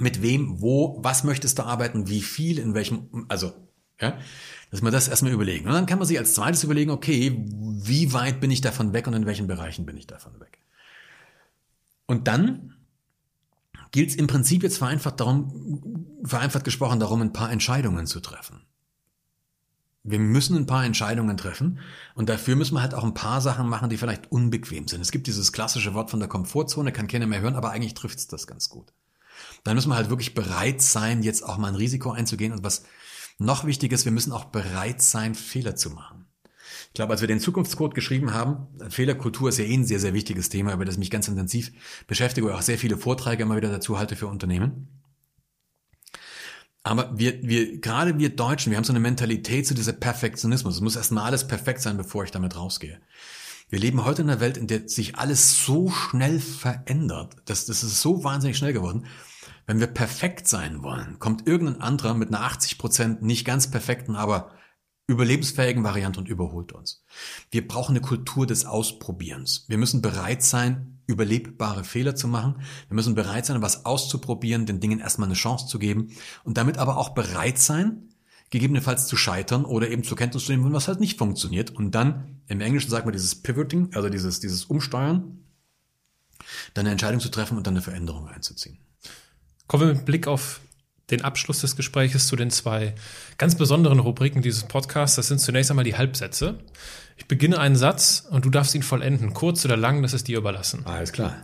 Mit 0.00 0.22
wem, 0.22 0.60
wo, 0.60 0.98
was 1.02 1.24
möchtest 1.24 1.58
du 1.58 1.64
arbeiten, 1.64 2.08
wie 2.08 2.22
viel, 2.22 2.58
in 2.58 2.74
welchem, 2.74 3.26
also, 3.28 3.52
ja, 4.00 4.18
dass 4.70 4.82
man 4.82 4.92
das 4.92 5.08
erstmal 5.08 5.32
überlegen. 5.32 5.66
Und 5.66 5.72
dann 5.72 5.86
kann 5.86 5.98
man 5.98 6.06
sich 6.06 6.18
als 6.18 6.34
zweites 6.34 6.64
überlegen, 6.64 6.90
okay, 6.90 7.44
wie 7.46 8.12
weit 8.12 8.40
bin 8.40 8.50
ich 8.50 8.60
davon 8.60 8.92
weg 8.92 9.06
und 9.06 9.14
in 9.14 9.26
welchen 9.26 9.46
Bereichen 9.46 9.86
bin 9.86 9.96
ich 9.96 10.06
davon 10.06 10.38
weg. 10.40 10.58
Und 12.06 12.28
dann 12.28 12.74
gilt 13.90 14.10
es 14.10 14.16
im 14.16 14.26
Prinzip 14.26 14.62
jetzt 14.62 14.78
vereinfacht 14.78 15.20
darum, 15.20 16.06
vereinfacht 16.24 16.64
gesprochen 16.64 17.00
darum, 17.00 17.22
ein 17.22 17.32
paar 17.32 17.50
Entscheidungen 17.50 18.06
zu 18.06 18.20
treffen. 18.20 18.62
Wir 20.04 20.18
müssen 20.18 20.56
ein 20.56 20.66
paar 20.66 20.84
Entscheidungen 20.84 21.36
treffen 21.36 21.80
und 22.14 22.28
dafür 22.28 22.56
müssen 22.56 22.74
wir 22.74 22.82
halt 22.82 22.94
auch 22.94 23.04
ein 23.04 23.14
paar 23.14 23.40
Sachen 23.40 23.68
machen, 23.68 23.90
die 23.90 23.98
vielleicht 23.98 24.32
unbequem 24.32 24.88
sind. 24.88 25.00
Es 25.02 25.10
gibt 25.10 25.26
dieses 25.26 25.52
klassische 25.52 25.92
Wort 25.92 26.10
von 26.10 26.20
der 26.20 26.28
Komfortzone, 26.28 26.92
kann 26.92 27.08
keiner 27.08 27.26
mehr 27.26 27.40
hören, 27.40 27.56
aber 27.56 27.70
eigentlich 27.70 27.94
trifft 27.94 28.18
es 28.18 28.26
das 28.26 28.46
ganz 28.46 28.68
gut. 28.68 28.92
Dann 29.64 29.74
müssen 29.74 29.90
wir 29.90 29.96
halt 29.96 30.10
wirklich 30.10 30.34
bereit 30.34 30.80
sein, 30.82 31.22
jetzt 31.22 31.42
auch 31.42 31.58
mal 31.58 31.68
ein 31.68 31.74
Risiko 31.74 32.10
einzugehen 32.10 32.52
und 32.52 32.64
was 32.64 32.84
noch 33.38 33.64
wichtig 33.64 33.92
ist, 33.92 34.04
wir 34.04 34.12
müssen 34.12 34.32
auch 34.32 34.46
bereit 34.46 35.00
sein, 35.00 35.34
Fehler 35.34 35.76
zu 35.76 35.90
machen. 35.90 36.26
Ich 36.88 36.94
glaube, 36.94 37.12
als 37.12 37.20
wir 37.20 37.28
den 37.28 37.40
Zukunftscode 37.40 37.94
geschrieben 37.94 38.34
haben, 38.34 38.66
Fehlerkultur 38.90 39.50
ist 39.50 39.58
ja 39.58 39.64
eh 39.64 39.74
ein 39.74 39.84
sehr, 39.84 40.00
sehr 40.00 40.14
wichtiges 40.14 40.48
Thema, 40.48 40.72
über 40.72 40.84
das 40.84 40.94
ich 40.94 40.98
mich 40.98 41.10
ganz 41.10 41.28
intensiv 41.28 41.70
beschäftige, 42.06 42.48
ich 42.48 42.54
auch 42.54 42.62
sehr 42.62 42.78
viele 42.78 42.96
Vorträge 42.96 43.44
immer 43.44 43.56
wieder 43.56 43.70
dazu 43.70 43.98
halte 43.98 44.16
für 44.16 44.26
Unternehmen. 44.26 44.88
Aber 46.82 47.16
wir, 47.18 47.42
wir, 47.42 47.80
gerade 47.80 48.18
wir 48.18 48.34
Deutschen, 48.34 48.70
wir 48.70 48.78
haben 48.78 48.84
so 48.84 48.92
eine 48.92 49.00
Mentalität 49.00 49.66
zu 49.66 49.74
dieser 49.74 49.92
Perfektionismus. 49.92 50.76
Es 50.76 50.80
muss 50.80 50.96
erstmal 50.96 51.24
alles 51.24 51.46
perfekt 51.46 51.82
sein, 51.82 51.96
bevor 51.96 52.24
ich 52.24 52.30
damit 52.30 52.56
rausgehe. 52.56 53.00
Wir 53.68 53.78
leben 53.78 54.04
heute 54.04 54.22
in 54.22 54.30
einer 54.30 54.40
Welt, 54.40 54.56
in 54.56 54.66
der 54.66 54.88
sich 54.88 55.16
alles 55.16 55.64
so 55.64 55.90
schnell 55.90 56.40
verändert. 56.40 57.36
Das, 57.44 57.66
das 57.66 57.82
ist 57.82 58.00
so 58.00 58.24
wahnsinnig 58.24 58.56
schnell 58.56 58.72
geworden. 58.72 59.04
Wenn 59.68 59.80
wir 59.80 59.86
perfekt 59.86 60.48
sein 60.48 60.82
wollen, 60.82 61.18
kommt 61.18 61.46
irgendein 61.46 61.82
anderer 61.82 62.14
mit 62.14 62.28
einer 62.28 62.40
80 62.40 62.78
Prozent 62.78 63.22
nicht 63.22 63.44
ganz 63.44 63.70
perfekten, 63.70 64.16
aber 64.16 64.50
überlebensfähigen 65.08 65.84
Variante 65.84 66.18
und 66.18 66.26
überholt 66.26 66.72
uns. 66.72 67.04
Wir 67.50 67.68
brauchen 67.68 67.92
eine 67.92 68.00
Kultur 68.00 68.46
des 68.46 68.64
Ausprobierens. 68.64 69.66
Wir 69.68 69.76
müssen 69.76 70.00
bereit 70.00 70.42
sein, 70.42 71.02
überlebbare 71.06 71.84
Fehler 71.84 72.16
zu 72.16 72.28
machen. 72.28 72.62
Wir 72.88 72.94
müssen 72.94 73.14
bereit 73.14 73.44
sein, 73.44 73.60
was 73.60 73.84
auszuprobieren, 73.84 74.64
den 74.64 74.80
Dingen 74.80 75.00
erstmal 75.00 75.28
eine 75.28 75.34
Chance 75.34 75.66
zu 75.66 75.78
geben 75.78 76.12
und 76.44 76.56
damit 76.56 76.78
aber 76.78 76.96
auch 76.96 77.10
bereit 77.10 77.58
sein, 77.58 78.08
gegebenenfalls 78.48 79.06
zu 79.06 79.18
scheitern 79.18 79.66
oder 79.66 79.90
eben 79.90 80.02
zur 80.02 80.16
Kenntnis 80.16 80.46
zu 80.46 80.52
nehmen, 80.52 80.72
was 80.72 80.88
halt 80.88 80.98
nicht 80.98 81.18
funktioniert. 81.18 81.72
Und 81.72 81.90
dann, 81.90 82.40
im 82.46 82.62
Englischen 82.62 82.88
sagt 82.88 83.04
man 83.04 83.12
dieses 83.12 83.42
Pivoting, 83.42 83.90
also 83.92 84.08
dieses, 84.08 84.40
dieses 84.40 84.64
Umsteuern, 84.64 85.44
dann 86.72 86.86
eine 86.86 86.92
Entscheidung 86.92 87.20
zu 87.20 87.28
treffen 87.28 87.58
und 87.58 87.66
dann 87.66 87.74
eine 87.74 87.82
Veränderung 87.82 88.28
einzuziehen. 88.28 88.78
Kommen 89.68 89.86
wir 89.86 89.94
mit 89.94 90.06
Blick 90.06 90.26
auf 90.26 90.60
den 91.10 91.22
Abschluss 91.22 91.60
des 91.60 91.76
Gespräches 91.76 92.26
zu 92.26 92.36
den 92.36 92.50
zwei 92.50 92.94
ganz 93.36 93.56
besonderen 93.56 93.98
Rubriken 93.98 94.42
dieses 94.42 94.64
Podcasts. 94.64 95.16
Das 95.16 95.28
sind 95.28 95.40
zunächst 95.40 95.70
einmal 95.70 95.84
die 95.84 95.96
Halbsätze. 95.96 96.58
Ich 97.16 97.28
beginne 97.28 97.58
einen 97.58 97.76
Satz 97.76 98.26
und 98.30 98.44
du 98.44 98.50
darfst 98.50 98.74
ihn 98.74 98.82
vollenden. 98.82 99.34
Kurz 99.34 99.64
oder 99.64 99.76
lang, 99.76 100.02
das 100.02 100.14
ist 100.14 100.26
dir 100.26 100.38
überlassen. 100.38 100.86
Alles 100.86 101.12
klar. 101.12 101.36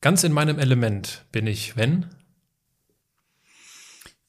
Ganz 0.00 0.22
in 0.22 0.32
meinem 0.32 0.58
Element 0.58 1.24
bin 1.32 1.46
ich, 1.46 1.76
wenn? 1.76 2.06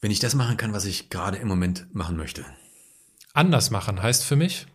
Wenn 0.02 0.12
ich 0.12 0.20
das 0.20 0.34
machen 0.34 0.58
kann, 0.58 0.74
was 0.74 0.86
ich 0.86 1.10
gerade 1.10 1.38
im 1.38 1.48
Moment 1.48 1.94
machen 1.94 2.16
möchte. 2.16 2.46
Anders 3.34 3.72
machen 3.72 4.02
heißt 4.02 4.24
für 4.24 4.36
mich? 4.36 4.68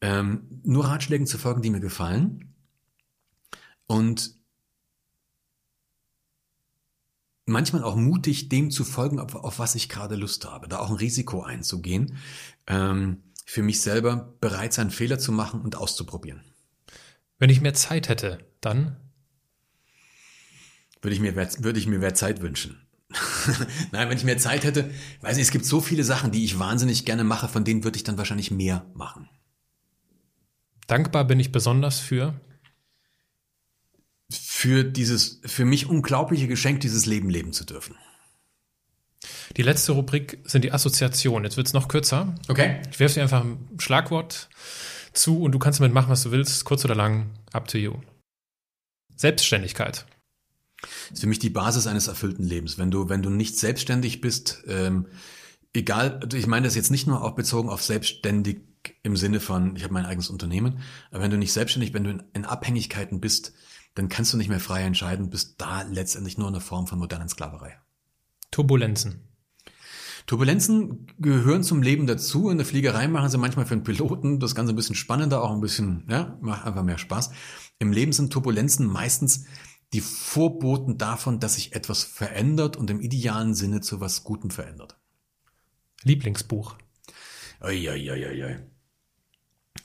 Ähm, 0.00 0.60
nur 0.64 0.86
Ratschlägen 0.86 1.26
zu 1.26 1.38
folgen, 1.38 1.62
die 1.62 1.70
mir 1.70 1.80
gefallen. 1.80 2.54
Und 3.86 4.34
manchmal 7.46 7.82
auch 7.82 7.96
mutig, 7.96 8.48
dem 8.48 8.70
zu 8.70 8.84
folgen, 8.84 9.18
auf, 9.18 9.34
auf 9.34 9.58
was 9.58 9.74
ich 9.74 9.88
gerade 9.88 10.16
Lust 10.16 10.44
habe, 10.44 10.68
da 10.68 10.78
auch 10.78 10.90
ein 10.90 10.96
Risiko 10.96 11.42
einzugehen, 11.42 12.16
ähm, 12.66 13.22
für 13.44 13.62
mich 13.62 13.80
selber 13.80 14.34
bereit 14.40 14.72
sein, 14.72 14.90
Fehler 14.90 15.18
zu 15.18 15.32
machen 15.32 15.60
und 15.60 15.76
auszuprobieren. 15.76 16.42
Wenn 17.38 17.50
ich 17.50 17.60
mehr 17.60 17.74
Zeit 17.74 18.08
hätte, 18.08 18.38
dann 18.60 18.96
würde 21.02 21.14
ich 21.14 21.20
mir, 21.20 21.36
würde 21.36 21.78
ich 21.78 21.86
mir 21.86 21.98
mehr 21.98 22.14
Zeit 22.14 22.40
wünschen. 22.40 22.80
Nein, 23.92 24.08
wenn 24.08 24.16
ich 24.16 24.24
mehr 24.24 24.38
Zeit 24.38 24.64
hätte, 24.64 24.90
weiß 25.20 25.36
nicht, 25.36 25.46
es 25.46 25.52
gibt 25.52 25.66
so 25.66 25.80
viele 25.80 26.04
Sachen, 26.04 26.32
die 26.32 26.44
ich 26.44 26.58
wahnsinnig 26.58 27.04
gerne 27.04 27.24
mache, 27.24 27.48
von 27.48 27.64
denen 27.64 27.84
würde 27.84 27.96
ich 27.96 28.04
dann 28.04 28.16
wahrscheinlich 28.16 28.50
mehr 28.50 28.86
machen. 28.94 29.28
Dankbar 30.86 31.24
bin 31.24 31.38
ich 31.40 31.52
besonders 31.52 32.00
für 32.00 32.40
für 34.36 34.84
dieses 34.84 35.40
für 35.44 35.64
mich 35.64 35.86
unglaubliche 35.86 36.48
Geschenk, 36.48 36.80
dieses 36.80 37.06
Leben 37.06 37.30
leben 37.30 37.52
zu 37.52 37.64
dürfen. 37.64 37.96
Die 39.56 39.62
letzte 39.62 39.92
Rubrik 39.92 40.38
sind 40.44 40.64
die 40.64 40.72
Assoziationen. 40.72 41.44
Jetzt 41.44 41.56
wird 41.56 41.66
es 41.66 41.72
noch 41.72 41.88
kürzer. 41.88 42.34
Okay. 42.48 42.80
Ich 42.90 43.00
werfe 43.00 43.14
dir 43.14 43.22
einfach 43.22 43.44
ein 43.44 43.68
Schlagwort 43.78 44.48
zu 45.12 45.40
und 45.40 45.52
du 45.52 45.58
kannst 45.58 45.80
damit 45.80 45.94
machen, 45.94 46.10
was 46.10 46.22
du 46.22 46.30
willst, 46.30 46.64
kurz 46.64 46.84
oder 46.84 46.94
lang, 46.94 47.30
up 47.52 47.68
to 47.68 47.78
you. 47.78 47.94
Selbstständigkeit. 49.16 50.06
Das 50.80 51.12
ist 51.12 51.20
für 51.20 51.26
mich 51.26 51.38
die 51.38 51.50
Basis 51.50 51.86
eines 51.86 52.08
erfüllten 52.08 52.44
Lebens. 52.44 52.78
Wenn 52.78 52.90
du, 52.90 53.08
wenn 53.08 53.22
du 53.22 53.30
nicht 53.30 53.58
selbstständig 53.58 54.20
bist, 54.20 54.64
ähm, 54.66 55.06
egal, 55.72 56.20
ich 56.32 56.46
meine 56.46 56.66
das 56.66 56.74
jetzt 56.74 56.90
nicht 56.90 57.06
nur 57.06 57.22
auch 57.22 57.34
bezogen 57.34 57.68
auf 57.68 57.82
selbstständig 57.82 58.60
im 59.02 59.16
Sinne 59.16 59.40
von, 59.40 59.76
ich 59.76 59.84
habe 59.84 59.94
mein 59.94 60.04
eigenes 60.04 60.28
Unternehmen, 60.28 60.80
aber 61.10 61.22
wenn 61.22 61.30
du 61.30 61.38
nicht 61.38 61.52
selbstständig, 61.52 61.94
wenn 61.94 62.04
du 62.04 62.10
in, 62.10 62.22
in 62.34 62.44
Abhängigkeiten 62.44 63.20
bist, 63.20 63.54
dann 63.94 64.08
kannst 64.08 64.32
du 64.32 64.36
nicht 64.36 64.48
mehr 64.48 64.60
frei 64.60 64.82
entscheiden, 64.82 65.30
bist 65.30 65.60
da 65.60 65.82
letztendlich 65.82 66.38
nur 66.38 66.48
eine 66.48 66.60
Form 66.60 66.86
von 66.86 66.98
modernen 66.98 67.28
Sklaverei. 67.28 67.78
Turbulenzen. 68.50 69.28
Turbulenzen 70.26 71.06
gehören 71.18 71.62
zum 71.62 71.82
Leben 71.82 72.06
dazu. 72.06 72.48
In 72.48 72.56
der 72.56 72.66
Fliegerei 72.66 73.08
machen 73.08 73.28
sie 73.28 73.38
manchmal 73.38 73.66
für 73.66 73.74
einen 73.74 73.84
Piloten 73.84 74.40
das 74.40 74.54
Ganze 74.54 74.72
ein 74.72 74.76
bisschen 74.76 74.94
spannender, 74.94 75.42
auch 75.42 75.52
ein 75.52 75.60
bisschen, 75.60 76.04
ja, 76.08 76.38
macht 76.40 76.64
einfach 76.64 76.82
mehr 76.82 76.98
Spaß. 76.98 77.30
Im 77.78 77.92
Leben 77.92 78.12
sind 78.12 78.32
Turbulenzen 78.32 78.86
meistens 78.86 79.46
die 79.92 80.00
Vorboten 80.00 80.98
davon, 80.98 81.40
dass 81.40 81.54
sich 81.54 81.74
etwas 81.74 82.02
verändert 82.02 82.76
und 82.76 82.90
im 82.90 83.00
idealen 83.00 83.54
Sinne 83.54 83.80
zu 83.80 84.00
was 84.00 84.24
Gutem 84.24 84.50
verändert. 84.50 84.98
Lieblingsbuch. 86.02 86.76
Ui, 87.62 87.88
ui, 87.88 88.10
ui, 88.10 88.44
ui. 88.44 88.56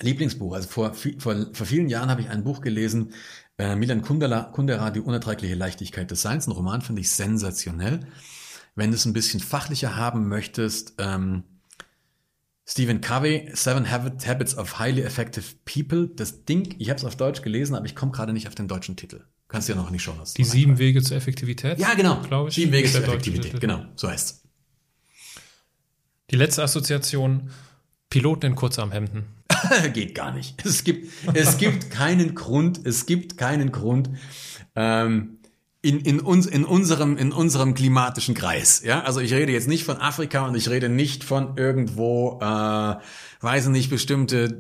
Lieblingsbuch. 0.01 0.53
Also 0.53 0.69
vor, 0.69 0.93
vor, 0.93 1.53
vor 1.53 1.65
vielen 1.65 1.89
Jahren 1.89 2.09
habe 2.09 2.21
ich 2.21 2.29
ein 2.29 2.43
Buch 2.43 2.61
gelesen, 2.61 3.13
äh, 3.59 3.75
Milan 3.75 4.01
Kundera, 4.01 4.43
Kundera, 4.43 4.89
Die 4.89 5.01
unerträgliche 5.01 5.53
Leichtigkeit 5.53 6.09
des 6.09 6.21
Seins. 6.21 6.47
Ein 6.47 6.51
Roman 6.51 6.81
finde 6.81 7.01
ich 7.01 7.11
sensationell. 7.11 7.99
Wenn 8.75 8.89
du 8.89 8.95
es 8.95 9.05
ein 9.05 9.13
bisschen 9.13 9.41
fachlicher 9.41 9.95
haben 9.95 10.27
möchtest, 10.27 10.93
ähm, 10.97 11.43
Stephen 12.65 13.01
Covey, 13.01 13.49
Seven 13.53 13.91
Habits 13.91 14.57
of 14.57 14.79
Highly 14.79 15.01
Effective 15.01 15.43
People. 15.65 16.07
Das 16.07 16.45
Ding, 16.45 16.75
ich 16.77 16.89
habe 16.89 16.97
es 16.97 17.03
auf 17.03 17.17
Deutsch 17.17 17.41
gelesen, 17.41 17.75
aber 17.75 17.85
ich 17.85 17.95
komme 17.95 18.11
gerade 18.11 18.31
nicht 18.31 18.47
auf 18.47 18.55
den 18.55 18.67
deutschen 18.67 18.95
Titel. 18.95 19.25
Kannst 19.47 19.67
du 19.67 19.73
ja 19.73 19.79
noch 19.79 19.89
nicht 19.89 20.03
schauen. 20.03 20.19
Die 20.37 20.43
sieben 20.43 20.77
Wege 20.77 21.01
zur 21.01 21.17
Effektivität? 21.17 21.79
Ja, 21.79 21.95
genau. 21.95 22.21
Glaube 22.21 22.49
ich. 22.49 22.55
Sieben 22.55 22.71
Wege 22.71 22.89
zur 22.89 23.03
Effektivität, 23.03 23.59
genau. 23.59 23.83
So 23.95 24.07
heißt's. 24.07 24.43
Die 26.29 26.35
letzte 26.35 26.61
Assoziation, 26.61 27.49
Piloten 28.09 28.47
in 28.47 28.55
Kurzarmhemden. 28.55 29.25
Geht 29.93 30.15
gar 30.15 30.31
nicht. 30.31 30.65
Es 30.65 30.83
gibt, 30.83 31.11
es 31.33 31.57
gibt 31.57 31.91
keinen 31.91 32.35
Grund, 32.35 32.85
es 32.85 33.05
gibt 33.05 33.37
keinen 33.37 33.71
Grund, 33.71 34.09
ähm, 34.75 35.39
in, 35.81 36.01
in, 36.01 36.19
uns, 36.19 36.45
in, 36.45 36.65
unserem, 36.65 37.17
in 37.17 37.31
unserem 37.31 37.73
klimatischen 37.73 38.35
Kreis. 38.35 38.81
Ja, 38.83 39.01
also 39.03 39.21
ich 39.21 39.33
rede 39.33 39.51
jetzt 39.51 39.67
nicht 39.67 39.85
von 39.85 39.97
Afrika 39.97 40.45
und 40.45 40.55
ich 40.55 40.69
rede 40.69 40.89
nicht 40.89 41.23
von 41.23 41.55
irgendwo, 41.57 42.39
äh, 42.41 42.95
weiß 43.41 43.67
nicht, 43.67 43.89
bestimmte 43.89 44.57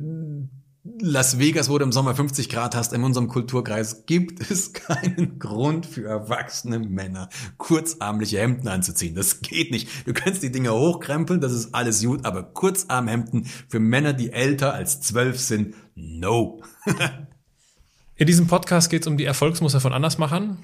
Las 1.01 1.37
Vegas, 1.37 1.69
wo 1.69 1.77
du 1.77 1.83
im 1.83 1.91
Sommer 1.91 2.15
50 2.15 2.49
Grad 2.49 2.75
hast, 2.75 2.93
in 2.93 3.03
unserem 3.03 3.27
Kulturkreis 3.27 4.05
gibt 4.05 4.39
es 4.51 4.73
keinen 4.73 5.37
Grund 5.39 5.85
für 5.85 6.05
erwachsene 6.05 6.79
Männer, 6.79 7.29
kurzarmliche 7.57 8.39
Hemden 8.39 8.67
anzuziehen. 8.67 9.15
Das 9.15 9.41
geht 9.41 9.71
nicht. 9.71 10.07
Du 10.07 10.13
kannst 10.13 10.41
die 10.41 10.51
Dinger 10.51 10.73
hochkrempeln, 10.73 11.41
das 11.41 11.53
ist 11.53 11.75
alles 11.75 12.03
gut, 12.03 12.25
aber 12.25 12.43
Kurzarmhemden 12.43 13.45
für 13.67 13.79
Männer, 13.79 14.13
die 14.13 14.31
älter 14.31 14.73
als 14.73 15.01
zwölf 15.01 15.39
sind, 15.39 15.75
no. 15.95 16.61
In 18.15 18.27
diesem 18.27 18.47
Podcast 18.47 18.89
geht 18.89 19.03
es 19.03 19.07
um 19.07 19.17
die 19.17 19.25
Erfolgsmuster 19.25 19.79
von 19.79 19.93
Andersmachern. 19.93 20.57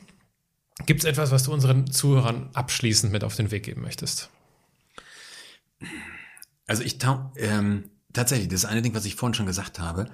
Gibt 0.86 1.02
es 1.02 1.06
etwas, 1.06 1.32
was 1.32 1.44
du 1.44 1.54
unseren 1.54 1.90
Zuhörern 1.90 2.50
abschließend 2.54 3.14
mit 3.14 3.24
auf 3.24 3.36
den 3.36 3.52
Weg 3.52 3.64
geben 3.64 3.82
möchtest? 3.82 4.30
Also 6.68 6.84
ich 6.84 6.98
ähm, 7.38 7.92
tatsächlich, 8.16 8.50
das 8.50 8.66
eine 8.66 8.82
Ding, 8.82 8.96
was 8.96 9.06
ich 9.06 9.16
vorhin 9.16 9.34
schon 9.34 9.46
gesagt 9.46 9.80
habe. 9.80 10.06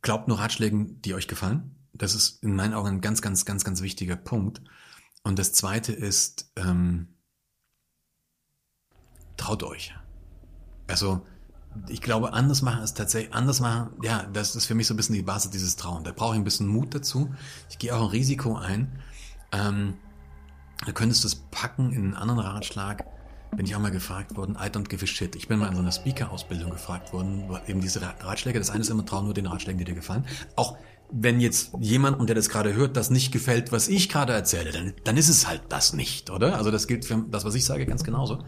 Glaubt 0.00 0.28
nur 0.28 0.38
Ratschlägen, 0.38 1.00
die 1.02 1.14
euch 1.14 1.28
gefallen. 1.28 1.76
Das 1.92 2.14
ist 2.14 2.42
in 2.42 2.56
meinen 2.56 2.74
Augen 2.74 2.88
ein 2.88 3.00
ganz, 3.00 3.22
ganz, 3.22 3.44
ganz, 3.44 3.64
ganz 3.64 3.82
wichtiger 3.82 4.16
Punkt. 4.16 4.62
Und 5.22 5.38
das 5.38 5.52
zweite 5.52 5.92
ist, 5.92 6.50
ähm, 6.56 7.08
traut 9.36 9.62
euch. 9.62 9.94
Also, 10.88 11.26
ich 11.88 12.00
glaube, 12.00 12.32
anders 12.32 12.62
machen 12.62 12.82
ist 12.82 12.96
tatsächlich, 12.96 13.32
anders 13.32 13.60
machen, 13.60 13.90
ja, 14.02 14.24
das 14.24 14.56
ist 14.56 14.66
für 14.66 14.74
mich 14.74 14.86
so 14.86 14.94
ein 14.94 14.96
bisschen 14.96 15.14
die 15.14 15.22
Basis 15.22 15.50
dieses 15.50 15.76
Trauen. 15.76 16.04
Da 16.04 16.12
brauche 16.12 16.34
ich 16.34 16.40
ein 16.40 16.44
bisschen 16.44 16.66
Mut 16.66 16.94
dazu. 16.94 17.34
Ich 17.70 17.78
gehe 17.78 17.94
auch 17.94 18.02
ein 18.02 18.08
Risiko 18.08 18.56
ein. 18.56 19.00
Ähm, 19.52 19.94
du 20.84 20.92
könntest 20.92 21.24
das 21.24 21.34
packen 21.34 21.92
in 21.92 22.04
einen 22.04 22.14
anderen 22.14 22.40
Ratschlag. 22.40 23.04
Bin 23.54 23.66
ich 23.66 23.76
auch 23.76 23.80
mal 23.80 23.90
gefragt 23.90 24.34
worden, 24.36 24.56
I 24.56 24.68
don't 24.68 24.88
give 24.88 25.04
a 25.04 25.06
shit. 25.06 25.36
Ich 25.36 25.46
bin 25.46 25.58
mal 25.58 25.68
in 25.68 25.74
so 25.74 25.80
einer 25.80 25.92
Speaker-Ausbildung 25.92 26.70
gefragt 26.70 27.12
worden, 27.12 27.44
eben 27.66 27.82
diese 27.82 28.00
Ratschläge. 28.00 28.58
Das 28.58 28.70
eine 28.70 28.80
ist 28.80 28.88
immer 28.88 29.04
trauen 29.04 29.26
nur 29.26 29.34
den 29.34 29.46
Ratschlägen, 29.46 29.78
die 29.78 29.84
dir 29.84 29.94
gefallen. 29.94 30.24
Auch 30.56 30.78
wenn 31.10 31.38
jetzt 31.38 31.72
jemandem, 31.78 32.26
der 32.26 32.34
das 32.34 32.48
gerade 32.48 32.74
hört, 32.74 32.96
das 32.96 33.10
nicht 33.10 33.30
gefällt, 33.30 33.70
was 33.70 33.88
ich 33.88 34.08
gerade 34.08 34.32
erzähle, 34.32 34.72
dann, 34.72 34.94
dann 35.04 35.16
ist 35.18 35.28
es 35.28 35.46
halt 35.46 35.60
das 35.68 35.92
nicht, 35.92 36.30
oder? 36.30 36.56
Also 36.56 36.70
das 36.70 36.86
gilt 36.86 37.04
für 37.04 37.24
das, 37.30 37.44
was 37.44 37.54
ich 37.54 37.66
sage, 37.66 37.84
ganz 37.84 38.02
genauso. 38.02 38.42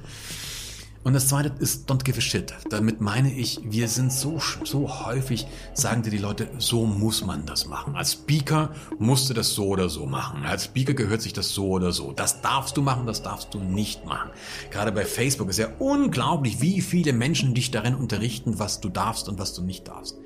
Und 1.04 1.12
das 1.12 1.28
zweite 1.28 1.52
ist 1.60 1.90
don't 1.90 2.02
give 2.02 2.16
a 2.16 2.20
shit. 2.22 2.54
Damit 2.70 3.02
meine 3.02 3.30
ich, 3.30 3.60
wir 3.62 3.88
sind 3.88 4.10
so, 4.10 4.40
so 4.64 5.04
häufig, 5.04 5.46
sagen 5.74 6.02
dir 6.02 6.10
die 6.10 6.18
Leute, 6.18 6.48
so 6.56 6.86
muss 6.86 7.24
man 7.24 7.44
das 7.44 7.66
machen. 7.66 7.94
Als 7.94 8.14
Speaker 8.14 8.70
musst 8.98 9.28
du 9.28 9.34
das 9.34 9.50
so 9.50 9.66
oder 9.66 9.90
so 9.90 10.06
machen. 10.06 10.44
Als 10.46 10.64
Speaker 10.64 10.94
gehört 10.94 11.20
sich 11.20 11.34
das 11.34 11.50
so 11.50 11.68
oder 11.68 11.92
so. 11.92 12.12
Das 12.12 12.40
darfst 12.40 12.78
du 12.78 12.82
machen, 12.82 13.06
das 13.06 13.22
darfst 13.22 13.52
du 13.52 13.60
nicht 13.60 14.06
machen. 14.06 14.30
Gerade 14.70 14.92
bei 14.92 15.04
Facebook 15.04 15.50
ist 15.50 15.58
ja 15.58 15.68
unglaublich, 15.78 16.62
wie 16.62 16.80
viele 16.80 17.12
Menschen 17.12 17.52
dich 17.52 17.70
darin 17.70 17.94
unterrichten, 17.94 18.58
was 18.58 18.80
du 18.80 18.88
darfst 18.88 19.28
und 19.28 19.38
was 19.38 19.52
du 19.52 19.62
nicht 19.62 19.86
darfst. 19.86 20.16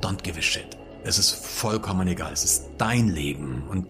Don't 0.00 0.22
give 0.22 0.38
a 0.38 0.42
shit. 0.42 0.78
Es 1.04 1.18
ist 1.18 1.34
vollkommen 1.34 2.08
egal. 2.08 2.32
Es 2.32 2.44
ist 2.44 2.64
dein 2.78 3.08
Leben 3.08 3.64
und 3.68 3.86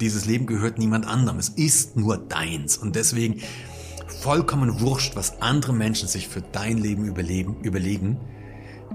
dieses 0.00 0.24
Leben 0.24 0.46
gehört 0.46 0.78
niemand 0.78 1.06
anderem. 1.06 1.38
Es 1.38 1.50
ist 1.50 1.96
nur 1.96 2.16
deins. 2.16 2.78
Und 2.78 2.96
deswegen 2.96 3.42
vollkommen 4.10 4.80
wurscht, 4.80 5.16
was 5.16 5.40
andere 5.40 5.72
Menschen 5.72 6.08
sich 6.08 6.28
für 6.28 6.42
dein 6.42 6.78
Leben 6.78 7.04
überleben, 7.04 7.56
überlegen. 7.62 8.18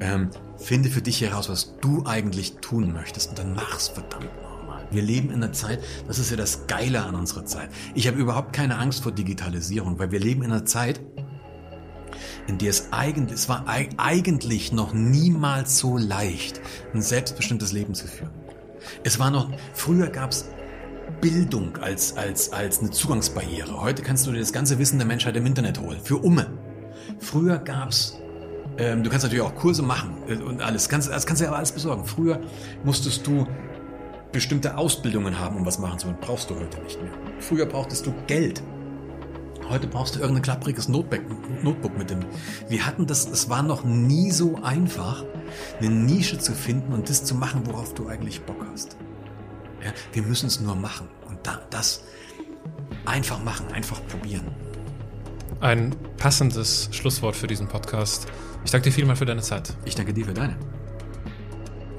Ähm, 0.02 0.30
finde 0.58 0.90
für 0.90 1.02
dich 1.02 1.22
heraus, 1.22 1.50
was 1.50 1.78
du 1.80 2.06
eigentlich 2.06 2.58
tun 2.58 2.92
möchtest 2.94 3.30
und 3.30 3.40
dann 3.40 3.56
mach's 3.56 3.88
verdammt 3.88 4.30
nochmal. 4.44 4.86
Wir 4.92 5.02
leben 5.02 5.30
in 5.30 5.36
einer 5.36 5.54
Zeit, 5.54 5.80
das 6.08 6.20
ist 6.20 6.32
ja 6.32 6.38
das 6.38 6.68
Geile 6.68 7.04
an 7.04 7.16
unserer 7.16 7.46
Zeit. 7.46 7.70
Ich 7.94 8.08
habe 8.08 8.18
überhaupt 8.18 8.54
keine 8.54 8.78
Angst 8.78 9.04
vor 9.04 9.12
Digitalisierung, 9.12 9.98
weil 9.98 10.12
wir 10.12 10.20
leben 10.20 10.44
in 10.44 10.52
einer 10.52 10.66
Zeit, 10.66 11.00
in 12.48 12.58
der 12.58 12.70
es 12.70 12.90
eigentlich, 12.92 13.40
es 13.40 13.50
war 13.50 13.66
eigentlich 13.68 14.72
noch 14.72 14.94
niemals 14.94 15.78
so 15.78 15.98
leicht, 15.98 16.62
ein 16.94 17.02
selbstbestimmtes 17.02 17.72
Leben 17.72 17.96
zu 17.96 18.08
führen. 18.08 18.32
Es 19.04 19.18
war 19.18 19.32
noch, 19.32 19.50
früher 19.74 20.08
gab's 20.10 20.46
Bildung 21.22 21.78
als, 21.78 22.18
als, 22.18 22.52
als 22.52 22.80
eine 22.80 22.92
Zugangsbarriere. 22.92 23.82
Heute 23.82 24.02
kannst 24.02 24.28
du 24.28 24.32
dir 24.32 24.40
das 24.40 24.54
ganze 24.54 24.80
Wissen 24.80 24.98
der 24.98 25.08
Menschheit 25.08 25.36
im 25.36 25.46
Internet 25.46 25.80
holen. 25.80 26.00
Für 26.04 26.18
Umme. 26.18 26.48
Früher 27.20 27.58
gab's 27.58 28.20
ähm, 28.78 29.04
du 29.04 29.10
kannst 29.10 29.24
natürlich 29.24 29.44
auch 29.44 29.56
Kurse 29.56 29.82
machen 29.82 30.18
äh, 30.28 30.36
und 30.36 30.62
alles. 30.62 30.90
Kannst, 30.90 31.10
das 31.10 31.26
kannst 31.26 31.42
du 31.42 31.46
ja 31.46 31.52
alles 31.52 31.72
besorgen. 31.72 32.06
Früher 32.06 32.42
musstest 32.84 33.26
du 33.26 33.48
bestimmte 34.32 34.78
Ausbildungen 34.78 35.40
haben, 35.40 35.56
um 35.56 35.66
was 35.66 35.80
machen 35.80 36.00
zu 36.00 36.08
können. 36.08 36.20
Brauchst 36.20 36.50
du 36.50 36.56
heute 36.56 36.82
nicht 36.82 37.02
mehr. 37.02 37.12
Früher 37.40 37.66
brauchtest 37.66 38.06
du 38.06 38.14
Geld. 38.28 38.62
Heute 39.70 39.88
brauchst 39.88 40.16
du 40.16 40.20
irgendein 40.20 40.44
klappriges 40.44 40.90
Notebook, 40.90 41.24
Notebook 41.64 41.98
mit 41.98 42.10
dem. 42.10 42.20
Wir 42.70 42.86
hatten 42.86 43.08
das, 43.08 43.28
es 43.28 43.50
war 43.50 43.64
noch 43.64 43.84
nie 43.84 44.30
so 44.30 44.60
einfach, 44.62 45.24
eine 45.80 45.90
Nische 45.90 46.38
zu 46.38 46.54
finden 46.54 46.94
und 46.94 47.10
das 47.10 47.24
zu 47.24 47.34
machen, 47.34 47.62
worauf 47.66 47.94
du 47.96 48.08
eigentlich 48.08 48.44
Bock 48.44 48.64
hast. 48.72 48.96
Ja, 49.86 49.94
wir 50.14 50.24
müssen 50.24 50.48
es 50.48 50.60
nur 50.60 50.76
machen. 50.76 51.08
Und 51.28 51.46
da, 51.46 51.62
das 51.70 52.04
einfach 53.06 53.44
machen, 53.44 53.68
einfach 53.72 54.02
probieren. 54.08 54.48
Ein 55.60 55.96
passendes 56.18 56.90
Schlusswort 56.92 57.36
für 57.36 57.46
diesen 57.46 57.68
Podcast. 57.68 58.26
Ich 58.66 58.72
danke 58.72 58.90
dir 58.90 58.96
vielmal 58.96 59.16
für 59.16 59.28
deine 59.28 59.44
Zeit. 59.44 59.76
Ich 59.86 59.94
danke 59.94 60.12
dir 60.12 60.26
für 60.26 60.34
deine. 60.34 60.58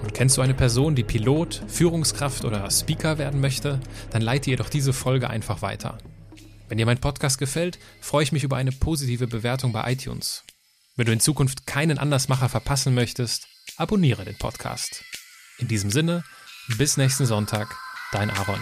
Und 0.03 0.15
kennst 0.15 0.37
du 0.37 0.43
eine 0.43 0.55
Person, 0.55 0.97
die 0.97 1.05
Pilot, 1.05 1.63
Führungskraft 1.69 2.45
oder 2.45 2.69
Speaker 2.73 3.19
werden 3.19 3.41
möchte? 3.41 3.79
Dann 4.11 4.21
leite 4.21 4.51
ihr 4.51 4.57
doch 4.57 4.69
diese 4.69 4.93
Folge 4.93 5.31
einfach 5.31 5.63
weiter. 5.63 5.99
Wenn 6.69 6.79
dir 6.79 6.87
mein 6.87 6.99
Podcast 6.99 7.39
gefällt, 7.39 7.79
freue 8.01 8.25
ich 8.25 8.33
mich 8.33 8.43
über 8.43 8.57
eine 8.57 8.73
positive 8.73 9.29
Bewertung 9.29 9.71
bei 9.71 9.93
iTunes. 9.93 10.43
Wenn 10.97 11.07
du 11.07 11.13
in 11.13 11.21
Zukunft 11.21 11.69
keinen 11.69 11.99
Andersmacher 11.99 12.49
verpassen 12.49 12.95
möchtest, 12.95 13.47
abonniere 13.77 14.25
den 14.25 14.39
Podcast. 14.39 15.05
In 15.59 15.69
diesem 15.69 15.91
Sinne, 15.93 16.25
bis 16.77 16.97
nächsten 16.97 17.27
Sonntag, 17.27 17.75
dein 18.13 18.31
Aaron. 18.31 18.61